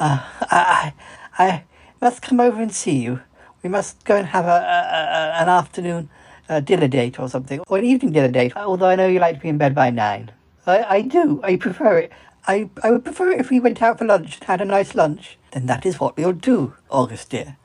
uh, 0.00 0.26
I, 0.40 0.94
I, 1.38 1.44
I 1.44 1.64
must 2.00 2.22
come 2.22 2.40
over 2.40 2.62
and 2.62 2.72
see 2.72 2.96
you. 2.96 3.20
We 3.62 3.68
must 3.68 4.02
go 4.04 4.16
and 4.16 4.28
have 4.28 4.46
a, 4.46 4.48
a, 4.48 4.52
a 4.52 5.42
an 5.42 5.48
afternoon 5.50 6.08
uh, 6.48 6.60
dinner 6.60 6.88
date 6.88 7.20
or 7.20 7.28
something, 7.28 7.60
or 7.66 7.76
an 7.76 7.84
evening 7.84 8.12
dinner 8.12 8.28
date. 8.28 8.56
Although 8.56 8.88
I 8.88 8.96
know 8.96 9.06
you 9.06 9.18
like 9.18 9.36
to 9.36 9.40
be 9.42 9.48
in 9.50 9.58
bed 9.58 9.74
by 9.74 9.90
nine. 9.90 10.30
I, 10.66 10.96
I 10.96 11.00
do. 11.02 11.40
I 11.42 11.56
prefer 11.56 11.98
it. 11.98 12.12
I, 12.46 12.68
I 12.82 12.90
would 12.90 13.04
prefer 13.04 13.30
it 13.30 13.40
if 13.40 13.50
we 13.50 13.60
went 13.60 13.82
out 13.82 13.98
for 13.98 14.04
lunch 14.04 14.36
and 14.36 14.44
had 14.44 14.60
a 14.60 14.66
nice 14.66 14.94
lunch. 14.94 15.38
Then 15.52 15.66
that 15.66 15.86
is 15.86 15.98
what 15.98 16.16
we'll 16.16 16.32
do, 16.32 16.74
August 16.90 17.30
dear. 17.30 17.56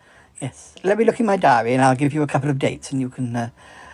Yes. 0.41 0.75
Let 0.83 0.97
me 0.97 1.03
look 1.03 1.19
in 1.19 1.25
my 1.25 1.37
diary 1.37 1.73
and 1.73 1.81
I'll 1.83 1.95
give 1.95 2.13
you 2.13 2.21
a 2.21 2.27
couple 2.27 2.49
of 2.49 2.59
dates 2.59 2.91
and 2.91 3.01
you 3.01 3.09
can 3.09 3.35
uh, 3.35 3.49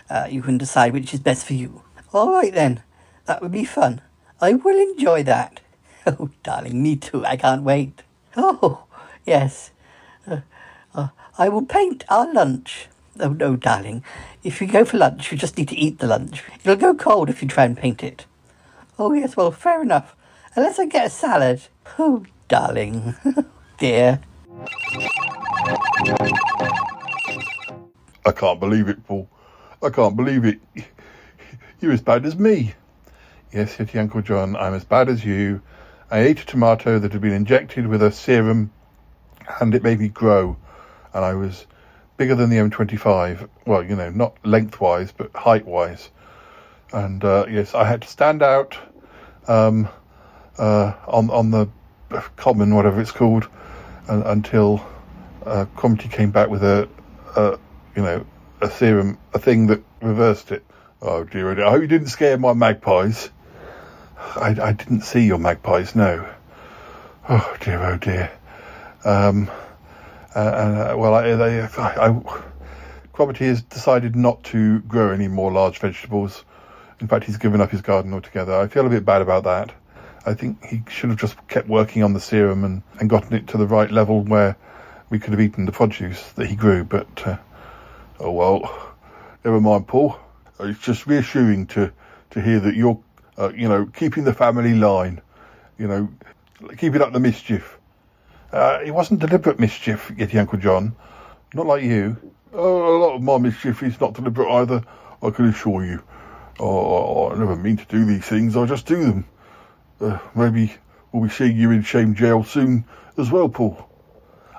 uh, 0.08 0.28
you 0.30 0.42
can 0.42 0.58
decide 0.58 0.92
which 0.92 1.12
is 1.12 1.20
best 1.20 1.44
for 1.44 1.54
you. 1.54 1.82
All 2.12 2.32
right 2.32 2.54
then. 2.54 2.82
That 3.26 3.42
would 3.42 3.50
be 3.50 3.64
fun. 3.64 4.00
I 4.40 4.54
will 4.54 4.80
enjoy 4.80 5.22
that. 5.24 5.60
Oh, 6.08 6.30
darling, 6.44 6.84
me 6.84 6.94
too. 6.94 7.26
I 7.26 7.36
can't 7.36 7.64
wait. 7.64 8.04
Oh, 8.36 8.84
yes. 9.24 9.72
Uh, 10.24 10.42
uh, 10.94 11.08
I 11.36 11.48
will 11.48 11.66
paint 11.66 12.04
our 12.08 12.32
lunch. 12.32 12.86
Oh, 13.18 13.30
no, 13.30 13.56
darling. 13.56 14.04
If 14.44 14.60
you 14.60 14.68
go 14.68 14.84
for 14.84 14.98
lunch, 14.98 15.32
you 15.32 15.36
just 15.36 15.58
need 15.58 15.66
to 15.70 15.76
eat 15.76 15.98
the 15.98 16.06
lunch. 16.06 16.44
It'll 16.60 16.76
go 16.76 16.94
cold 16.94 17.28
if 17.28 17.42
you 17.42 17.48
try 17.48 17.64
and 17.64 17.76
paint 17.76 18.04
it. 18.04 18.24
Oh, 18.98 19.12
yes, 19.12 19.36
well, 19.36 19.52
fair 19.52 19.82
enough. 19.82 20.16
Unless 20.56 20.78
I 20.78 20.86
get 20.86 21.06
a 21.06 21.10
salad. 21.10 21.62
Oh, 21.98 22.24
darling. 22.48 23.14
Dear. 23.78 24.20
I 28.26 28.32
can't 28.32 28.60
believe 28.60 28.88
it, 28.88 29.04
Paul. 29.06 29.28
I 29.82 29.90
can't 29.90 30.16
believe 30.16 30.44
it. 30.44 30.60
You're 31.80 31.92
as 31.92 32.02
bad 32.02 32.26
as 32.26 32.38
me. 32.38 32.74
Yes, 33.52 33.76
Yeti 33.76 33.98
Uncle 34.00 34.22
John, 34.22 34.56
I'm 34.56 34.74
as 34.74 34.84
bad 34.84 35.08
as 35.08 35.24
you. 35.24 35.62
I 36.10 36.20
ate 36.20 36.40
a 36.40 36.46
tomato 36.46 36.98
that 36.98 37.12
had 37.12 37.22
been 37.22 37.32
injected 37.32 37.86
with 37.86 38.02
a 38.02 38.12
serum 38.12 38.72
and 39.60 39.74
it 39.74 39.82
made 39.82 40.00
me 40.00 40.08
grow. 40.08 40.56
And 41.14 41.24
I 41.24 41.34
was 41.34 41.66
bigger 42.16 42.34
than 42.34 42.50
the 42.50 42.56
M25. 42.56 43.48
Well, 43.66 43.82
you 43.84 43.96
know, 43.96 44.10
not 44.10 44.36
lengthwise, 44.44 45.12
but 45.12 45.30
height-wise. 45.34 46.10
And 46.92 47.24
uh, 47.24 47.46
yes, 47.48 47.74
I 47.74 47.84
had 47.84 48.02
to 48.02 48.08
stand 48.08 48.42
out 48.42 48.76
um, 49.48 49.88
uh, 50.58 50.92
on 51.06 51.30
on 51.30 51.50
the 51.50 51.68
common, 52.36 52.74
whatever 52.74 53.00
it's 53.00 53.12
called, 53.12 53.48
uh, 54.08 54.22
until 54.26 54.86
uh, 55.44 55.66
Cromitty 55.76 56.10
came 56.10 56.30
back 56.30 56.48
with 56.48 56.62
a, 56.62 56.88
a, 57.36 57.58
you 57.94 58.02
know, 58.02 58.24
a 58.60 58.70
serum, 58.70 59.18
a 59.34 59.38
thing 59.38 59.66
that 59.68 59.82
reversed 60.00 60.52
it. 60.52 60.64
Oh 61.02 61.24
dear, 61.24 61.50
oh. 61.50 61.66
I 61.66 61.70
hope 61.70 61.82
you 61.82 61.88
didn't 61.88 62.08
scare 62.08 62.38
my 62.38 62.52
magpies. 62.52 63.30
I, 64.18 64.56
I 64.60 64.72
didn't 64.72 65.02
see 65.02 65.26
your 65.26 65.38
magpies, 65.38 65.94
no. 65.94 66.28
Oh 67.28 67.56
dear, 67.60 67.82
oh 67.82 67.98
dear. 67.98 68.30
Um, 69.04 69.50
uh, 70.34 70.38
and 70.38 70.78
uh, 70.78 70.94
well, 70.96 71.14
I, 71.14 71.34
they, 71.34 71.60
I, 71.60 72.08
I, 72.08 73.32
has 73.38 73.62
decided 73.62 74.16
not 74.16 74.42
to 74.44 74.80
grow 74.80 75.10
any 75.10 75.28
more 75.28 75.50
large 75.52 75.78
vegetables. 75.78 76.44
In 77.00 77.08
fact, 77.08 77.24
he's 77.24 77.36
given 77.36 77.60
up 77.60 77.70
his 77.70 77.82
garden 77.82 78.14
altogether. 78.14 78.54
I 78.54 78.68
feel 78.68 78.86
a 78.86 78.90
bit 78.90 79.04
bad 79.04 79.22
about 79.22 79.44
that. 79.44 79.72
I 80.24 80.34
think 80.34 80.64
he 80.64 80.82
should 80.88 81.10
have 81.10 81.18
just 81.18 81.36
kept 81.46 81.68
working 81.68 82.02
on 82.02 82.12
the 82.12 82.20
serum 82.20 82.64
and, 82.64 82.82
and 82.98 83.08
gotten 83.08 83.34
it 83.34 83.48
to 83.48 83.58
the 83.58 83.66
right 83.66 83.90
level 83.90 84.22
where 84.22 84.56
we 85.10 85.18
could 85.18 85.30
have 85.30 85.40
eaten 85.40 85.66
the 85.66 85.72
produce 85.72 86.32
that 86.32 86.46
he 86.46 86.56
grew. 86.56 86.84
But, 86.84 87.26
uh, 87.26 87.36
oh 88.18 88.32
well, 88.32 88.94
never 89.44 89.60
mind, 89.60 89.86
Paul. 89.86 90.18
It's 90.58 90.80
just 90.80 91.06
reassuring 91.06 91.66
to, 91.68 91.92
to 92.30 92.40
hear 92.40 92.60
that 92.60 92.74
you're, 92.74 92.98
uh, 93.38 93.52
you 93.54 93.68
know, 93.68 93.86
keeping 93.86 94.24
the 94.24 94.34
family 94.34 94.74
line, 94.74 95.20
you 95.78 95.86
know, 95.86 96.08
keeping 96.78 97.02
up 97.02 97.12
the 97.12 97.20
mischief. 97.20 97.78
Uh, 98.50 98.80
it 98.84 98.90
wasn't 98.90 99.20
deliberate 99.20 99.60
mischief, 99.60 100.08
Yeti 100.16 100.40
Uncle 100.40 100.58
John. 100.58 100.96
Not 101.52 101.66
like 101.66 101.84
you. 101.84 102.16
Oh, 102.52 102.96
a 102.96 102.98
lot 102.98 103.14
of 103.16 103.22
my 103.22 103.38
mischief 103.38 103.82
is 103.82 104.00
not 104.00 104.14
deliberate 104.14 104.50
either, 104.50 104.82
I 105.22 105.30
can 105.30 105.48
assure 105.48 105.84
you. 105.84 106.02
Oh, 106.58 107.30
I 107.30 107.38
never 107.38 107.56
mean 107.56 107.76
to 107.76 107.84
do 107.84 108.04
these 108.04 108.24
things, 108.24 108.56
I 108.56 108.64
just 108.66 108.86
do 108.86 109.04
them. 109.04 109.24
Uh, 110.00 110.18
maybe 110.34 110.74
we'll 111.12 111.24
be 111.24 111.28
seeing 111.28 111.56
you 111.56 111.70
in 111.70 111.82
shame 111.82 112.14
jail 112.14 112.44
soon 112.44 112.84
as 113.18 113.30
well, 113.30 113.48
Paul. 113.48 113.88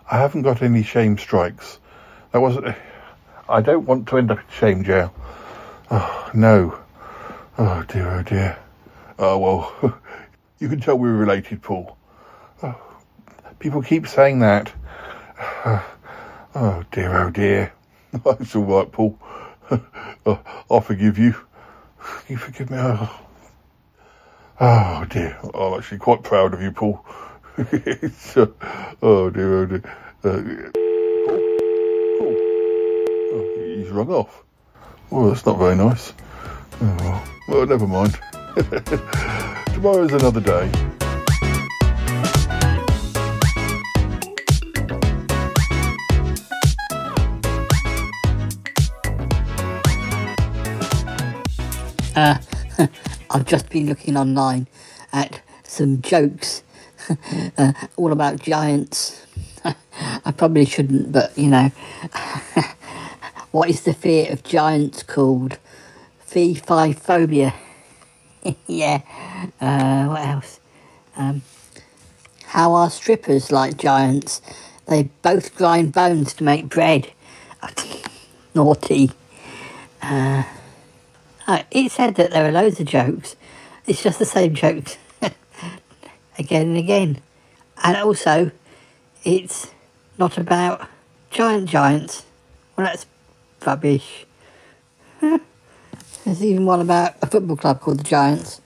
I 0.10 0.20
haven't 0.20 0.44
got 0.44 0.62
any 0.62 0.84
shame 0.84 1.18
strikes. 1.18 1.80
That 2.32 2.40
wasn't. 2.40 2.76
I 3.50 3.62
don't 3.62 3.86
want 3.86 4.08
to 4.10 4.18
end 4.18 4.32
up 4.32 4.40
in 4.40 4.46
shame 4.52 4.84
jail. 4.84 5.14
Oh, 5.90 6.30
no. 6.34 6.78
Oh, 7.58 7.84
dear, 7.88 8.08
oh, 8.08 8.24
dear. 8.24 8.58
Oh, 9.18 9.38
well, 9.38 10.00
you 10.60 10.70
can 10.70 10.80
tell 10.80 10.98
we're 10.98 11.14
related, 11.14 11.62
Paul. 11.64 11.98
Oh, 12.62 12.80
people 13.60 13.82
keep 13.82 14.08
saying 14.08 14.40
that. 14.40 14.72
Oh, 16.60 16.84
dear, 16.92 17.16
oh, 17.16 17.30
dear. 17.30 17.72
It's 18.40 18.56
all 18.56 18.64
right, 18.64 18.92
Paul. 18.92 19.20
I'll 20.72 20.82
forgive 20.82 21.20
you. 21.20 21.36
You 22.28 22.38
forgive 22.38 22.70
me. 22.70 22.78
Oh, 22.80 23.28
Oh 24.60 25.06
dear, 25.08 25.38
I'm 25.54 25.78
actually 25.78 26.00
quite 26.00 26.24
proud 26.24 26.56
of 26.56 26.64
you, 26.64 26.72
Paul. 26.72 27.06
uh, 27.60 28.48
oh 29.04 29.30
dear, 29.30 29.58
oh 29.60 29.66
dear. 29.68 29.84
Uh, 30.24 30.72
Paul, 31.28 31.44
Paul. 32.18 32.36
Oh, 33.34 33.54
he's 33.76 33.90
rung 33.90 34.10
off. 34.10 34.44
Well, 35.12 35.30
that's 35.30 35.46
not 35.46 35.60
very 35.60 35.76
nice. 35.76 36.12
Oh, 36.82 36.98
well, 37.00 37.24
well 37.50 37.66
never 37.68 37.86
mind. 37.86 38.18
Tomorrow's 39.76 40.14
another 40.14 40.42
day. 40.42 40.72
Uh, 52.18 52.40
I've 53.30 53.46
just 53.46 53.70
been 53.70 53.86
looking 53.86 54.18
online 54.18 54.66
at 55.14 55.40
some 55.62 56.02
jokes 56.02 56.64
uh, 57.60 57.74
all 57.96 58.12
about 58.12 58.42
giants. 58.42 59.24
I 59.64 60.32
probably 60.36 60.66
shouldn't, 60.66 61.12
but 61.12 61.38
you 61.38 61.48
know. 61.48 61.72
what 63.52 63.70
is 63.70 63.82
the 63.82 63.94
fear 63.94 64.32
of 64.32 64.44
giants 64.44 65.04
called? 65.04 65.60
Fee 66.18 66.56
fi 66.56 66.92
phobia. 66.92 67.54
yeah. 68.66 69.04
Uh, 69.62 70.08
what 70.08 70.26
else? 70.26 70.60
Um, 71.18 71.44
how 72.46 72.74
are 72.74 72.90
strippers 72.90 73.52
like 73.52 73.78
giants? 73.78 74.42
They 74.88 75.12
both 75.22 75.56
grind 75.56 75.94
bones 75.94 76.34
to 76.34 76.44
make 76.44 76.68
bread. 76.68 77.12
Naughty. 78.56 79.12
Uh, 80.02 80.44
uh, 81.48 81.64
it 81.72 81.92
said 81.92 82.16
that 82.16 82.32
there 82.32 82.46
are 82.46 82.52
loads 82.52 82.80
of 82.80 82.88
jokes. 82.88 83.36
It's 83.86 84.04
just 84.04 84.20
the 84.20 84.26
same 84.26 84.54
jokes 84.54 84.98
again 86.38 86.68
and 86.68 86.78
again. 86.78 87.22
And 87.84 87.96
also, 87.98 88.52
it's 89.24 89.72
not 90.18 90.38
about 90.38 90.88
giant 91.32 91.70
giants. 91.70 92.26
Well, 92.76 92.88
that's 92.88 93.06
rubbish. 93.66 94.26
There's 95.22 96.44
even 96.44 96.66
one 96.66 96.82
about 96.82 97.16
a 97.22 97.28
football 97.28 97.56
club 97.56 97.80
called 97.80 98.00
the 98.00 98.04
Giants. 98.04 98.60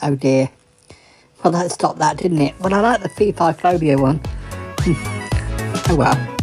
Oh 0.00 0.14
dear. 0.14 0.50
Well, 1.42 1.52
that 1.52 1.72
stopped 1.72 1.98
that, 1.98 2.16
didn't 2.16 2.40
it? 2.40 2.54
But 2.60 2.72
I 2.72 2.80
like 2.80 3.02
the 3.02 3.08
FIFA 3.08 3.56
phobia 3.56 3.98
one. 3.98 4.20
oh 5.88 5.96
well. 5.96 6.37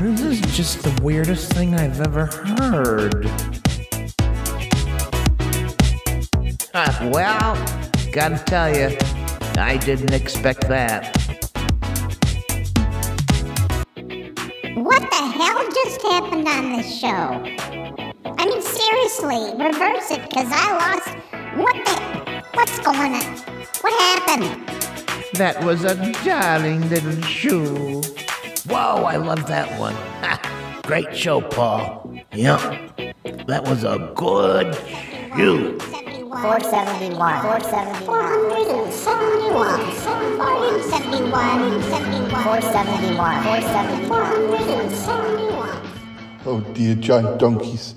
This 0.00 0.20
is 0.20 0.40
just 0.56 0.84
the 0.84 1.02
weirdest 1.02 1.52
thing 1.54 1.74
I've 1.74 2.00
ever 2.00 2.26
heard. 2.26 3.26
Ah, 6.72 7.10
well, 7.12 7.56
gotta 8.12 8.38
tell 8.44 8.72
you, 8.72 8.96
I 9.56 9.76
didn't 9.78 10.12
expect 10.12 10.68
that. 10.68 11.16
What 14.76 15.02
the 15.10 15.32
hell 15.34 15.68
just 15.74 16.00
happened 16.02 16.46
on 16.46 16.76
this 16.76 17.00
show? 17.00 17.42
I 18.38 18.46
mean, 18.46 18.62
seriously, 18.62 19.50
reverse 19.58 20.12
it, 20.12 20.22
because 20.30 20.46
I 20.52 20.74
lost. 20.78 21.08
What 21.56 21.74
the. 21.84 22.44
What's 22.54 22.78
going 22.78 23.14
on? 23.14 23.36
What 23.80 23.92
happened? 24.00 24.68
That 25.34 25.60
was 25.64 25.82
a 25.82 25.96
darling 26.24 26.88
little 26.88 27.20
shoe. 27.22 28.00
Whoa, 28.68 29.04
I 29.04 29.16
love 29.16 29.46
that 29.46 29.78
one. 29.80 29.96
Great 30.82 31.16
show, 31.16 31.40
Paul. 31.40 32.14
Yep, 32.34 32.60
that 33.46 33.64
was 33.66 33.84
a 33.84 34.12
good 34.14 34.74
shoe. 35.36 35.78
471. 35.78 37.42
471. 37.42 38.38
471. 39.52 39.88
471. 42.44 43.42
471. 43.42 43.42
471. 43.42 45.18
Oh 46.46 46.60
dear, 46.74 46.94
giant 46.94 47.38
donkeys. 47.38 47.94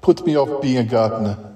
Puts 0.00 0.22
me 0.22 0.36
off 0.36 0.62
being 0.62 0.78
a 0.78 0.84
gardener. 0.84 1.55